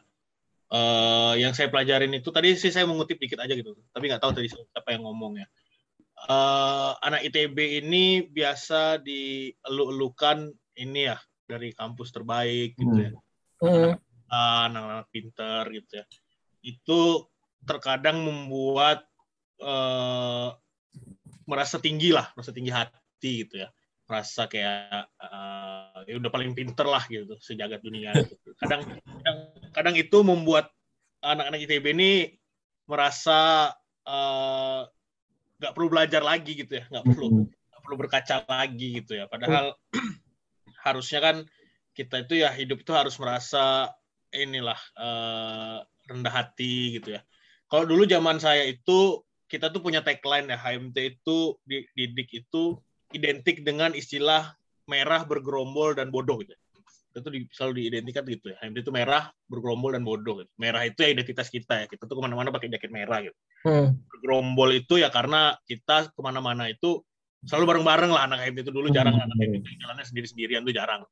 Uh, 0.66 1.38
yang 1.38 1.54
saya 1.54 1.70
pelajarin 1.70 2.10
itu 2.10 2.26
tadi 2.34 2.58
sih 2.58 2.74
saya 2.74 2.90
mengutip 2.90 3.22
dikit 3.22 3.38
aja 3.38 3.54
gitu, 3.54 3.78
tapi 3.94 4.10
nggak 4.10 4.18
tahu 4.18 4.34
tadi 4.34 4.50
siapa 4.50 4.90
yang 4.90 5.06
ngomong 5.06 5.38
ya. 5.38 5.46
Uh, 6.26 6.96
anak 7.06 7.22
ITB 7.28 7.86
ini 7.86 8.26
biasa 8.26 8.98
dielu-elukan 8.98 10.50
ini 10.74 11.06
ya 11.06 11.22
dari 11.46 11.70
kampus 11.70 12.10
terbaik 12.10 12.74
gitu 12.74 12.98
ya. 12.98 13.10
Hmm. 13.62 13.94
Anak-anak 14.26 15.06
pinter 15.14 15.62
gitu 15.70 16.02
ya. 16.02 16.04
Itu 16.66 17.30
terkadang 17.62 18.26
membuat 18.26 19.06
uh, 19.62 20.50
merasa 21.46 21.78
tinggi 21.78 22.10
lah, 22.10 22.26
merasa 22.34 22.50
tinggi 22.50 22.74
hati 22.74 23.46
gitu 23.46 23.62
ya, 23.62 23.70
merasa 24.06 24.46
kayak 24.46 25.10
uh, 25.18 26.06
ya 26.06 26.14
udah 26.22 26.30
paling 26.30 26.54
pinter 26.54 26.86
lah 26.86 27.02
gitu 27.10 27.34
sejagat 27.42 27.82
dunia. 27.82 28.14
Gitu. 28.14 28.54
Kadang, 28.62 28.86
kadang 29.02 29.38
kadang 29.74 29.94
itu 29.98 30.18
membuat 30.22 30.70
anak-anak 31.20 31.66
ITB 31.66 31.86
ini 31.90 32.12
merasa 32.86 33.74
eh, 34.06 34.80
nggak 35.58 35.72
uh, 35.72 35.74
perlu 35.74 35.88
belajar 35.90 36.22
lagi 36.22 36.54
gitu 36.54 36.78
ya, 36.78 36.84
nggak 36.86 37.04
perlu 37.04 37.26
hmm. 37.26 37.46
gak 37.50 37.82
perlu 37.82 37.96
berkaca 37.98 38.36
lagi 38.46 38.88
gitu 39.02 39.18
ya. 39.18 39.26
Padahal 39.26 39.74
harusnya 40.86 41.18
kan 41.18 41.36
kita 41.98 42.22
itu 42.22 42.46
ya 42.46 42.54
hidup 42.54 42.86
itu 42.86 42.92
harus 42.94 43.18
merasa 43.18 43.90
inilah 44.30 44.78
uh, 44.94 45.82
rendah 46.06 46.30
hati 46.30 47.02
gitu 47.02 47.18
ya. 47.18 47.26
Kalau 47.66 47.82
dulu 47.82 48.06
zaman 48.06 48.38
saya 48.38 48.62
itu 48.70 49.26
kita 49.50 49.70
tuh 49.74 49.82
punya 49.82 50.02
tagline 50.02 50.46
ya 50.46 50.58
HMT 50.58 50.96
itu 51.18 51.58
di 51.66 51.82
didik 51.94 52.30
itu 52.46 52.78
identik 53.16 53.64
dengan 53.64 53.96
istilah 53.96 54.52
merah 54.86 55.26
bergerombol 55.26 55.96
dan 55.96 56.12
bodoh 56.12 56.38
gitu. 56.40 56.54
Itu 57.16 57.32
di, 57.32 57.48
selalu 57.48 57.80
diidentikan 57.80 58.28
gitu 58.28 58.52
ya. 58.52 58.56
HMT 58.60 58.84
itu 58.84 58.92
merah 58.92 59.32
bergerombol 59.48 59.96
dan 59.96 60.04
bodoh. 60.04 60.44
Gitu. 60.44 60.52
Merah 60.60 60.84
itu 60.84 61.00
ya 61.00 61.10
identitas 61.16 61.48
kita 61.48 61.84
ya. 61.84 61.86
Kita 61.88 62.04
tuh 62.04 62.20
ke 62.20 62.22
mana-mana 62.22 62.52
pakai 62.52 62.68
jaket 62.68 62.92
merah 62.92 63.24
gitu. 63.24 63.36
Hmm. 63.64 63.96
Bergerombol 64.04 64.70
itu 64.76 65.00
ya 65.00 65.08
karena 65.08 65.56
kita 65.64 66.12
ke 66.12 66.20
mana-mana 66.20 66.68
itu 66.68 67.00
selalu 67.46 67.76
bareng-bareng 67.76 68.10
lah 68.12 68.22
anak 68.28 68.38
HMT 68.42 68.58
itu 68.68 68.72
dulu 68.74 68.88
jarang 68.92 69.16
hmm. 69.16 69.24
anak 69.26 69.36
HMT 69.40 69.56
itu 69.64 69.70
jalannya 69.80 70.04
sendiri-sendirian 70.04 70.62
tuh 70.62 70.74
jarang. 70.76 71.02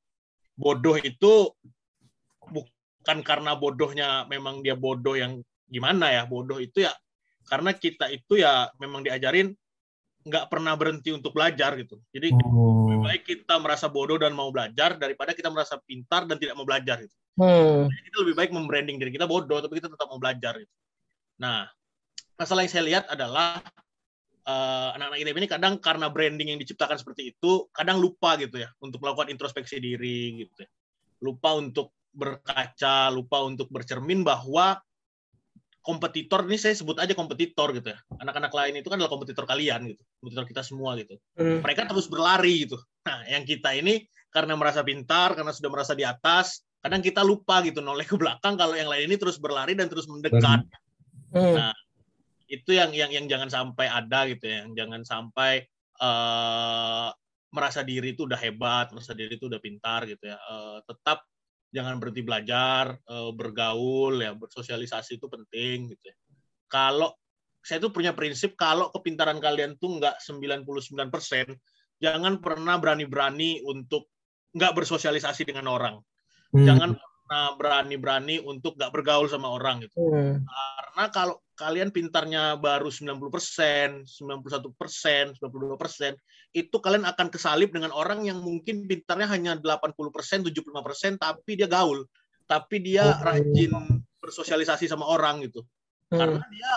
Bodoh 0.55 0.97
itu 1.01 1.51
bukan 2.45 3.19
karena 3.25 3.57
bodohnya 3.57 4.29
memang 4.29 4.61
dia 4.61 4.77
bodoh 4.77 5.17
yang 5.17 5.41
gimana 5.73 6.13
ya. 6.13 6.23
Bodoh 6.29 6.61
itu 6.61 6.85
ya 6.85 6.93
karena 7.49 7.77
kita 7.77 8.09
itu 8.13 8.41
ya 8.41 8.69
memang 8.81 9.05
diajarin 9.05 9.53
nggak 10.25 10.49
pernah 10.49 10.73
berhenti 10.73 11.13
untuk 11.13 11.37
belajar 11.37 11.77
gitu. 11.77 12.01
Jadi 12.09 12.33
oh. 12.33 12.89
lebih 12.89 13.01
baik 13.05 13.23
kita 13.29 13.61
merasa 13.61 13.93
bodoh 13.93 14.17
dan 14.17 14.33
mau 14.33 14.49
belajar 14.49 14.97
daripada 14.97 15.37
kita 15.37 15.53
merasa 15.53 15.77
pintar 15.85 16.25
dan 16.25 16.41
tidak 16.41 16.57
mau 16.57 16.65
belajar 16.65 17.05
gitu. 17.05 17.15
Hmm. 17.37 17.93
Jadi 17.93 18.03
kita 18.09 18.19
lebih 18.25 18.35
baik 18.41 18.51
membranding 18.57 18.97
diri 18.97 19.13
kita 19.13 19.29
bodoh 19.29 19.61
tapi 19.61 19.77
kita 19.77 19.93
tetap 19.93 20.09
mau 20.09 20.17
belajar 20.17 20.57
gitu. 20.57 20.75
Nah, 21.45 21.69
masalah 22.41 22.65
yang 22.65 22.73
saya 22.73 22.85
lihat 22.89 23.05
adalah 23.13 23.61
uh, 24.49 24.97
anak-anak 24.97 25.21
ITB 25.21 25.37
ini 25.45 25.51
kadang 25.51 25.75
karena 25.77 26.09
branding 26.09 26.57
yang 26.57 26.61
diciptakan 26.61 26.97
seperti 26.97 27.37
itu 27.37 27.69
kadang 27.75 28.01
lupa 28.01 28.41
gitu 28.41 28.65
ya 28.65 28.73
untuk 28.81 29.05
melakukan 29.05 29.29
introspeksi 29.29 29.77
diri 29.77 30.49
gitu 30.49 30.65
ya. 30.65 30.71
Lupa 31.21 31.53
untuk 31.53 31.93
berkaca, 32.15 33.13
lupa 33.13 33.45
untuk 33.45 33.69
bercermin 33.69 34.25
bahwa 34.25 34.81
kompetitor 35.85 36.49
ini 36.49 36.57
saya 36.57 36.73
sebut 36.73 36.97
aja 36.97 37.13
kompetitor 37.13 37.77
gitu 37.77 37.93
ya. 37.93 37.99
Anak-anak 38.25 38.51
lain 38.57 38.81
itu 38.81 38.89
kan 38.89 38.97
adalah 38.97 39.13
kompetitor 39.13 39.45
kalian 39.45 39.93
gitu, 39.93 40.03
kompetitor 40.19 40.45
kita 40.49 40.63
semua 40.65 40.97
gitu. 40.97 41.21
Hmm. 41.37 41.61
Mereka 41.61 41.85
terus 41.85 42.09
berlari 42.09 42.65
gitu. 42.65 42.81
Nah, 43.05 43.21
yang 43.29 43.45
kita 43.45 43.77
ini 43.77 44.09
karena 44.33 44.57
merasa 44.57 44.81
pintar, 44.81 45.37
karena 45.37 45.53
sudah 45.53 45.69
merasa 45.69 45.93
di 45.93 46.03
atas, 46.03 46.65
kadang 46.81 47.05
kita 47.05 47.21
lupa 47.21 47.61
gitu 47.61 47.85
noleh 47.85 48.09
ke 48.09 48.17
belakang 48.17 48.57
kalau 48.57 48.73
yang 48.73 48.89
lain 48.89 49.13
ini 49.13 49.21
terus 49.21 49.37
berlari 49.37 49.77
dan 49.77 49.93
terus 49.93 50.09
mendekat. 50.09 50.65
Hmm. 51.37 51.53
Nah, 51.53 51.77
itu 52.49 52.73
yang 52.73 52.97
yang 52.97 53.13
yang 53.13 53.29
jangan 53.29 53.53
sampai 53.53 53.85
ada 53.85 54.25
gitu 54.33 54.49
ya, 54.49 54.65
yang 54.65 54.73
jangan 54.73 55.05
sampai 55.05 55.69
uh, 56.01 57.13
merasa 57.53 57.85
diri 57.85 58.17
itu 58.17 58.25
udah 58.25 58.41
hebat, 58.41 58.89
merasa 58.91 59.13
diri 59.13 59.37
itu 59.37 59.53
udah 59.53 59.61
pintar 59.61 60.09
gitu 60.09 60.33
ya. 60.33 60.41
Uh, 60.49 60.81
tetap 60.89 61.29
jangan 61.75 61.99
berhenti 61.99 62.23
belajar, 62.23 62.95
eh, 62.95 63.31
bergaul 63.35 64.23
ya, 64.23 64.33
bersosialisasi 64.39 65.19
itu 65.19 65.27
penting 65.27 65.91
gitu 65.91 66.05
ya. 66.07 66.17
Kalau 66.71 67.11
saya 67.65 67.83
tuh 67.83 67.91
punya 67.91 68.15
prinsip 68.15 68.55
kalau 68.55 68.95
kepintaran 68.95 69.43
kalian 69.43 69.75
tuh 69.83 69.99
nggak 69.99 70.23
99%, 70.23 71.59
jangan 71.99 72.39
pernah 72.39 72.79
berani-berani 72.79 73.67
untuk 73.67 74.07
nggak 74.55 74.73
bersosialisasi 74.73 75.51
dengan 75.51 75.67
orang. 75.67 75.99
Hmm. 76.55 76.63
Jangan 76.63 76.91
pernah 76.95 77.45
berani-berani 77.59 78.39
untuk 78.47 78.79
nggak 78.79 78.93
bergaul 78.95 79.27
sama 79.27 79.51
orang 79.51 79.83
gitu. 79.83 79.97
Hmm. 79.99 80.47
Karena 80.47 81.05
kalau 81.11 81.37
kalian 81.55 81.95
pintarnya 81.95 82.59
baru 82.59 82.91
90%, 82.91 84.07
91%, 84.07 85.39
92%, 85.39 85.39
itu 86.55 86.77
kalian 86.79 87.07
akan 87.07 87.27
kesalip 87.31 87.71
dengan 87.71 87.95
orang 87.95 88.27
yang 88.27 88.43
mungkin 88.43 88.87
pintarnya 88.91 89.31
hanya 89.31 89.59
80%, 89.59 89.95
75%, 90.51 91.19
tapi 91.19 91.53
dia 91.55 91.71
gaul. 91.71 92.07
Tapi 92.45 92.77
dia 92.83 93.07
oh. 93.09 93.23
rajin 93.23 93.73
bersosialisasi 94.19 94.91
sama 94.91 95.07
orang 95.09 95.47
gitu. 95.47 95.63
Hmm. 96.13 96.19
Karena 96.21 96.43
dia 96.51 96.73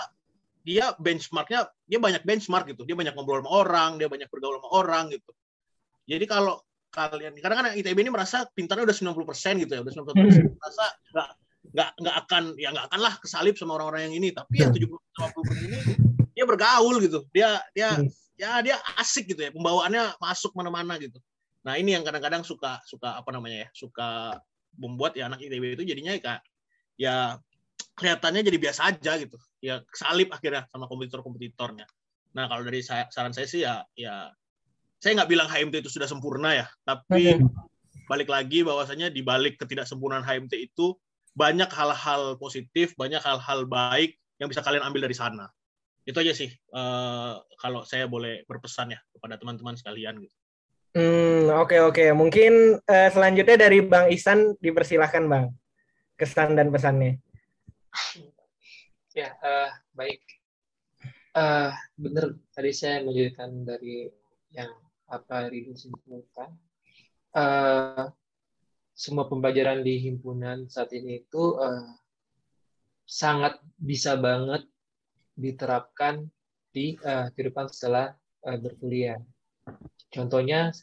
dia 0.68 0.92
benchmarknya 1.00 1.64
dia 1.88 1.96
banyak 1.96 2.22
benchmark 2.28 2.68
gitu 2.68 2.84
dia 2.84 2.92
banyak 2.92 3.16
ngobrol 3.16 3.40
sama 3.40 3.50
orang 3.64 3.90
dia 3.96 4.04
banyak 4.04 4.28
bergaul 4.28 4.60
sama 4.60 4.68
orang 4.76 5.08
gitu 5.08 5.32
jadi 6.04 6.24
kalau 6.28 6.60
kalian 6.92 7.32
karena 7.40 7.56
kan 7.56 7.66
ITB 7.72 7.96
ini 8.04 8.12
merasa 8.12 8.44
pintarnya 8.52 8.84
udah 8.84 8.96
90% 8.96 9.64
gitu 9.64 9.72
ya 9.72 9.80
udah 9.80 9.92
90% 9.96 10.12
hmm. 10.12 10.60
merasa 10.60 10.84
nggak 11.16 11.28
nggak 11.72 11.90
nggak 12.00 12.16
akan 12.26 12.42
ya 12.56 12.68
nggak 12.72 12.86
akan 12.92 13.00
lah 13.00 13.14
kesalip 13.20 13.54
sama 13.56 13.76
orang-orang 13.76 14.10
yang 14.10 14.14
ini. 14.18 14.28
Tapi 14.32 14.54
ya 14.62 14.68
70 14.72 14.88
hmm. 14.88 14.98
50 15.18 15.66
ini 15.68 15.78
dia 16.32 16.44
bergaul 16.46 16.96
gitu. 17.02 17.26
Dia 17.34 17.58
dia 17.74 17.98
hmm. 17.98 18.08
ya 18.38 18.50
dia 18.62 18.76
asik 19.00 19.30
gitu 19.34 19.40
ya. 19.46 19.50
Pembawaannya 19.50 20.20
masuk 20.22 20.54
mana-mana 20.54 20.96
gitu. 21.02 21.18
Nah 21.66 21.74
ini 21.76 21.92
yang 21.92 22.06
kadang-kadang 22.06 22.46
suka 22.46 22.80
suka 22.86 23.18
apa 23.18 23.30
namanya 23.34 23.66
ya 23.66 23.68
suka 23.74 24.38
membuat 24.78 25.18
ya 25.18 25.26
anak 25.26 25.42
ITB 25.42 25.74
itu 25.74 25.84
jadinya 25.84 26.14
kayak 26.16 26.40
ya 26.94 27.36
kelihatannya 27.98 28.46
jadi 28.46 28.58
biasa 28.58 28.80
aja 28.94 29.12
gitu. 29.18 29.36
Ya 29.58 29.82
kesalip 29.90 30.30
akhirnya 30.30 30.70
sama 30.70 30.86
kompetitor-kompetitornya. 30.86 31.84
Nah 32.38 32.44
kalau 32.46 32.62
dari 32.62 32.80
saya, 32.84 33.10
saran 33.10 33.34
saya 33.34 33.50
sih 33.50 33.66
ya 33.66 33.82
ya 33.98 34.30
saya 35.02 35.18
nggak 35.18 35.30
bilang 35.30 35.50
HMT 35.50 35.82
itu 35.82 35.90
sudah 35.90 36.06
sempurna 36.06 36.54
ya. 36.54 36.66
Tapi 36.86 37.42
balik 38.08 38.30
lagi 38.30 38.64
bahwasanya 38.64 39.10
di 39.10 39.20
balik 39.20 39.58
ketidaksempurnaan 39.60 40.24
HMT 40.24 40.54
itu 40.56 40.94
banyak 41.34 41.70
hal-hal 41.72 42.36
positif, 42.40 42.94
banyak 42.96 43.20
hal-hal 43.20 43.64
baik 43.68 44.16
yang 44.38 44.48
bisa 44.48 44.62
kalian 44.62 44.84
ambil 44.86 45.04
dari 45.04 45.16
sana. 45.16 45.50
Itu 46.08 46.24
aja 46.24 46.32
sih 46.32 46.48
uh, 46.72 47.36
kalau 47.60 47.84
saya 47.84 48.08
boleh 48.08 48.48
berpesan 48.48 48.96
ya 48.96 49.00
kepada 49.12 49.36
teman-teman 49.36 49.76
sekalian 49.76 50.24
gitu. 50.24 50.36
Hmm, 50.96 51.52
oke 51.52 51.68
okay, 51.68 51.80
oke. 51.84 51.94
Okay. 51.94 52.08
Mungkin 52.16 52.80
uh, 52.80 53.08
selanjutnya 53.12 53.56
dari 53.60 53.84
Bang 53.84 54.08
Isan 54.08 54.56
dipersilahkan 54.58 55.24
Bang. 55.28 55.52
kesan 56.18 56.58
dan 56.58 56.74
pesannya. 56.74 57.22
Ya, 59.14 59.38
uh, 59.38 59.70
baik. 59.94 60.18
Uh, 61.30 61.70
benar 61.94 62.34
tadi 62.50 62.74
saya 62.74 63.06
menjadikan 63.06 63.62
dari 63.62 64.10
yang 64.50 64.74
apa 65.06 65.46
Ridho 65.46 65.78
simpulkan. 65.78 66.58
Uh, 67.30 68.10
semua 68.98 69.30
pembelajaran 69.30 69.86
di 69.86 70.10
himpunan 70.10 70.66
saat 70.66 70.90
ini 70.90 71.22
itu 71.22 71.54
uh, 71.54 71.86
sangat 73.06 73.62
bisa 73.78 74.18
banget 74.18 74.66
diterapkan 75.38 76.26
di 76.74 76.98
uh, 77.06 77.30
kehidupan 77.30 77.70
setelah 77.70 78.18
uh, 78.42 78.58
berkuliah. 78.58 79.22
Contohnya 80.10 80.74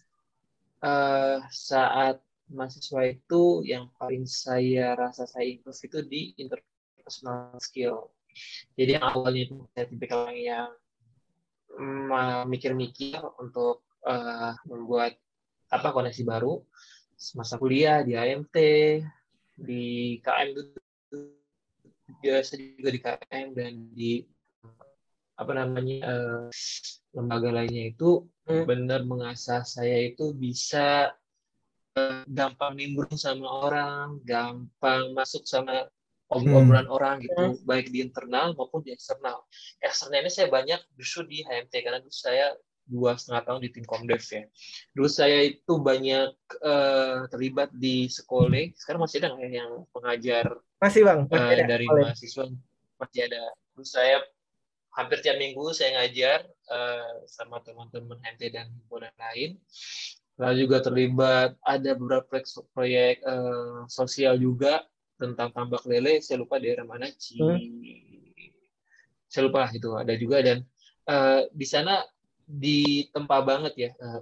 uh, 0.79 1.43
saat 1.51 2.23
mahasiswa 2.47 3.03
itu 3.03 3.67
yang 3.67 3.91
paling 3.99 4.23
saya 4.23 4.95
rasa 4.95 5.27
saya 5.27 5.51
improve 5.51 5.83
itu 5.83 5.99
di 6.07 6.21
interpersonal 6.39 7.59
skill. 7.59 8.15
Jadi 8.79 8.95
yang 8.95 9.11
awalnya 9.11 9.51
itu 9.51 9.55
saya 9.75 9.85
tipikal 9.91 10.31
yang 10.31 10.71
mikir-mikir 12.47 13.19
untuk 13.43 13.83
uh, 14.07 14.55
membuat 14.63 15.19
apa 15.67 15.91
koneksi 15.91 16.23
baru 16.23 16.63
masa 17.35 17.55
kuliah 17.55 18.03
di 18.03 18.13
AMT 18.13 18.55
di 19.55 20.19
KM 20.19 20.49
biasa 22.21 22.59
juga 22.59 22.89
di 22.91 22.99
KM 23.01 23.47
dan 23.55 23.73
di 23.95 24.23
apa 25.35 25.51
namanya 25.51 25.99
uh, 26.07 26.47
lembaga 27.11 27.51
lainnya 27.51 27.91
itu 27.91 28.23
hmm. 28.47 28.63
benar 28.63 29.03
mengasah 29.03 29.67
saya 29.67 30.07
itu 30.07 30.31
bisa 30.31 31.11
uh, 31.99 32.23
gampang 32.27 32.79
nimbrung 32.79 33.19
sama 33.19 33.47
orang, 33.47 34.23
gampang 34.23 35.11
masuk 35.11 35.43
sama 35.43 35.91
obrolan 36.31 36.87
hmm. 36.87 36.95
orang 36.95 37.15
gitu, 37.19 37.35
hmm. 37.35 37.67
baik 37.67 37.91
di 37.91 37.99
internal 37.99 38.55
maupun 38.55 38.79
di 38.79 38.95
eksternal. 38.95 39.43
Eksternal 39.83 40.23
ini 40.23 40.31
saya 40.31 40.47
banyak 40.47 40.79
justru 40.95 41.27
di 41.27 41.43
HMT 41.43 41.73
karena 41.83 41.99
dulu 41.99 42.15
saya 42.15 42.55
dua 42.85 43.17
setengah 43.17 43.43
tahun 43.49 43.59
di 43.65 43.69
tim 43.73 43.85
Komdev 43.85 44.21
ya. 44.21 44.45
Dulu 44.93 45.09
saya 45.09 45.41
itu 45.45 45.73
banyak 45.81 46.31
uh, 46.61 47.25
terlibat 47.33 47.73
di 47.73 48.05
sekolah. 48.05 48.71
Sekarang 48.77 49.01
masih 49.03 49.17
ada 49.21 49.33
nggak 49.33 49.49
ya 49.49 49.51
yang 49.65 49.71
pengajar? 49.89 50.45
Masih 50.77 51.01
bang. 51.01 51.19
Masih 51.29 51.65
uh, 51.65 51.69
dari 51.69 51.85
sekolah. 51.89 52.03
mahasiswa 52.05 52.45
masih 53.01 53.21
ada. 53.27 53.43
Dulu 53.73 53.85
saya 53.85 54.17
hampir 54.95 55.19
tiap 55.19 55.37
minggu 55.41 55.75
saya 55.75 55.99
ngajar 55.99 56.47
uh, 56.71 57.27
sama 57.27 57.59
teman-teman 57.65 58.15
HMT 58.23 58.43
dan 58.53 58.71
himpunan 58.71 59.11
lain. 59.19 59.59
Lalu 60.35 60.67
juga 60.67 60.77
terlibat 60.83 61.55
ada 61.63 61.91
beberapa 61.95 62.27
proyek, 62.27 62.71
proyek 62.75 63.15
uh, 63.23 63.87
sosial 63.87 64.35
juga 64.35 64.83
tentang 65.15 65.51
tambak 65.51 65.83
lele. 65.87 66.19
Saya 66.19 66.43
lupa 66.43 66.59
daerah 66.59 66.83
mana 66.83 67.07
Ci. 67.07 67.39
Hmm. 67.39 67.59
Saya 69.31 69.51
lupa 69.51 69.67
itu 69.71 69.89
ada 69.95 70.13
juga 70.15 70.43
dan 70.43 70.63
uh, 71.07 71.47
di 71.51 71.67
sana 71.67 72.03
ditempa 72.45 73.41
banget 73.41 73.73
ya 73.73 73.89
uh, 73.97 74.21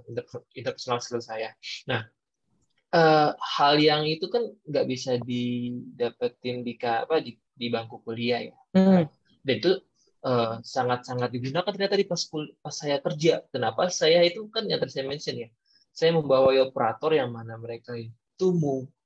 interpersonal 0.56 1.00
skill 1.00 1.20
saya. 1.20 1.52
Nah, 1.84 2.08
uh, 2.96 3.36
hal 3.36 3.76
yang 3.76 4.08
itu 4.08 4.32
kan 4.32 4.48
nggak 4.64 4.86
bisa 4.88 5.20
didapetin 5.20 6.64
di 6.64 6.74
apa 6.80 7.20
di, 7.20 7.36
di 7.52 7.66
bangku 7.68 8.00
kuliah 8.00 8.48
ya. 8.48 8.56
Hmm. 8.72 9.04
Dan 9.44 9.54
itu 9.60 9.72
uh, 10.24 10.58
sangat-sangat 10.64 11.28
digunakan 11.28 11.68
ternyata 11.68 12.00
di 12.00 12.08
pas, 12.08 12.22
pas 12.64 12.74
saya 12.74 12.98
kerja. 13.04 13.44
Kenapa? 13.52 13.92
Saya 13.92 14.24
itu 14.24 14.48
kan 14.48 14.64
yang 14.64 14.80
tadi 14.80 14.92
saya 14.96 15.06
mention 15.06 15.36
ya. 15.36 15.48
Saya 15.94 16.10
membawa 16.16 16.50
operator 16.58 17.14
yang 17.14 17.30
mana 17.30 17.54
mereka 17.54 17.94
itu 17.94 18.46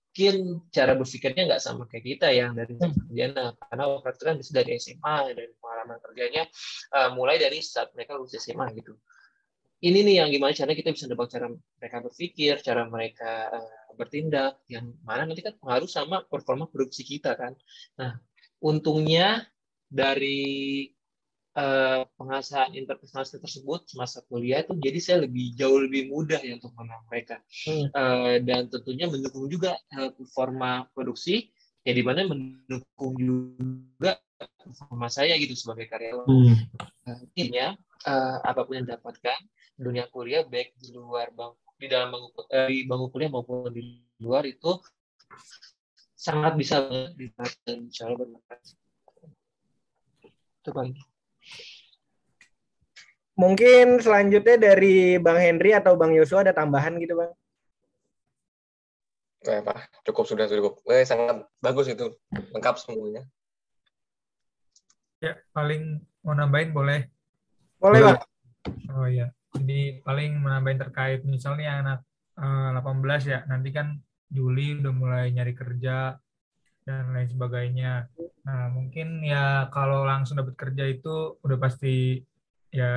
mungkin 0.09 0.64
cara 0.72 0.98
berpikirnya 0.98 1.47
nggak 1.47 1.62
sama 1.62 1.86
kayak 1.86 2.05
kita 2.16 2.28
yang 2.35 2.56
dari 2.56 2.74
hmm. 2.74 2.90
sarjana 2.90 3.55
karena 3.55 3.85
operator 3.86 4.24
kan 4.35 4.36
bisa 4.40 4.51
dari 4.56 4.74
SMA 4.80 5.16
dan 5.36 5.48
pengalaman 5.62 5.98
kerjanya 6.02 6.43
uh, 6.97 7.10
mulai 7.14 7.39
dari 7.39 7.62
saat 7.62 7.94
mereka 7.94 8.18
lulus 8.18 8.35
SMA 8.35 8.66
gitu 8.74 8.98
ini 9.78 10.02
nih 10.02 10.26
yang 10.26 10.28
gimana 10.35 10.51
caranya 10.59 10.74
kita 10.74 10.90
bisa 10.90 11.06
nebak 11.06 11.30
cara 11.30 11.47
mereka 11.55 11.97
berpikir, 12.02 12.59
cara 12.66 12.82
mereka 12.90 13.47
uh, 13.47 13.94
bertindak, 13.94 14.59
yang 14.66 14.90
mana 15.06 15.22
nanti 15.22 15.39
kan 15.39 15.55
pengaruh 15.55 15.86
sama 15.86 16.26
performa 16.26 16.66
produksi 16.66 17.06
kita 17.06 17.39
kan. 17.39 17.55
Nah, 17.94 18.18
untungnya 18.59 19.47
dari 19.86 20.82
pengasahan 22.14 22.70
interpersonal 22.78 23.26
tersebut 23.26 23.90
semasa 23.90 24.22
kuliah 24.30 24.62
itu 24.62 24.78
jadi 24.78 24.98
saya 25.02 25.18
lebih 25.26 25.59
jauh 25.59 25.82
lebih 25.82 26.06
mudah 26.06 26.39
ya 26.39 26.55
untuk 26.55 26.70
mengenal 26.78 27.02
mereka 27.10 27.43
hmm. 27.66 27.90
uh, 27.98 28.36
dan 28.47 28.70
tentunya 28.70 29.10
mendukung 29.10 29.51
juga 29.51 29.74
uh, 29.98 30.14
performa 30.14 30.86
produksi 30.94 31.51
ya 31.82 31.93
di 31.97 32.02
mana 32.06 32.28
mendukung 32.30 33.18
juga 33.18 34.22
performa 34.39 35.09
saya 35.10 35.35
gitu 35.40 35.56
sebagai 35.56 35.89
karyawan. 35.90 36.26
Hmm. 36.28 36.55
Uh, 37.09 37.18
intinya 37.35 37.74
uh, 38.06 38.39
apa 38.44 38.62
pun 38.62 38.78
yang 38.78 38.89
dapatkan 38.89 39.40
dunia 39.78 40.05
kuliah 40.12 40.44
baik 40.44 40.74
di 40.78 40.94
luar 40.94 41.30
bang 41.35 41.55
di 41.78 41.86
dalam 41.86 42.10
bangku 42.10 42.43
eh, 42.51 42.68
di 42.68 42.78
bangku 42.85 43.06
kuliah 43.14 43.30
maupun 43.30 43.70
di 43.70 44.02
luar 44.18 44.43
itu 44.44 44.78
sangat 46.18 46.59
bisa 46.59 46.82
dan 47.62 47.86
insya 47.86 48.10
Allah 48.10 48.26
bermanfaat. 48.26 48.62
Itu 50.60 50.70
paling. 50.74 50.98
Mungkin 53.39 54.02
selanjutnya 54.02 54.59
dari 54.59 55.15
Bang 55.23 55.39
Henry 55.39 55.70
atau 55.70 55.94
Bang 55.94 56.10
Yosua 56.10 56.43
ada 56.43 56.51
tambahan 56.51 56.98
gitu 56.98 57.15
Bang? 57.15 57.31
Eh, 59.47 59.62
Pak, 59.62 60.02
cukup 60.02 60.27
sudah 60.27 60.51
cukup. 60.51 60.82
Eh, 60.90 61.06
sangat 61.06 61.47
bagus 61.62 61.86
itu, 61.86 62.19
lengkap 62.51 62.74
semuanya. 62.82 63.23
Ya, 65.23 65.39
paling 65.55 66.02
mau 66.27 66.35
nambahin 66.35 66.74
boleh? 66.74 67.06
Boleh, 67.78 67.98
Bang. 68.02 68.19
Oh 68.90 69.06
iya. 69.06 69.31
Jadi 69.55 70.02
paling 70.02 70.43
menambahin 70.43 70.82
terkait 70.82 71.23
misalnya 71.23 71.78
anak 71.78 71.98
uh, 72.43 72.74
eh, 72.74 72.82
18 72.82 73.23
ya, 73.23 73.39
nanti 73.47 73.70
kan 73.70 74.02
Juli 74.28 74.82
udah 74.82 74.93
mulai 74.93 75.31
nyari 75.31 75.55
kerja 75.55 76.19
dan 76.82 77.15
lain 77.15 77.31
sebagainya. 77.31 78.10
Nah, 78.43 78.74
mungkin 78.74 79.23
ya 79.23 79.70
kalau 79.70 80.02
langsung 80.02 80.43
dapat 80.43 80.59
kerja 80.59 80.90
itu 80.90 81.39
udah 81.39 81.59
pasti 81.62 82.19
ya 82.73 82.95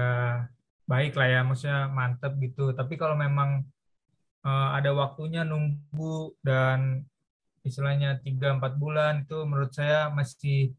baik 0.87 1.13
lah 1.15 1.27
ya, 1.27 1.39
maksudnya 1.47 1.87
mantep 1.91 2.33
gitu. 2.43 2.75
Tapi 2.75 2.93
kalau 2.99 3.15
memang 3.15 3.63
uh, 4.45 4.69
ada 4.77 4.91
waktunya 4.91 5.41
nunggu 5.47 6.35
dan 6.43 7.05
istilahnya 7.61 8.17
3-4 8.25 8.81
bulan 8.81 9.13
itu 9.23 9.37
menurut 9.45 9.71
saya 9.71 10.09
masih 10.09 10.73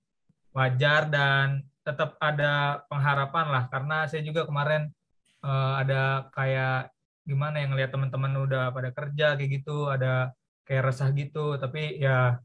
wajar 0.53 1.09
dan 1.09 1.63
tetap 1.83 2.19
ada 2.23 2.83
pengharapan 2.87 3.47
lah 3.51 3.65
karena 3.71 4.07
saya 4.07 4.23
juga 4.23 4.47
kemarin 4.47 4.91
uh, 5.43 5.83
ada 5.83 6.31
kayak 6.35 6.91
gimana 7.23 7.63
yang 7.63 7.75
ngelihat 7.75 7.95
teman-teman 7.95 8.35
udah 8.47 8.75
pada 8.75 8.91
kerja 8.91 9.39
kayak 9.39 9.51
gitu, 9.63 9.87
ada 9.91 10.35
kayak 10.67 10.91
resah 10.91 11.11
gitu, 11.15 11.55
tapi 11.59 12.03
ya 12.03 12.39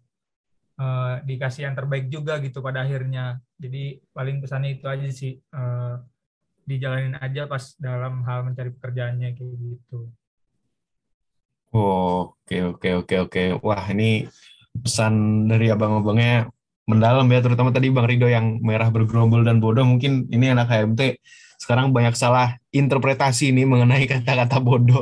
uh, 0.77 1.13
dikasih 1.25 1.69
yang 1.69 1.75
terbaik 1.77 2.09
juga 2.13 2.37
gitu 2.41 2.61
pada 2.61 2.85
akhirnya. 2.85 3.41
Jadi 3.57 4.01
paling 4.13 4.37
pesannya 4.41 4.77
itu 4.77 4.85
aja 4.85 5.09
sih, 5.09 5.33
uh, 5.53 5.97
dijalanin 6.67 7.15
aja 7.17 7.47
pas 7.47 7.73
dalam 7.79 8.21
hal 8.27 8.43
mencari 8.43 8.75
pekerjaannya 8.75 9.33
kayak 9.33 9.55
gitu. 9.55 10.11
Oke, 11.71 12.63
oke, 12.63 12.89
oke, 13.03 13.15
oke. 13.27 13.43
Wah, 13.63 13.85
ini 13.91 14.27
pesan 14.75 15.47
dari 15.47 15.71
abang-abangnya 15.71 16.51
mendalam 16.87 17.27
ya, 17.27 17.39
terutama 17.43 17.71
tadi 17.71 17.91
Bang 17.91 18.07
Rido 18.07 18.27
yang 18.27 18.59
merah 18.63 18.91
bergerombol 18.91 19.43
dan 19.47 19.63
bodoh. 19.63 19.83
Mungkin 19.83 20.31
ini 20.31 20.51
anak 20.51 20.71
HMT 20.71 21.19
sekarang 21.57 21.89
banyak 21.89 22.13
salah 22.13 22.55
interpretasi 22.69 23.49
nih 23.51 23.65
mengenai 23.65 24.05
kata-kata 24.11 24.61
bodoh. 24.61 25.01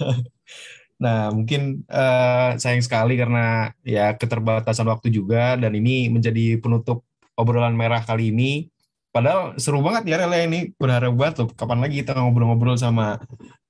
nah, 1.04 1.30
mungkin 1.30 1.86
uh, 1.86 2.56
sayang 2.56 2.82
sekali 2.82 3.14
karena 3.20 3.70
ya 3.86 4.16
keterbatasan 4.16 4.88
waktu 4.88 5.12
juga 5.12 5.54
dan 5.60 5.76
ini 5.76 6.10
menjadi 6.10 6.58
penutup 6.58 7.06
obrolan 7.38 7.76
merah 7.76 8.02
kali 8.02 8.34
ini. 8.34 8.66
Padahal 9.10 9.58
seru 9.58 9.82
banget 9.82 10.06
ya 10.06 10.22
Rela 10.22 10.38
ini 10.38 10.70
berharap 10.78 11.10
banget 11.18 11.42
tuh 11.42 11.48
kapan 11.50 11.82
lagi 11.82 12.06
kita 12.06 12.14
ngobrol-ngobrol 12.14 12.78
sama 12.78 13.18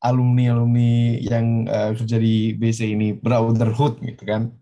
alumni-alumni 0.04 1.16
yang 1.16 1.64
uh, 1.64 1.96
kerja 1.96 2.20
di 2.20 2.52
BC 2.52 2.92
ini 2.92 3.16
brotherhood 3.16 4.04
gitu 4.04 4.20
kan. 4.28 4.52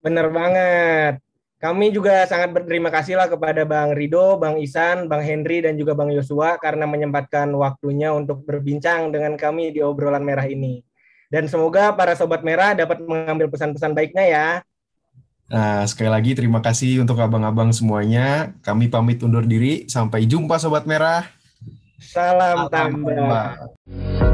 Bener 0.00 0.32
banget. 0.32 1.20
Kami 1.62 1.94
juga 1.94 2.26
sangat 2.26 2.50
berterima 2.50 2.90
kasih 2.90 3.14
lah 3.14 3.30
kepada 3.30 3.62
Bang 3.62 3.94
Rido, 3.94 4.34
Bang 4.34 4.58
Isan, 4.58 5.06
Bang 5.06 5.22
Henry, 5.22 5.62
dan 5.62 5.78
juga 5.78 5.94
Bang 5.94 6.10
Yosua 6.10 6.58
karena 6.58 6.90
menyempatkan 6.90 7.46
waktunya 7.54 8.10
untuk 8.10 8.42
berbincang 8.42 9.14
dengan 9.14 9.38
kami 9.38 9.70
di 9.70 9.78
obrolan 9.78 10.26
merah 10.26 10.42
ini. 10.42 10.82
Dan 11.30 11.46
semoga 11.46 11.94
para 11.94 12.18
sobat 12.18 12.42
merah 12.42 12.74
dapat 12.74 12.98
mengambil 13.06 13.46
pesan-pesan 13.46 13.94
baiknya 13.94 14.24
ya. 14.26 14.46
Nah, 15.50 15.84
sekali 15.88 16.10
lagi 16.10 16.32
terima 16.38 16.62
kasih 16.62 17.02
untuk 17.02 17.18
abang-abang 17.18 17.74
semuanya. 17.74 18.54
Kami 18.62 18.86
pamit 18.90 19.22
undur 19.24 19.42
diri. 19.46 19.86
Sampai 19.90 20.26
jumpa 20.26 20.60
sobat 20.60 20.86
merah. 20.86 21.26
Salam, 22.02 22.66
Salam 22.66 22.70
tambah. 22.70 23.14
tambah. 23.14 24.31